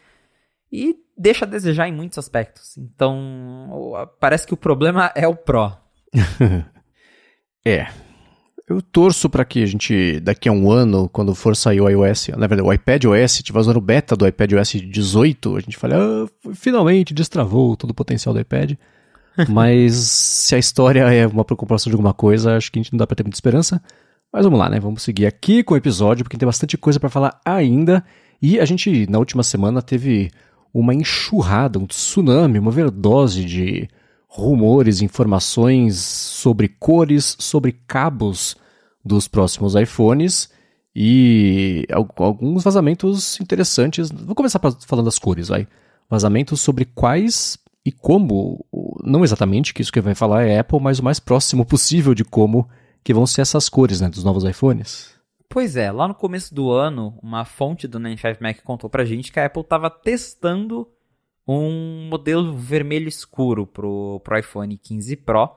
E 0.71 0.97
deixa 1.17 1.45
a 1.45 1.49
desejar 1.49 1.89
em 1.89 1.93
muitos 1.93 2.19
aspectos. 2.19 2.77
Então, 2.79 4.09
parece 4.19 4.47
que 4.47 4.55
o 4.55 4.57
problema 4.57 5.13
é 5.15 5.27
o 5.27 5.37
Pro. 5.37 5.73
É. 7.65 7.87
Eu 8.69 8.81
torço 8.81 9.29
para 9.29 9.45
que 9.45 9.63
a 9.63 9.67
gente, 9.67 10.19
daqui 10.21 10.49
a 10.49 10.53
um 10.53 10.71
ano, 10.71 11.09
quando 11.09 11.35
for 11.35 11.55
sair 11.55 11.81
o 11.81 11.89
iOS, 11.89 12.29
na 12.29 12.47
verdade, 12.47 12.63
o 12.63 12.73
iPad 12.73 13.05
OS, 13.05 13.43
tiver 13.43 13.59
usando 13.59 13.77
o 13.77 13.81
beta 13.81 14.17
do 14.17 14.27
iPad 14.27 14.55
OS 14.55 14.71
18, 14.71 15.57
a 15.57 15.61
gente 15.61 15.77
fala, 15.77 15.95
ah, 15.97 16.53
finalmente 16.55 17.15
destravou 17.15 17.77
todo 17.77 17.91
o 17.91 17.95
potencial 17.95 18.35
do 18.35 18.41
iPad. 18.41 18.73
Mas 19.49 19.95
se 19.95 20.55
a 20.55 20.59
história 20.59 21.01
é 21.13 21.27
uma 21.27 21.45
preocupação 21.45 21.91
de 21.91 21.95
alguma 21.95 22.13
coisa, 22.13 22.57
acho 22.57 22.71
que 22.71 22.79
a 22.79 22.83
gente 22.83 22.93
não 22.93 22.99
dá 22.99 23.07
pra 23.07 23.17
ter 23.17 23.23
muita 23.23 23.37
esperança. 23.37 23.83
Mas 24.33 24.45
vamos 24.45 24.59
lá, 24.59 24.69
né? 24.69 24.81
Vamos 24.81 25.03
seguir 25.03 25.27
aqui 25.27 25.63
com 25.63 25.75
o 25.75 25.77
episódio, 25.77 26.25
porque 26.25 26.37
tem 26.37 26.47
bastante 26.47 26.77
coisa 26.77 26.99
para 26.99 27.11
falar 27.11 27.41
ainda. 27.45 28.05
E 28.41 28.59
a 28.59 28.65
gente, 28.65 29.07
na 29.11 29.19
última 29.19 29.43
semana, 29.43 29.83
teve 29.83 30.31
uma 30.73 30.95
enxurrada, 30.95 31.79
um 31.79 31.87
tsunami, 31.87 32.59
uma 32.59 32.71
overdose 32.71 33.45
de 33.45 33.89
rumores, 34.27 35.03
informações 35.03 35.97
sobre 35.97 36.67
cores, 36.69 37.37
sobre 37.39 37.73
cabos 37.87 38.57
dos 39.05 39.29
próximos 39.29 39.75
iPhones 39.75 40.49
e 40.97 41.87
alguns 41.91 42.65
vazamentos 42.65 43.39
interessantes. 43.41 44.11
Vou 44.11 44.35
começar 44.35 44.61
falando 44.87 45.05
das 45.05 45.19
cores, 45.19 45.49
vai. 45.49 45.69
Vazamentos 46.09 46.61
sobre 46.61 46.87
quais 46.87 47.59
e 47.85 47.91
como, 47.91 48.65
não 49.03 49.25
exatamente 49.25 49.75
que 49.75 49.83
isso 49.83 49.93
que 49.93 50.01
vai 50.01 50.15
falar 50.15 50.45
é 50.45 50.59
Apple, 50.59 50.81
mas 50.81 50.99
o 50.99 51.05
mais 51.05 51.19
próximo 51.19 51.67
possível 51.67 52.15
de 52.15 52.25
como 52.25 52.69
que 53.03 53.13
vão 53.13 53.27
ser 53.27 53.41
essas 53.41 53.69
cores, 53.69 54.01
né, 54.01 54.09
dos 54.09 54.23
novos 54.23 54.45
iPhones. 54.45 55.13
Pois 55.49 55.77
é, 55.77 55.91
lá 55.91 56.07
no 56.09 56.15
começo 56.15 56.55
do 56.55 56.71
ano, 56.71 57.19
uma 57.23 57.45
fonte 57.45 57.87
do 57.89 57.99
95Mac 57.99 58.63
contou 58.63 58.89
pra 58.89 59.05
gente 59.05 59.33
que 59.33 59.39
a 59.39 59.47
Apple 59.47 59.63
estava 59.63 59.91
testando 59.91 60.89
um 61.47 62.09
modelo 62.09 62.55
vermelho 62.55 63.09
escuro 63.09 63.67
pro, 63.67 64.21
pro 64.21 64.39
iPhone 64.39 64.79
15 64.79 65.17
Pro. 65.17 65.51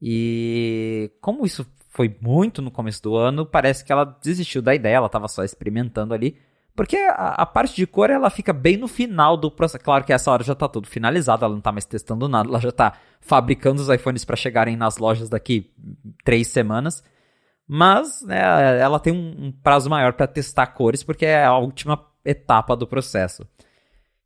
E 0.00 1.10
como 1.20 1.44
isso 1.44 1.66
foi 1.88 2.14
muito 2.20 2.62
no 2.62 2.70
começo 2.70 3.02
do 3.02 3.16
ano, 3.16 3.44
parece 3.44 3.84
que 3.84 3.90
ela 3.90 4.04
desistiu 4.04 4.62
da 4.62 4.74
ideia, 4.74 4.96
ela 4.96 5.06
estava 5.06 5.26
só 5.26 5.42
experimentando 5.42 6.14
ali. 6.14 6.36
Porque 6.78 6.96
a, 6.96 7.42
a, 7.42 7.44
parte 7.44 7.74
de 7.74 7.88
cor 7.88 8.08
ela 8.08 8.30
fica 8.30 8.52
bem 8.52 8.76
no 8.76 8.86
final 8.86 9.36
do 9.36 9.50
processo. 9.50 9.82
Claro 9.82 10.04
que 10.04 10.12
essa 10.12 10.30
hora 10.30 10.44
já 10.44 10.52
está 10.52 10.68
tudo 10.68 10.86
finalizado, 10.86 11.44
ela 11.44 11.50
não 11.50 11.58
está 11.58 11.72
mais 11.72 11.84
testando 11.84 12.28
nada, 12.28 12.48
ela 12.48 12.60
já 12.60 12.68
está 12.68 12.92
fabricando 13.20 13.82
os 13.82 13.88
iPhones 13.88 14.24
para 14.24 14.36
chegarem 14.36 14.76
nas 14.76 14.96
lojas 14.96 15.28
daqui 15.28 15.72
três 16.24 16.46
semanas. 16.46 17.02
Mas 17.66 18.22
né, 18.22 18.38
ela 18.78 19.00
tem 19.00 19.12
um, 19.12 19.46
um 19.46 19.50
prazo 19.50 19.90
maior 19.90 20.12
para 20.12 20.28
testar 20.28 20.68
cores, 20.68 21.02
porque 21.02 21.26
é 21.26 21.44
a 21.44 21.58
última 21.58 22.00
etapa 22.24 22.76
do 22.76 22.86
processo. 22.86 23.44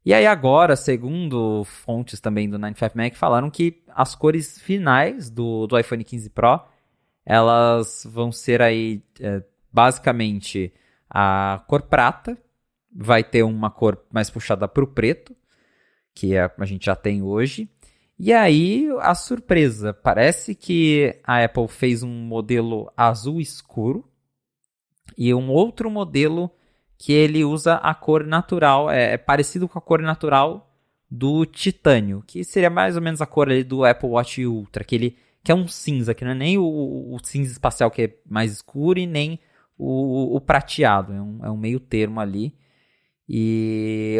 E 0.04 0.12
aí 0.12 0.26
agora, 0.26 0.76
segundo 0.76 1.64
fontes 1.64 2.20
também 2.20 2.50
do 2.50 2.58
95Mac, 2.58 3.14
falaram 3.14 3.48
que 3.48 3.82
as 3.88 4.14
cores 4.14 4.60
finais 4.60 5.30
do, 5.30 5.66
do 5.66 5.78
iPhone 5.78 6.04
15 6.04 6.28
Pro, 6.28 6.60
elas 7.24 8.06
vão 8.10 8.30
ser 8.30 8.60
aí 8.60 9.02
é, 9.18 9.42
basicamente 9.72 10.70
a 11.12 11.62
cor 11.66 11.82
prata, 11.82 12.38
vai 12.90 13.22
ter 13.22 13.42
uma 13.42 13.70
cor 13.70 14.02
mais 14.10 14.30
puxada 14.30 14.66
para 14.66 14.82
o 14.82 14.86
preto, 14.86 15.36
que 16.14 16.34
é, 16.34 16.50
a 16.58 16.64
gente 16.64 16.86
já 16.86 16.96
tem 16.96 17.22
hoje. 17.22 17.68
E 18.18 18.32
aí 18.32 18.88
a 19.00 19.14
surpresa, 19.14 19.92
parece 19.92 20.54
que 20.54 21.20
a 21.24 21.44
Apple 21.44 21.68
fez 21.68 22.02
um 22.02 22.08
modelo 22.08 22.90
azul 22.96 23.40
escuro 23.40 24.08
e 25.18 25.34
um 25.34 25.50
outro 25.50 25.90
modelo 25.90 26.50
que 26.96 27.12
ele 27.12 27.44
usa 27.44 27.74
a 27.74 27.94
cor 27.94 28.24
natural, 28.24 28.90
é, 28.90 29.14
é, 29.14 29.18
parecido 29.18 29.68
com 29.68 29.78
a 29.78 29.82
cor 29.82 30.00
natural 30.00 30.70
do 31.10 31.44
titânio, 31.44 32.22
que 32.26 32.42
seria 32.44 32.70
mais 32.70 32.96
ou 32.96 33.02
menos 33.02 33.20
a 33.20 33.26
cor 33.26 33.50
ali 33.50 33.64
do 33.64 33.84
Apple 33.84 34.08
Watch 34.08 34.46
Ultra, 34.46 34.84
que, 34.84 34.94
ele, 34.94 35.18
que 35.44 35.52
é 35.52 35.54
um 35.54 35.66
cinza, 35.66 36.14
que 36.14 36.24
não 36.24 36.30
é 36.30 36.34
nem 36.34 36.58
o, 36.58 36.64
o 36.64 37.18
cinza 37.22 37.50
espacial 37.50 37.90
que 37.90 38.02
é 38.02 38.16
mais 38.24 38.52
escuro 38.52 38.98
e 38.98 39.06
nem 39.06 39.38
o, 39.78 40.36
o 40.36 40.40
prateado, 40.40 41.12
é 41.12 41.20
um, 41.20 41.44
é 41.44 41.50
um 41.50 41.56
meio 41.56 41.80
termo 41.80 42.20
ali. 42.20 42.54
E 43.28 44.18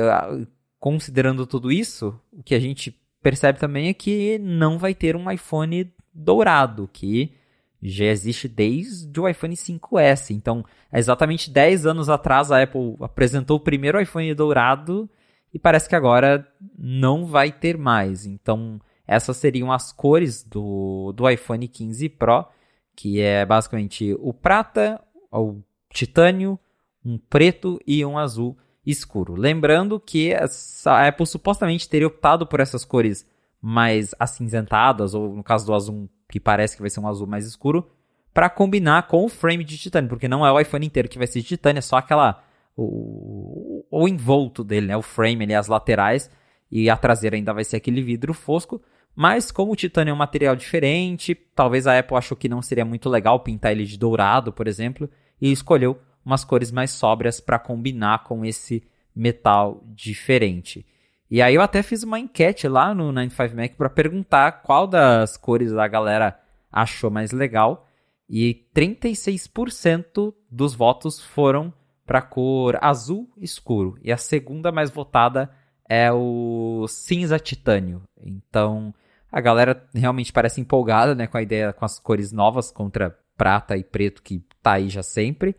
considerando 0.79 1.47
tudo 1.47 1.71
isso, 1.71 2.19
o 2.33 2.43
que 2.43 2.55
a 2.55 2.59
gente 2.59 2.99
percebe 3.23 3.59
também 3.59 3.89
é 3.89 3.95
que 3.95 4.39
não 4.39 4.79
vai 4.79 4.95
ter 4.95 5.15
um 5.15 5.31
iPhone 5.31 5.93
dourado, 6.13 6.89
que 6.93 7.33
já 7.83 8.05
existe 8.07 8.49
desde 8.49 9.21
o 9.21 9.29
iPhone 9.29 9.55
5S. 9.55 10.31
Então, 10.31 10.65
exatamente 10.93 11.51
10 11.51 11.87
anos 11.87 12.09
atrás 12.09 12.51
a 12.51 12.63
Apple 12.63 12.97
apresentou 13.01 13.57
o 13.57 13.63
primeiro 13.63 14.01
iPhone 14.01 14.35
dourado 14.35 15.11
e 15.53 15.59
parece 15.59 15.89
que 15.89 15.97
agora 15.97 16.47
não 16.79 17.27
vai 17.27 17.51
ter 17.53 17.77
mais. 17.77 18.25
Então, 18.25 18.81
essas 19.07 19.37
seriam 19.37 19.73
as 19.73 19.93
cores 19.93 20.43
do, 20.43 21.13
do 21.13 21.29
iPhone 21.29 21.67
15 21.67 22.09
Pro, 22.11 22.47
que 22.95 23.21
é 23.21 23.45
basicamente 23.45 24.15
o 24.21 24.33
prata, 24.33 25.01
o 25.41 25.63
titânio, 25.91 26.59
um 27.05 27.19
preto 27.19 27.81
e 27.87 28.05
um 28.05 28.19
azul 28.19 28.57
escuro. 28.85 29.35
Lembrando 29.35 29.99
que 29.99 30.35
a 30.35 31.09
Apple 31.09 31.27
supostamente 31.27 31.89
teria 31.89 32.07
optado 32.07 32.47
por 32.47 32.61
essas 32.61 32.85
cores 32.85 33.27
mais 33.61 34.15
acinzentadas, 34.19 35.15
ou 35.15 35.35
no 35.35 35.43
caso 35.43 35.67
do 35.67 35.75
azul 35.75 36.09
que 36.29 36.41
parece 36.41 36.75
que 36.77 36.83
vai 36.83 36.91
ser 36.91 37.01
um 37.01 37.09
azul 37.09 37.27
mais 37.27 37.47
escuro, 37.47 37.89
para 38.35 38.49
combinar 38.49 39.07
com 39.07 39.25
o 39.25 39.29
frame 39.29 39.63
de 39.63 39.77
titânio, 39.77 40.09
porque 40.09 40.27
não 40.27 40.45
é 40.45 40.51
o 40.51 40.59
iPhone 40.59 40.87
inteiro 40.87 41.09
que 41.09 41.19
vai 41.19 41.27
ser 41.27 41.41
de 41.41 41.49
titânio, 41.49 41.79
é 41.79 41.83
só 41.83 41.97
aquela 41.97 42.43
o, 42.77 43.85
o 43.91 44.09
envolto 44.09 44.65
dele, 44.65 44.87
né, 44.87 44.97
o 44.97 45.03
frame 45.03 45.45
ali, 45.45 45.55
as 45.55 45.69
laterais, 45.69 46.31
e 46.71 46.89
a 46.89 46.97
traseira 46.97 47.37
ainda 47.37 47.53
vai 47.53 47.65
ser 47.65 47.77
aquele 47.77 48.03
vidro 48.03 48.33
fosco, 48.33 48.81
mas 49.15 49.51
como 49.51 49.73
o 49.73 49.77
titânio 49.77 50.13
é 50.13 50.15
um 50.15 50.19
material 50.19 50.57
diferente, 50.57 51.35
talvez 51.35 51.87
a 51.87 51.99
Apple 51.99 52.17
achou 52.17 52.37
que 52.37 52.49
não 52.49 52.63
seria 52.63 52.85
muito 52.85 53.11
legal 53.11 53.41
pintar 53.41 53.73
ele 53.73 53.85
de 53.85 53.99
dourado, 53.99 54.53
por 54.53 54.67
exemplo, 54.67 55.09
e 55.43 55.51
escolheu 55.51 56.01
umas 56.25 56.45
cores 56.45 56.71
mais 56.71 56.93
sóbrias 56.93 57.41
para 57.41 57.59
combinar 57.59 58.23
com 58.23 58.45
esse 58.45 58.85
metal 59.15 59.83
diferente. 59.87 60.87
E 61.29 61.43
aí 61.43 61.57
eu 61.57 61.63
até 61.63 61.83
fiz 61.83 62.05
uma 62.05 62.21
enquete 62.21 62.69
lá 62.69 62.95
no 62.95 63.13
95Mac 63.13 63.75
para 63.75 63.91
perguntar 63.91 64.63
qual 64.63 64.87
das 64.87 65.37
cores 65.37 65.73
a 65.73 65.89
galera 65.89 66.39
achou 66.71 67.11
mais 67.11 67.33
legal. 67.33 67.89
E 68.31 68.67
36% 68.75 70.33
dos 70.49 70.75
votos 70.75 71.21
foram 71.21 71.75
para 72.07 72.21
a 72.21 72.23
cor 72.23 72.79
azul 72.81 73.29
escuro. 73.37 73.99
E 74.01 74.13
a 74.13 74.17
segunda 74.17 74.71
mais 74.71 74.91
votada 74.91 75.51
é 75.89 76.13
o 76.13 76.87
cinza 76.89 77.39
titânio. 77.39 78.03
Então 78.23 78.95
a 79.31 79.41
galera 79.41 79.87
realmente 79.95 80.33
parece 80.33 80.61
empolgada 80.61 81.15
né, 81.15 81.27
com 81.27 81.37
a 81.37 81.43
ideia 81.43 81.73
com 81.73 81.85
as 81.85 81.99
cores 81.99 82.31
novas 82.31 82.71
contra 82.71 83.19
prata 83.37 83.77
e 83.77 83.85
preto 83.85 84.23
que 84.23 84.45
tá 84.63 84.73
aí 84.75 84.89
já 84.89 85.03
sempre. 85.03 85.57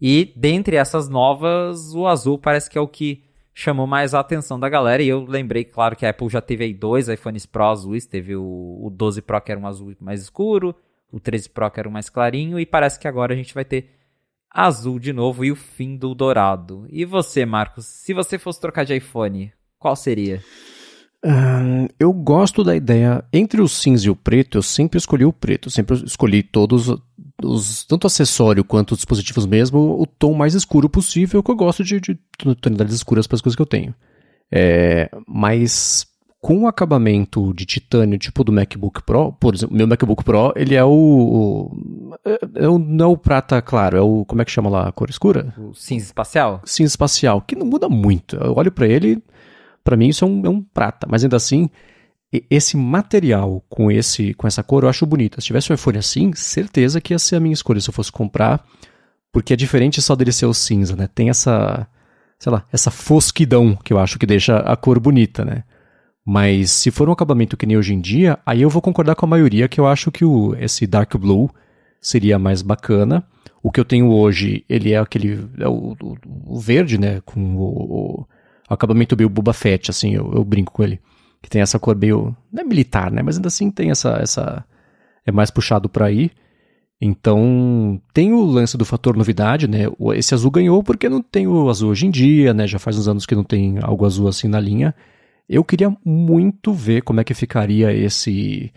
E 0.00 0.32
dentre 0.36 0.76
essas 0.76 1.08
novas, 1.08 1.94
o 1.94 2.06
azul 2.06 2.38
parece 2.38 2.68
que 2.68 2.76
é 2.76 2.80
o 2.80 2.88
que 2.88 3.24
chamou 3.54 3.86
mais 3.86 4.12
a 4.12 4.20
atenção 4.20 4.58
da 4.58 4.68
galera. 4.68 5.02
E 5.02 5.08
eu 5.08 5.24
lembrei, 5.24 5.64
claro, 5.64 5.96
que 5.96 6.04
a 6.04 6.10
Apple 6.10 6.28
já 6.28 6.40
teve 6.40 6.64
aí 6.64 6.74
dois 6.74 7.08
iPhones 7.08 7.46
Pro 7.46 7.64
azuis. 7.64 8.06
Teve 8.06 8.34
o, 8.36 8.80
o 8.82 8.90
12 8.90 9.22
Pro, 9.22 9.40
que 9.40 9.52
era 9.52 9.60
um 9.60 9.66
azul 9.66 9.94
mais 10.00 10.20
escuro, 10.20 10.74
o 11.10 11.20
13 11.20 11.48
Pro, 11.50 11.70
que 11.70 11.80
era 11.80 11.88
um 11.88 11.92
mais 11.92 12.10
clarinho, 12.10 12.58
e 12.58 12.66
parece 12.66 12.98
que 12.98 13.08
agora 13.08 13.32
a 13.32 13.36
gente 13.36 13.54
vai 13.54 13.64
ter 13.64 13.90
azul 14.50 14.98
de 14.98 15.12
novo 15.12 15.44
e 15.44 15.52
o 15.52 15.56
fim 15.56 15.96
do 15.96 16.14
dourado. 16.14 16.86
E 16.90 17.04
você, 17.04 17.46
Marcos, 17.46 17.86
se 17.86 18.12
você 18.12 18.38
fosse 18.38 18.60
trocar 18.60 18.84
de 18.84 18.94
iPhone, 18.94 19.52
qual 19.78 19.96
seria? 19.96 20.42
Eu 21.98 22.12
gosto 22.12 22.62
da 22.62 22.76
ideia. 22.76 23.24
Entre 23.32 23.60
o 23.60 23.68
cinza 23.68 24.06
e 24.06 24.10
o 24.10 24.16
preto, 24.16 24.58
eu 24.58 24.62
sempre 24.62 24.98
escolhi 24.98 25.24
o 25.24 25.32
preto. 25.32 25.70
sempre 25.70 25.96
escolhi 26.04 26.42
todos 26.42 26.94
os, 27.42 27.84
tanto 27.84 28.06
acessório 28.06 28.64
quanto 28.64 28.92
os 28.92 28.98
dispositivos 28.98 29.46
mesmo, 29.46 30.00
o 30.00 30.06
tom 30.06 30.34
mais 30.34 30.54
escuro 30.54 30.88
possível, 30.88 31.42
que 31.42 31.50
eu 31.50 31.56
gosto 31.56 31.82
de, 31.82 32.00
de 32.00 32.18
tonalidades 32.60 32.94
escuras 32.94 33.26
para 33.26 33.36
as 33.36 33.40
coisas 33.40 33.56
que 33.56 33.62
eu 33.62 33.66
tenho. 33.66 33.94
É, 34.52 35.10
mas 35.26 36.06
com 36.40 36.64
o 36.64 36.66
acabamento 36.66 37.54
de 37.54 37.64
titânio, 37.64 38.18
tipo 38.18 38.44
do 38.44 38.52
MacBook 38.52 39.02
Pro, 39.02 39.32
por 39.32 39.54
exemplo, 39.54 39.74
meu 39.74 39.86
MacBook 39.86 40.22
Pro, 40.22 40.52
ele 40.54 40.74
é 40.74 40.84
o, 40.84 40.90
o, 40.90 42.16
é 42.54 42.68
o 42.68 42.78
não 42.78 43.06
é 43.06 43.08
o 43.08 43.16
prata 43.16 43.62
claro, 43.62 43.96
é 43.96 44.00
o 44.02 44.26
como 44.26 44.42
é 44.42 44.44
que 44.44 44.50
chama 44.50 44.68
lá 44.68 44.86
a 44.86 44.92
cor 44.92 45.08
escura? 45.08 45.54
O 45.56 45.72
cinza 45.72 46.04
espacial. 46.04 46.60
Cinza 46.66 46.90
espacial, 46.90 47.40
que 47.40 47.56
não 47.56 47.64
muda 47.64 47.88
muito. 47.88 48.36
Eu 48.36 48.52
olho 48.56 48.70
para 48.70 48.86
ele, 48.86 49.22
para 49.84 49.96
mim 49.96 50.08
isso 50.08 50.24
é 50.24 50.28
um, 50.28 50.46
é 50.46 50.48
um 50.48 50.62
prata, 50.62 51.06
mas 51.08 51.22
ainda 51.22 51.36
assim 51.36 51.70
esse 52.50 52.76
material 52.76 53.62
com 53.68 53.92
esse 53.92 54.34
com 54.34 54.46
essa 54.46 54.62
cor 54.62 54.82
eu 54.82 54.88
acho 54.88 55.06
bonito. 55.06 55.40
Se 55.40 55.46
tivesse 55.46 55.70
um 55.70 55.74
iPhone 55.74 55.98
assim, 55.98 56.32
certeza 56.34 57.00
que 57.00 57.14
ia 57.14 57.18
ser 57.18 57.36
a 57.36 57.40
minha 57.40 57.52
escolha 57.52 57.80
se 57.80 57.88
eu 57.88 57.94
fosse 57.94 58.10
comprar, 58.10 58.64
porque 59.32 59.52
é 59.52 59.56
diferente 59.56 60.02
só 60.02 60.16
dele 60.16 60.32
ser 60.32 60.46
o 60.46 60.54
cinza, 60.54 60.96
né? 60.96 61.08
Tem 61.12 61.30
essa, 61.30 61.86
sei 62.38 62.50
lá, 62.50 62.66
essa 62.72 62.90
fosquidão 62.90 63.76
que 63.76 63.92
eu 63.92 63.98
acho 63.98 64.18
que 64.18 64.26
deixa 64.26 64.58
a 64.58 64.76
cor 64.76 64.98
bonita, 64.98 65.44
né? 65.44 65.64
Mas 66.24 66.70
se 66.70 66.90
for 66.90 67.08
um 67.08 67.12
acabamento 67.12 67.56
que 67.56 67.66
nem 67.66 67.76
hoje 67.76 67.92
em 67.92 68.00
dia, 68.00 68.38
aí 68.46 68.62
eu 68.62 68.70
vou 68.70 68.80
concordar 68.80 69.14
com 69.14 69.26
a 69.26 69.28
maioria 69.28 69.68
que 69.68 69.78
eu 69.78 69.86
acho 69.86 70.10
que 70.10 70.24
o, 70.24 70.56
esse 70.56 70.86
dark 70.86 71.14
blue 71.16 71.50
seria 72.00 72.38
mais 72.38 72.62
bacana. 72.62 73.22
O 73.62 73.70
que 73.70 73.78
eu 73.78 73.84
tenho 73.84 74.10
hoje, 74.10 74.64
ele 74.68 74.92
é 74.92 74.98
aquele 74.98 75.46
é 75.58 75.68
o, 75.68 75.96
o, 76.00 76.16
o, 76.46 76.60
verde, 76.60 76.98
né, 76.98 77.20
com 77.24 77.56
o, 77.56 78.26
o 78.68 78.74
acabamento 78.74 79.16
meio 79.16 79.28
Boba 79.28 79.52
Fett, 79.52 79.90
assim, 79.90 80.14
eu, 80.14 80.32
eu 80.34 80.44
brinco 80.44 80.72
com 80.72 80.82
ele 80.82 81.00
que 81.44 81.50
tem 81.50 81.60
essa 81.60 81.78
cor 81.78 81.94
meio. 81.94 82.34
Não 82.50 82.62
é 82.62 82.64
militar, 82.64 83.10
né? 83.12 83.22
Mas 83.22 83.36
ainda 83.36 83.48
assim 83.48 83.70
tem 83.70 83.90
essa. 83.90 84.18
essa 84.20 84.64
é 85.26 85.30
mais 85.30 85.50
puxado 85.50 85.90
para 85.90 86.06
aí. 86.06 86.30
Então, 87.00 88.00
tem 88.14 88.32
o 88.32 88.42
lance 88.42 88.78
do 88.78 88.84
fator 88.84 89.14
novidade, 89.14 89.68
né? 89.68 89.80
Esse 90.14 90.32
azul 90.32 90.50
ganhou 90.50 90.82
porque 90.82 91.06
não 91.06 91.20
tem 91.20 91.46
o 91.46 91.68
azul 91.68 91.90
hoje 91.90 92.06
em 92.06 92.10
dia, 92.10 92.54
né? 92.54 92.66
Já 92.66 92.78
faz 92.78 92.96
uns 92.96 93.06
anos 93.06 93.26
que 93.26 93.34
não 93.34 93.44
tem 93.44 93.78
algo 93.82 94.06
azul 94.06 94.26
assim 94.26 94.48
na 94.48 94.58
linha. 94.58 94.94
Eu 95.46 95.62
queria 95.62 95.94
muito 96.02 96.72
ver 96.72 97.02
como 97.02 97.20
é 97.20 97.24
que 97.24 97.34
ficaria 97.34 97.92
esse 97.92 98.72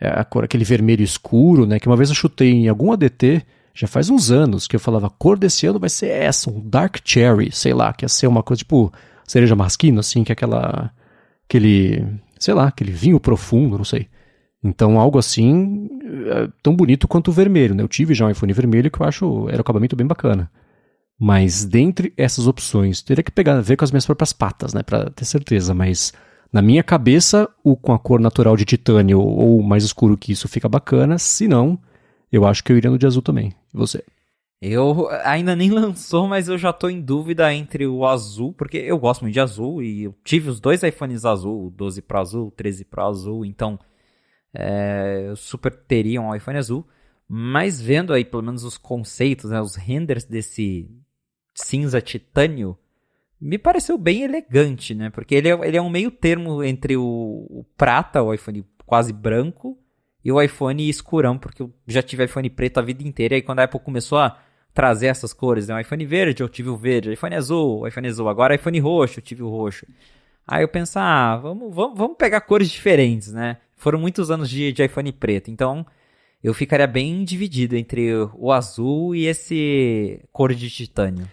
é, 0.00 0.08
a 0.08 0.24
cor, 0.24 0.42
aquele 0.42 0.64
vermelho 0.64 1.04
escuro, 1.04 1.66
né? 1.66 1.78
Que 1.78 1.86
uma 1.86 1.96
vez 1.96 2.08
eu 2.08 2.16
chutei 2.16 2.50
em 2.50 2.68
algum 2.68 2.90
ADT, 2.90 3.44
já 3.72 3.86
faz 3.86 4.10
uns 4.10 4.32
anos, 4.32 4.66
que 4.66 4.74
eu 4.74 4.80
falava, 4.80 5.06
a 5.06 5.10
cor 5.10 5.38
desse 5.38 5.64
ano 5.66 5.78
vai 5.78 5.88
ser 5.90 6.08
essa, 6.08 6.50
um 6.50 6.60
Dark 6.68 6.96
Cherry, 7.04 7.52
sei 7.52 7.72
lá, 7.72 7.92
que 7.92 8.04
ia 8.04 8.08
ser 8.08 8.26
uma 8.26 8.42
coisa 8.42 8.58
tipo 8.58 8.92
cereja 9.28 9.54
masquina, 9.54 10.00
assim, 10.00 10.24
que 10.24 10.32
é 10.32 10.34
aquela. 10.34 10.92
aquele. 11.44 12.04
sei 12.38 12.54
lá, 12.54 12.66
aquele 12.68 12.90
vinho 12.90 13.20
profundo, 13.20 13.76
não 13.76 13.84
sei. 13.84 14.08
Então, 14.62 14.98
algo 14.98 15.18
assim, 15.18 15.88
é 16.26 16.48
tão 16.62 16.74
bonito 16.74 17.06
quanto 17.06 17.28
o 17.28 17.32
vermelho, 17.32 17.74
né? 17.74 17.82
Eu 17.82 17.88
tive 17.88 18.14
já 18.14 18.26
um 18.26 18.30
iPhone 18.30 18.52
vermelho 18.52 18.90
que 18.90 19.00
eu 19.00 19.06
acho 19.06 19.48
era 19.48 19.58
um 19.58 19.60
acabamento 19.60 19.94
bem 19.94 20.06
bacana. 20.06 20.50
Mas 21.18 21.64
dentre 21.64 22.12
essas 22.16 22.46
opções, 22.46 23.02
teria 23.02 23.22
que 23.22 23.30
pegar, 23.30 23.60
ver 23.60 23.76
com 23.76 23.84
as 23.84 23.90
minhas 23.90 24.06
próprias 24.06 24.32
patas, 24.32 24.72
né, 24.72 24.82
para 24.84 25.10
ter 25.10 25.24
certeza, 25.24 25.74
mas 25.74 26.12
na 26.52 26.62
minha 26.62 26.82
cabeça, 26.82 27.48
o 27.64 27.76
com 27.76 27.92
a 27.92 27.98
cor 27.98 28.20
natural 28.20 28.56
de 28.56 28.64
titânio 28.64 29.20
ou 29.20 29.60
mais 29.62 29.82
escuro 29.82 30.16
que 30.16 30.32
isso 30.32 30.48
fica 30.48 30.68
bacana, 30.68 31.18
se 31.18 31.48
não, 31.48 31.78
eu 32.30 32.46
acho 32.46 32.62
que 32.62 32.72
eu 32.72 32.76
iria 32.76 32.90
no 32.90 32.98
de 32.98 33.06
azul 33.06 33.20
também. 33.20 33.52
E 33.74 33.76
você? 33.76 34.04
Eu 34.60 35.08
ainda 35.24 35.54
nem 35.54 35.70
lançou, 35.72 36.26
mas 36.26 36.48
eu 36.48 36.58
já 36.58 36.72
tô 36.72 36.88
em 36.88 37.00
dúvida 37.00 37.52
entre 37.54 37.86
o 37.86 38.04
azul, 38.06 38.52
porque 38.52 38.76
eu 38.78 38.98
gosto 38.98 39.22
muito 39.22 39.34
de 39.34 39.40
azul 39.40 39.82
e 39.82 40.04
eu 40.04 40.14
tive 40.24 40.50
os 40.50 40.60
dois 40.60 40.82
iPhones 40.82 41.24
azul, 41.24 41.66
o 41.66 41.70
12 41.70 42.02
Pro 42.02 42.20
azul, 42.20 42.48
o 42.48 42.50
13 42.50 42.84
Pro 42.84 43.04
azul, 43.06 43.44
então 43.44 43.78
é, 44.52 45.26
eu 45.28 45.36
super 45.36 45.74
teria 45.74 46.20
um 46.20 46.34
iPhone 46.34 46.58
azul. 46.58 46.86
Mas 47.28 47.80
vendo 47.80 48.12
aí 48.12 48.24
pelo 48.24 48.42
menos 48.42 48.64
os 48.64 48.78
conceitos, 48.78 49.50
né, 49.50 49.60
os 49.60 49.76
renders 49.76 50.24
desse 50.24 50.90
cinza 51.54 52.00
titânio, 52.00 52.76
me 53.40 53.58
pareceu 53.58 53.98
bem 53.98 54.22
elegante, 54.22 54.94
né? 54.94 55.10
Porque 55.10 55.34
ele 55.34 55.48
é, 55.48 55.52
ele 55.66 55.76
é 55.76 55.82
um 55.82 55.90
meio 55.90 56.10
termo 56.10 56.62
entre 56.64 56.96
o, 56.96 57.02
o, 57.02 57.64
prata, 57.76 58.22
o 58.22 58.32
iPhone 58.32 58.64
quase 58.86 59.12
branco, 59.12 59.78
e 60.24 60.32
o 60.32 60.40
iPhone 60.40 60.88
escurão, 60.88 61.38
porque 61.38 61.62
eu 61.62 61.72
já 61.86 62.02
tive 62.02 62.24
iPhone 62.24 62.48
preto 62.50 62.78
a 62.78 62.82
vida 62.82 63.06
inteira, 63.06 63.36
e 63.36 63.42
quando 63.42 63.60
a 63.60 63.64
Apple 63.64 63.80
começou 63.80 64.18
a 64.18 64.40
trazer 64.78 65.08
essas 65.08 65.32
cores, 65.32 65.66
né? 65.66 65.74
O 65.74 65.80
iPhone 65.80 66.06
verde, 66.06 66.40
eu 66.40 66.48
tive 66.48 66.68
o 66.68 66.76
verde, 66.76 67.08
o 67.08 67.12
iPhone 67.12 67.34
azul, 67.34 67.80
o 67.80 67.88
iPhone 67.88 68.06
azul, 68.06 68.28
agora 68.28 68.54
iPhone 68.54 68.78
roxo, 68.78 69.18
eu 69.18 69.22
tive 69.24 69.42
o 69.42 69.48
roxo. 69.48 69.84
Aí 70.46 70.62
eu 70.62 70.68
penso, 70.68 71.00
ah, 71.00 71.36
vamos, 71.36 71.74
vamos, 71.74 71.98
vamos 71.98 72.16
pegar 72.16 72.40
cores 72.42 72.70
diferentes, 72.70 73.32
né? 73.32 73.56
Foram 73.76 73.98
muitos 73.98 74.30
anos 74.30 74.48
de, 74.48 74.72
de 74.72 74.84
iPhone 74.84 75.10
preto, 75.10 75.50
então 75.50 75.84
eu 76.40 76.54
ficaria 76.54 76.86
bem 76.86 77.24
dividido 77.24 77.76
entre 77.76 78.14
o 78.36 78.52
azul 78.52 79.16
e 79.16 79.26
esse 79.26 80.20
cor 80.32 80.54
de 80.54 80.70
titânio. 80.70 81.26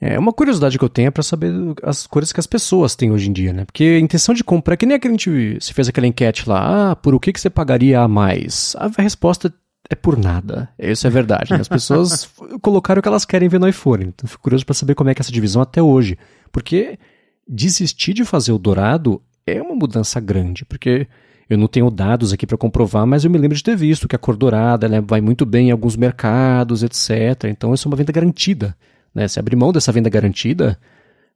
É 0.00 0.18
uma 0.18 0.32
curiosidade 0.32 0.78
que 0.78 0.84
eu 0.84 0.88
tenho 0.88 1.08
é 1.08 1.10
para 1.10 1.22
saber 1.22 1.52
as 1.82 2.06
cores 2.06 2.32
que 2.32 2.40
as 2.40 2.46
pessoas 2.46 2.96
têm 2.96 3.12
hoje 3.12 3.28
em 3.28 3.32
dia, 3.34 3.52
né? 3.52 3.66
Porque 3.66 3.84
a 3.84 4.00
intenção 4.00 4.34
de 4.34 4.42
compra 4.42 4.72
é 4.72 4.76
que 4.78 4.86
nem 4.86 4.98
que 4.98 5.06
a 5.06 5.10
gente 5.10 5.58
se 5.60 5.74
fez 5.74 5.86
aquela 5.86 6.06
enquete 6.06 6.48
lá, 6.48 6.92
ah, 6.92 6.96
por 6.96 7.14
o 7.14 7.20
que, 7.20 7.30
que 7.30 7.40
você 7.40 7.50
pagaria 7.50 8.00
a 8.00 8.08
mais? 8.08 8.74
A 8.78 8.88
resposta 9.02 9.52
é 9.88 9.94
por 9.94 10.18
nada. 10.18 10.68
Isso 10.78 11.06
é 11.06 11.10
verdade. 11.10 11.52
Né? 11.52 11.60
As 11.60 11.68
pessoas 11.68 12.28
colocaram 12.62 12.98
o 12.98 13.02
que 13.02 13.08
elas 13.08 13.24
querem 13.24 13.48
ver 13.48 13.60
no 13.60 13.68
iPhone. 13.68 14.06
Então 14.06 14.28
fico 14.28 14.42
curioso 14.42 14.64
para 14.64 14.74
saber 14.74 14.94
como 14.94 15.10
é 15.10 15.14
que 15.14 15.20
é 15.20 15.22
essa 15.22 15.32
divisão 15.32 15.62
até 15.62 15.82
hoje. 15.82 16.18
Porque 16.50 16.98
desistir 17.46 18.12
de 18.12 18.24
fazer 18.24 18.52
o 18.52 18.58
dourado 18.58 19.22
é 19.46 19.62
uma 19.62 19.74
mudança 19.74 20.18
grande, 20.18 20.64
porque 20.64 21.06
eu 21.48 21.56
não 21.56 21.68
tenho 21.68 21.88
dados 21.90 22.32
aqui 22.32 22.46
para 22.46 22.56
comprovar, 22.56 23.06
mas 23.06 23.24
eu 23.24 23.30
me 23.30 23.38
lembro 23.38 23.56
de 23.56 23.62
ter 23.62 23.76
visto 23.76 24.08
que 24.08 24.16
a 24.16 24.18
cor 24.18 24.36
dourada 24.36 24.88
né, 24.88 25.00
vai 25.00 25.20
muito 25.20 25.46
bem 25.46 25.68
em 25.68 25.70
alguns 25.70 25.96
mercados, 25.96 26.82
etc. 26.82 27.44
Então 27.44 27.72
isso 27.72 27.86
é 27.86 27.88
uma 27.88 27.96
venda 27.96 28.12
garantida. 28.12 28.76
Né? 29.14 29.28
Se 29.28 29.38
abrir 29.38 29.54
mão 29.54 29.72
dessa 29.72 29.92
venda 29.92 30.10
garantida, 30.10 30.76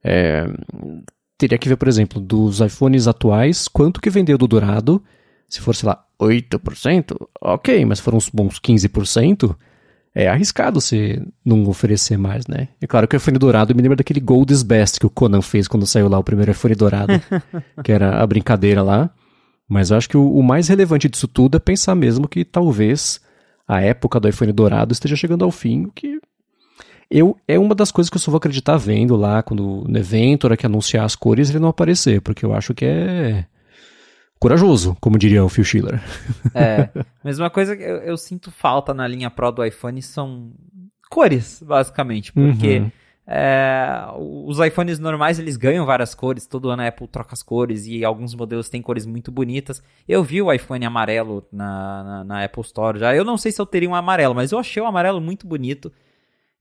é, 0.03 0.45
teria 1.37 1.57
que 1.57 1.69
ver, 1.69 1.77
por 1.77 1.87
exemplo, 1.87 2.19
dos 2.19 2.59
iPhones 2.59 3.07
atuais, 3.07 3.67
quanto 3.67 4.01
que 4.01 4.09
vendeu 4.09 4.37
do 4.37 4.47
dourado. 4.47 5.01
Se 5.51 5.59
for, 5.59 5.75
sei 5.75 5.89
lá, 5.89 6.01
8%, 6.17 7.13
ok, 7.41 7.83
mas 7.83 7.99
foram 7.99 8.17
uns 8.17 8.29
bons 8.29 8.57
15%, 8.57 9.53
é 10.15 10.29
arriscado 10.29 10.79
você 10.79 11.21
não 11.43 11.67
oferecer 11.67 12.17
mais, 12.17 12.47
né? 12.47 12.69
É 12.79 12.87
claro 12.87 13.05
que 13.05 13.15
o 13.15 13.17
iPhone 13.17 13.37
dourado 13.37 13.75
me 13.75 13.81
lembra 13.81 13.97
daquele 13.97 14.21
Gold 14.21 14.53
is 14.53 14.63
Best 14.63 14.97
que 14.97 15.05
o 15.05 15.09
Conan 15.09 15.41
fez 15.41 15.67
quando 15.67 15.85
saiu 15.85 16.07
lá 16.07 16.17
o 16.17 16.23
primeiro 16.23 16.53
iPhone 16.53 16.73
dourado, 16.73 17.11
que 17.83 17.91
era 17.91 18.21
a 18.21 18.25
brincadeira 18.25 18.81
lá. 18.81 19.09
Mas 19.67 19.91
eu 19.91 19.97
acho 19.97 20.07
que 20.07 20.15
o, 20.15 20.33
o, 20.33 20.41
mais 20.41 20.69
relevante 20.69 21.09
disso 21.09 21.27
tudo 21.27 21.57
é 21.57 21.59
pensar 21.59 21.95
mesmo 21.95 22.29
que 22.29 22.45
talvez 22.45 23.19
a 23.67 23.81
época 23.81 24.17
do 24.17 24.29
iPhone 24.29 24.53
dourado 24.53 24.93
esteja 24.93 25.17
chegando 25.17 25.43
ao 25.43 25.51
fim, 25.51 25.83
o 25.83 25.91
que 25.91 26.17
eu, 27.09 27.35
é 27.45 27.59
uma 27.59 27.75
das 27.75 27.91
coisas 27.91 28.09
que 28.09 28.15
eu 28.15 28.21
só 28.21 28.31
vou 28.31 28.37
acreditar 28.37 28.77
vendo 28.77 29.17
lá, 29.17 29.43
quando 29.43 29.83
no 29.85 29.97
evento, 29.97 30.45
hora 30.45 30.55
que 30.55 30.65
anunciar 30.65 31.03
as 31.03 31.13
cores, 31.13 31.49
ele 31.49 31.59
não 31.59 31.67
aparecer, 31.67 32.21
porque 32.21 32.45
eu 32.45 32.53
acho 32.53 32.73
que 32.73 32.85
é 32.85 33.45
corajoso, 34.41 34.97
como 34.99 35.17
diria 35.17 35.45
o 35.45 35.47
Phil 35.47 35.63
Schiller. 35.63 36.01
É, 36.53 36.89
mas 37.23 37.39
uma 37.39 37.49
coisa 37.49 37.77
que 37.77 37.83
eu, 37.83 37.97
eu 37.97 38.17
sinto 38.17 38.51
falta 38.51 38.93
na 38.93 39.07
linha 39.07 39.29
Pro 39.29 39.51
do 39.51 39.63
iPhone 39.63 40.01
são 40.01 40.51
cores, 41.09 41.63
basicamente, 41.65 42.33
porque... 42.33 42.79
Uhum 42.79 42.91
é, 43.33 44.07
os 44.17 44.59
iPhones 44.59 44.99
normais 44.99 45.39
eles 45.39 45.55
ganham 45.55 45.85
várias 45.85 46.13
cores, 46.13 46.45
todo 46.45 46.69
ano 46.69 46.81
a 46.81 46.87
Apple 46.87 47.07
troca 47.07 47.33
as 47.33 47.41
cores 47.41 47.85
e 47.85 48.03
alguns 48.03 48.35
modelos 48.35 48.67
têm 48.67 48.81
cores 48.81 49.05
muito 49.05 49.31
bonitas. 49.31 49.81
Eu 50.05 50.21
vi 50.21 50.41
o 50.41 50.51
iPhone 50.51 50.85
amarelo 50.85 51.47
na, 51.49 52.03
na, 52.03 52.23
na, 52.23 52.43
Apple 52.43 52.61
Store 52.63 52.99
já. 52.99 53.15
Eu 53.15 53.23
não 53.23 53.37
sei 53.37 53.53
se 53.53 53.61
eu 53.61 53.65
teria 53.65 53.89
um 53.89 53.95
amarelo, 53.95 54.35
mas 54.35 54.51
eu 54.51 54.59
achei 54.59 54.83
o 54.83 54.85
amarelo 54.85 55.21
muito 55.21 55.47
bonito. 55.47 55.91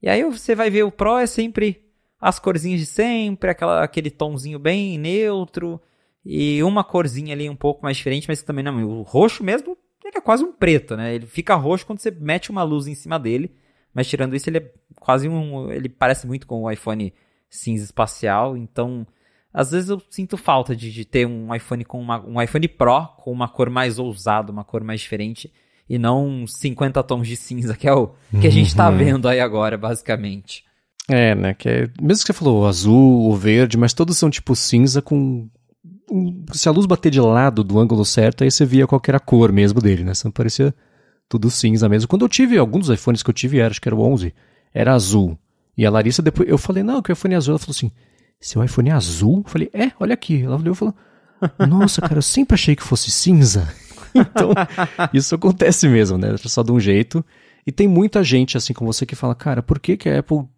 E 0.00 0.08
aí 0.08 0.22
você 0.22 0.54
vai 0.54 0.70
ver 0.70 0.84
o 0.84 0.92
Pro 0.92 1.18
é 1.18 1.26
sempre 1.26 1.82
as 2.20 2.38
corzinhas 2.38 2.78
de 2.78 2.86
sempre, 2.86 3.50
aquela, 3.50 3.82
aquele 3.82 4.10
tomzinho 4.10 4.58
bem 4.58 4.96
neutro 4.96 5.80
e 6.24 6.62
uma 6.62 6.84
corzinha 6.84 7.34
ali 7.34 7.48
um 7.48 7.56
pouco 7.56 7.82
mais 7.82 7.96
diferente, 7.96 8.28
mas 8.28 8.42
também 8.42 8.64
não. 8.64 8.82
O 8.84 9.02
roxo 9.02 9.42
mesmo 9.42 9.76
ele 10.04 10.18
é 10.18 10.20
quase 10.20 10.42
um 10.42 10.52
preto, 10.52 10.96
né? 10.96 11.14
Ele 11.14 11.26
fica 11.26 11.54
roxo 11.54 11.86
quando 11.86 12.00
você 12.00 12.10
mete 12.10 12.50
uma 12.50 12.62
luz 12.62 12.86
em 12.86 12.94
cima 12.94 13.18
dele. 13.18 13.54
Mas 13.94 14.08
tirando 14.08 14.34
isso, 14.36 14.48
ele 14.48 14.58
é 14.58 14.70
quase 14.98 15.28
um. 15.28 15.70
Ele 15.70 15.88
parece 15.88 16.26
muito 16.26 16.46
com 16.46 16.62
o 16.62 16.70
iPhone 16.70 17.12
cinza 17.48 17.84
espacial. 17.84 18.56
Então, 18.56 19.06
às 19.52 19.72
vezes 19.72 19.90
eu 19.90 20.00
sinto 20.08 20.36
falta 20.36 20.74
de, 20.74 20.92
de 20.92 21.04
ter 21.04 21.26
um 21.26 21.54
iPhone 21.54 21.84
com 21.84 22.00
uma, 22.00 22.24
um 22.24 22.40
iPhone 22.40 22.68
Pro 22.68 23.08
com 23.18 23.32
uma 23.32 23.48
cor 23.48 23.68
mais 23.68 23.98
ousada, 23.98 24.52
uma 24.52 24.64
cor 24.64 24.82
mais 24.82 25.00
diferente. 25.00 25.52
E 25.88 25.98
não 25.98 26.46
50 26.46 27.02
tons 27.02 27.26
de 27.26 27.36
cinza, 27.36 27.76
que 27.76 27.88
é 27.88 27.92
o 27.92 28.14
que 28.40 28.46
a 28.46 28.50
gente 28.50 28.74
tá 28.76 28.88
uhum. 28.88 28.96
vendo 28.96 29.28
aí 29.28 29.40
agora, 29.40 29.76
basicamente. 29.76 30.64
É, 31.08 31.34
né? 31.34 31.52
Que 31.52 31.68
é, 31.68 31.90
mesmo 32.00 32.24
que 32.24 32.26
você 32.26 32.32
falou 32.32 32.64
azul, 32.64 33.28
o 33.28 33.34
verde, 33.34 33.76
mas 33.76 33.92
todos 33.92 34.16
são 34.16 34.30
tipo 34.30 34.54
cinza 34.54 35.02
com. 35.02 35.48
Se 36.52 36.68
a 36.68 36.72
luz 36.72 36.86
bater 36.86 37.10
de 37.10 37.20
lado 37.20 37.62
do 37.62 37.78
ângulo 37.78 38.04
certo, 38.04 38.42
aí 38.42 38.50
você 38.50 38.64
via 38.64 38.86
qual 38.86 39.00
era 39.06 39.18
a 39.18 39.20
cor 39.20 39.52
mesmo 39.52 39.80
dele, 39.80 40.02
né? 40.02 40.14
Você 40.14 40.26
não 40.26 40.32
parecia 40.32 40.74
tudo 41.28 41.50
cinza 41.50 41.88
mesmo. 41.88 42.08
Quando 42.08 42.24
eu 42.24 42.28
tive, 42.28 42.58
alguns 42.58 42.86
dos 42.86 42.98
iPhones 42.98 43.22
que 43.22 43.30
eu 43.30 43.34
tive, 43.34 43.58
era, 43.58 43.70
acho 43.70 43.80
que 43.80 43.88
era 43.88 43.94
o 43.94 44.00
11, 44.00 44.34
era 44.74 44.92
azul. 44.92 45.38
E 45.76 45.86
a 45.86 45.90
Larissa 45.90 46.20
depois, 46.20 46.48
eu 46.48 46.58
falei, 46.58 46.82
não, 46.82 47.00
que 47.00 47.10
o 47.10 47.14
iPhone 47.14 47.34
é 47.34 47.36
azul. 47.36 47.52
Ela 47.52 47.58
falou 47.58 47.70
assim, 47.70 47.92
seu 48.40 48.62
iPhone 48.64 48.90
é 48.90 48.92
azul? 48.92 49.42
Eu 49.44 49.50
falei, 49.50 49.70
é, 49.72 49.92
olha 50.00 50.14
aqui. 50.14 50.42
Ela 50.42 50.56
olhou 50.56 50.74
e 50.74 50.76
falou, 50.76 50.94
nossa, 51.68 52.00
cara, 52.00 52.18
eu 52.18 52.22
sempre 52.22 52.54
achei 52.54 52.74
que 52.74 52.82
fosse 52.82 53.10
cinza. 53.10 53.72
então, 54.12 54.50
isso 55.14 55.34
acontece 55.34 55.88
mesmo, 55.88 56.18
né? 56.18 56.36
Só 56.38 56.62
de 56.62 56.72
um 56.72 56.80
jeito. 56.80 57.24
E 57.64 57.70
tem 57.70 57.86
muita 57.86 58.24
gente, 58.24 58.56
assim 58.56 58.72
como 58.72 58.92
você, 58.92 59.06
que 59.06 59.14
fala, 59.14 59.34
cara, 59.34 59.62
por 59.62 59.78
que, 59.78 59.96
que 59.96 60.08
a 60.08 60.18
Apple 60.18 60.48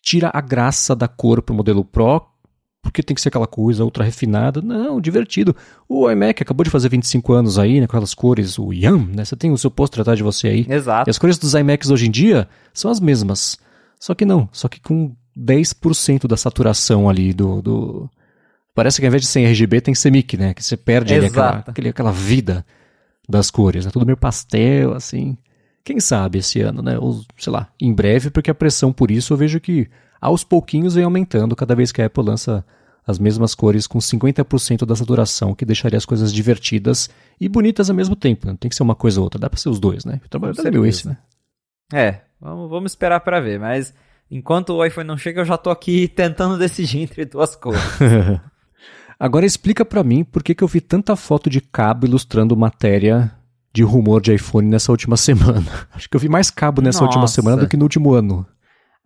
tira 0.00 0.30
a 0.32 0.40
graça 0.40 0.94
da 0.94 1.08
cor 1.08 1.42
pro 1.42 1.54
modelo 1.54 1.84
Pro 1.84 2.24
porque 2.82 3.02
tem 3.02 3.14
que 3.14 3.20
ser 3.20 3.28
aquela 3.28 3.46
coisa 3.46 3.84
ultra 3.84 4.04
refinada. 4.04 4.62
Não, 4.62 5.00
divertido. 5.00 5.54
O 5.88 6.10
iMac 6.10 6.42
acabou 6.42 6.64
de 6.64 6.70
fazer 6.70 6.88
25 6.88 7.32
anos 7.32 7.58
aí, 7.58 7.80
né, 7.80 7.86
com 7.86 7.92
aquelas 7.92 8.14
cores, 8.14 8.58
o 8.58 8.72
Yam, 8.72 9.08
né? 9.14 9.24
Você 9.24 9.36
tem 9.36 9.50
o 9.50 9.58
seu 9.58 9.70
posto 9.70 10.00
atrás 10.00 10.16
de 10.16 10.22
você 10.22 10.48
aí. 10.48 10.66
Exato. 10.68 11.08
E 11.08 11.10
as 11.10 11.18
cores 11.18 11.38
dos 11.38 11.54
iMacs 11.54 11.90
hoje 11.90 12.06
em 12.06 12.10
dia 12.10 12.48
são 12.72 12.90
as 12.90 13.00
mesmas. 13.00 13.58
Só 13.98 14.14
que 14.14 14.24
não, 14.24 14.48
só 14.52 14.68
que 14.68 14.80
com 14.80 15.14
10% 15.36 16.26
da 16.26 16.36
saturação 16.36 17.08
ali 17.08 17.32
do, 17.32 17.60
do... 17.60 18.10
Parece 18.74 19.00
que 19.00 19.06
ao 19.06 19.08
invés 19.08 19.22
de 19.22 19.28
ser 19.28 19.44
RGB 19.44 19.80
tem 19.80 19.94
semic, 19.94 20.36
né? 20.36 20.54
Que 20.54 20.62
você 20.62 20.76
perde 20.76 21.12
ali 21.12 21.26
aquela, 21.26 21.64
aquele, 21.66 21.88
aquela 21.88 22.12
vida 22.12 22.64
das 23.28 23.50
cores. 23.50 23.84
É 23.84 23.88
né? 23.88 23.92
tudo 23.92 24.06
meio 24.06 24.16
pastel, 24.16 24.94
assim. 24.94 25.36
Quem 25.84 25.98
sabe 26.00 26.38
esse 26.38 26.60
ano, 26.60 26.80
né? 26.80 26.98
Ou, 26.98 27.22
sei 27.36 27.52
lá, 27.52 27.68
em 27.80 27.92
breve, 27.92 28.30
porque 28.30 28.50
a 28.50 28.54
pressão 28.54 28.92
por 28.92 29.10
isso 29.10 29.32
eu 29.32 29.36
vejo 29.36 29.60
que 29.60 29.88
aos 30.20 30.44
pouquinhos 30.44 30.94
vem 30.94 31.04
aumentando 31.04 31.54
cada 31.56 31.74
vez 31.74 31.92
que 31.92 32.02
a 32.02 32.06
Apple 32.06 32.24
lança 32.24 32.64
as 33.06 33.18
mesmas 33.18 33.54
cores 33.54 33.86
com 33.86 33.98
50% 33.98 34.84
da 34.84 34.94
saturação, 34.94 35.54
que 35.54 35.64
deixaria 35.64 35.96
as 35.96 36.04
coisas 36.04 36.30
divertidas 36.30 37.08
e 37.40 37.48
bonitas 37.48 37.88
ao 37.88 37.96
mesmo 37.96 38.14
tempo. 38.14 38.46
Não 38.46 38.52
né? 38.52 38.58
tem 38.60 38.68
que 38.68 38.76
ser 38.76 38.82
uma 38.82 38.94
coisa 38.94 39.18
ou 39.18 39.24
outra, 39.24 39.40
dá 39.40 39.48
para 39.48 39.58
ser 39.58 39.70
os 39.70 39.80
dois, 39.80 40.04
né? 40.04 40.20
O 40.24 40.28
trabalho 40.28 40.54
é 40.58 40.70
meu 40.70 40.84
esse, 40.84 41.08
né? 41.08 41.16
É, 41.90 42.20
vamos, 42.38 42.68
vamos 42.68 42.92
esperar 42.92 43.20
para 43.20 43.40
ver, 43.40 43.58
mas 43.58 43.94
enquanto 44.30 44.74
o 44.74 44.84
iPhone 44.84 45.08
não 45.08 45.16
chega, 45.16 45.40
eu 45.40 45.44
já 45.46 45.56
tô 45.56 45.70
aqui 45.70 46.06
tentando 46.14 46.58
decidir 46.58 47.00
entre 47.00 47.24
duas 47.24 47.56
cores. 47.56 47.80
Agora 49.18 49.46
explica 49.46 49.86
para 49.86 50.04
mim 50.04 50.22
por 50.22 50.42
que, 50.42 50.54
que 50.54 50.62
eu 50.62 50.68
vi 50.68 50.80
tanta 50.80 51.16
foto 51.16 51.48
de 51.48 51.62
cabo 51.62 52.06
ilustrando 52.06 52.54
matéria 52.54 53.32
de 53.72 53.82
rumor 53.82 54.20
de 54.20 54.34
iPhone 54.34 54.68
nessa 54.68 54.92
última 54.92 55.16
semana. 55.16 55.64
Acho 55.94 56.10
que 56.10 56.16
eu 56.16 56.20
vi 56.20 56.28
mais 56.28 56.50
cabo 56.50 56.82
nessa 56.82 57.00
Nossa. 57.00 57.06
última 57.06 57.26
semana 57.26 57.62
do 57.62 57.68
que 57.68 57.76
no 57.76 57.84
último 57.84 58.12
ano. 58.12 58.46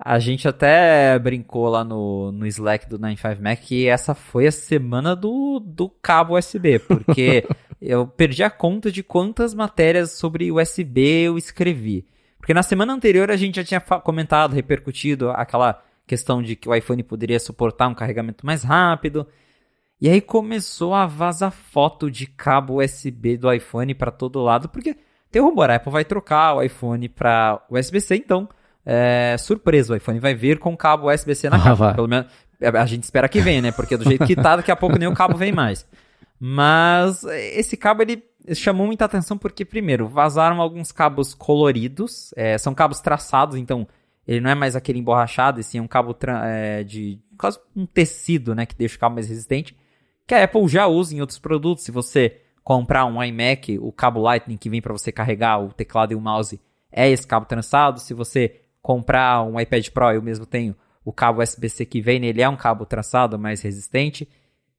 A 0.04 0.18
gente 0.18 0.48
até 0.48 1.16
brincou 1.20 1.68
lá 1.68 1.84
no, 1.84 2.32
no 2.32 2.44
Slack 2.46 2.88
do 2.88 2.98
95Mac 2.98 3.58
que 3.58 3.86
essa 3.86 4.16
foi 4.16 4.48
a 4.48 4.52
semana 4.52 5.14
do, 5.14 5.60
do 5.60 5.88
cabo 5.88 6.36
USB, 6.36 6.80
porque 6.80 7.46
eu 7.80 8.04
perdi 8.08 8.42
a 8.42 8.50
conta 8.50 8.90
de 8.90 9.04
quantas 9.04 9.54
matérias 9.54 10.10
sobre 10.10 10.50
USB 10.50 11.26
eu 11.26 11.38
escrevi. 11.38 12.04
Porque 12.36 12.52
na 12.52 12.64
semana 12.64 12.92
anterior 12.92 13.30
a 13.30 13.36
gente 13.36 13.54
já 13.54 13.64
tinha 13.64 13.80
comentado, 13.80 14.54
repercutido 14.54 15.30
aquela 15.30 15.80
questão 16.04 16.42
de 16.42 16.56
que 16.56 16.68
o 16.68 16.74
iPhone 16.74 17.04
poderia 17.04 17.38
suportar 17.38 17.86
um 17.86 17.94
carregamento 17.94 18.44
mais 18.44 18.64
rápido. 18.64 19.24
E 20.00 20.08
aí 20.08 20.20
começou 20.20 20.94
a 20.94 21.06
vazar 21.06 21.52
foto 21.52 22.10
de 22.10 22.26
cabo 22.26 22.82
USB 22.82 23.36
do 23.36 23.52
iPhone 23.52 23.94
para 23.94 24.10
todo 24.10 24.42
lado, 24.42 24.68
porque 24.68 24.96
tem 25.30 25.40
rumor, 25.40 25.70
a 25.70 25.76
Apple 25.76 25.92
vai 25.92 26.04
trocar 26.04 26.56
o 26.56 26.62
iPhone 26.62 27.08
para 27.08 27.64
USB-C, 27.70 28.16
então 28.16 28.48
é, 28.84 29.36
surpresa, 29.38 29.92
o 29.92 29.96
iPhone 29.96 30.18
vai 30.18 30.34
vir 30.34 30.58
com 30.58 30.76
cabo 30.76 31.10
USB-C 31.10 31.48
na 31.48 31.56
Ah, 31.56 31.62
capa. 31.62 31.94
Pelo 31.94 32.08
menos 32.08 32.26
a 32.60 32.86
gente 32.86 33.04
espera 33.04 33.28
que 33.28 33.40
venha, 33.40 33.62
né? 33.62 33.72
Porque 33.72 33.96
do 33.96 34.04
jeito 34.04 34.24
que 34.26 34.36
tá, 34.36 34.56
daqui 34.56 34.70
a 34.70 34.76
pouco 34.76 34.98
nem 34.98 35.08
o 35.08 35.14
cabo 35.14 35.36
vem 35.36 35.52
mais. 35.52 35.86
Mas 36.38 37.24
esse 37.24 37.76
cabo 37.76 38.02
ele 38.02 38.22
chamou 38.54 38.86
muita 38.86 39.04
atenção 39.04 39.38
porque, 39.38 39.64
primeiro, 39.64 40.08
vazaram 40.08 40.60
alguns 40.60 40.90
cabos 40.90 41.34
coloridos, 41.34 42.32
é, 42.36 42.58
são 42.58 42.74
cabos 42.74 43.00
traçados, 43.00 43.56
então 43.56 43.86
ele 44.26 44.40
não 44.40 44.50
é 44.50 44.54
mais 44.54 44.74
aquele 44.74 44.98
emborrachado, 44.98 45.60
é 45.60 45.80
um 45.80 45.86
cabo 45.86 46.16
é, 46.44 46.82
de 46.84 47.20
quase 47.38 47.58
um 47.76 47.86
tecido, 47.86 48.54
né, 48.54 48.66
que 48.66 48.74
deixa 48.76 48.96
o 48.96 48.98
cabo 48.98 49.14
mais 49.14 49.28
resistente, 49.28 49.76
que 50.26 50.34
a 50.34 50.44
Apple 50.44 50.66
já 50.68 50.86
usa 50.86 51.14
em 51.14 51.20
outros 51.20 51.38
produtos. 51.38 51.84
Se 51.84 51.90
você 51.90 52.40
comprar 52.62 53.04
um 53.06 53.22
iMac, 53.22 53.78
o 53.78 53.92
cabo 53.92 54.20
Lightning 54.20 54.56
que 54.56 54.70
vem 54.70 54.80
para 54.80 54.92
você 54.92 55.10
carregar 55.10 55.58
o 55.58 55.72
teclado 55.72 56.12
e 56.12 56.14
o 56.14 56.20
mouse 56.20 56.60
é 56.90 57.10
esse 57.10 57.26
cabo 57.26 57.46
trançado. 57.46 58.00
Se 58.00 58.14
você 58.14 58.61
comprar 58.82 59.42
um 59.44 59.58
iPad 59.58 59.88
Pro, 59.90 60.10
eu 60.10 60.20
mesmo 60.20 60.44
tenho 60.44 60.74
o 61.04 61.12
cabo 61.12 61.40
USB-C 61.40 61.86
que 61.86 62.00
vem 62.00 62.18
nele, 62.18 62.42
é 62.42 62.48
um 62.48 62.56
cabo 62.56 62.84
traçado 62.84 63.38
mais 63.38 63.62
resistente. 63.62 64.28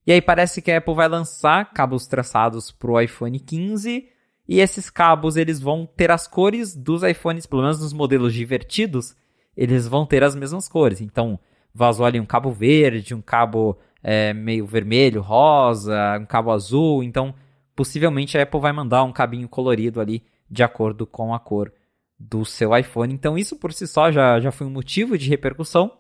E 0.05 0.11
aí 0.11 0.21
parece 0.21 0.61
que 0.61 0.71
a 0.71 0.77
Apple 0.77 0.93
vai 0.93 1.07
lançar 1.07 1.71
cabos 1.73 2.05
traçados 2.05 2.71
para 2.71 2.91
o 2.91 2.99
iPhone 2.99 3.39
15 3.39 4.09
e 4.47 4.59
esses 4.59 4.89
cabos 4.89 5.37
eles 5.37 5.59
vão 5.59 5.85
ter 5.85 6.11
as 6.11 6.27
cores 6.27 6.75
dos 6.75 7.03
iPhones, 7.03 7.45
pelo 7.45 7.61
menos 7.61 7.79
nos 7.79 7.93
modelos 7.93 8.33
divertidos, 8.33 9.15
eles 9.55 9.87
vão 9.87 10.05
ter 10.05 10.23
as 10.23 10.35
mesmas 10.35 10.67
cores. 10.67 10.99
Então 10.99 11.39
vazou 11.73 12.05
ali 12.05 12.19
um 12.19 12.25
cabo 12.25 12.51
verde, 12.51 13.15
um 13.15 13.21
cabo 13.21 13.77
é, 14.03 14.33
meio 14.33 14.65
vermelho, 14.65 15.21
rosa, 15.21 16.17
um 16.19 16.25
cabo 16.25 16.51
azul. 16.51 17.01
Então 17.01 17.33
possivelmente 17.75 18.37
a 18.37 18.43
Apple 18.43 18.59
vai 18.59 18.73
mandar 18.73 19.03
um 19.03 19.13
cabinho 19.13 19.47
colorido 19.47 20.01
ali 20.01 20.21
de 20.49 20.61
acordo 20.63 21.07
com 21.07 21.33
a 21.33 21.39
cor 21.39 21.71
do 22.19 22.45
seu 22.45 22.75
iPhone. 22.75 23.13
Então 23.13 23.37
isso 23.37 23.55
por 23.57 23.73
si 23.73 23.87
só 23.87 24.11
já, 24.11 24.39
já 24.39 24.51
foi 24.51 24.67
um 24.67 24.71
motivo 24.71 25.17
de 25.17 25.29
repercussão. 25.29 25.99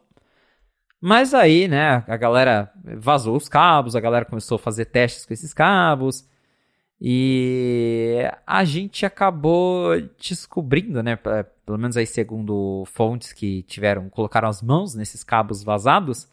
Mas 1.01 1.33
aí, 1.33 1.67
né, 1.67 2.03
a 2.07 2.15
galera 2.15 2.71
vazou 2.97 3.35
os 3.35 3.49
cabos, 3.49 3.95
a 3.95 3.99
galera 3.99 4.23
começou 4.23 4.55
a 4.55 4.59
fazer 4.59 4.85
testes 4.85 5.25
com 5.25 5.33
esses 5.33 5.53
cabos. 5.53 6.25
E 7.01 8.19
a 8.47 8.63
gente 8.63 9.05
acabou 9.05 9.89
descobrindo, 10.17 11.03
né, 11.03 11.17
pelo 11.17 11.77
menos 11.77 11.97
aí 11.97 12.05
segundo 12.05 12.85
fontes 12.85 13.33
que 13.33 13.63
tiveram, 13.63 14.09
colocaram 14.09 14.47
as 14.47 14.61
mãos 14.61 14.95
nesses 14.95 15.21
cabos 15.21 15.63
vazados, 15.63 16.29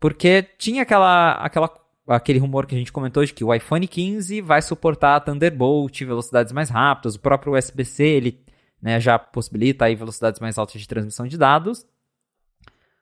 porque 0.00 0.42
tinha 0.56 0.82
aquela, 0.82 1.32
aquela 1.32 1.68
aquele 2.06 2.38
rumor 2.38 2.66
que 2.66 2.74
a 2.74 2.78
gente 2.78 2.92
comentou 2.92 3.24
de 3.24 3.34
que 3.34 3.44
o 3.44 3.52
iPhone 3.52 3.86
15 3.86 4.40
vai 4.40 4.62
suportar 4.62 5.20
Thunderbolt, 5.20 6.00
velocidades 6.02 6.52
mais 6.52 6.70
rápidas, 6.70 7.16
o 7.16 7.20
próprio 7.20 7.54
USB-C, 7.54 8.04
ele 8.04 8.40
né, 8.80 9.00
já 9.00 9.18
possibilita 9.18 9.84
aí 9.84 9.94
velocidades 9.94 10.40
mais 10.40 10.58
altas 10.58 10.80
de 10.80 10.88
transmissão 10.88 11.26
de 11.26 11.38
dados. 11.38 11.86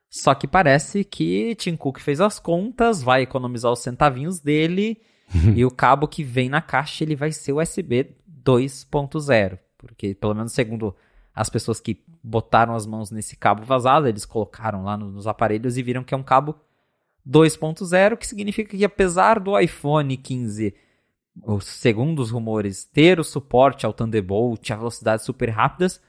Só 0.08 0.34
que 0.34 0.46
parece 0.46 1.02
que 1.02 1.54
Tim 1.56 1.76
Cook 1.76 1.98
fez 1.98 2.20
as 2.20 2.38
contas, 2.38 3.02
vai 3.02 3.22
economizar 3.22 3.72
os 3.72 3.80
centavinhos 3.80 4.38
dele 4.38 5.00
e 5.56 5.64
o 5.64 5.70
cabo 5.70 6.06
que 6.06 6.22
vem 6.22 6.48
na 6.48 6.62
caixa 6.62 7.02
ele 7.02 7.16
vai 7.16 7.32
ser 7.32 7.52
USB 7.52 8.14
2.0, 8.44 9.58
porque 9.76 10.14
pelo 10.14 10.34
menos 10.34 10.52
segundo 10.52 10.94
as 11.34 11.50
pessoas 11.50 11.80
que 11.80 12.04
botaram 12.22 12.74
as 12.74 12.86
mãos 12.86 13.10
nesse 13.10 13.36
cabo 13.36 13.64
vazado, 13.64 14.06
eles 14.06 14.24
colocaram 14.24 14.84
lá 14.84 14.96
no, 14.96 15.10
nos 15.10 15.26
aparelhos 15.26 15.76
e 15.76 15.82
viram 15.82 16.04
que 16.04 16.14
é 16.14 16.16
um 16.16 16.22
cabo 16.22 16.54
2.0, 17.28 18.16
que 18.16 18.26
significa 18.26 18.76
que 18.76 18.84
apesar 18.84 19.40
do 19.40 19.58
iPhone 19.58 20.16
15, 20.16 20.74
segundo 21.60 22.20
os 22.20 22.30
rumores, 22.30 22.84
ter 22.84 23.18
o 23.18 23.24
suporte 23.24 23.84
ao 23.84 23.92
Thunderbolt, 23.92 24.70
a 24.70 24.76
velocidades 24.76 25.24
super 25.24 25.50
rápidas, 25.50 26.00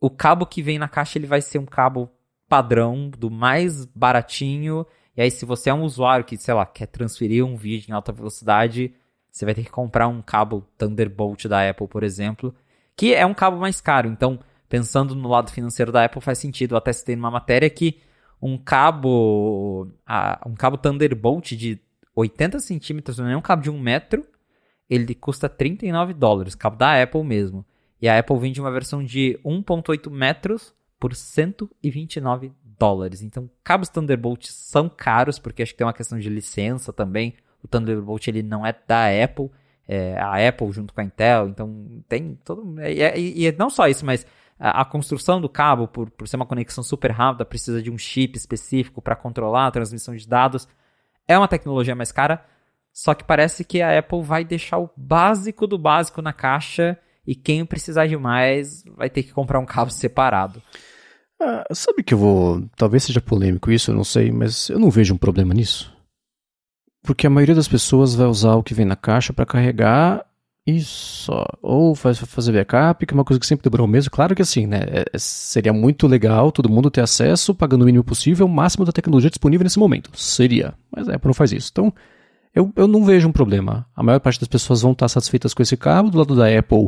o 0.00 0.10
cabo 0.10 0.46
que 0.46 0.62
vem 0.62 0.78
na 0.78 0.88
caixa 0.88 1.18
ele 1.18 1.26
vai 1.26 1.40
ser 1.40 1.58
um 1.58 1.66
cabo 1.66 2.10
padrão, 2.48 3.08
do 3.10 3.30
mais 3.30 3.84
baratinho. 3.86 4.86
E 5.16 5.22
aí, 5.22 5.30
se 5.30 5.44
você 5.44 5.70
é 5.70 5.74
um 5.74 5.82
usuário 5.82 6.24
que, 6.24 6.36
sei 6.36 6.54
lá, 6.54 6.66
quer 6.66 6.86
transferir 6.86 7.44
um 7.44 7.56
vídeo 7.56 7.90
em 7.90 7.94
alta 7.94 8.12
velocidade, 8.12 8.94
você 9.30 9.44
vai 9.44 9.54
ter 9.54 9.64
que 9.64 9.70
comprar 9.70 10.06
um 10.08 10.22
cabo 10.22 10.66
Thunderbolt 10.76 11.46
da 11.46 11.68
Apple, 11.68 11.88
por 11.88 12.02
exemplo, 12.02 12.54
que 12.96 13.14
é 13.14 13.24
um 13.24 13.34
cabo 13.34 13.56
mais 13.56 13.80
caro. 13.80 14.08
Então, 14.08 14.38
pensando 14.68 15.14
no 15.14 15.28
lado 15.28 15.50
financeiro 15.50 15.90
da 15.90 16.04
Apple, 16.04 16.20
faz 16.20 16.38
sentido. 16.38 16.74
Eu 16.74 16.78
até 16.78 16.92
citei 16.92 17.16
numa 17.16 17.30
matéria 17.30 17.68
que 17.70 18.00
um 18.40 18.58
cabo, 18.58 19.88
um 20.46 20.54
cabo 20.54 20.76
Thunderbolt 20.76 21.52
de 21.52 21.80
80 22.14 22.60
centímetros, 22.60 23.18
não 23.18 23.28
é 23.28 23.36
um 23.36 23.42
cabo 23.42 23.62
de 23.62 23.70
1 23.70 23.78
metro, 23.78 24.24
ele 24.88 25.14
custa 25.14 25.48
39 25.48 26.14
dólares, 26.14 26.54
cabo 26.54 26.76
da 26.76 27.02
Apple 27.02 27.24
mesmo. 27.24 27.64
E 28.00 28.08
a 28.08 28.18
Apple 28.18 28.38
vende 28.38 28.60
uma 28.60 28.70
versão 28.70 29.02
de 29.02 29.38
1.8 29.44 30.10
metros 30.10 30.74
por 31.00 31.14
129 31.14 32.52
dólares. 32.78 33.22
Então, 33.22 33.48
cabos 33.62 33.88
Thunderbolt 33.88 34.46
são 34.46 34.88
caros, 34.88 35.38
porque 35.38 35.62
acho 35.62 35.72
que 35.72 35.78
tem 35.78 35.86
uma 35.86 35.92
questão 35.92 36.18
de 36.18 36.28
licença 36.28 36.92
também. 36.92 37.34
O 37.62 37.68
Thunderbolt 37.68 38.26
ele 38.28 38.42
não 38.42 38.66
é 38.66 38.74
da 38.86 39.06
Apple, 39.24 39.50
é 39.88 40.18
a 40.18 40.48
Apple 40.48 40.72
junto 40.72 40.92
com 40.92 41.00
a 41.00 41.04
Intel, 41.04 41.48
então 41.48 42.02
tem 42.08 42.38
todo. 42.44 42.74
E, 42.80 43.46
e 43.46 43.52
não 43.52 43.70
só 43.70 43.88
isso, 43.88 44.04
mas 44.04 44.26
a, 44.58 44.82
a, 44.82 44.84
construção 44.84 45.40
do 45.40 45.48
cabo, 45.48 45.88
por, 45.88 46.10
por 46.10 46.28
ser 46.28 46.36
uma 46.36 46.46
conexão 46.46 46.82
super 46.82 47.10
rápida, 47.10 47.44
precisa 47.44 47.82
de 47.82 47.90
um 47.90 47.98
chip 47.98 48.36
específico 48.36 49.00
para 49.02 49.16
controlar 49.16 49.66
a 49.66 49.70
transmissão 49.70 50.14
de 50.14 50.26
dados. 50.26 50.68
É 51.26 51.38
uma 51.38 51.48
tecnologia 51.48 51.94
mais 51.94 52.12
cara, 52.12 52.44
só 52.94 53.12
que 53.12 53.24
parece 53.24 53.64
que 53.64 53.82
a 53.82 53.98
Apple 53.98 54.22
vai 54.22 54.44
deixar 54.44 54.78
o 54.78 54.88
básico 54.96 55.66
do 55.66 55.76
básico 55.76 56.22
na 56.22 56.32
caixa 56.32 56.96
e 57.26 57.34
quem 57.34 57.66
precisar 57.66 58.06
de 58.06 58.16
mais 58.16 58.84
vai 58.96 59.10
ter 59.10 59.24
que 59.24 59.32
comprar 59.32 59.58
um 59.58 59.66
cabo 59.66 59.90
separado. 59.90 60.62
Ah, 61.42 61.64
sabe 61.72 62.04
que 62.04 62.14
eu 62.14 62.18
vou. 62.18 62.62
Talvez 62.76 63.02
seja 63.02 63.20
polêmico 63.20 63.72
isso, 63.72 63.90
eu 63.90 63.96
não 63.96 64.04
sei, 64.04 64.30
mas 64.30 64.68
eu 64.70 64.78
não 64.78 64.90
vejo 64.90 65.12
um 65.12 65.18
problema 65.18 65.52
nisso. 65.52 65.92
Porque 67.02 67.26
a 67.26 67.30
maioria 67.30 67.54
das 67.56 67.66
pessoas 67.66 68.14
vai 68.14 68.28
usar 68.28 68.54
o 68.54 68.62
que 68.62 68.74
vem 68.74 68.86
na 68.86 68.96
caixa 68.96 69.32
para 69.32 69.44
carregar 69.44 70.24
e 70.64 70.80
só. 70.80 71.44
Ou 71.60 71.96
faz, 71.96 72.18
fazer 72.20 72.52
backup, 72.52 73.04
que 73.04 73.12
é 73.12 73.16
uma 73.16 73.24
coisa 73.24 73.40
que 73.40 73.46
sempre 73.46 73.68
demorou 73.68 73.88
mesmo. 73.88 74.12
Claro 74.12 74.36
que 74.36 74.42
assim, 74.42 74.66
né? 74.66 74.80
É, 75.12 75.18
seria 75.18 75.72
muito 75.72 76.06
legal 76.06 76.52
todo 76.52 76.70
mundo 76.70 76.92
ter 76.92 77.00
acesso, 77.00 77.54
pagando 77.56 77.82
o 77.82 77.86
mínimo 77.86 78.04
possível, 78.04 78.46
o 78.46 78.48
máximo 78.48 78.84
da 78.84 78.92
tecnologia 78.92 79.28
disponível 79.28 79.64
nesse 79.64 79.80
momento. 79.80 80.10
Seria. 80.14 80.74
Mas 80.94 81.08
a 81.08 81.16
Apple 81.16 81.28
não 81.28 81.34
faz 81.34 81.50
isso. 81.50 81.70
Então, 81.72 81.92
eu, 82.54 82.72
eu 82.76 82.86
não 82.86 83.04
vejo 83.04 83.28
um 83.28 83.32
problema. 83.32 83.86
A 83.96 84.02
maior 84.02 84.20
parte 84.20 84.38
das 84.38 84.48
pessoas 84.48 84.82
vão 84.82 84.92
estar 84.92 85.08
satisfeitas 85.08 85.52
com 85.52 85.62
esse 85.62 85.76
cabo. 85.76 86.10
Do 86.10 86.18
lado 86.18 86.36
da 86.36 86.46
Apple, 86.46 86.86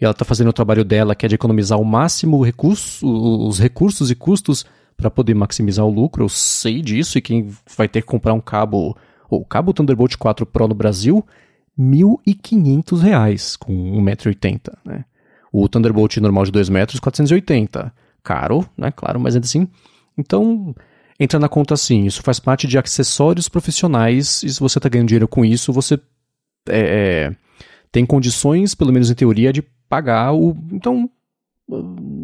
e 0.00 0.04
ela 0.04 0.12
está 0.12 0.24
fazendo 0.24 0.48
o 0.48 0.52
trabalho 0.52 0.84
dela, 0.84 1.14
que 1.14 1.24
é 1.24 1.28
de 1.28 1.34
economizar 1.34 1.78
ao 1.78 1.84
máximo 1.84 2.44
recurso, 2.44 3.06
os 3.06 3.58
recursos 3.58 4.10
e 4.10 4.14
custos 4.14 4.66
para 4.96 5.10
poder 5.10 5.34
maximizar 5.34 5.86
o 5.86 5.90
lucro. 5.90 6.24
Eu 6.24 6.28
sei 6.28 6.82
disso, 6.82 7.16
e 7.16 7.22
quem 7.22 7.50
vai 7.76 7.88
ter 7.88 8.02
que 8.02 8.06
comprar 8.06 8.34
um 8.34 8.40
cabo, 8.40 8.96
o 9.30 9.44
cabo 9.44 9.72
Thunderbolt 9.72 10.16
4 10.16 10.44
Pro 10.44 10.68
no 10.68 10.74
Brasil, 10.74 11.24
1.500 11.78 13.00
reais 13.00 13.56
com 13.56 13.72
1,80m. 14.02 14.72
Né? 14.84 15.04
O 15.50 15.66
Thunderbolt 15.68 16.16
normal 16.18 16.44
de 16.44 16.52
2 16.52 16.68
metros, 16.68 17.00
480. 17.00 17.92
Caro, 18.22 18.68
né? 18.76 18.90
Claro, 18.90 19.20
mas 19.20 19.34
ainda 19.34 19.46
assim. 19.46 19.68
Então, 20.18 20.74
entra 21.18 21.38
na 21.38 21.48
conta 21.48 21.74
assim, 21.74 22.04
isso 22.04 22.22
faz 22.22 22.38
parte 22.38 22.66
de 22.66 22.78
acessórios 22.78 23.48
profissionais, 23.48 24.42
e 24.42 24.52
se 24.52 24.60
você 24.60 24.78
está 24.78 24.88
ganhando 24.88 25.08
dinheiro 25.08 25.28
com 25.28 25.44
isso, 25.44 25.72
você 25.72 25.94
é, 26.68 27.30
é, 27.30 27.36
tem 27.90 28.04
condições, 28.04 28.74
pelo 28.74 28.92
menos 28.92 29.10
em 29.10 29.14
teoria, 29.14 29.52
de 29.52 29.62
pagar 29.88 30.32
o. 30.32 30.56
Então, 30.72 31.08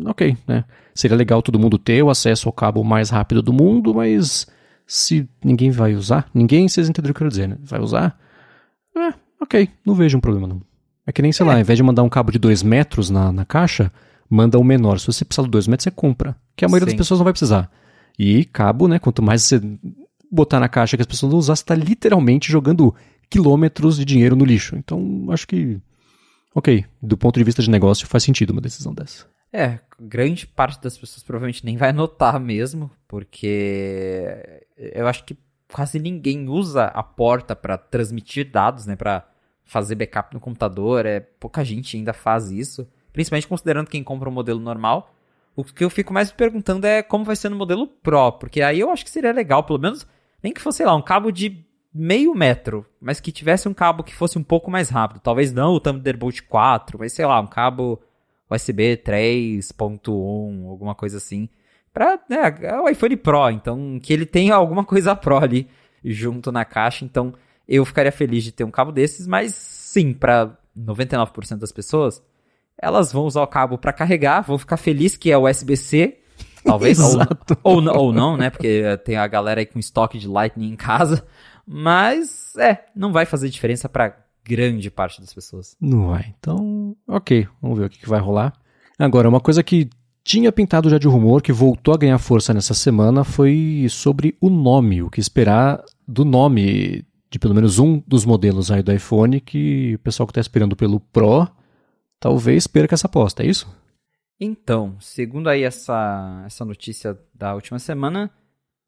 ok, 0.07 0.37
né? 0.47 0.65
Seria 0.95 1.17
legal 1.17 1.43
todo 1.43 1.59
mundo 1.59 1.79
ter 1.79 2.03
o 2.03 2.11
acesso 2.11 2.49
ao 2.49 2.53
cabo 2.53 2.85
mais 2.85 3.11
rápido 3.11 3.43
do 3.43 3.53
mundo, 3.53 3.95
mas 3.95 4.47
se 4.87 5.29
ninguém 5.43 5.71
vai 5.71 5.95
usar, 5.95 6.29
ninguém, 6.35 6.69
vocês 6.69 6.89
entenderam 6.89 7.13
o 7.13 7.15
que 7.15 7.23
eu 7.23 7.25
quero 7.25 7.31
dizer, 7.31 7.49
né? 7.49 7.57
Vai 7.63 7.81
usar? 7.81 8.19
É, 8.97 9.15
ok, 9.41 9.69
não 9.87 9.95
vejo 9.95 10.19
um 10.19 10.21
problema 10.21 10.47
não. 10.47 10.61
É 11.07 11.13
que 11.13 11.23
nem, 11.23 11.33
sei 11.33 11.45
é. 11.45 11.49
lá, 11.49 11.55
ao 11.55 11.61
invés 11.61 11.77
de 11.77 11.83
mandar 11.83 12.03
um 12.03 12.09
cabo 12.09 12.31
de 12.31 12.39
2 12.39 12.63
metros 12.63 13.11
na, 13.11 13.33
na 13.33 13.45
caixa, 13.45 13.91
manda 14.29 14.59
um 14.59 14.65
menor. 14.65 15.01
Se 15.01 15.07
você 15.07 15.25
precisar 15.25 15.45
de 15.45 15.51
2 15.51 15.67
metros, 15.67 15.85
você 15.85 15.91
compra. 15.91 16.37
Que 16.55 16.65
a 16.65 16.69
maioria 16.69 16.91
Sim. 16.91 16.97
das 16.97 17.05
pessoas 17.05 17.19
não 17.19 17.25
vai 17.25 17.33
precisar. 17.33 17.71
E 18.19 18.45
cabo, 18.45 18.89
né? 18.89 18.99
Quanto 18.99 19.23
mais 19.23 19.43
você 19.43 19.61
botar 20.31 20.61
na 20.61 20.69
caixa 20.69 20.97
que 20.97 21.03
as 21.03 21.07
pessoas 21.07 21.33
não 21.33 21.39
usar, 21.39 21.57
você 21.57 21.63
está 21.63 21.75
literalmente 21.75 22.51
jogando 22.51 22.95
quilômetros 23.29 23.97
de 23.97 24.05
dinheiro 24.05 24.37
no 24.37 24.45
lixo. 24.45 24.77
Então, 24.77 25.27
acho 25.31 25.47
que 25.47 25.81
Ok, 26.55 26.85
do 27.01 27.17
ponto 27.17 27.39
de 27.39 27.45
vista 27.45 27.63
de 27.63 27.71
negócio 27.71 28.07
faz 28.07 28.23
sentido 28.23 28.51
uma 28.51 28.61
decisão 28.61 28.93
dessa. 28.93 29.27
É, 29.53 29.79
grande 29.99 30.47
parte 30.47 30.83
das 30.83 30.97
pessoas 30.97 31.23
provavelmente 31.23 31.65
nem 31.65 31.77
vai 31.77 31.93
notar 31.93 32.39
mesmo, 32.39 32.91
porque 33.09 34.63
eu 34.77 35.07
acho 35.07 35.25
que 35.25 35.37
quase 35.71 35.99
ninguém 35.99 36.49
usa 36.49 36.85
a 36.85 37.03
porta 37.03 37.57
para 37.57 37.79
transmitir 37.79 38.51
dados, 38.51 38.87
né, 38.87 38.97
para 38.97 39.27
fazer 39.65 39.95
backup 39.95 40.35
no 40.35 40.41
computador, 40.41 41.07
é 41.07 41.21
pouca 41.21 41.65
gente 41.65 41.97
ainda 41.97 42.13
faz 42.13 42.51
isso, 42.51 42.87
principalmente 43.13 43.49
considerando 43.49 43.89
quem 43.89 44.05
compra 44.05 44.29
um 44.29 44.33
modelo 44.33 44.61
normal. 44.61 45.15
O 45.55 45.65
que 45.65 45.85
eu 45.85 45.91
fico 45.91 46.13
mais 46.13 46.33
perguntando 46.33 46.87
é 46.87 47.03
como 47.03 47.25
vai 47.25 47.37
ser 47.37 47.49
no 47.49 47.57
modelo 47.57 47.87
Pro, 47.87 48.33
porque 48.33 48.63
aí 48.63 48.81
eu 48.81 48.91
acho 48.91 49.05
que 49.05 49.11
seria 49.11 49.33
legal, 49.33 49.65
pelo 49.65 49.79
menos, 49.79 50.07
nem 50.43 50.53
que 50.53 50.61
fosse, 50.61 50.79
sei 50.79 50.87
lá, 50.87 50.95
um 50.95 51.03
cabo 51.03 51.31
de 51.31 51.65
meio 51.95 52.35
metro, 52.35 52.87
mas 53.01 53.21
que 53.21 53.31
tivesse 53.31 53.69
um 53.69 53.75
cabo 53.75 54.03
que 54.03 54.15
fosse 54.15 54.39
um 54.39 54.43
pouco 54.43 54.71
mais 54.71 54.89
rápido. 54.89 55.21
Talvez 55.21 55.53
não 55.53 55.75
o 55.75 55.81
Thunderbolt 55.81 56.41
4, 56.49 56.99
mas 56.99 57.13
sei 57.13 57.27
lá, 57.27 57.39
um 57.39 57.47
cabo 57.47 58.01
USB 58.49 58.97
3.1, 58.97 60.69
alguma 60.69 60.95
coisa 60.95 61.19
assim. 61.19 61.49
Pra, 61.93 62.19
né, 62.29 62.57
é 62.63 62.81
o 62.81 62.89
iPhone 62.89 63.17
Pro, 63.17 63.51
então 63.51 64.01
que 64.03 64.13
ele 64.13 64.25
tenha 64.25 64.55
alguma 64.55 64.85
coisa 64.85 65.15
Pro 65.15 65.37
ali 65.37 65.69
junto 66.03 66.51
na 66.51 66.65
caixa, 66.65 67.05
então 67.05 67.35
eu 67.69 67.85
ficaria 67.85 68.11
feliz 68.11 68.43
de 68.43 68.53
ter 68.53 68.65
um 68.65 68.71
cabo 68.71 68.91
desses, 68.91 69.27
mas 69.27 69.55
sim, 69.55 70.15
para 70.15 70.57
99% 70.77 71.59
das 71.59 71.73
pessoas, 71.73 72.23
elas 72.83 73.13
vão 73.13 73.25
usar 73.25 73.43
o 73.43 73.47
cabo 73.47 73.79
para 73.79 73.93
carregar, 73.93 74.43
vão 74.43 74.59
ficar 74.59 74.77
feliz 74.77 75.17
que 75.17 75.31
é 75.31 75.39
USB-C, 75.39 76.19
talvez, 76.65 76.99
ou, 76.99 77.21
ou, 77.63 77.97
ou 77.97 78.13
não, 78.13 78.37
né, 78.37 78.51
porque 78.51 78.83
tem 79.05 79.17
a 79.17 79.27
galera 79.29 79.61
aí 79.61 79.67
com 79.67 79.79
estoque 79.79 80.19
de 80.19 80.27
Lightning 80.27 80.73
em 80.73 80.77
casa, 80.77 81.25
mas 81.67 82.55
é, 82.59 82.85
não 82.95 83.13
vai 83.13 83.25
fazer 83.25 83.49
diferença 83.49 83.89
para 83.89 84.17
grande 84.45 84.91
parte 84.91 85.21
das 85.21 85.33
pessoas. 85.33 85.77
Não 85.81 86.09
vai. 86.09 86.35
Então, 86.39 86.97
ok, 87.07 87.47
vamos 87.63 87.79
ver 87.79 87.87
o 87.87 87.91
que, 87.91 88.01
que 88.01 88.09
vai 88.09 88.21
rolar. 88.21 88.53
Agora, 88.99 89.29
uma 89.29 89.41
coisa 89.41 89.63
que 89.63 89.89
tinha 90.25 90.51
pintado 90.51 90.91
já 90.91 90.99
de 90.99 91.07
rumor, 91.07 91.41
que 91.41 91.53
voltou 91.53 91.95
a 91.95 91.97
ganhar 91.97 92.19
força 92.19 92.53
nessa 92.53 92.75
semana, 92.75 93.23
foi 93.23 93.87
sobre 93.89 94.37
o 94.41 94.51
nome, 94.51 95.03
o 95.03 95.11
que 95.11 95.21
esperar 95.21 95.83
do 96.07 96.25
nome 96.25 97.05
de 97.31 97.39
pelo 97.39 97.55
menos 97.55 97.79
um 97.79 98.03
dos 98.07 98.27
modelos 98.27 98.71
aí 98.71 98.83
do 98.83 98.93
iPhone, 98.93 99.41
que 99.41 99.95
o 99.95 99.99
pessoal 100.01 100.27
que 100.27 100.33
está 100.33 100.41
esperando 100.41 100.77
pelo 100.77 101.01
Pro 101.01 101.49
talvez 102.23 102.69
perca 102.69 102.95
essa 102.95 103.09
aposta, 103.09 103.43
é 103.43 103.47
isso? 103.47 103.69
Então, 104.39 104.97
segundo 105.01 105.49
aí 105.49 105.65
essa, 105.65 106.45
essa 106.47 106.65
notícia 106.65 107.19
da 107.35 107.53
última 107.53 107.81
semana, 107.81 108.31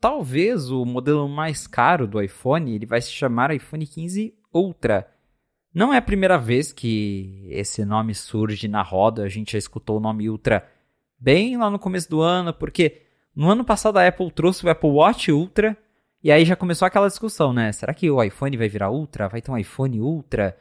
talvez 0.00 0.70
o 0.70 0.84
modelo 0.84 1.28
mais 1.28 1.66
caro 1.66 2.06
do 2.06 2.22
iPhone 2.22 2.72
ele 2.72 2.86
vai 2.86 3.00
se 3.02 3.10
chamar 3.10 3.52
iPhone 3.52 3.84
15 3.84 4.32
Ultra. 4.54 5.10
Não 5.74 5.92
é 5.92 5.96
a 5.96 6.02
primeira 6.02 6.38
vez 6.38 6.72
que 6.72 7.48
esse 7.50 7.84
nome 7.84 8.14
surge 8.14 8.68
na 8.68 8.82
roda, 8.82 9.24
a 9.24 9.28
gente 9.28 9.52
já 9.52 9.58
escutou 9.58 9.96
o 9.96 10.00
nome 10.00 10.30
Ultra 10.30 10.64
bem 11.18 11.56
lá 11.56 11.68
no 11.68 11.78
começo 11.78 12.08
do 12.08 12.20
ano, 12.20 12.54
porque 12.54 13.02
no 13.34 13.50
ano 13.50 13.64
passado 13.64 13.96
a 13.96 14.06
Apple 14.06 14.30
trouxe 14.30 14.64
o 14.64 14.70
Apple 14.70 14.90
Watch 14.90 15.32
Ultra 15.32 15.76
e 16.22 16.30
aí 16.30 16.44
já 16.44 16.54
começou 16.54 16.86
aquela 16.86 17.08
discussão, 17.08 17.52
né? 17.52 17.72
Será 17.72 17.92
que 17.92 18.08
o 18.08 18.22
iPhone 18.22 18.56
vai 18.56 18.68
virar 18.68 18.90
Ultra? 18.90 19.28
Vai 19.28 19.42
ter 19.42 19.50
um 19.50 19.58
iPhone 19.58 20.00
Ultra? 20.00 20.56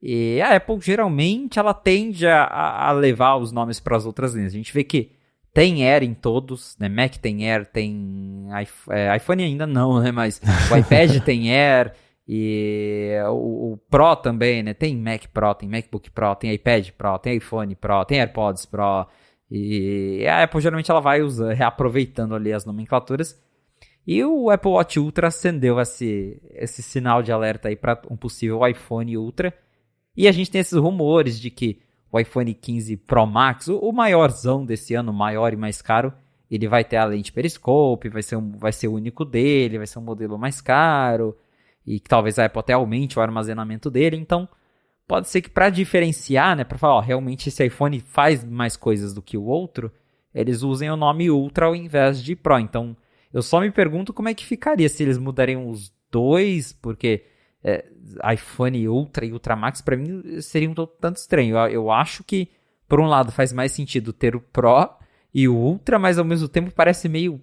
E 0.00 0.40
a 0.40 0.56
Apple 0.56 0.80
geralmente 0.80 1.58
ela 1.58 1.74
tende 1.74 2.26
a, 2.26 2.44
a 2.44 2.92
levar 2.92 3.36
os 3.36 3.50
nomes 3.50 3.80
para 3.80 3.96
as 3.96 4.06
outras 4.06 4.34
linhas. 4.34 4.52
A 4.52 4.56
gente 4.56 4.72
vê 4.72 4.84
que 4.84 5.12
tem 5.52 5.84
Air 5.88 6.04
em 6.04 6.14
todos, 6.14 6.76
né? 6.78 6.88
Mac 6.88 7.16
tem 7.16 7.50
Air, 7.50 7.66
tem 7.66 8.46
é, 8.90 9.16
iPhone 9.16 9.42
ainda 9.42 9.66
não, 9.66 10.00
né? 10.00 10.12
Mas 10.12 10.40
o 10.70 10.76
iPad 10.78 11.20
tem 11.24 11.50
Air. 11.50 11.92
E 12.28 13.14
o, 13.26 13.72
o, 13.72 13.76
Pro 13.90 14.14
também, 14.14 14.62
né? 14.62 14.74
Tem 14.74 14.94
Mac 14.96 15.26
Pro, 15.32 15.54
tem 15.54 15.68
MacBook 15.68 16.10
Pro, 16.10 16.36
tem 16.36 16.52
iPad 16.52 16.90
Pro, 16.90 17.18
tem 17.18 17.36
iPhone 17.36 17.74
Pro, 17.74 18.04
tem 18.04 18.20
AirPods 18.20 18.66
Pro. 18.66 19.06
E 19.50 20.26
a 20.28 20.44
Apple 20.44 20.60
geralmente 20.60 20.90
ela 20.90 21.00
vai 21.00 21.22
usando, 21.22 21.54
reaproveitando 21.54 22.34
ali 22.34 22.52
as 22.52 22.64
nomenclaturas. 22.64 23.40
E 24.06 24.22
o 24.24 24.50
Apple 24.50 24.70
Watch 24.70 25.00
Ultra 25.00 25.28
acendeu 25.28 25.80
esse, 25.80 26.40
esse 26.54 26.82
sinal 26.82 27.22
de 27.22 27.32
alerta 27.32 27.68
aí 27.68 27.76
para 27.76 28.00
um 28.10 28.16
possível 28.16 28.66
iPhone 28.66 29.16
Ultra. 29.16 29.52
E 30.18 30.26
a 30.26 30.32
gente 30.32 30.50
tem 30.50 30.60
esses 30.60 30.76
rumores 30.76 31.38
de 31.38 31.48
que 31.48 31.78
o 32.10 32.18
iPhone 32.18 32.52
15 32.52 32.96
Pro 32.96 33.24
Max, 33.24 33.68
o, 33.68 33.92
maiorzão 33.92 34.66
desse 34.66 34.92
ano, 34.92 35.12
maior 35.12 35.52
e 35.52 35.56
mais 35.56 35.80
caro, 35.80 36.12
ele 36.50 36.66
vai 36.66 36.82
ter 36.82 36.96
a 36.96 37.04
lente 37.04 37.32
periscope, 37.32 38.08
vai 38.08 38.20
ser, 38.20 38.34
um, 38.34 38.50
vai 38.50 38.72
ser 38.72 38.88
o 38.88 38.94
único 38.94 39.24
dele, 39.24 39.78
vai 39.78 39.86
ser 39.86 40.00
um 40.00 40.02
modelo 40.02 40.36
mais 40.36 40.60
caro 40.60 41.36
e 41.86 42.00
que 42.00 42.08
talvez 42.08 42.36
a 42.36 42.46
Apple 42.46 42.58
até 42.58 42.72
aumente 42.72 43.16
o 43.16 43.22
armazenamento 43.22 43.88
dele. 43.92 44.16
Então, 44.16 44.48
pode 45.06 45.28
ser 45.28 45.40
que 45.40 45.50
para 45.50 45.70
diferenciar, 45.70 46.56
né, 46.56 46.64
para 46.64 46.78
falar, 46.78 46.96
ó, 46.96 47.00
realmente 47.00 47.48
esse 47.48 47.64
iPhone 47.64 48.00
faz 48.00 48.42
mais 48.42 48.76
coisas 48.76 49.14
do 49.14 49.22
que 49.22 49.36
o 49.36 49.44
outro, 49.44 49.88
eles 50.34 50.62
usem 50.62 50.90
o 50.90 50.96
nome 50.96 51.30
Ultra 51.30 51.66
ao 51.66 51.76
invés 51.76 52.20
de 52.20 52.34
Pro. 52.34 52.58
Então, 52.58 52.96
eu 53.32 53.40
só 53.40 53.60
me 53.60 53.70
pergunto 53.70 54.12
como 54.12 54.28
é 54.28 54.34
que 54.34 54.44
ficaria 54.44 54.88
se 54.88 55.00
eles 55.00 55.16
mudariam 55.16 55.68
os 55.68 55.92
dois, 56.10 56.72
porque 56.72 57.22
é, 57.62 57.84
iPhone 58.32 58.88
Ultra 58.88 59.26
e 59.26 59.32
Ultra 59.32 59.56
Max 59.56 59.80
para 59.80 59.96
mim 59.96 60.40
seria 60.40 60.70
um 60.70 60.74
tanto 60.74 61.16
estranho. 61.16 61.56
Eu, 61.56 61.68
eu 61.68 61.90
acho 61.90 62.22
que 62.24 62.48
por 62.88 63.00
um 63.00 63.06
lado 63.06 63.32
faz 63.32 63.52
mais 63.52 63.72
sentido 63.72 64.12
ter 64.12 64.34
o 64.34 64.40
Pro 64.40 64.90
e 65.34 65.48
o 65.48 65.54
Ultra, 65.54 65.98
mas 65.98 66.18
ao 66.18 66.24
mesmo 66.24 66.48
tempo 66.48 66.70
parece 66.70 67.08
meio 67.08 67.40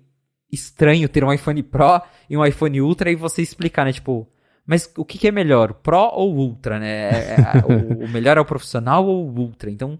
estranho 0.51 1.09
ter 1.09 1.23
um 1.23 1.31
iPhone 1.31 1.61
Pro 1.63 2.01
e 2.29 2.37
um 2.37 2.45
iPhone 2.45 2.81
Ultra 2.81 3.11
e 3.11 3.15
você 3.15 3.41
explicar, 3.41 3.85
né, 3.85 3.91
tipo, 3.91 4.27
mas 4.65 4.91
o 4.97 5.05
que, 5.05 5.17
que 5.17 5.27
é 5.27 5.31
melhor, 5.31 5.73
Pro 5.73 6.09
ou 6.13 6.35
Ultra, 6.35 6.79
né? 6.79 7.09
É, 7.09 7.35
é, 7.35 7.65
o, 7.65 8.05
o, 8.05 8.09
melhor 8.09 8.37
é 8.37 8.41
o 8.41 8.45
profissional 8.45 9.05
ou 9.05 9.29
o 9.29 9.39
Ultra? 9.39 9.69
Então, 9.69 9.99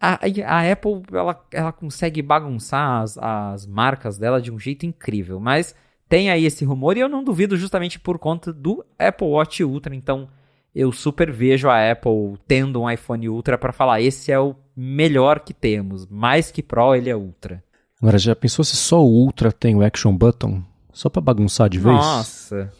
a, 0.00 0.18
a 0.46 0.72
Apple, 0.72 1.02
ela, 1.12 1.46
ela 1.52 1.72
consegue 1.72 2.20
bagunçar 2.20 3.02
as, 3.02 3.16
as 3.16 3.66
marcas 3.66 4.18
dela 4.18 4.42
de 4.42 4.52
um 4.52 4.58
jeito 4.58 4.84
incrível, 4.84 5.40
mas 5.40 5.74
tem 6.08 6.30
aí 6.30 6.44
esse 6.44 6.64
rumor 6.64 6.96
e 6.96 7.00
eu 7.00 7.08
não 7.08 7.22
duvido 7.22 7.56
justamente 7.56 7.98
por 7.98 8.18
conta 8.18 8.52
do 8.52 8.84
Apple 8.98 9.26
Watch 9.26 9.62
Ultra, 9.62 9.94
então 9.94 10.28
eu 10.74 10.92
super 10.92 11.30
vejo 11.30 11.68
a 11.68 11.90
Apple 11.90 12.38
tendo 12.46 12.80
um 12.80 12.90
iPhone 12.90 13.28
Ultra 13.28 13.58
para 13.58 13.72
falar, 13.72 14.00
esse 14.00 14.30
é 14.30 14.38
o 14.38 14.54
melhor 14.76 15.40
que 15.40 15.52
temos, 15.52 16.06
mais 16.06 16.50
que 16.50 16.62
Pro, 16.62 16.94
ele 16.94 17.10
é 17.10 17.16
Ultra. 17.16 17.62
Agora, 18.00 18.16
já 18.16 18.34
pensou 18.36 18.64
se 18.64 18.76
só 18.76 19.02
o 19.02 19.08
Ultra 19.08 19.50
tem 19.50 19.74
o 19.74 19.82
Action 19.82 20.16
Button? 20.16 20.62
Só 20.92 21.08
para 21.08 21.20
bagunçar 21.20 21.68
de 21.68 21.78
vez? 21.78 21.96
Nossa. 21.96 22.72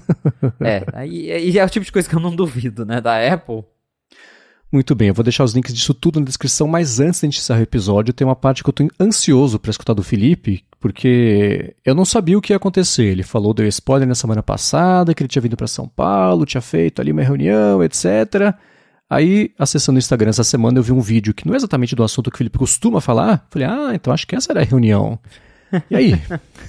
é, 0.60 0.84
aí, 0.92 1.32
aí 1.32 1.58
é 1.58 1.64
o 1.64 1.68
tipo 1.68 1.84
de 1.84 1.92
coisa 1.92 2.08
que 2.08 2.14
eu 2.14 2.20
não 2.20 2.34
duvido, 2.34 2.84
né, 2.84 3.00
da 3.00 3.32
Apple. 3.32 3.64
Muito 4.72 4.94
bem, 4.94 5.08
eu 5.08 5.14
vou 5.14 5.24
deixar 5.24 5.42
os 5.42 5.52
links 5.52 5.74
disso 5.74 5.92
tudo 5.92 6.20
na 6.20 6.26
descrição, 6.26 6.68
mas 6.68 7.00
antes 7.00 7.20
de 7.20 7.26
a 7.26 7.28
gente 7.28 7.40
encerrar 7.40 7.58
o 7.58 7.64
episódio, 7.64 8.14
tem 8.14 8.24
uma 8.24 8.36
parte 8.36 8.62
que 8.62 8.68
eu 8.68 8.72
estou 8.72 8.88
ansioso 9.00 9.58
para 9.58 9.72
escutar 9.72 9.94
do 9.94 10.02
Felipe, 10.02 10.64
porque 10.78 11.74
eu 11.84 11.92
não 11.92 12.04
sabia 12.04 12.38
o 12.38 12.40
que 12.40 12.52
ia 12.52 12.56
acontecer. 12.56 13.06
Ele 13.06 13.24
falou, 13.24 13.52
deu 13.52 13.66
spoiler 13.66 14.06
na 14.06 14.14
semana 14.14 14.44
passada, 14.44 15.12
que 15.12 15.22
ele 15.22 15.28
tinha 15.28 15.42
vindo 15.42 15.56
para 15.56 15.66
São 15.66 15.88
Paulo, 15.88 16.46
tinha 16.46 16.60
feito 16.60 17.00
ali 17.00 17.10
uma 17.10 17.22
reunião, 17.22 17.82
etc. 17.82 18.54
Aí, 19.08 19.52
acessando 19.58 19.96
o 19.96 19.98
Instagram 19.98 20.30
essa 20.30 20.44
semana, 20.44 20.78
eu 20.78 20.84
vi 20.84 20.92
um 20.92 21.00
vídeo 21.00 21.34
que 21.34 21.44
não 21.44 21.54
é 21.54 21.56
exatamente 21.56 21.96
do 21.96 22.04
assunto 22.04 22.30
que 22.30 22.36
o 22.36 22.38
Felipe 22.38 22.58
costuma 22.58 23.00
falar. 23.00 23.44
Falei, 23.50 23.66
ah, 23.66 23.90
então 23.92 24.12
acho 24.12 24.24
que 24.24 24.36
essa 24.36 24.52
era 24.52 24.60
a 24.60 24.64
reunião. 24.64 25.18
E 25.90 25.96
aí? 25.96 26.12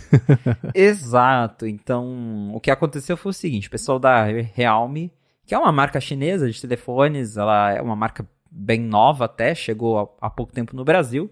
Exato. 0.74 1.68
Então, 1.68 2.52
o 2.52 2.60
que 2.60 2.72
aconteceu 2.72 3.16
foi 3.16 3.30
o 3.30 3.34
seguinte: 3.34 3.68
o 3.68 3.72
pessoal 3.72 4.00
da 4.00 4.24
Realme, 4.56 5.12
que 5.52 5.56
é 5.56 5.60
uma 5.60 5.72
marca 5.74 6.00
chinesa 6.00 6.50
de 6.50 6.62
telefones, 6.62 7.36
ela 7.36 7.74
é 7.74 7.82
uma 7.82 7.96
marca 7.96 8.26
bem 8.50 8.80
nova 8.80 9.26
até, 9.26 9.54
chegou 9.54 10.16
há 10.22 10.30
pouco 10.30 10.54
tempo 10.54 10.74
no 10.74 10.86
Brasil. 10.86 11.30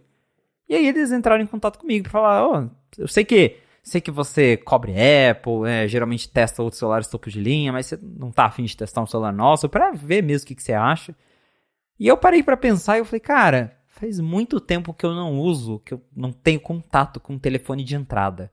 E 0.68 0.76
aí 0.76 0.88
eles 0.88 1.12
entraram 1.12 1.42
em 1.42 1.48
contato 1.48 1.80
comigo 1.80 2.04
para 2.04 2.12
falar: 2.12 2.46
oh, 2.46 2.70
eu 2.98 3.08
sei 3.08 3.24
que 3.24 3.58
sei 3.82 4.02
que 4.02 4.12
você 4.12 4.58
cobre 4.58 4.94
Apple, 5.30 5.68
é, 5.68 5.88
geralmente 5.88 6.30
testa 6.30 6.62
outros 6.62 6.80
celulares 6.80 7.08
topo 7.08 7.30
de 7.30 7.40
linha, 7.40 7.72
mas 7.72 7.86
você 7.86 7.98
não 8.02 8.30
tá 8.30 8.46
afim 8.46 8.66
de 8.66 8.76
testar 8.76 9.02
um 9.02 9.08
celular 9.08 9.32
nosso 9.32 9.70
para 9.70 9.92
ver 9.92 10.22
mesmo 10.22 10.44
o 10.44 10.48
que, 10.48 10.56
que 10.56 10.64
você 10.64 10.74
acha. 10.74 11.16
E 11.98 12.08
eu 12.08 12.18
parei 12.18 12.44
para 12.44 12.58
pensar 12.58 12.98
e 12.98 13.00
eu 13.00 13.06
falei, 13.06 13.22
cara, 13.22 13.80
Faz 14.00 14.18
muito 14.22 14.62
tempo 14.62 14.94
que 14.94 15.06
eu 15.06 15.14
não 15.14 15.42
uso, 15.42 15.80
que 15.80 15.94
eu 15.94 16.02
não 16.16 16.32
tenho 16.32 16.62
contato 16.62 17.20
com 17.20 17.36
o 17.36 17.40
telefone 17.40 17.84
de 17.84 17.98
entrada. 17.98 18.50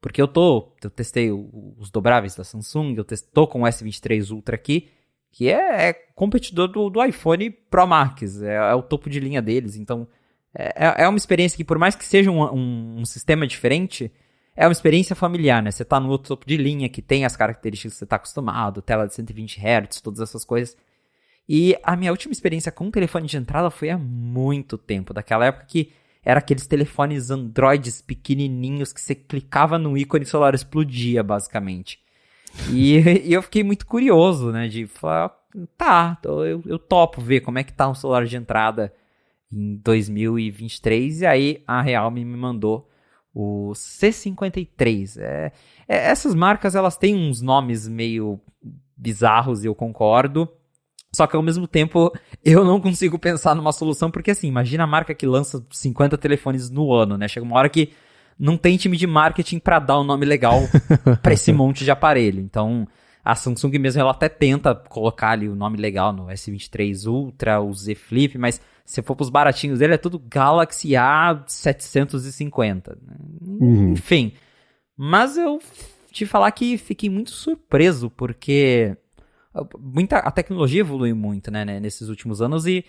Porque 0.00 0.22
eu 0.22 0.28
tô, 0.28 0.72
eu 0.80 0.88
testei 0.88 1.32
os 1.32 1.90
dobráveis 1.90 2.36
da 2.36 2.44
Samsung, 2.44 2.94
eu 2.96 3.04
tô 3.32 3.48
com 3.48 3.62
o 3.62 3.64
S23 3.64 4.30
Ultra 4.30 4.54
aqui, 4.54 4.88
que 5.34 5.50
é, 5.50 5.88
é 5.88 5.92
competidor 6.14 6.68
do, 6.68 6.88
do, 6.88 7.04
iPhone 7.04 7.50
Pro 7.50 7.88
Max, 7.88 8.40
é, 8.40 8.54
é, 8.54 8.74
o 8.74 8.82
topo 8.82 9.10
de 9.10 9.18
linha 9.18 9.42
deles. 9.42 9.74
Então, 9.74 10.06
é, 10.54 10.86
é, 10.86 11.02
é 11.02 11.08
uma 11.08 11.18
experiência 11.18 11.56
que, 11.56 11.64
por 11.64 11.76
mais 11.76 11.96
que 11.96 12.04
seja 12.04 12.30
um, 12.30 12.40
um, 12.40 13.00
um, 13.00 13.04
sistema 13.04 13.44
diferente, 13.44 14.12
é 14.54 14.64
uma 14.64 14.72
experiência 14.72 15.16
familiar, 15.16 15.60
né? 15.60 15.72
Você 15.72 15.84
tá 15.84 15.98
no 15.98 16.08
outro 16.08 16.28
topo 16.28 16.46
de 16.46 16.56
linha, 16.56 16.88
que 16.88 17.02
tem 17.02 17.24
as 17.24 17.34
características 17.34 17.94
que 17.94 17.98
você 17.98 18.06
tá 18.06 18.14
acostumado, 18.14 18.80
tela 18.80 19.08
de 19.08 19.14
120 19.14 19.58
Hz, 19.58 20.00
todas 20.00 20.20
essas 20.20 20.44
coisas. 20.44 20.76
E 21.48 21.76
a 21.82 21.96
minha 21.96 22.12
última 22.12 22.30
experiência 22.30 22.70
com 22.70 22.88
telefone 22.88 23.26
de 23.26 23.36
entrada 23.36 23.70
foi 23.70 23.90
há 23.90 23.98
muito 23.98 24.78
tempo, 24.78 25.12
daquela 25.12 25.46
época 25.46 25.66
que 25.66 25.90
era 26.24 26.38
aqueles 26.38 26.68
telefones 26.68 27.32
Androids 27.32 28.00
pequenininhos 28.00 28.92
que 28.92 29.00
você 29.00 29.16
clicava 29.16 29.80
no 29.80 29.98
ícone 29.98 30.22
e 30.22 30.26
o 30.28 30.30
celular 30.30 30.54
explodia, 30.54 31.24
basicamente. 31.24 32.03
E, 32.70 32.98
e, 33.24 33.32
eu 33.32 33.42
fiquei 33.42 33.62
muito 33.62 33.86
curioso, 33.86 34.50
né, 34.50 34.68
de 34.68 34.86
falar, 34.86 35.34
tá, 35.76 36.18
eu, 36.24 36.62
eu 36.66 36.78
topo 36.78 37.20
ver 37.20 37.40
como 37.40 37.58
é 37.58 37.64
que 37.64 37.72
tá 37.72 37.88
um 37.88 37.94
celular 37.94 38.26
de 38.26 38.36
entrada 38.36 38.92
em 39.52 39.76
2023. 39.76 41.22
E 41.22 41.26
aí 41.26 41.62
a 41.66 41.80
Realme 41.80 42.24
me 42.24 42.36
mandou 42.36 42.88
o 43.34 43.72
C53. 43.74 45.20
É, 45.20 45.52
é, 45.88 45.96
essas 46.08 46.34
marcas 46.34 46.74
elas 46.74 46.96
têm 46.96 47.14
uns 47.14 47.40
nomes 47.40 47.88
meio 47.88 48.40
bizarros 48.96 49.64
eu 49.64 49.74
concordo. 49.74 50.48
Só 51.12 51.28
que 51.28 51.36
ao 51.36 51.42
mesmo 51.42 51.68
tempo 51.68 52.12
eu 52.44 52.64
não 52.64 52.80
consigo 52.80 53.18
pensar 53.18 53.54
numa 53.54 53.72
solução, 53.72 54.10
porque 54.10 54.32
assim, 54.32 54.48
imagina 54.48 54.82
a 54.82 54.86
marca 54.86 55.14
que 55.14 55.26
lança 55.26 55.64
50 55.70 56.18
telefones 56.18 56.70
no 56.70 56.92
ano, 56.92 57.16
né? 57.16 57.28
Chega 57.28 57.46
uma 57.46 57.56
hora 57.56 57.68
que 57.68 57.92
não 58.38 58.56
tem 58.56 58.76
time 58.76 58.96
de 58.96 59.06
marketing 59.06 59.58
para 59.58 59.78
dar 59.78 60.00
um 60.00 60.04
nome 60.04 60.26
legal 60.26 60.60
para 61.22 61.34
esse 61.34 61.52
monte 61.52 61.84
de 61.84 61.90
aparelho. 61.90 62.40
Então, 62.40 62.86
a 63.24 63.34
Samsung 63.34 63.78
mesmo 63.78 64.00
ela 64.00 64.10
até 64.10 64.28
tenta 64.28 64.74
colocar 64.74 65.30
ali 65.30 65.48
o 65.48 65.54
nome 65.54 65.78
legal 65.78 66.12
no 66.12 66.26
S23 66.26 67.06
Ultra, 67.06 67.60
o 67.60 67.72
Z 67.72 67.94
Flip, 67.94 68.36
mas 68.36 68.60
se 68.84 69.00
for 69.02 69.16
pros 69.16 69.30
baratinhos 69.30 69.78
dele 69.78 69.94
é 69.94 69.98
tudo 69.98 70.18
Galaxy 70.18 70.90
A750. 70.90 72.88
Né? 72.88 73.16
Uhum. 73.40 73.92
Enfim, 73.92 74.32
mas 74.96 75.36
eu 75.36 75.58
te 76.12 76.26
falar 76.26 76.50
que 76.52 76.76
fiquei 76.76 77.08
muito 77.08 77.30
surpreso 77.30 78.10
porque 78.10 78.96
muita 79.78 80.18
a 80.18 80.30
tecnologia 80.30 80.80
evoluiu 80.80 81.16
muito, 81.16 81.50
né, 81.50 81.64
né 81.64 81.80
nesses 81.80 82.08
últimos 82.08 82.42
anos 82.42 82.66
e 82.66 82.84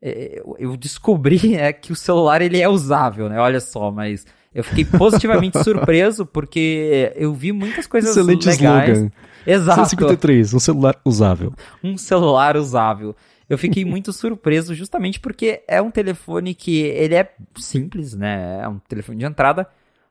é, 0.00 0.42
eu 0.58 0.76
descobri 0.76 1.54
é, 1.56 1.72
que 1.72 1.92
o 1.92 1.96
celular 1.96 2.40
ele 2.40 2.60
é 2.60 2.68
usável, 2.68 3.28
né? 3.28 3.38
Olha 3.40 3.60
só, 3.60 3.90
mas 3.90 4.26
eu 4.54 4.62
fiquei 4.62 4.84
positivamente 4.84 5.60
surpreso 5.64 6.26
porque 6.26 7.12
eu 7.16 7.32
vi 7.32 7.52
muitas 7.52 7.86
coisas 7.86 8.10
Excelente 8.10 8.46
legais. 8.46 8.90
Slogan. 8.90 9.12
Exato. 9.46 9.88
53, 9.88 10.54
um 10.54 10.58
celular 10.58 11.00
usável. 11.04 11.52
Um 11.82 11.96
celular 11.96 12.56
usável. 12.56 13.16
Eu 13.48 13.58
fiquei 13.58 13.84
muito 13.84 14.12
surpreso 14.14 14.74
justamente 14.74 15.18
porque 15.18 15.62
é 15.66 15.80
um 15.80 15.90
telefone 15.90 16.54
que 16.54 16.80
ele 16.80 17.14
é 17.14 17.32
simples, 17.56 18.14
né? 18.14 18.60
É 18.62 18.68
um 18.68 18.78
telefone 18.78 19.18
de 19.18 19.24
entrada, 19.24 19.66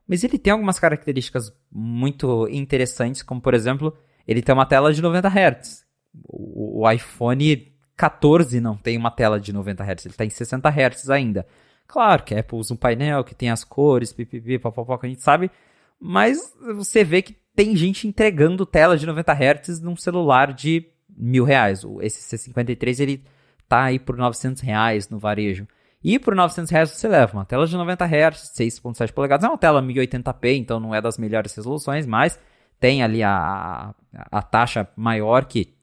mas 0.08 0.24
ele 0.24 0.38
tem 0.38 0.52
algumas 0.52 0.80
características 0.80 1.54
muito 1.72 2.48
interessantes, 2.50 3.22
como 3.22 3.40
por 3.40 3.54
exemplo, 3.54 3.96
ele 4.28 4.42
tem 4.42 4.54
uma 4.54 4.66
tela 4.66 4.94
de 4.94 5.02
90 5.02 5.28
Hz. 5.28 5.86
O, 6.28 6.82
o 6.82 6.92
iPhone 6.92 7.72
14 7.96 8.60
não 8.60 8.76
tem 8.76 8.98
uma 8.98 9.12
tela 9.12 9.40
de 9.40 9.54
90 9.54 9.84
Hz, 9.84 10.06
ele 10.06 10.14
está 10.14 10.26
em 10.26 10.30
60 10.30 10.68
Hz 10.70 11.10
ainda. 11.10 11.46
Claro 11.92 12.24
que 12.24 12.34
a 12.34 12.40
Apple 12.40 12.58
usa 12.58 12.74
um 12.74 12.78
painel 12.78 13.22
que 13.22 13.36
tem 13.36 13.50
as 13.50 13.66
cores, 13.66 14.14
pipipi, 14.14 14.58
papapá, 14.58 14.98
que 14.98 15.08
a 15.08 15.10
gente 15.10 15.22
sabe, 15.22 15.52
mas 16.00 16.56
você 16.74 17.04
vê 17.04 17.22
que 17.22 17.36
tem 17.54 17.76
gente 17.76 18.08
entregando 18.08 18.66
tela 18.66 18.98
de 18.98 19.06
90 19.06 19.34
Hz 19.34 19.82
num 19.82 19.98
celular 19.98 20.54
de 20.54 20.88
mil 21.10 21.44
reais. 21.44 21.86
Esse 22.00 22.38
C53 22.38 23.00
ele 23.02 23.24
tá 23.68 23.84
aí 23.84 24.00
por 24.00 24.16
900 24.16 24.62
reais 24.62 25.10
no 25.10 25.20
varejo. 25.20 25.68
E 26.02 26.18
por 26.18 26.34
900 26.34 26.72
reais 26.72 26.92
você 26.92 27.10
leva 27.10 27.34
uma 27.34 27.44
tela 27.44 27.68
de 27.68 27.76
90 27.76 28.06
Hz, 28.06 28.54
6.7 28.58 29.12
polegadas, 29.12 29.44
é 29.44 29.50
uma 29.50 29.58
tela 29.58 29.82
1080p, 29.82 30.56
então 30.56 30.80
não 30.80 30.96
é 30.96 31.02
das 31.02 31.18
melhores 31.18 31.54
resoluções, 31.54 32.06
mas 32.06 32.40
tem 32.80 33.04
ali 33.04 33.22
a, 33.22 33.94
a, 34.16 34.40
a 34.40 34.42
taxa 34.42 34.88
maior 34.96 35.44
que 35.44 35.76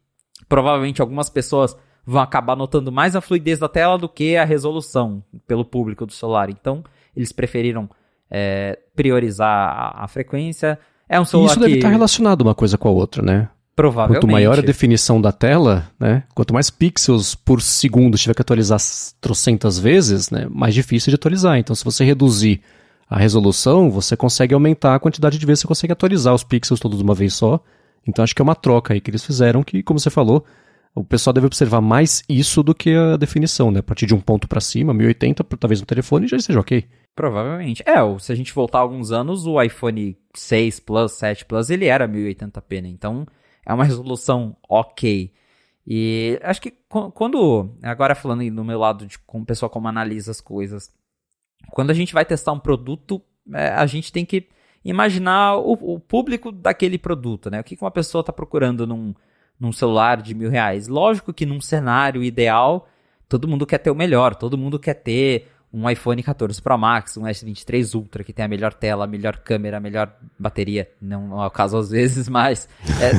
provavelmente 0.49 1.03
algumas 1.03 1.29
pessoas 1.29 1.77
vão 2.09 2.23
acabar 2.23 2.57
notando 2.57 2.91
mais 2.91 3.15
a 3.15 3.21
fluidez 3.21 3.59
da 3.59 3.69
tela 3.69 3.99
do 3.99 4.09
que 4.09 4.35
a 4.35 4.45
resolução 4.47 5.23
pelo 5.47 5.63
público 5.63 6.07
do 6.07 6.13
celular. 6.13 6.49
Então, 6.49 6.83
eles 7.15 7.33
preferiram 7.33 7.87
é, 8.31 8.79
priorizar 8.97 9.47
a, 9.47 10.05
a, 10.05 10.09
frequência. 10.09 10.79
É 11.07 11.21
um 11.21 11.27
celular 11.27 11.51
Isso 11.51 11.61
deve 11.61 11.73
que... 11.73 11.79
estar 11.81 11.91
relacionado 11.91 12.41
uma 12.41 12.55
coisa 12.55 12.79
com 12.79 12.89
a 12.89 12.93
outra, 12.93 13.23
né? 13.23 13.51
Provavelmente. 13.77 14.23
Quanto 14.23 14.33
maior 14.33 14.59
a 14.59 14.63
definição 14.63 15.21
da 15.21 15.33
tela, 15.33 15.87
né? 16.01 16.23
Quanto 16.35 16.55
mais 16.55 16.71
pixels 16.71 17.35
por 17.35 17.61
segundo 17.61 18.17
tiver 18.17 18.33
que 18.33 18.41
atualizar 18.41 18.79
trocentas 19.21 19.79
vezes, 19.79 20.31
né? 20.31 20.47
Mais 20.51 20.73
difícil 20.73 21.11
de 21.11 21.17
atualizar. 21.17 21.59
Então, 21.59 21.77
se 21.77 21.85
você 21.85 22.07
reduzir 22.07 22.63
a 23.07 23.19
resolução, 23.19 23.91
você 23.91 24.17
consegue 24.17 24.55
aumentar 24.55 24.95
a 24.95 24.99
quantidade 24.99 25.37
de 25.37 25.45
vezes 25.45 25.61
que 25.63 25.67
você 25.67 25.69
consegue 25.69 25.93
atualizar 25.93 26.35
os 26.35 26.43
pixels 26.43 26.81
todos 26.81 26.97
de 26.97 27.05
uma 27.05 27.15
vez 27.15 27.35
só. 27.35 27.61
Então, 28.07 28.23
acho 28.23 28.35
que 28.35 28.41
é 28.41 28.45
uma 28.45 28.55
troca 28.55 28.95
aí 28.95 29.01
que 29.01 29.11
eles 29.11 29.23
fizeram 29.23 29.63
que, 29.63 29.83
como 29.83 30.01
você 30.01 30.09
falou, 30.09 30.43
o 30.95 31.05
pessoal 31.05 31.33
deve 31.33 31.47
observar 31.47 31.81
mais 31.81 32.23
isso 32.29 32.63
do 32.63 32.75
que 32.75 32.95
a 32.95 33.17
definição, 33.17 33.71
né? 33.71 33.81
A 33.81 33.83
partir 33.83 34.07
de 34.07 34.15
um 34.15 34.21
ponto 34.21 34.49
para 34.49 34.61
cima, 34.61 34.93
1080, 34.95 35.45
talvez 35.45 35.81
no 35.81 35.87
telefone 35.87 36.27
já 36.27 36.37
esteja 36.37 36.61
ok. 36.61 36.85
Provavelmente. 37.15 37.83
É, 37.87 37.97
se 38.19 38.33
a 38.33 38.35
gente 38.35 38.53
voltar 38.53 38.79
alguns 38.79 39.11
anos, 39.11 39.47
o 39.47 39.61
iPhone 39.61 40.17
6 40.35 40.81
Plus, 40.81 41.13
7 41.13 41.45
Plus, 41.45 41.71
ele 41.71 41.87
era 41.87 42.09
1080p, 42.09 42.83
né? 42.83 42.89
Então, 42.89 43.27
é 43.67 43.73
uma 43.73 43.85
resolução 43.85 44.57
ok. 44.69 45.33
E 45.87 46.39
acho 46.43 46.61
que 46.61 46.75
quando, 46.89 47.75
agora 47.83 48.15
falando 48.15 48.43
no 48.51 48.63
meu 48.63 48.79
lado 48.79 49.07
de 49.07 49.19
como 49.21 49.47
pessoa 49.47 49.71
como 49.71 49.89
analisa 49.89 50.31
as 50.31 50.41
coisas, 50.41 50.93
quando 51.71 51.91
a 51.91 51.95
gente 51.95 52.13
vai 52.13 52.25
testar 52.25 52.53
um 52.53 52.59
produto, 52.59 53.23
é, 53.55 53.69
a 53.69 53.87
gente 53.87 54.13
tem 54.13 54.25
que 54.25 54.49
imaginar 54.85 55.57
o, 55.57 55.73
o, 55.73 56.01
público 56.01 56.53
daquele 56.53 56.99
produto, 56.99 57.51
né? 57.51 57.61
O 57.61 57.65
que 57.65 57.77
uma 57.81 57.91
pessoa 57.91 58.21
está 58.21 58.33
procurando 58.33 58.87
num, 58.87 59.15
num 59.59 59.73
celular 59.73 60.23
de 60.23 60.35
mil 60.35 60.51
reais. 60.51 60.89
Lógico 60.89 61.33
que 61.33 61.47
num 61.47 61.61
cenário 61.61 62.23
ideal, 62.23 62.89
todo 63.29 63.49
mundo 63.49 63.67
quer 63.67 63.79
ter 63.79 63.91
o 63.91 63.95
melhor, 63.95 64.35
todo 64.35 64.59
mundo 64.59 64.79
quer 64.79 64.95
ter 64.95 65.49
um 65.73 65.89
iPhone 65.89 66.23
14 66.23 66.63
Pro 66.63 66.79
Max, 66.79 67.17
um 67.17 67.25
S23 67.25 67.95
Ultra, 67.95 68.25
que 68.25 68.33
tem 68.33 68.45
a 68.45 68.49
melhor 68.49 68.73
tela, 68.73 69.05
a 69.05 69.07
melhor 69.07 69.39
câmera, 69.39 69.77
a 69.77 69.81
melhor 69.81 70.15
bateria. 70.39 70.91
Não, 71.01 71.43
é 71.43 71.47
o 71.47 71.51
caso 71.51 71.77
às 71.77 71.91
vezes, 71.91 72.29
mas 72.31 72.69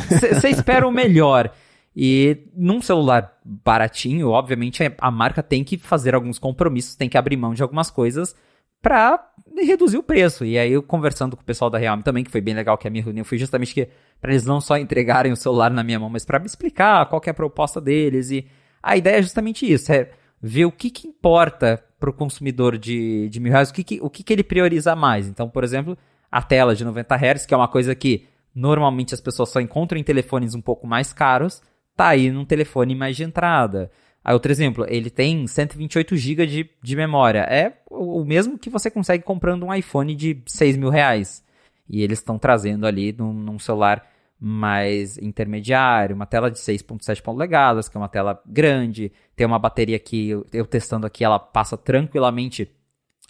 você 0.10 0.48
é, 0.48 0.52
espera 0.52 0.88
o 0.88 0.92
melhor. 0.92 1.52
E 1.96 2.48
num 2.56 2.82
celular 2.82 3.38
baratinho, 3.44 4.30
obviamente, 4.30 4.82
a 4.98 5.12
marca 5.12 5.44
tem 5.44 5.64
que 5.64 5.78
fazer 5.78 6.16
alguns 6.16 6.40
compromissos, 6.40 6.96
tem 6.96 7.10
que 7.10 7.18
abrir 7.18 7.38
mão 7.38 7.54
de 7.54 7.62
algumas 7.62 7.92
coisas 7.92 8.36
para 8.82 9.29
reduzir 9.58 9.98
o 9.98 10.04
preço. 10.04 10.46
E 10.46 10.58
aí 10.58 10.72
eu 10.72 10.82
conversando 10.84 11.36
com 11.36 11.42
o 11.42 11.46
pessoal 11.46 11.70
da 11.70 11.78
Realme 11.78 12.04
também, 12.04 12.24
que 12.24 12.32
foi 12.32 12.42
bem 12.42 12.54
legal 12.54 12.78
que 12.78 12.88
a 12.88 12.92
minha 12.92 13.04
reunião 13.04 13.26
foi 13.26 13.38
justamente 13.38 13.74
que 13.74 13.88
para 14.22 14.32
eles 14.32 14.46
não 14.46 14.60
só 14.60 14.78
entregarem 14.78 15.32
o 15.32 15.36
celular 15.36 15.72
na 15.72 15.84
minha 15.84 16.00
mão, 16.00 16.10
mas 16.10 16.26
para 16.26 16.40
me 16.40 16.46
explicar 16.46 17.06
qual 17.08 17.22
é 17.26 17.30
a 17.30 17.34
proposta 17.34 17.80
deles 17.80 18.32
e 18.32 18.46
a 18.82 18.96
ideia 18.96 19.18
é 19.18 19.22
justamente 19.22 19.72
isso, 19.72 19.92
é 19.92 20.10
ver 20.42 20.66
o 20.66 20.72
que, 20.72 20.90
que 20.90 21.08
importa 21.08 21.84
para 22.00 22.10
o 22.10 22.14
consumidor 22.14 22.78
de, 22.78 23.28
de 23.30 23.40
mil 23.40 23.52
reais, 23.52 23.70
o, 23.70 23.74
que, 23.74 23.84
que, 23.84 24.00
o 24.02 24.10
que, 24.10 24.24
que 24.24 24.32
ele 24.32 24.44
prioriza 24.44 24.96
mais. 24.96 25.28
Então, 25.28 25.50
por 25.50 25.64
exemplo, 25.64 25.98
a 26.32 26.42
tela 26.42 26.76
de 26.76 26.86
90 26.86 27.16
Hz, 27.16 27.46
que 27.46 27.54
é 27.54 27.58
uma 27.58 27.68
coisa 27.68 27.94
que 27.94 28.26
normalmente 28.56 29.14
as 29.14 29.22
pessoas 29.22 29.50
só 29.50 29.60
encontram 29.60 30.00
em 30.00 30.04
telefones 30.04 30.56
um 30.56 30.62
pouco 30.62 30.88
mais 30.88 31.12
caros, 31.12 31.62
tá 31.96 32.08
aí 32.08 32.32
num 32.32 32.46
telefone 32.46 32.96
mais 32.96 33.18
de 33.18 33.24
entrada. 33.24 33.92
Aí 34.30 34.34
outro 34.34 34.52
exemplo, 34.52 34.86
ele 34.88 35.10
tem 35.10 35.48
128 35.48 36.16
GB 36.16 36.46
de, 36.46 36.70
de 36.84 36.96
memória. 36.96 37.40
É 37.50 37.74
o 37.90 38.24
mesmo 38.24 38.60
que 38.60 38.70
você 38.70 38.92
consegue 38.92 39.24
comprando 39.24 39.66
um 39.66 39.74
iPhone 39.74 40.14
de 40.14 40.40
6 40.46 40.78
mil 40.78 40.92
reais. 40.92 41.44
E 41.90 42.04
eles 42.04 42.20
estão 42.20 42.38
trazendo 42.38 42.86
ali 42.86 43.12
num, 43.12 43.34
num, 43.34 43.58
celular 43.58 44.08
mais 44.40 45.18
intermediário, 45.18 46.16
uma 46.16 46.28
tela 46.28 46.52
de 46.52 46.60
6.7 46.60 47.24
polegadas, 47.24 47.90
que 47.90 47.98
é 47.98 48.00
uma 48.00 48.08
tela 48.08 48.40
grande, 48.46 49.12
tem 49.36 49.48
uma 49.48 49.58
bateria 49.58 49.98
que 49.98 50.30
eu, 50.30 50.46
eu 50.54 50.68
testando 50.68 51.08
aqui, 51.08 51.24
ela 51.24 51.40
passa 51.40 51.76
tranquilamente 51.76 52.70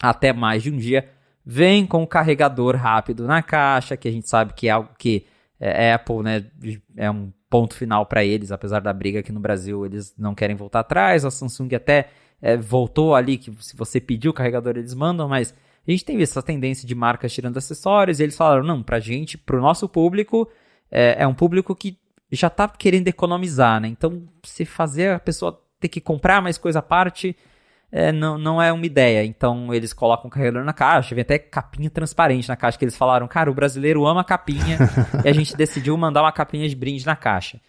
até 0.02 0.34
mais 0.34 0.62
de 0.62 0.70
um 0.70 0.76
dia. 0.76 1.08
Vem 1.42 1.86
com 1.86 2.02
o 2.02 2.06
carregador 2.06 2.76
rápido 2.76 3.26
na 3.26 3.42
caixa, 3.42 3.96
que 3.96 4.06
a 4.06 4.12
gente 4.12 4.28
sabe 4.28 4.52
que 4.52 4.68
é 4.68 4.72
algo 4.72 4.90
que 4.98 5.24
é, 5.58 5.94
Apple, 5.94 6.22
né, 6.22 6.44
é 6.94 7.10
um 7.10 7.32
ponto 7.50 7.74
final 7.74 8.06
para 8.06 8.24
eles, 8.24 8.52
apesar 8.52 8.80
da 8.80 8.92
briga 8.92 9.20
aqui 9.20 9.32
no 9.32 9.40
Brasil, 9.40 9.84
eles 9.84 10.14
não 10.16 10.34
querem 10.34 10.54
voltar 10.54 10.80
atrás. 10.80 11.24
A 11.24 11.30
Samsung 11.30 11.74
até 11.74 12.08
é, 12.40 12.56
voltou 12.56 13.14
ali, 13.14 13.36
que 13.36 13.52
se 13.60 13.76
você 13.76 14.00
pediu 14.00 14.30
o 14.30 14.34
carregador, 14.34 14.76
eles 14.76 14.94
mandam, 14.94 15.28
mas 15.28 15.52
a 15.86 15.90
gente 15.90 16.04
tem 16.04 16.16
visto 16.16 16.32
essa 16.32 16.42
tendência 16.42 16.86
de 16.86 16.94
marcas 16.94 17.32
tirando 17.32 17.56
acessórios, 17.56 18.20
e 18.20 18.22
eles 18.22 18.36
falaram, 18.36 18.62
não, 18.62 18.82
pra 18.82 19.00
gente, 19.00 19.36
pro 19.36 19.60
nosso 19.60 19.88
público, 19.88 20.48
é, 20.90 21.22
é 21.22 21.26
um 21.26 21.34
público 21.34 21.74
que 21.74 21.98
já 22.30 22.48
tá 22.48 22.68
querendo 22.68 23.08
economizar, 23.08 23.80
né? 23.80 23.88
Então, 23.88 24.22
se 24.44 24.64
fazer 24.64 25.14
a 25.14 25.18
pessoa 25.18 25.60
ter 25.80 25.88
que 25.88 26.00
comprar 26.00 26.40
mais 26.40 26.56
coisa 26.56 26.78
à 26.78 26.82
parte, 26.82 27.36
é, 27.92 28.12
não, 28.12 28.38
não 28.38 28.62
é 28.62 28.72
uma 28.72 28.86
ideia. 28.86 29.24
Então 29.24 29.74
eles 29.74 29.92
colocam 29.92 30.28
o 30.28 30.30
carregador 30.30 30.64
na 30.64 30.72
caixa, 30.72 31.14
vem 31.14 31.22
até 31.22 31.38
capinha 31.38 31.90
transparente 31.90 32.48
na 32.48 32.56
caixa, 32.56 32.78
que 32.78 32.84
eles 32.84 32.96
falaram, 32.96 33.26
cara, 33.26 33.50
o 33.50 33.54
brasileiro 33.54 34.06
ama 34.06 34.24
capinha, 34.24 34.78
e 35.24 35.28
a 35.28 35.32
gente 35.32 35.56
decidiu 35.56 35.96
mandar 35.96 36.22
uma 36.22 36.32
capinha 36.32 36.68
de 36.68 36.76
brinde 36.76 37.04
na 37.04 37.16
caixa. 37.16 37.60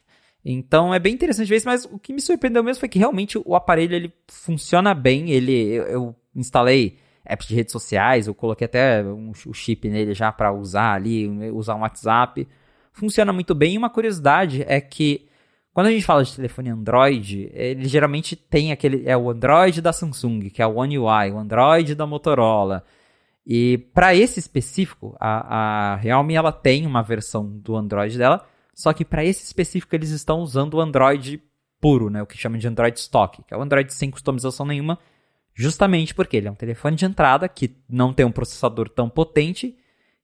Então 0.43 0.93
é 0.93 0.99
bem 0.99 1.13
interessante 1.13 1.47
ver 1.47 1.57
isso, 1.57 1.67
mas 1.67 1.85
o 1.85 1.99
que 1.99 2.13
me 2.13 2.21
surpreendeu 2.21 2.63
mesmo 2.63 2.79
foi 2.79 2.89
que 2.89 2.97
realmente 2.97 3.37
o 3.43 3.55
aparelho 3.55 3.95
ele 3.95 4.13
funciona 4.27 4.93
bem. 4.93 5.29
Ele, 5.29 5.53
eu, 5.53 5.83
eu 5.85 6.15
instalei 6.35 6.97
apps 7.23 7.47
de 7.47 7.55
redes 7.55 7.71
sociais, 7.71 8.27
eu 8.27 8.33
coloquei 8.33 8.65
até 8.65 9.03
um, 9.03 9.31
o 9.45 9.53
chip 9.53 9.87
nele 9.87 10.13
já 10.13 10.31
para 10.31 10.51
usar 10.51 10.93
ali, 10.93 11.27
usar 11.51 11.75
um 11.75 11.81
WhatsApp. 11.81 12.47
Funciona 12.91 13.31
muito 13.31 13.53
bem. 13.53 13.75
E 13.75 13.77
uma 13.77 13.89
curiosidade 13.89 14.63
é 14.67 14.81
que 14.81 15.27
quando 15.73 15.87
a 15.87 15.91
gente 15.91 16.05
fala 16.05 16.23
de 16.23 16.35
telefone 16.35 16.69
Android, 16.69 17.49
ele 17.53 17.87
geralmente 17.87 18.35
tem 18.35 18.71
aquele. 18.71 19.07
É 19.07 19.15
o 19.15 19.29
Android 19.29 19.81
da 19.81 19.93
Samsung, 19.93 20.49
que 20.49 20.61
é 20.61 20.67
o 20.67 20.75
One 20.75 20.99
UI, 20.99 21.31
o 21.31 21.37
Android 21.37 21.95
da 21.95 22.05
Motorola. 22.05 22.83
E 23.45 23.77
para 23.93 24.13
esse 24.13 24.39
específico, 24.39 25.15
a, 25.19 25.93
a 25.93 25.95
Realme 25.95 26.35
ela 26.35 26.51
tem 26.51 26.85
uma 26.85 27.01
versão 27.01 27.47
do 27.47 27.75
Android 27.75 28.17
dela, 28.17 28.45
só 28.73 28.93
que 28.93 29.05
para 29.05 29.23
esse 29.23 29.43
específico 29.43 29.95
eles 29.95 30.09
estão 30.11 30.41
usando 30.41 30.75
o 30.75 30.81
Android 30.81 31.41
puro, 31.79 32.09
né? 32.09 32.21
O 32.21 32.27
que 32.27 32.37
chama 32.37 32.57
de 32.57 32.67
Android 32.67 32.99
Stock, 32.99 33.41
que 33.43 33.53
é 33.53 33.57
o 33.57 33.61
Android 33.61 33.93
sem 33.93 34.11
customização 34.11 34.65
nenhuma, 34.65 34.99
justamente 35.53 36.13
porque 36.13 36.37
ele 36.37 36.47
é 36.47 36.51
um 36.51 36.55
telefone 36.55 36.95
de 36.95 37.05
entrada 37.05 37.49
que 37.49 37.75
não 37.89 38.13
tem 38.13 38.25
um 38.25 38.31
processador 38.31 38.89
tão 38.89 39.09
potente. 39.09 39.75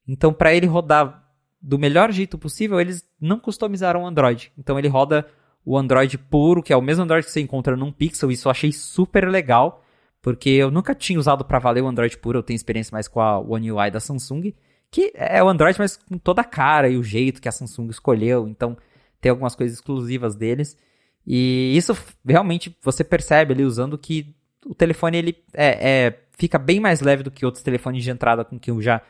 Então, 0.07 0.31
para 0.31 0.53
ele 0.53 0.67
rodar 0.67 1.23
do 1.61 1.79
melhor 1.79 2.11
jeito 2.11 2.37
possível, 2.37 2.79
eles 2.79 3.03
não 3.19 3.39
customizaram 3.39 4.03
o 4.03 4.07
Android. 4.07 4.51
Então, 4.57 4.77
ele 4.77 4.87
roda 4.87 5.27
o 5.67 5.77
Android 5.77 6.17
puro, 6.17 6.63
que 6.63 6.71
é 6.71 6.77
o 6.77 6.81
mesmo 6.81 7.03
Android 7.03 7.25
que 7.25 7.31
você 7.31 7.41
encontra 7.41 7.75
num 7.75 7.91
Pixel. 7.91 8.31
Isso 8.31 8.47
eu 8.47 8.51
achei 8.51 8.71
super 8.71 9.27
legal, 9.27 9.83
porque 10.21 10.49
eu 10.49 10.71
nunca 10.71 10.95
tinha 10.95 11.19
usado 11.19 11.43
para 11.43 11.59
valer 11.59 11.83
o 11.83 11.87
Android 11.89 12.17
puro. 12.19 12.39
Eu 12.39 12.43
tenho 12.43 12.55
experiência 12.55 12.95
mais 12.95 13.09
com 13.09 13.19
a 13.19 13.37
One 13.37 13.69
UI 13.73 13.91
da 13.91 13.99
Samsung, 13.99 14.53
que 14.89 15.11
é 15.13 15.43
o 15.43 15.49
Android, 15.49 15.77
mas 15.77 15.97
com 15.97 16.17
toda 16.17 16.39
a 16.39 16.45
cara 16.45 16.87
e 16.87 16.95
o 16.95 17.03
jeito 17.03 17.41
que 17.41 17.49
a 17.49 17.51
Samsung 17.51 17.89
escolheu. 17.89 18.47
Então, 18.47 18.77
tem 19.19 19.29
algumas 19.29 19.55
coisas 19.55 19.77
exclusivas 19.77 20.37
deles. 20.37 20.77
E 21.25 21.75
isso 21.75 21.93
realmente 22.25 22.73
você 22.81 23.03
percebe 23.03 23.53
ali 23.53 23.65
usando 23.65 23.97
que 23.97 24.33
o 24.65 24.73
telefone 24.73 25.17
ele 25.17 25.43
é, 25.53 26.05
é, 26.05 26.19
fica 26.37 26.57
bem 26.57 26.79
mais 26.79 27.01
leve 27.01 27.23
do 27.23 27.31
que 27.31 27.45
outros 27.45 27.61
telefones 27.61 28.05
de 28.05 28.09
entrada 28.09 28.45
com 28.45 28.57
que 28.57 28.71
eu 28.71 28.81
já 28.81 29.01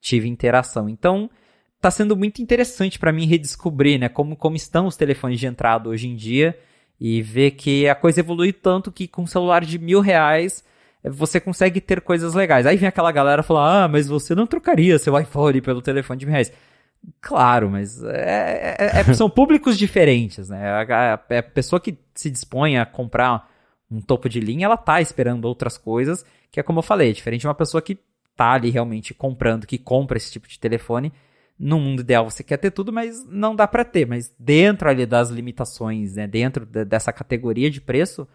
tive 0.00 0.28
interação. 0.28 0.88
Então, 0.88 1.30
tá 1.80 1.90
sendo 1.90 2.16
muito 2.16 2.42
interessante 2.42 2.98
para 2.98 3.12
mim 3.12 3.26
redescobrir, 3.26 3.98
né, 3.98 4.08
como, 4.08 4.36
como 4.36 4.56
estão 4.56 4.86
os 4.86 4.96
telefones 4.96 5.40
de 5.40 5.46
entrada 5.46 5.88
hoje 5.88 6.08
em 6.08 6.14
dia 6.14 6.58
e 7.00 7.22
ver 7.22 7.52
que 7.52 7.88
a 7.88 7.94
coisa 7.94 8.20
evolui 8.20 8.52
tanto 8.52 8.92
que 8.92 9.08
com 9.08 9.22
um 9.22 9.26
celular 9.26 9.64
de 9.64 9.78
mil 9.78 10.00
reais 10.00 10.62
você 11.02 11.40
consegue 11.40 11.80
ter 11.80 12.02
coisas 12.02 12.34
legais. 12.34 12.66
Aí 12.66 12.76
vem 12.76 12.88
aquela 12.88 13.10
galera 13.10 13.42
falar, 13.42 13.84
ah, 13.84 13.88
mas 13.88 14.06
você 14.06 14.34
não 14.34 14.46
trocaria 14.46 14.98
seu 14.98 15.18
iPhone 15.18 15.60
pelo 15.62 15.80
telefone 15.80 16.20
de 16.20 16.26
mil 16.26 16.32
reais. 16.32 16.52
Claro, 17.22 17.70
mas 17.70 18.02
é, 18.04 18.76
é, 18.78 19.00
é, 19.00 19.14
são 19.14 19.30
públicos 19.30 19.78
diferentes, 19.78 20.50
né? 20.50 20.70
A, 20.70 21.14
a, 21.14 21.14
a, 21.14 21.42
pessoa 21.42 21.80
que 21.80 21.96
se 22.14 22.30
dispõe 22.30 22.76
a 22.76 22.84
comprar 22.84 23.48
um 23.90 24.02
topo 24.02 24.28
de 24.28 24.38
linha, 24.38 24.66
ela 24.66 24.76
tá 24.76 25.00
esperando 25.00 25.46
outras 25.46 25.78
coisas, 25.78 26.24
que 26.50 26.60
é 26.60 26.62
como 26.62 26.80
eu 26.80 26.82
falei, 26.82 27.14
diferente 27.14 27.40
de 27.40 27.46
uma 27.46 27.54
pessoa 27.54 27.80
que 27.80 27.98
tá 28.36 28.52
ali 28.52 28.68
realmente 28.68 29.14
comprando, 29.14 29.66
que 29.66 29.78
compra 29.78 30.18
esse 30.18 30.30
tipo 30.30 30.46
de 30.46 30.58
telefone. 30.58 31.10
No 31.62 31.78
mundo 31.78 32.00
ideal 32.00 32.28
você 32.28 32.42
quer 32.42 32.56
ter 32.56 32.70
tudo, 32.70 32.90
mas 32.90 33.22
não 33.26 33.54
dá 33.54 33.68
para 33.68 33.84
ter. 33.84 34.06
Mas 34.06 34.34
dentro 34.38 34.88
ali 34.88 35.04
das 35.04 35.28
limitações, 35.28 36.16
né? 36.16 36.26
Dentro 36.26 36.64
de, 36.64 36.86
dessa 36.86 37.12
categoria 37.12 37.70
de 37.70 37.82
preço, 37.82 38.26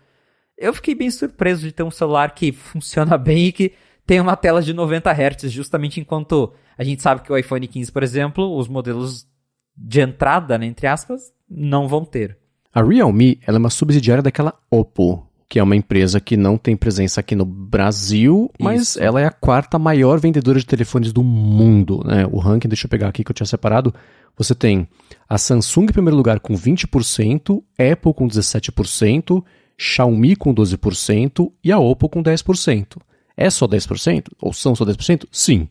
eu 0.56 0.72
fiquei 0.76 0.94
bem 0.94 1.10
surpreso 1.10 1.64
de 1.64 1.72
ter 1.72 1.82
um 1.82 1.90
celular 1.90 2.36
que 2.36 2.52
funciona 2.54 3.18
bem 3.18 3.48
e 3.48 3.52
que 3.52 3.74
tem 4.06 4.20
uma 4.22 4.36
tela 4.36 4.62
de 4.62 4.74
90 4.74 5.12
Hz, 5.12 5.52
justamente 5.52 6.00
enquanto 6.00 6.54
a 6.78 6.84
gente 6.84 7.02
sabe 7.02 7.22
que 7.22 7.34
o 7.34 7.38
iPhone 7.38 7.68
15, 7.68 7.92
por 7.92 8.04
exemplo, 8.04 8.56
os 8.56 8.68
modelos 8.68 9.28
de 9.76 10.02
entrada, 10.02 10.58
né, 10.60 10.68
entre 10.68 10.86
aspas, 10.86 11.34
não 11.50 11.88
vão 11.88 12.06
ter. 12.06 12.38
A 12.72 12.84
Realme 12.84 13.40
é 13.48 13.52
uma 13.52 13.70
subsidiária 13.70 14.22
daquela 14.22 14.54
Oppo, 14.70 15.25
que 15.48 15.60
é 15.60 15.64
uma 15.64 15.76
empresa 15.76 16.20
que 16.20 16.36
não 16.36 16.58
tem 16.58 16.76
presença 16.76 17.20
aqui 17.20 17.36
no 17.36 17.46
Brasil, 17.46 18.52
mas 18.60 18.90
Isso. 18.90 19.04
ela 19.04 19.22
é 19.22 19.26
a 19.26 19.32
quarta 19.32 19.78
maior 19.78 20.20
vendedora 20.20 20.60
de 20.60 20.66
telefones 20.66 21.14
do 21.14 21.24
mundo. 21.24 22.02
Né? 22.04 22.26
O 22.32 22.40
ranking, 22.40 22.68
deixa 22.68 22.86
eu 22.86 22.90
pegar 22.90 23.10
aqui 23.10 23.24
que 23.24 23.32
eu 23.32 23.36
tinha 23.36 23.46
separado. 23.46 23.94
Você 24.38 24.56
tem 24.56 24.88
a 25.30 25.38
Samsung 25.38 25.84
em 25.84 25.94
primeiro 25.94 26.18
lugar 26.18 26.40
com 26.40 26.56
20%, 26.56 27.64
Apple 27.80 28.14
com 28.14 28.28
17%, 28.28 29.44
Xiaomi 29.78 30.36
com 30.36 30.54
12% 30.54 31.52
e 31.64 31.72
a 31.72 31.80
Oppo 31.80 32.10
com 32.10 32.24
10%. 32.24 32.98
É 33.38 33.50
só 33.50 33.68
10%? 33.68 34.28
Ou 34.42 34.52
são 34.52 34.76
só 34.76 34.86
10%? 34.86 35.26
Sim. 35.32 35.68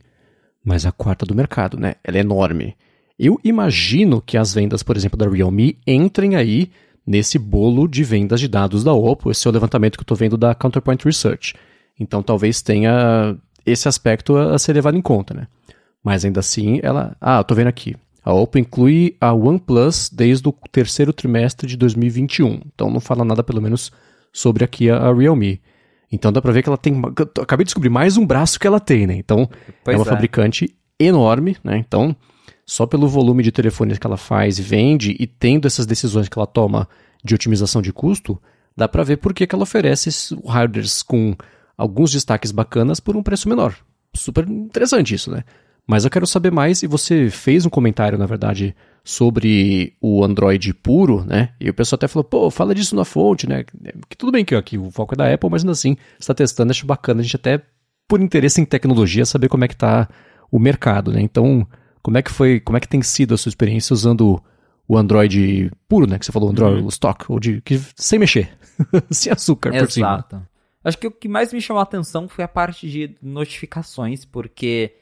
Mas 0.65 0.87
a 0.87 0.93
quarta 0.93 1.27
do 1.27 1.35
mercado, 1.35 1.79
né? 1.79 1.95
Ela 2.03 2.19
é 2.19 2.21
enorme. 2.21 2.77
Eu 3.19 3.39
imagino 3.45 4.21
que 4.21 4.37
as 4.37 4.55
vendas, 4.55 4.83
por 4.83 4.97
exemplo, 4.97 5.19
da 5.19 5.29
Realme 5.29 5.79
entrem 5.87 6.37
aí 6.37 6.71
nesse 7.07 7.39
bolo 7.39 7.87
de 7.87 8.03
vendas 8.03 8.41
de 8.41 8.49
dados 8.49 8.83
da 8.83 8.93
Oppo. 8.93 9.31
Esse 9.31 9.47
é 9.47 9.51
o 9.51 9.53
levantamento 9.53 9.97
que 9.97 10.01
eu 10.01 10.05
estou 10.05 10.17
vendo 10.17 10.37
da 10.37 10.55
Counterpoint 10.55 11.05
Research. 11.05 11.55
Então 11.99 12.23
talvez 12.23 12.63
tenha 12.63 13.37
esse 13.65 13.89
aspecto 13.89 14.37
a 14.37 14.59
ser 14.59 14.73
levado 14.73 14.97
em 14.97 15.03
conta, 15.03 15.35
né? 15.35 15.47
Mas 16.03 16.25
ainda 16.25 16.41
assim, 16.41 16.81
ela. 16.83 17.17
Ah, 17.21 17.39
eu 17.39 17.45
tô 17.45 17.55
vendo 17.55 17.69
aqui. 17.69 17.97
A 18.25 18.33
Oppo 18.33 18.59
inclui 18.59 19.17
a 19.21 19.33
OnePlus 19.35 20.09
desde 20.11 20.49
o 20.49 20.53
terceiro 20.73 21.13
trimestre 21.13 21.67
de 21.67 21.77
2021. 21.77 22.61
Então 22.75 22.91
não 22.91 23.01
fala 23.01 23.25
nada, 23.25 23.43
pelo 23.43 23.61
menos, 23.61 23.93
sobre 24.33 24.65
aqui 24.65 24.91
a, 24.91 25.13
Realme. 25.13 25.61
Então 26.11 26.33
dá 26.33 26.41
pra 26.41 26.53
ver 26.53 26.63
que 26.63 26.69
ela 26.69 26.79
tem. 26.79 27.01
Acabei 27.41 27.65
de 27.65 27.69
descobrir 27.69 27.91
mais 27.91 28.17
um 28.17 28.27
braço 28.27 28.59
que 28.59 28.67
ela 28.67 28.81
tem, 28.81 29.07
né? 29.07 29.15
Então 29.17 29.49
pois 29.83 29.95
é 29.95 29.99
uma 29.99 30.07
é. 30.07 30.09
fabricante 30.09 30.75
enorme, 30.99 31.57
né? 31.63 31.77
Então, 31.77 32.17
só 32.67 32.87
pelo 32.87 33.09
volume 33.09 33.43
de 33.43 33.53
telefones 33.53 33.99
que 33.99 34.07
ela 34.07 34.17
faz 34.17 34.59
e 34.59 34.63
vende 34.63 35.17
e 35.19 35.27
tendo 35.27 35.67
essas 35.67 35.87
decisões 35.87 36.29
que 36.29 36.39
ela 36.39 36.47
toma 36.47 36.89
de 37.23 37.35
otimização 37.35 37.83
de 37.83 37.93
custo, 37.93 38.41
dá 38.77 38.89
pra 38.89 39.03
ver 39.03 39.19
por 39.19 39.33
que 39.33 39.47
ela 39.51 39.63
oferece 39.63 40.35
hardwares 40.47 41.03
com 41.03 41.37
alguns 41.77 42.13
destaques 42.13 42.53
bacanas 42.53 43.01
por 43.01 43.17
um 43.17 43.23
preço 43.23 43.49
menor. 43.49 43.75
Super 44.15 44.49
interessante 44.49 45.15
isso, 45.15 45.31
né? 45.31 45.45
Mas 45.87 46.05
eu 46.05 46.11
quero 46.11 46.27
saber 46.27 46.51
mais, 46.51 46.83
e 46.83 46.87
você 46.87 47.29
fez 47.29 47.67
um 47.67 47.71
comentário, 47.71 48.17
na 48.17 48.25
verdade, 48.25 48.75
sobre 49.03 49.95
o 50.01 50.25
Android 50.25 50.73
puro, 50.73 51.23
né? 51.25 51.51
E 51.61 51.69
o 51.69 51.75
pessoal 51.75 51.99
até 51.99 52.09
falou, 52.09 52.25
pô, 52.25 52.51
fala 52.51 52.75
disso 52.75 52.97
na 52.97 53.05
fonte, 53.05 53.47
né? 53.47 53.65
Que 54.09 54.17
tudo 54.17 54.33
bem 54.33 54.45
que 54.45 54.55
aqui 54.55 54.79
o 54.79 54.91
foco 54.91 55.15
é 55.15 55.17
da 55.17 55.33
Apple, 55.33 55.51
mas 55.51 55.63
ainda 55.63 55.73
assim, 55.73 55.97
está 56.19 56.33
testando, 56.33 56.71
acho 56.71 56.87
bacana 56.87 57.21
a 57.21 57.23
gente 57.23 57.37
até, 57.37 57.61
por 58.09 58.23
interesse 58.23 58.61
em 58.61 58.65
tecnologia, 58.65 59.27
saber 59.27 59.49
como 59.49 59.65
é 59.65 59.69
que 59.69 59.77
tá 59.77 60.09
o 60.51 60.59
mercado, 60.59 61.13
né? 61.13 61.21
Então, 61.21 61.67
como 62.05 62.19
é 62.19 62.23
que 62.23 62.31
foi, 62.31 62.61
como 62.61 62.77
é 62.77 62.81
que 62.81 62.87
tem 62.87 63.01
sido 63.01 63.33
a 63.33 63.39
sua 63.39 63.49
experiência 63.49 63.95
usando 63.95 64.39
o 64.87 64.99
Android 64.99 65.73
puro, 65.89 66.07
né? 66.07 66.19
Que 66.19 66.27
você 66.27 66.33
falou, 66.33 66.51
Android 66.51 66.83
uhum. 66.83 66.89
stock, 66.89 67.25
ou 67.33 67.41
de 67.41 67.63
que, 67.63 67.81
sem 67.97 68.19
mexer, 68.19 68.55
sem 69.11 69.33
açúcar 69.33 69.71
Exato. 69.71 69.87
por 69.87 69.91
cima. 69.91 70.09
Exato. 70.09 70.49
Acho 70.85 70.99
que 70.99 71.07
o 71.07 71.11
que 71.11 71.29
mais 71.29 71.51
me 71.51 71.63
chamou 71.63 71.81
a 71.81 71.85
atenção 71.85 72.29
foi 72.29 72.45
a 72.45 72.49
parte 72.49 72.87
de 72.87 73.17
notificações, 73.23 74.27
porque 74.27 74.93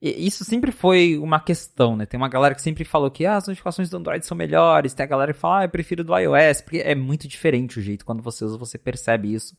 isso 0.00 0.44
sempre 0.44 0.70
foi 0.70 1.18
uma 1.18 1.40
questão, 1.40 1.96
né? 1.96 2.06
Tem 2.06 2.16
uma 2.16 2.28
galera 2.28 2.54
que 2.54 2.62
sempre 2.62 2.84
falou 2.84 3.10
que 3.10 3.26
ah, 3.26 3.38
as 3.38 3.48
notificações 3.48 3.90
do 3.90 3.96
Android 3.96 4.24
são 4.24 4.36
melhores, 4.36 4.94
tem 4.94 5.02
a 5.02 5.08
galera 5.08 5.32
que 5.32 5.40
fala, 5.40 5.60
ah, 5.60 5.64
eu 5.64 5.68
prefiro 5.68 6.04
do 6.04 6.16
iOS, 6.16 6.60
porque 6.60 6.78
é 6.78 6.94
muito 6.94 7.26
diferente 7.26 7.80
o 7.80 7.82
jeito, 7.82 8.06
quando 8.06 8.22
você 8.22 8.44
usa, 8.44 8.56
você 8.56 8.78
percebe 8.78 9.34
isso. 9.34 9.56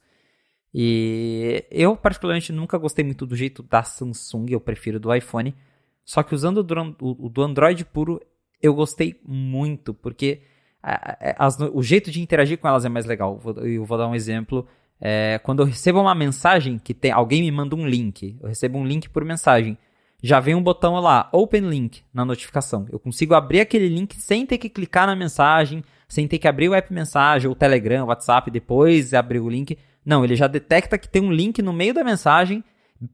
E 0.74 1.66
eu, 1.70 1.98
particularmente, 1.98 2.54
nunca 2.54 2.78
gostei 2.78 3.04
muito 3.04 3.26
do 3.26 3.36
jeito 3.36 3.62
da 3.62 3.84
Samsung, 3.84 4.46
eu 4.52 4.62
prefiro 4.62 5.02
do 5.02 5.14
iPhone. 5.14 5.54
Só 6.06 6.22
que 6.24 6.36
usando 6.36 6.66
o 7.02 7.30
do 7.30 7.42
Android 7.42 7.86
puro, 7.86 8.20
eu 8.62 8.74
gostei 8.74 9.20
muito, 9.26 9.94
porque 9.94 10.42
as, 10.82 11.58
o 11.60 11.82
jeito 11.82 12.12
de 12.12 12.22
interagir 12.22 12.58
com 12.58 12.68
elas 12.68 12.86
é 12.86 12.90
mais 12.90 13.06
legal. 13.06 13.40
Eu 13.58 13.86
vou 13.86 13.98
dar 13.98 14.08
um 14.08 14.16
exemplo. 14.16 14.68
É, 15.00 15.40
quando 15.44 15.62
eu 15.62 15.66
recebo 15.66 16.00
uma 16.00 16.16
mensagem 16.16 16.78
que 16.78 16.94
tem 16.94 17.12
alguém 17.12 17.42
me 17.42 17.52
manda 17.52 17.76
um 17.76 17.86
link, 17.86 18.38
eu 18.42 18.48
recebo 18.48 18.78
um 18.78 18.86
link 18.86 19.10
por 19.10 19.24
mensagem 19.26 19.78
já 20.24 20.40
vem 20.40 20.56
um 20.56 20.64
botão 20.64 20.96
lá, 21.02 21.28
Open 21.34 21.68
Link, 21.70 22.02
na 22.14 22.24
notificação. 22.24 22.86
Eu 22.90 22.98
consigo 22.98 23.34
abrir 23.34 23.60
aquele 23.60 23.90
link 23.90 24.16
sem 24.16 24.46
ter 24.46 24.58
que 24.58 24.70
clicar 24.70 25.06
na 25.06 25.18
mensagem, 25.18 25.84
sem 26.08 26.26
ter 26.30 26.40
que 26.40 26.48
abrir 26.48 26.70
o 26.70 26.74
app 26.74 26.94
mensagem, 26.94 27.50
ou 27.50 27.54
Telegram, 27.54 28.06
WhatsApp, 28.06 28.50
depois 28.50 29.14
abrir 29.14 29.42
o 29.42 29.50
link. 29.50 29.78
Não, 30.06 30.24
ele 30.24 30.38
já 30.38 30.48
detecta 30.48 30.98
que 30.98 31.10
tem 31.10 31.22
um 31.22 31.32
link 31.32 31.62
no 31.62 31.74
meio 31.74 31.94
da 31.94 32.06
mensagem, 32.06 32.64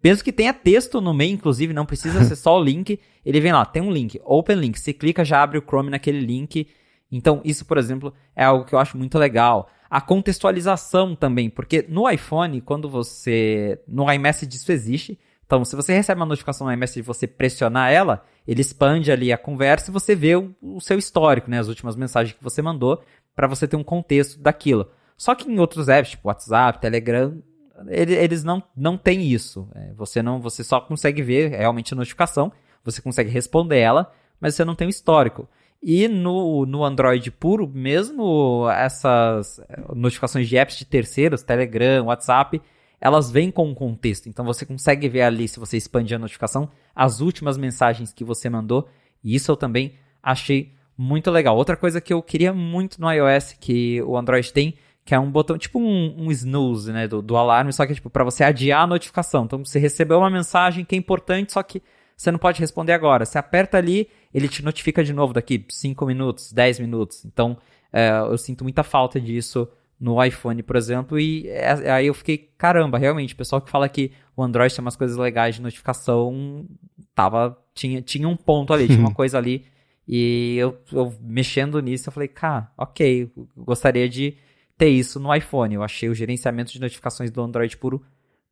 mesmo 0.04 0.24
que 0.24 0.32
tenha 0.32 0.54
texto 0.54 1.02
no 1.02 1.14
meio, 1.14 1.34
inclusive, 1.34 1.74
não 1.74 1.86
precisa 1.86 2.24
ser 2.24 2.36
só 2.36 2.58
o 2.58 2.64
link. 2.64 3.00
Ele 3.26 3.40
vem 3.40 3.52
lá, 3.52 3.66
tem 3.66 3.82
um 3.82 3.92
link, 3.92 4.20
Open 4.24 4.58
Link. 4.58 4.80
Se 4.80 4.94
clica, 4.94 5.26
já 5.26 5.42
abre 5.42 5.58
o 5.58 5.62
Chrome 5.62 5.90
naquele 5.90 6.20
link. 6.20 6.68
Então, 7.12 7.42
isso, 7.44 7.66
por 7.66 7.78
exemplo, 7.78 8.14
é 8.36 8.44
algo 8.44 8.66
que 8.66 8.74
eu 8.74 8.80
acho 8.80 8.98
muito 8.98 9.18
legal. 9.18 9.70
A 9.90 10.00
contextualização 10.00 11.16
também, 11.16 11.50
porque 11.50 11.86
no 11.90 12.10
iPhone, 12.10 12.62
quando 12.62 12.90
você. 12.90 13.80
No 13.88 14.12
iMessage 14.12 14.56
isso 14.56 14.72
existe. 14.72 15.20
Então, 15.46 15.66
se 15.66 15.76
você 15.76 15.94
recebe 15.94 16.20
uma 16.20 16.28
notificação 16.28 16.68
no 16.68 16.74
iMessage 16.74 17.00
e 17.00 17.02
você 17.02 17.26
pressionar 17.26 17.92
ela, 17.92 18.24
ele 18.48 18.62
expande 18.62 19.12
ali 19.12 19.34
a 19.34 19.38
conversa 19.38 19.90
e 19.90 19.94
você 19.94 20.14
vê 20.14 20.36
o, 20.36 20.56
o 20.62 20.80
seu 20.80 21.00
histórico, 21.00 21.50
né? 21.50 21.58
As 21.58 21.68
últimas 21.68 21.96
mensagens 21.96 22.38
que 22.38 22.44
você 22.44 22.62
mandou, 22.62 23.02
para 23.36 23.48
você 23.48 23.68
ter 23.68 23.76
um 23.76 23.84
contexto 23.84 24.40
daquilo. 24.40 24.92
Só 25.18 25.34
que 25.34 25.50
em 25.52 25.60
outros 25.60 25.90
apps, 25.90 26.12
tipo 26.12 26.28
WhatsApp, 26.28 26.80
Telegram, 26.80 27.36
ele, 27.36 27.44
eles 27.88 28.44
não, 28.44 28.62
não 28.76 28.98
têm 28.98 29.24
isso. 29.24 29.68
É, 29.76 29.94
você 29.94 30.22
não, 30.22 30.40
você 30.40 30.64
só 30.64 30.80
consegue 30.80 31.22
ver 31.22 31.50
realmente 31.50 31.94
a 31.94 31.98
notificação, 31.98 32.52
você 32.84 33.02
consegue 33.02 33.30
responder 33.30 33.80
ela, 33.80 34.12
mas 34.40 34.56
você 34.56 34.66
não 34.66 34.76
tem 34.76 34.88
o 34.88 34.90
histórico. 34.90 35.48
E 35.82 36.08
no, 36.08 36.66
no 36.66 36.84
Android 36.84 37.32
puro, 37.32 37.68
mesmo 37.68 38.70
essas 38.70 39.62
notificações 39.96 40.48
de 40.48 40.58
apps 40.58 40.78
de 40.78 40.86
terceiros, 40.86 41.42
Telegram, 41.42 42.06
WhatsApp, 42.06 42.62
elas 43.00 43.32
vêm 43.32 43.50
com 43.50 43.68
um 43.68 43.74
contexto. 43.74 44.28
Então 44.28 44.44
você 44.44 44.66
consegue 44.66 45.08
ver 45.08 45.22
ali, 45.22 45.48
se 45.48 45.60
você 45.60 45.78
expandir 45.78 46.18
a 46.18 46.20
notificação, 46.20 46.70
as 46.94 47.22
últimas 47.22 47.58
mensagens 47.58 48.12
que 48.12 48.26
você 48.26 48.50
mandou. 48.50 48.90
E 49.24 49.36
isso 49.36 49.52
eu 49.52 49.56
também 49.56 49.94
achei 50.22 50.74
muito 50.98 51.32
legal. 51.32 51.56
Outra 51.56 51.78
coisa 51.78 52.02
que 52.02 52.12
eu 52.12 52.22
queria 52.22 52.52
muito 52.52 53.00
no 53.00 53.10
iOS, 53.10 53.56
que 53.58 54.02
o 54.02 54.18
Android 54.18 54.52
tem, 54.52 54.76
que 55.10 55.16
é 55.16 55.20
um 55.20 55.32
botão, 55.32 55.58
tipo 55.58 55.80
um, 55.80 56.28
um 56.28 56.32
snooze, 56.32 56.92
né, 56.94 57.08
do, 57.08 57.20
do 57.20 57.36
alarme, 57.36 57.74
só 57.74 57.84
que 57.84 57.96
tipo 57.96 58.12
para 58.12 58.24
você 58.24 58.44
adiar 58.44 58.84
a 58.84 58.88
notificação. 58.88 59.46
Então 59.46 59.66
você 59.66 59.80
recebeu 59.80 60.20
uma 60.20 60.30
mensagem 60.30 60.86
que 60.86 60.94
é 60.94 61.00
importante, 61.00 61.52
só 61.52 61.64
que 61.64 61.82
você 62.16 62.30
não 62.30 62.38
pode 62.38 62.60
responder 62.60 62.94
agora. 62.94 63.26
Você 63.26 63.40
aperta 63.40 63.76
ali, 63.76 64.08
ele 64.32 64.48
te 64.48 64.64
notifica 64.64 65.04
de 65.04 65.12
novo 65.12 65.34
daqui 65.34 65.66
5 65.68 66.06
minutos, 66.06 66.54
10 66.54 66.82
minutos. 66.82 67.26
Então, 67.26 67.58
é, 67.92 68.20
eu 68.20 68.38
sinto 68.38 68.64
muita 68.64 68.84
falta 68.84 69.20
disso 69.20 69.68
no 70.00 70.24
iPhone, 70.24 70.62
por 70.62 70.76
exemplo, 70.76 71.20
e 71.20 71.48
é, 71.48 71.90
aí 71.90 72.06
eu 72.06 72.14
fiquei, 72.14 72.38
caramba, 72.56 73.00
realmente, 73.00 73.34
o 73.34 73.38
pessoal 73.38 73.60
que 73.60 73.72
fala 73.72 73.90
que 73.90 74.12
o 74.38 74.44
Android 74.44 74.76
tem 74.76 74.86
umas 74.86 74.96
coisas 74.96 75.18
legais 75.18 75.56
de 75.56 75.62
notificação, 75.64 76.68
tava, 77.16 77.58
tinha, 77.74 78.00
tinha 78.00 78.30
um 78.30 78.36
ponto 78.36 78.72
ali, 78.72 78.86
tinha 78.86 79.00
uma 79.00 79.10
coisa 79.16 79.40
ali, 79.40 79.66
e 80.08 80.56
eu, 80.60 80.78
eu, 80.94 81.12
mexendo 81.20 81.82
nisso, 81.82 82.10
eu 82.10 82.14
falei, 82.14 82.28
cara, 82.28 82.72
ok, 82.78 83.32
gostaria 83.58 84.08
de 84.08 84.38
ter 84.80 84.90
isso 84.90 85.20
no 85.20 85.36
iPhone. 85.36 85.76
Eu 85.76 85.84
achei 85.84 86.10
o 86.10 86.16
gerenciamento 86.16 86.72
de 86.72 86.80
notificações 86.80 87.30
do 87.30 87.42
Android 87.42 87.76
puro 87.78 88.02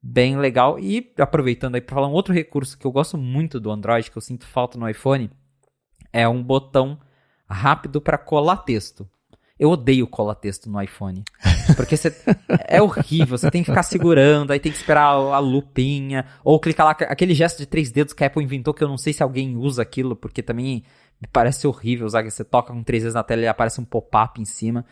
bem 0.04 0.38
legal. 0.38 0.78
E 0.78 1.14
aproveitando 1.18 1.76
aí 1.76 1.82
para 1.82 1.96
falar 1.96 2.08
um 2.10 2.14
outro 2.14 2.34
recurso 2.34 2.78
que 2.78 2.86
eu 2.86 2.92
gosto 2.92 3.18
muito 3.18 3.60
do 3.60 3.72
Android, 3.72 4.12
que 4.12 4.18
eu 4.18 4.22
sinto 4.22 4.46
falta 4.46 4.78
no 4.78 4.88
iPhone, 4.88 5.32
é 6.12 6.28
um 6.28 6.44
botão 6.44 7.00
rápido 7.50 8.02
para 8.02 8.18
colar 8.18 8.58
texto. 8.58 9.10
Eu 9.58 9.72
odeio 9.72 10.06
colar 10.06 10.36
texto 10.36 10.70
no 10.70 10.80
iPhone. 10.82 11.24
Porque 11.78 11.96
é 12.68 12.82
horrível, 12.82 13.38
você 13.38 13.50
tem 13.50 13.64
que 13.64 13.72
ficar 13.72 13.84
segurando, 13.84 14.52
aí 14.52 14.60
tem 14.60 14.72
que 14.72 14.78
esperar 14.78 15.14
a 15.14 15.40
lupinha, 15.40 16.26
ou 16.44 16.60
clicar 16.60 16.86
lá, 16.86 16.92
aquele 16.92 17.34
gesto 17.34 17.58
de 17.58 17.66
três 17.66 17.90
dedos 17.90 18.14
que 18.14 18.24
a 18.24 18.28
Apple 18.28 18.44
inventou, 18.44 18.74
que 18.74 18.84
eu 18.84 18.88
não 18.88 18.98
sei 18.98 19.14
se 19.14 19.24
alguém 19.24 19.56
usa 19.58 19.82
aquilo, 19.82 20.16
porque 20.16 20.44
também 20.44 20.84
me 21.20 21.28
parece 21.32 21.66
horrível 21.66 22.06
usar, 22.06 22.24
você 22.24 22.44
toca 22.44 22.72
com 22.72 22.84
três 22.84 23.04
vezes 23.04 23.16
na 23.16 23.24
tela 23.24 23.42
e 23.42 23.48
aparece 23.48 23.82
um 23.82 23.86
pop-up 23.86 24.40
em 24.40 24.46
cima. 24.46 24.86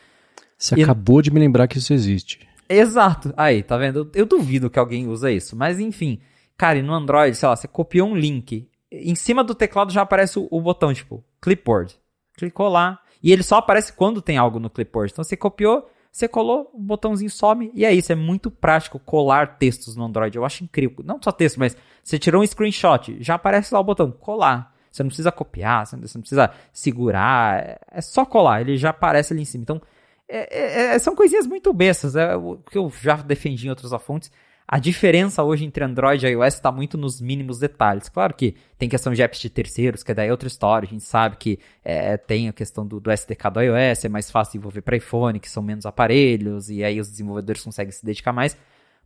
Você 0.65 0.75
e... 0.75 0.83
acabou 0.83 1.21
de 1.21 1.31
me 1.31 1.39
lembrar 1.39 1.67
que 1.67 1.77
isso 1.77 1.93
existe. 1.93 2.47
Exato. 2.67 3.31
Aí, 3.37 3.61
tá 3.61 3.77
vendo? 3.77 4.09
Eu, 4.15 4.25
duvido 4.25 4.69
que 4.69 4.79
alguém 4.79 5.07
usa 5.07 5.31
isso. 5.31 5.55
Mas 5.55 5.79
enfim. 5.79 6.19
Cara, 6.57 6.79
e 6.79 6.81
no 6.81 6.93
Android, 6.93 7.35
sei 7.35 7.47
lá, 7.47 7.55
você 7.55 7.67
copiou 7.67 8.09
um 8.09 8.15
link. 8.15 8.67
Em 8.91 9.13
cima 9.13 9.43
do 9.43 9.53
teclado 9.53 9.91
já 9.91 10.01
aparece 10.01 10.39
o, 10.39 10.47
o 10.49 10.61
botão, 10.61 10.93
tipo, 10.93 11.23
clipboard. 11.39 11.95
Clicou 12.35 12.67
lá. 12.67 12.99
E 13.21 13.31
ele 13.31 13.43
só 13.43 13.57
aparece 13.57 13.93
quando 13.93 14.21
tem 14.21 14.37
algo 14.37 14.59
no 14.59 14.69
clipboard. 14.69 15.11
Então 15.11 15.23
você 15.23 15.37
copiou, 15.37 15.87
você 16.11 16.27
colou, 16.27 16.71
o 16.73 16.79
botãozinho 16.79 17.29
some. 17.29 17.71
E 17.75 17.85
é 17.85 17.93
isso. 17.93 18.11
É 18.11 18.15
muito 18.15 18.49
prático 18.49 18.97
colar 18.97 19.57
textos 19.59 19.95
no 19.95 20.05
Android. 20.05 20.35
Eu 20.35 20.45
acho 20.45 20.63
incrível. 20.63 21.03
Não 21.05 21.19
só 21.21 21.31
texto, 21.31 21.59
mas 21.59 21.77
você 22.03 22.17
tirou 22.17 22.41
um 22.41 22.47
screenshot. 22.47 23.17
Já 23.19 23.35
aparece 23.35 23.71
lá 23.71 23.79
o 23.79 23.83
botão, 23.83 24.11
colar. 24.11 24.73
Você 24.91 25.03
não 25.03 25.09
precisa 25.09 25.31
copiar, 25.31 25.85
você 25.85 25.95
não 25.97 26.21
precisa 26.21 26.51
segurar. 26.71 27.79
É 27.91 28.01
só 28.01 28.25
colar. 28.25 28.61
Ele 28.61 28.77
já 28.77 28.89
aparece 28.89 29.33
ali 29.33 29.43
em 29.43 29.45
cima. 29.45 29.61
Então 29.61 29.81
é, 30.27 30.91
é, 30.91 30.95
é, 30.95 30.99
são 30.99 31.15
coisinhas 31.15 31.45
muito 31.45 31.71
bestas, 31.73 32.15
é 32.15 32.35
o 32.35 32.57
que 32.57 32.77
eu 32.77 32.91
já 33.01 33.15
defendi 33.17 33.67
em 33.67 33.69
outras 33.69 33.91
fontes. 34.03 34.31
A 34.67 34.79
diferença 34.79 35.43
hoje 35.43 35.63
entre 35.63 35.83
Android 35.83 36.25
e 36.25 36.29
iOS 36.29 36.55
está 36.55 36.71
muito 36.71 36.97
nos 36.97 37.21
mínimos 37.21 37.59
detalhes. 37.59 38.09
Claro 38.09 38.33
que 38.33 38.55
tem 38.79 38.89
questão 38.89 39.13
de 39.13 39.21
apps 39.21 39.39
de 39.39 39.47
terceiros, 39.47 40.01
que 40.01 40.11
é 40.11 40.15
daí 40.15 40.31
outra 40.31 40.47
história. 40.47 40.87
A 40.87 40.89
gente 40.89 41.03
sabe 41.03 41.37
que 41.37 41.59
é, 41.83 42.17
tem 42.17 42.49
a 42.49 42.53
questão 42.53 42.85
do, 42.85 42.99
do, 42.99 43.11
SDK 43.11 43.51
do 43.53 43.61
iOS, 43.61 44.05
é 44.05 44.09
mais 44.09 44.31
fácil 44.31 44.53
desenvolver 44.53 44.81
para 44.81 44.97
iPhone, 44.97 45.39
que 45.39 45.49
são 45.49 45.61
menos 45.61 45.85
aparelhos, 45.85 46.71
e 46.71 46.83
aí 46.83 46.99
os 46.99 47.11
desenvolvedores 47.11 47.63
conseguem 47.63 47.91
se 47.91 48.03
dedicar 48.03 48.33
mais. 48.33 48.57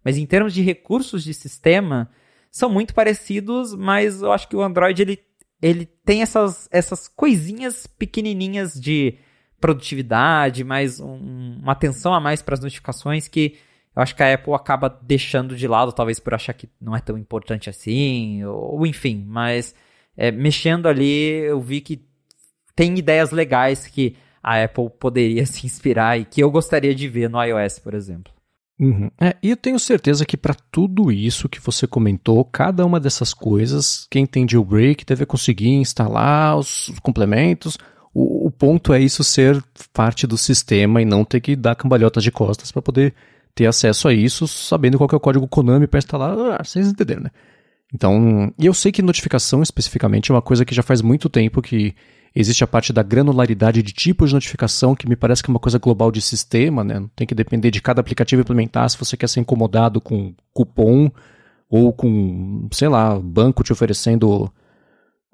Mas 0.01 0.17
em 0.17 0.25
termos 0.25 0.53
de 0.53 0.61
recursos 0.61 1.25
de 1.25 1.33
sistema, 1.33 2.09
são 2.49 2.69
muito 2.69 2.93
parecidos, 2.93 3.75
mas 3.75 4.21
eu 4.21 4.31
acho 4.31 4.47
que 4.47 4.55
o 4.55 4.61
Android 4.61 5.01
ele, 5.01 5.19
ele 5.61 5.85
tem 5.85 6.21
essas, 6.21 6.69
essas 6.71 7.09
coisinhas 7.09 7.85
pequenininhas 7.85 8.79
de 8.79 9.17
produtividade, 9.59 10.63
mais 10.63 10.99
um, 10.99 11.57
uma 11.61 11.73
atenção 11.73 12.13
a 12.13 12.19
mais 12.19 12.41
para 12.41 12.53
as 12.53 12.61
notificações 12.61 13.27
que 13.27 13.57
eu 13.95 14.01
acho 14.01 14.15
que 14.15 14.23
a 14.23 14.33
Apple 14.33 14.53
acaba 14.53 14.89
deixando 15.01 15.55
de 15.55 15.67
lado, 15.67 15.91
talvez 15.91 16.19
por 16.19 16.33
achar 16.33 16.53
que 16.53 16.69
não 16.79 16.95
é 16.95 17.01
tão 17.01 17.17
importante 17.17 17.69
assim, 17.69 18.43
ou, 18.45 18.75
ou 18.75 18.87
enfim, 18.87 19.25
mas 19.27 19.75
é, 20.15 20.31
mexendo 20.31 20.87
ali 20.87 21.41
eu 21.41 21.59
vi 21.59 21.81
que 21.81 22.05
tem 22.75 22.97
ideias 22.97 23.31
legais 23.31 23.87
que 23.87 24.15
a 24.41 24.63
Apple 24.63 24.89
poderia 24.99 25.45
se 25.47 25.65
inspirar 25.65 26.19
e 26.19 26.25
que 26.25 26.41
eu 26.41 26.49
gostaria 26.49 26.95
de 26.95 27.07
ver 27.07 27.29
no 27.29 27.43
iOS, 27.43 27.79
por 27.79 27.93
exemplo. 27.93 28.31
Uhum. 28.79 29.11
É, 29.19 29.35
e 29.43 29.49
eu 29.49 29.57
tenho 29.57 29.77
certeza 29.77 30.25
que 30.25 30.37
para 30.37 30.55
tudo 30.71 31.11
isso 31.11 31.49
que 31.49 31.59
você 31.59 31.85
comentou, 31.85 32.45
cada 32.45 32.85
uma 32.85 32.97
dessas 32.97 33.33
coisas, 33.33 34.07
quem 34.09 34.25
tem 34.25 34.47
jailbreak 34.47 35.03
deve 35.03 35.25
conseguir 35.25 35.71
instalar 35.71 36.57
os 36.57 36.89
complementos, 37.03 37.77
o, 38.13 38.47
o, 38.47 38.51
ponto 38.51 38.93
é 38.93 38.99
isso 38.99 39.23
ser 39.23 39.63
parte 39.93 40.25
do 40.25 40.37
sistema 40.37 41.01
e 41.01 41.05
não 41.05 41.23
ter 41.23 41.39
que 41.39 41.55
dar 41.55 41.75
cambalhotas 41.75 42.23
de 42.23 42.31
costas 42.31 42.71
para 42.71 42.81
poder 42.81 43.13
ter 43.53 43.65
acesso 43.67 44.07
a 44.07 44.13
isso, 44.13 44.47
sabendo 44.47 44.97
qual 44.97 45.09
é 45.11 45.15
o 45.15 45.19
código 45.19 45.47
Konami 45.47 45.87
para 45.87 45.99
instalar. 45.99 46.37
Ah, 46.53 46.63
vocês 46.63 46.87
entenderam, 46.87 47.23
né? 47.23 47.31
Então, 47.93 48.53
e 48.57 48.65
eu 48.65 48.73
sei 48.73 48.91
que 48.91 49.01
notificação 49.01 49.63
especificamente 49.63 50.31
é 50.31 50.33
uma 50.33 50.41
coisa 50.41 50.63
que 50.63 50.75
já 50.75 50.83
faz 50.83 51.01
muito 51.01 51.27
tempo 51.27 51.61
que 51.61 51.95
existe 52.35 52.63
a 52.63 52.67
parte 52.67 52.93
da 52.93 53.01
granularidade 53.01 53.81
de 53.81 53.91
tipo 53.91 54.27
de 54.27 54.33
notificação, 54.33 54.95
que 54.95 55.09
me 55.09 55.15
parece 55.15 55.41
que 55.41 55.49
é 55.49 55.53
uma 55.53 55.59
coisa 55.59 55.79
global 55.79 56.11
de 56.11 56.21
sistema, 56.21 56.83
né? 56.83 56.99
Não 56.99 57.07
tem 57.15 57.25
que 57.25 57.33
depender 57.33 57.71
de 57.71 57.81
cada 57.81 58.01
aplicativo 58.01 58.41
implementar 58.41 58.89
se 58.89 58.97
você 58.97 59.17
quer 59.17 59.27
ser 59.27 59.39
incomodado 59.39 59.99
com 59.99 60.33
cupom 60.53 61.11
ou 61.69 61.91
com, 61.91 62.67
sei 62.71 62.87
lá, 62.87 63.19
banco 63.19 63.63
te 63.63 63.73
oferecendo 63.73 64.51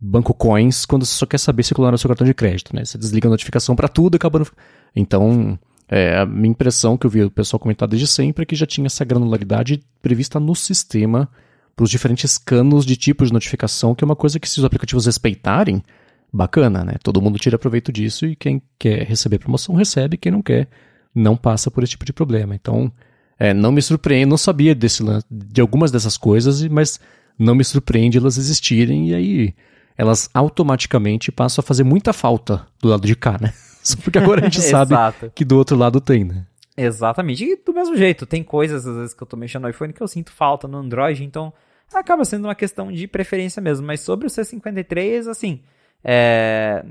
banco 0.02 0.34
coins 0.34 0.86
quando 0.86 1.06
você 1.06 1.16
só 1.16 1.26
quer 1.26 1.38
saber 1.38 1.64
se 1.64 1.74
clonar 1.74 1.94
o 1.94 1.98
seu 1.98 2.08
cartão 2.08 2.26
de 2.26 2.34
crédito, 2.34 2.76
né? 2.76 2.84
Você 2.84 2.98
desliga 2.98 3.28
a 3.28 3.32
notificação 3.32 3.76
para 3.76 3.88
tudo 3.88 4.16
e 4.16 4.18
acaba. 4.18 4.40
No... 4.40 4.48
Então, 4.96 5.58
é, 5.88 6.18
a 6.18 6.26
minha 6.26 6.52
impressão 6.52 6.98
que 6.98 7.06
eu 7.06 7.10
vi 7.10 7.24
o 7.24 7.32
pessoal 7.32 7.60
comentar 7.60 7.88
desde 7.88 8.08
sempre 8.08 8.44
é 8.44 8.46
que 8.46 8.56
já 8.56 8.66
tinha 8.66 8.88
essa 8.88 9.06
granularidade 9.06 9.84
prevista 10.02 10.40
no 10.40 10.56
sistema 10.56 11.30
para 11.76 11.84
os 11.84 11.90
diferentes 11.90 12.38
canos 12.38 12.86
de 12.86 12.96
tipo 12.96 13.26
de 13.26 13.34
notificação, 13.34 13.94
que 13.94 14.04
é 14.04 14.06
uma 14.06 14.16
coisa 14.16 14.40
que 14.40 14.48
se 14.48 14.60
os 14.60 14.66
aplicativos 14.66 15.06
respeitarem, 15.06 15.84
bacana, 16.32 16.84
né? 16.84 16.94
Todo 17.02 17.22
mundo 17.22 17.40
tira 17.40 17.58
proveito 17.58 17.92
disso 17.92 18.26
e 18.26 18.36
quem 18.36 18.62
quer 18.78 19.04
receber 19.04 19.40
promoção 19.40 19.76
recebe, 19.76 20.18
quem 20.18 20.32
não 20.32 20.42
quer 20.42 20.68
não 21.14 21.38
passa 21.38 21.72
por 21.72 21.84
esse 21.84 21.92
tipo 21.92 22.06
de 22.06 22.12
problema. 22.12 22.54
Então, 22.54 22.92
é, 23.40 23.54
não 23.54 23.72
me 23.72 23.82
surpreende, 23.82 24.26
não 24.26 24.38
sabia 24.38 24.76
desse 24.76 25.04
de 25.32 25.62
algumas 25.62 25.92
dessas 25.92 26.18
coisas, 26.18 26.66
mas 26.68 27.00
não 27.40 27.56
me 27.56 27.64
surpreende 27.64 28.18
elas 28.18 28.38
existirem 28.38 29.10
e 29.10 29.16
aí 29.16 29.56
elas 29.98 30.30
automaticamente 30.34 31.32
passam 31.32 31.62
a 31.62 31.66
fazer 31.66 31.84
muita 31.84 32.14
falta 32.14 32.66
do 32.82 32.90
lado 32.90 33.06
de 33.06 33.16
cá, 33.16 33.38
né? 33.40 33.54
Só 33.82 33.96
porque 33.98 34.18
agora 34.18 34.42
a 34.42 34.44
gente 34.46 34.62
sabe 34.64 34.96
que 35.34 35.46
do 35.46 35.58
outro 35.58 35.78
lado 35.78 36.02
tem, 36.02 36.24
né? 36.24 36.46
Exatamente. 36.78 37.44
E 37.44 37.56
do 37.56 37.74
mesmo 37.74 37.96
jeito, 37.96 38.26
tem 38.26 38.44
coisas 38.44 38.86
às 38.86 38.96
vezes 38.96 39.14
que 39.14 39.24
eu 39.24 39.28
tô 39.28 39.38
mexendo 39.38 39.64
no 39.64 39.70
iPhone 39.70 39.94
que 39.94 40.02
eu 40.02 40.08
sinto 40.08 40.32
falta 40.32 40.68
no 40.68 40.78
Android, 40.78 41.24
então 41.24 41.54
acaba 41.94 42.26
sendo 42.26 42.46
uma 42.46 42.56
questão 42.56 42.92
de 42.92 43.08
preferência 43.08 43.62
mesmo. 43.62 43.86
Mas 43.86 44.02
sobre 44.02 44.28
o 44.28 44.30
C53, 44.30 45.28
assim, 45.30 45.62
é... 46.04 46.84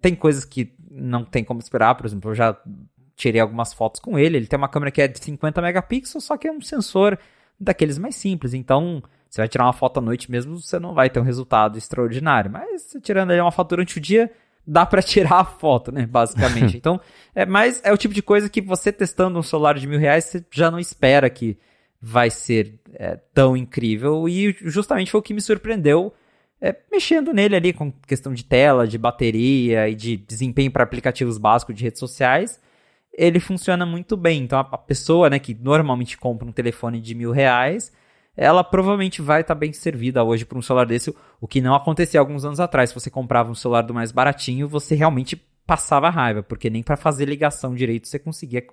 tem 0.00 0.14
coisas 0.14 0.44
que 0.44 0.72
não 0.90 1.24
tem 1.24 1.42
como 1.42 1.60
esperar. 1.60 1.94
Por 1.96 2.06
exemplo, 2.06 2.30
eu 2.30 2.34
já 2.34 2.56
tirei 3.16 3.40
algumas 3.40 3.72
fotos 3.72 4.00
com 4.00 4.18
ele. 4.18 4.36
Ele 4.36 4.46
tem 4.46 4.56
uma 4.56 4.68
câmera 4.68 4.90
que 4.90 5.02
é 5.02 5.08
de 5.08 5.22
50 5.22 5.60
megapixels, 5.60 6.24
só 6.24 6.36
que 6.36 6.46
é 6.46 6.52
um 6.52 6.60
sensor 6.60 7.18
daqueles 7.58 7.98
mais 7.98 8.14
simples. 8.14 8.54
Então, 8.54 9.02
você 9.32 9.40
vai 9.40 9.48
tirar 9.48 9.64
uma 9.64 9.72
foto 9.72 9.96
à 9.96 10.00
noite 10.02 10.30
mesmo, 10.30 10.58
você 10.58 10.78
não 10.78 10.92
vai 10.92 11.08
ter 11.08 11.18
um 11.18 11.22
resultado 11.22 11.78
extraordinário. 11.78 12.50
Mas 12.50 12.94
tirando 13.02 13.30
ali 13.30 13.40
uma 13.40 13.50
foto 13.50 13.70
durante 13.70 13.96
o 13.96 14.00
dia, 14.00 14.30
dá 14.66 14.84
para 14.84 15.00
tirar 15.02 15.40
a 15.40 15.44
foto, 15.44 15.90
né? 15.90 16.04
Basicamente. 16.04 16.76
então, 16.76 17.00
é, 17.34 17.46
mas 17.46 17.80
é 17.82 17.90
o 17.90 17.96
tipo 17.96 18.12
de 18.12 18.20
coisa 18.20 18.50
que 18.50 18.60
você 18.60 18.92
testando 18.92 19.38
um 19.38 19.42
celular 19.42 19.78
de 19.78 19.86
mil 19.86 19.98
reais, 19.98 20.24
você 20.24 20.44
já 20.50 20.70
não 20.70 20.78
espera 20.78 21.30
que 21.30 21.56
vai 21.98 22.28
ser 22.28 22.78
é, 22.92 23.16
tão 23.32 23.56
incrível. 23.56 24.28
E 24.28 24.54
justamente 24.64 25.10
foi 25.10 25.20
o 25.20 25.22
que 25.22 25.32
me 25.32 25.40
surpreendeu 25.40 26.12
é, 26.60 26.76
mexendo 26.92 27.32
nele 27.32 27.56
ali 27.56 27.72
com 27.72 27.90
questão 27.90 28.34
de 28.34 28.44
tela, 28.44 28.86
de 28.86 28.98
bateria 28.98 29.88
e 29.88 29.94
de 29.94 30.18
desempenho 30.18 30.70
para 30.70 30.84
aplicativos 30.84 31.38
básicos 31.38 31.74
de 31.74 31.84
redes 31.84 32.00
sociais. 32.00 32.60
Ele 33.14 33.40
funciona 33.40 33.86
muito 33.86 34.14
bem. 34.14 34.42
Então, 34.42 34.58
a 34.58 34.76
pessoa 34.76 35.30
né, 35.30 35.38
que 35.38 35.54
normalmente 35.54 36.18
compra 36.18 36.46
um 36.46 36.52
telefone 36.52 37.00
de 37.00 37.14
mil 37.14 37.30
reais 37.30 37.90
ela 38.36 38.64
provavelmente 38.64 39.20
vai 39.20 39.42
estar 39.42 39.54
tá 39.54 39.58
bem 39.58 39.72
servida 39.72 40.24
hoje 40.24 40.44
por 40.44 40.56
um 40.56 40.62
celular 40.62 40.86
desse, 40.86 41.14
o 41.40 41.46
que 41.46 41.60
não 41.60 41.74
acontecia 41.74 42.18
alguns 42.18 42.44
anos 42.44 42.60
atrás. 42.60 42.90
Se 42.90 42.94
você 42.94 43.10
comprava 43.10 43.50
um 43.50 43.54
celular 43.54 43.82
do 43.82 43.94
mais 43.94 44.10
baratinho, 44.10 44.68
você 44.68 44.94
realmente 44.94 45.36
passava 45.66 46.10
raiva, 46.10 46.42
porque 46.42 46.70
nem 46.70 46.82
para 46.82 46.96
fazer 46.96 47.26
ligação 47.26 47.74
direito 47.74 48.08
você 48.08 48.18
conseguia, 48.18 48.64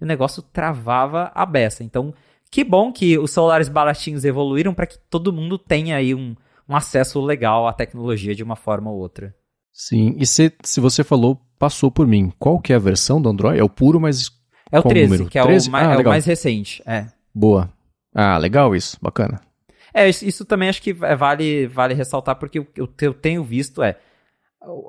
o 0.00 0.06
negócio 0.06 0.42
travava 0.42 1.30
a 1.34 1.44
beça. 1.44 1.84
Então, 1.84 2.14
que 2.50 2.64
bom 2.64 2.92
que 2.92 3.18
os 3.18 3.30
celulares 3.30 3.68
baratinhos 3.68 4.24
evoluíram 4.24 4.74
para 4.74 4.86
que 4.86 4.98
todo 4.98 5.32
mundo 5.32 5.58
tenha 5.58 5.96
aí 5.96 6.14
um, 6.14 6.34
um 6.68 6.74
acesso 6.74 7.20
legal 7.20 7.68
à 7.68 7.72
tecnologia 7.72 8.34
de 8.34 8.42
uma 8.42 8.56
forma 8.56 8.90
ou 8.90 8.98
outra. 8.98 9.34
Sim, 9.72 10.14
e 10.18 10.26
se, 10.26 10.52
se 10.62 10.80
você 10.80 11.04
falou, 11.04 11.40
passou 11.58 11.90
por 11.90 12.06
mim. 12.06 12.32
Qual 12.38 12.58
que 12.58 12.72
é 12.72 12.76
a 12.76 12.80
versão 12.80 13.20
do 13.20 13.28
Android? 13.28 13.58
É 13.58 13.64
o 13.64 13.68
puro, 13.68 14.00
mas. 14.00 14.30
É 14.72 14.78
o 14.78 14.82
13, 14.82 15.10
número? 15.10 15.30
que 15.30 15.38
é, 15.38 15.42
13? 15.42 15.68
O, 15.68 15.72
mais, 15.72 15.88
ah, 15.88 15.92
é 15.94 15.98
o 15.98 16.04
mais 16.04 16.24
recente. 16.24 16.82
É. 16.86 17.06
Boa. 17.34 17.70
Ah, 18.14 18.36
legal 18.38 18.74
isso, 18.74 18.98
bacana. 19.00 19.40
É, 19.92 20.08
isso 20.08 20.44
também 20.44 20.68
acho 20.68 20.82
que 20.82 20.92
vale, 20.92 21.66
vale 21.66 21.94
ressaltar, 21.94 22.36
porque 22.36 22.60
o 22.60 22.86
que 22.86 23.06
eu 23.06 23.14
tenho 23.14 23.42
visto 23.42 23.82
é 23.82 23.96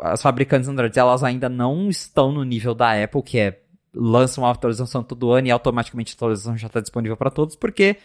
as 0.02 0.22
fabricantes 0.22 0.68
Android 0.68 0.98
elas 0.98 1.24
ainda 1.24 1.48
não 1.48 1.90
estão 1.90 2.32
no 2.32 2.44
nível 2.44 2.76
da 2.76 3.02
Apple, 3.02 3.24
que 3.24 3.40
é 3.40 3.62
lançam 3.94 4.44
uma 4.44 4.52
atualização 4.52 5.04
todo 5.04 5.32
ano 5.32 5.48
e 5.48 5.52
automaticamente 5.52 6.14
a 6.14 6.16
atualização 6.16 6.58
já 6.58 6.68
está 6.68 6.80
disponível 6.80 7.18
para 7.18 7.30
todos, 7.30 7.56
porque 7.56 7.98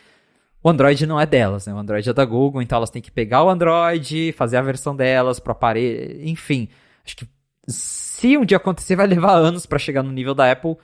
o 0.62 0.68
Android 0.68 1.06
não 1.06 1.20
é 1.20 1.26
delas, 1.26 1.66
né? 1.66 1.74
O 1.74 1.78
Android 1.78 2.08
é 2.08 2.12
da 2.12 2.24
Google, 2.24 2.62
então 2.62 2.76
elas 2.76 2.90
têm 2.90 3.02
que 3.02 3.10
pegar 3.10 3.44
o 3.44 3.50
Android, 3.50 4.32
fazer 4.32 4.56
a 4.56 4.62
versão 4.62 4.96
delas 4.96 5.38
para 5.38 5.52
aparelho, 5.52 6.26
enfim. 6.28 6.68
Acho 7.04 7.16
que 7.16 7.28
se 7.68 8.36
um 8.36 8.44
dia 8.44 8.56
acontecer, 8.56 8.96
vai 8.96 9.06
levar 9.06 9.34
anos 9.34 9.66
para 9.66 9.78
chegar 9.78 10.02
no 10.02 10.10
nível 10.10 10.34
da 10.34 10.50
Apple, 10.50 10.76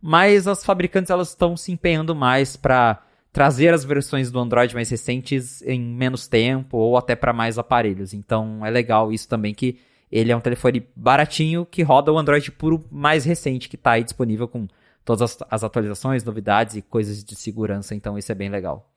mas 0.00 0.46
as 0.46 0.64
fabricantes 0.64 1.10
elas 1.10 1.28
estão 1.28 1.56
se 1.56 1.72
empenhando 1.72 2.14
mais 2.14 2.56
para 2.56 3.02
trazer 3.32 3.72
as 3.72 3.84
versões 3.84 4.30
do 4.30 4.38
Android 4.38 4.74
mais 4.74 4.90
recentes 4.90 5.62
em 5.62 5.80
menos 5.80 6.26
tempo 6.26 6.76
ou 6.76 6.96
até 6.96 7.14
para 7.14 7.32
mais 7.32 7.58
aparelhos. 7.58 8.12
Então 8.12 8.64
é 8.64 8.70
legal 8.70 9.12
isso 9.12 9.28
também 9.28 9.54
que 9.54 9.78
ele 10.10 10.32
é 10.32 10.36
um 10.36 10.40
telefone 10.40 10.86
baratinho 10.96 11.64
que 11.64 11.82
roda 11.82 12.12
o 12.12 12.18
Android 12.18 12.50
puro 12.50 12.84
mais 12.90 13.24
recente 13.24 13.68
que 13.68 13.76
está 13.76 13.92
aí 13.92 14.04
disponível 14.04 14.48
com 14.48 14.66
todas 15.04 15.22
as, 15.22 15.38
as, 15.48 15.64
atualizações, 15.64 16.24
novidades 16.24 16.76
e 16.76 16.82
coisas 16.82 17.22
de 17.22 17.36
segurança. 17.36 17.94
Então 17.94 18.18
isso 18.18 18.32
é 18.32 18.34
bem 18.34 18.48
legal. 18.48 18.88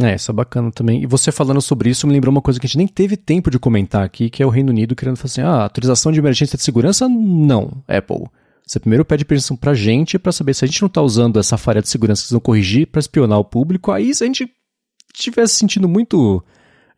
É, 0.00 0.14
isso 0.14 0.30
é 0.30 0.34
bacana 0.34 0.72
também. 0.72 1.02
E 1.02 1.06
você 1.06 1.30
falando 1.30 1.60
sobre 1.60 1.90
isso 1.90 2.06
me 2.06 2.12
lembrou 2.12 2.32
uma 2.32 2.42
coisa 2.42 2.58
que 2.58 2.66
a 2.66 2.68
gente 2.68 2.78
nem 2.78 2.88
teve 2.88 3.16
tempo 3.16 3.50
de 3.50 3.58
comentar 3.58 4.02
aqui, 4.02 4.28
que 4.28 4.42
é 4.42 4.46
o 4.46 4.50
Reino 4.50 4.70
Unido 4.70 4.96
querendo 4.96 5.16
falar 5.16 5.26
assim, 5.26 5.42
ah, 5.42 5.64
atualização 5.64 6.10
de 6.10 6.18
emergência 6.18 6.56
de 6.56 6.64
segurança? 6.64 7.08
Não, 7.08 7.70
Apple. 7.86 8.24
Você 8.66 8.80
primeiro 8.80 9.04
pede 9.04 9.24
permissão 9.24 9.56
pra 9.56 9.74
gente 9.74 10.18
para 10.18 10.32
saber 10.32 10.54
se 10.54 10.64
a 10.64 10.68
gente 10.68 10.80
não 10.80 10.88
tá 10.88 11.02
usando 11.02 11.38
essa 11.38 11.58
falha 11.58 11.82
de 11.82 11.88
segurança 11.88 12.22
que 12.22 12.26
eles 12.26 12.32
vão 12.32 12.40
corrigir 12.40 12.86
para 12.86 12.98
espionar 12.98 13.38
o 13.38 13.44
público. 13.44 13.92
Aí, 13.92 14.14
se 14.14 14.24
a 14.24 14.26
gente 14.26 14.50
estiver 15.14 15.46
se 15.46 15.56
sentindo 15.56 15.88
muito 15.88 16.42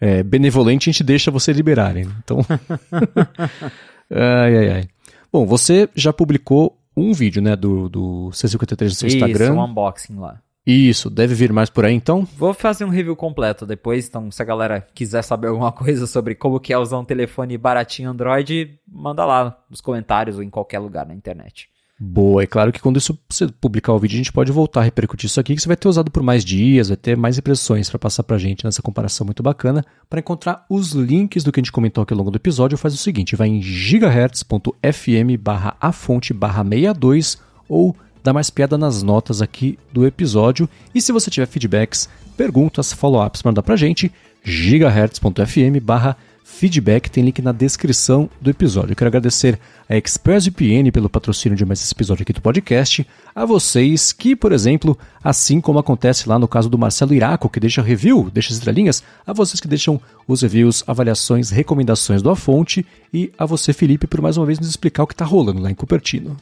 é, 0.00 0.22
benevolente, 0.22 0.88
a 0.88 0.92
gente 0.92 1.02
deixa 1.02 1.30
você 1.30 1.52
liberarem. 1.52 2.06
Então. 2.22 2.38
ai, 4.10 4.56
ai, 4.56 4.70
ai. 4.70 4.88
Bom, 5.32 5.44
você 5.44 5.88
já 5.94 6.12
publicou 6.12 6.78
um 6.96 7.12
vídeo, 7.12 7.42
né, 7.42 7.56
do, 7.56 7.88
do 7.88 8.30
C53 8.32 8.84
no 8.84 8.90
seu 8.90 9.08
Isso, 9.08 9.16
Instagram. 9.16 9.54
um 9.54 9.64
unboxing 9.64 10.16
lá. 10.16 10.40
Isso, 10.66 11.08
deve 11.08 11.34
vir 11.34 11.52
mais 11.52 11.70
por 11.70 11.84
aí 11.84 11.94
então? 11.94 12.26
Vou 12.36 12.52
fazer 12.52 12.84
um 12.84 12.88
review 12.88 13.14
completo 13.14 13.64
depois, 13.64 14.08
então 14.08 14.30
se 14.32 14.42
a 14.42 14.44
galera 14.44 14.84
quiser 14.92 15.22
saber 15.22 15.46
alguma 15.48 15.70
coisa 15.72 16.06
sobre 16.08 16.34
como 16.34 16.58
que 16.58 16.72
é 16.72 16.78
usar 16.78 16.98
um 16.98 17.04
telefone 17.04 17.56
baratinho 17.56 18.10
Android, 18.10 18.76
manda 18.86 19.24
lá 19.24 19.56
nos 19.70 19.80
comentários 19.80 20.36
ou 20.36 20.42
em 20.42 20.50
qualquer 20.50 20.80
lugar 20.80 21.06
na 21.06 21.14
internet. 21.14 21.68
Boa, 21.98 22.42
é 22.42 22.46
claro 22.46 22.72
que 22.72 22.80
quando 22.80 22.98
isso, 22.98 23.18
você 23.26 23.46
publicar 23.46 23.94
o 23.94 23.98
vídeo, 23.98 24.16
a 24.16 24.18
gente 24.18 24.32
pode 24.32 24.52
voltar 24.52 24.80
a 24.80 24.82
repercutir 24.82 25.28
isso 25.28 25.40
aqui, 25.40 25.54
que 25.54 25.62
você 25.62 25.68
vai 25.68 25.78
ter 25.78 25.88
usado 25.88 26.10
por 26.10 26.22
mais 26.22 26.44
dias, 26.44 26.88
vai 26.88 26.96
ter 26.96 27.16
mais 27.16 27.38
impressões 27.38 27.88
para 27.88 27.98
passar 27.98 28.22
pra 28.22 28.36
gente 28.36 28.66
nessa 28.66 28.82
comparação 28.82 29.24
muito 29.24 29.42
bacana. 29.42 29.82
Para 30.10 30.20
encontrar 30.20 30.66
os 30.68 30.92
links 30.92 31.42
do 31.42 31.50
que 31.50 31.58
a 31.58 31.62
gente 31.62 31.72
comentou 31.72 32.02
aqui 32.02 32.12
ao 32.12 32.18
longo 32.18 32.30
do 32.30 32.36
episódio, 32.36 32.76
faz 32.76 32.92
o 32.92 32.98
seguinte, 32.98 33.34
vai 33.34 33.48
em 33.48 33.62
gigahertz.fm 33.62 35.38
barra 35.40 35.74
a 35.80 35.90
fonte 35.90 36.34
barra 36.34 36.62
62 36.62 37.40
ou 37.66 37.96
dá 38.26 38.32
mais 38.32 38.50
piada 38.50 38.76
nas 38.76 39.04
notas 39.04 39.40
aqui 39.40 39.78
do 39.92 40.04
episódio. 40.04 40.68
E 40.92 41.00
se 41.00 41.12
você 41.12 41.30
tiver 41.30 41.46
feedbacks, 41.46 42.08
perguntas, 42.36 42.92
follow-ups 42.92 43.40
para 43.40 43.50
mandar 43.50 43.62
pra 43.62 43.76
gente, 43.76 44.12
gigahertz.fm 44.42 45.80
barra 45.80 46.16
feedback, 46.44 47.08
tem 47.08 47.24
link 47.24 47.40
na 47.40 47.52
descrição 47.52 48.28
do 48.40 48.50
episódio. 48.50 48.92
Eu 48.92 48.96
quero 48.96 49.08
agradecer 49.08 49.60
a 49.88 49.96
ExpressVPN 49.96 50.90
pelo 50.90 51.08
patrocínio 51.08 51.56
de 51.56 51.64
mais 51.64 51.80
esse 51.80 51.92
episódio 51.92 52.22
aqui 52.22 52.32
do 52.32 52.40
podcast, 52.40 53.06
a 53.32 53.44
vocês 53.44 54.12
que, 54.12 54.34
por 54.34 54.50
exemplo, 54.50 54.98
assim 55.22 55.60
como 55.60 55.78
acontece 55.78 56.28
lá 56.28 56.36
no 56.36 56.48
caso 56.48 56.68
do 56.68 56.78
Marcelo 56.78 57.14
Iraco, 57.14 57.48
que 57.48 57.60
deixa 57.60 57.82
review, 57.82 58.28
deixa 58.32 58.48
as 58.48 58.58
estrelinhas, 58.58 59.04
a 59.24 59.32
vocês 59.32 59.60
que 59.60 59.68
deixam 59.68 60.00
os 60.26 60.42
reviews, 60.42 60.82
avaliações, 60.86 61.50
recomendações 61.50 62.22
do 62.22 62.30
A 62.30 62.36
Fonte, 62.36 62.84
e 63.12 63.30
a 63.38 63.46
você, 63.46 63.72
Felipe, 63.72 64.08
por 64.08 64.20
mais 64.20 64.36
uma 64.36 64.46
vez 64.46 64.58
nos 64.58 64.68
explicar 64.68 65.04
o 65.04 65.06
que 65.06 65.14
está 65.14 65.24
rolando 65.24 65.60
lá 65.60 65.70
em 65.70 65.74
Cupertino. 65.74 66.36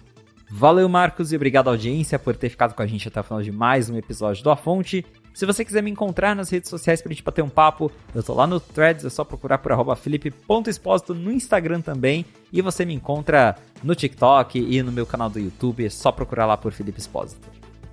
Valeu, 0.56 0.88
Marcos, 0.88 1.32
e 1.32 1.36
obrigado, 1.36 1.66
audiência, 1.66 2.16
por 2.16 2.36
ter 2.36 2.48
ficado 2.48 2.74
com 2.74 2.82
a 2.82 2.86
gente 2.86 3.08
até 3.08 3.18
o 3.18 3.24
final 3.24 3.42
de 3.42 3.50
mais 3.50 3.90
um 3.90 3.96
episódio 3.96 4.44
do 4.44 4.52
A 4.52 4.56
Fonte. 4.56 5.04
Se 5.34 5.44
você 5.44 5.64
quiser 5.64 5.82
me 5.82 5.90
encontrar 5.90 6.36
nas 6.36 6.48
redes 6.48 6.70
sociais 6.70 7.02
pra 7.02 7.12
gente 7.12 7.24
bater 7.24 7.42
um 7.42 7.48
papo, 7.48 7.90
eu 8.14 8.22
tô 8.22 8.34
lá 8.34 8.46
no 8.46 8.60
Threads, 8.60 9.04
é 9.04 9.10
só 9.10 9.24
procurar 9.24 9.58
por 9.58 9.72
arroba 9.72 9.96
felipe.expósito 9.96 11.12
no 11.12 11.32
Instagram 11.32 11.80
também. 11.80 12.24
E 12.52 12.62
você 12.62 12.84
me 12.84 12.94
encontra 12.94 13.56
no 13.82 13.96
TikTok 13.96 14.60
e 14.60 14.80
no 14.80 14.92
meu 14.92 15.04
canal 15.04 15.28
do 15.28 15.40
YouTube, 15.40 15.84
é 15.84 15.90
só 15.90 16.12
procurar 16.12 16.46
lá 16.46 16.56
por 16.56 16.70
Felipe 16.70 17.00
Expósito. 17.00 17.48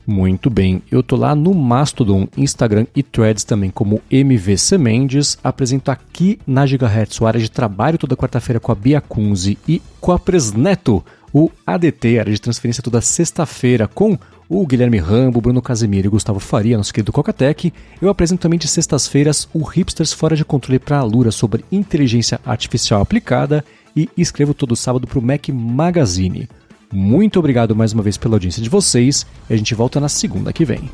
Muito 0.06 0.48
bem, 0.48 0.84
eu 0.92 1.02
tô 1.02 1.16
lá 1.16 1.34
no 1.34 1.56
Mastodon, 1.56 2.28
Instagram 2.38 2.86
e 2.96 3.02
Threads 3.02 3.44
também 3.44 3.72
como 3.72 4.04
MVC 4.12 4.78
Mendes. 4.78 5.36
Apresento 5.44 5.90
aqui 5.90 6.40
na 6.46 6.68
Gigahertz, 6.68 7.20
o 7.22 7.26
área 7.26 7.40
de 7.40 7.50
trabalho 7.50 7.98
toda 7.98 8.16
quarta-feira 8.16 8.60
com 8.60 8.72
a 8.72 8.76
Bia 8.76 9.02
Kunze 9.02 9.58
e 9.68 9.82
com 10.00 10.12
a 10.12 10.20
Presneto 10.20 11.04
o 11.34 11.49
ADT, 11.66 12.20
área 12.20 12.34
de 12.34 12.41
transferência 12.41 12.84
toda 12.84 13.02
sexta-feira, 13.02 13.88
com 13.88 14.18
o 14.49 14.66
Guilherme 14.68 14.98
Rambo, 14.98 15.40
Bruno 15.40 15.62
Casemiro 15.62 16.08
e 16.08 16.10
Gustavo 16.10 16.40
Faria, 16.40 16.78
nosso 16.78 16.94
querido 16.94 17.12
Cocatec. 17.12 17.72
Eu 18.02 18.10
apresento 18.10 18.41
também 18.41 18.60
de 18.60 18.68
sextas-feiras 18.68 19.48
o 19.53 19.64
Hipsters 19.64 20.12
Fora 20.12 20.36
de 20.36 20.44
Controle 20.44 20.80
para 20.80 20.98
a 20.98 21.03
Lura 21.03 21.32
sobre 21.32 21.64
inteligência 21.72 22.40
artificial 22.45 23.02
aplicada 23.02 23.64
e 23.95 24.10
escrevo 24.18 24.53
todo 24.53 24.76
sábado 24.76 25.08
para 25.08 25.20
o 25.20 25.22
Mac 25.22 25.48
Magazine. 25.49 26.49
Muito 26.91 27.40
obrigado 27.40 27.76
mais 27.76 27.94
uma 27.94 28.03
vez 28.03 28.18
pela 28.18 28.36
audiência 28.36 28.62
de 28.62 28.70
vocês 28.70 29.26
e 29.49 29.53
a 29.53 29.58
gente 29.58 29.74
volta 29.74 29.99
na 29.99 30.10
segunda 30.10 30.52
que 30.52 30.66
vem. 30.66 30.90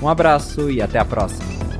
Um 0.00 0.08
abraço 0.08 0.70
e 0.70 0.80
até 0.80 0.98
a 0.98 1.04
próxima. 1.04 1.71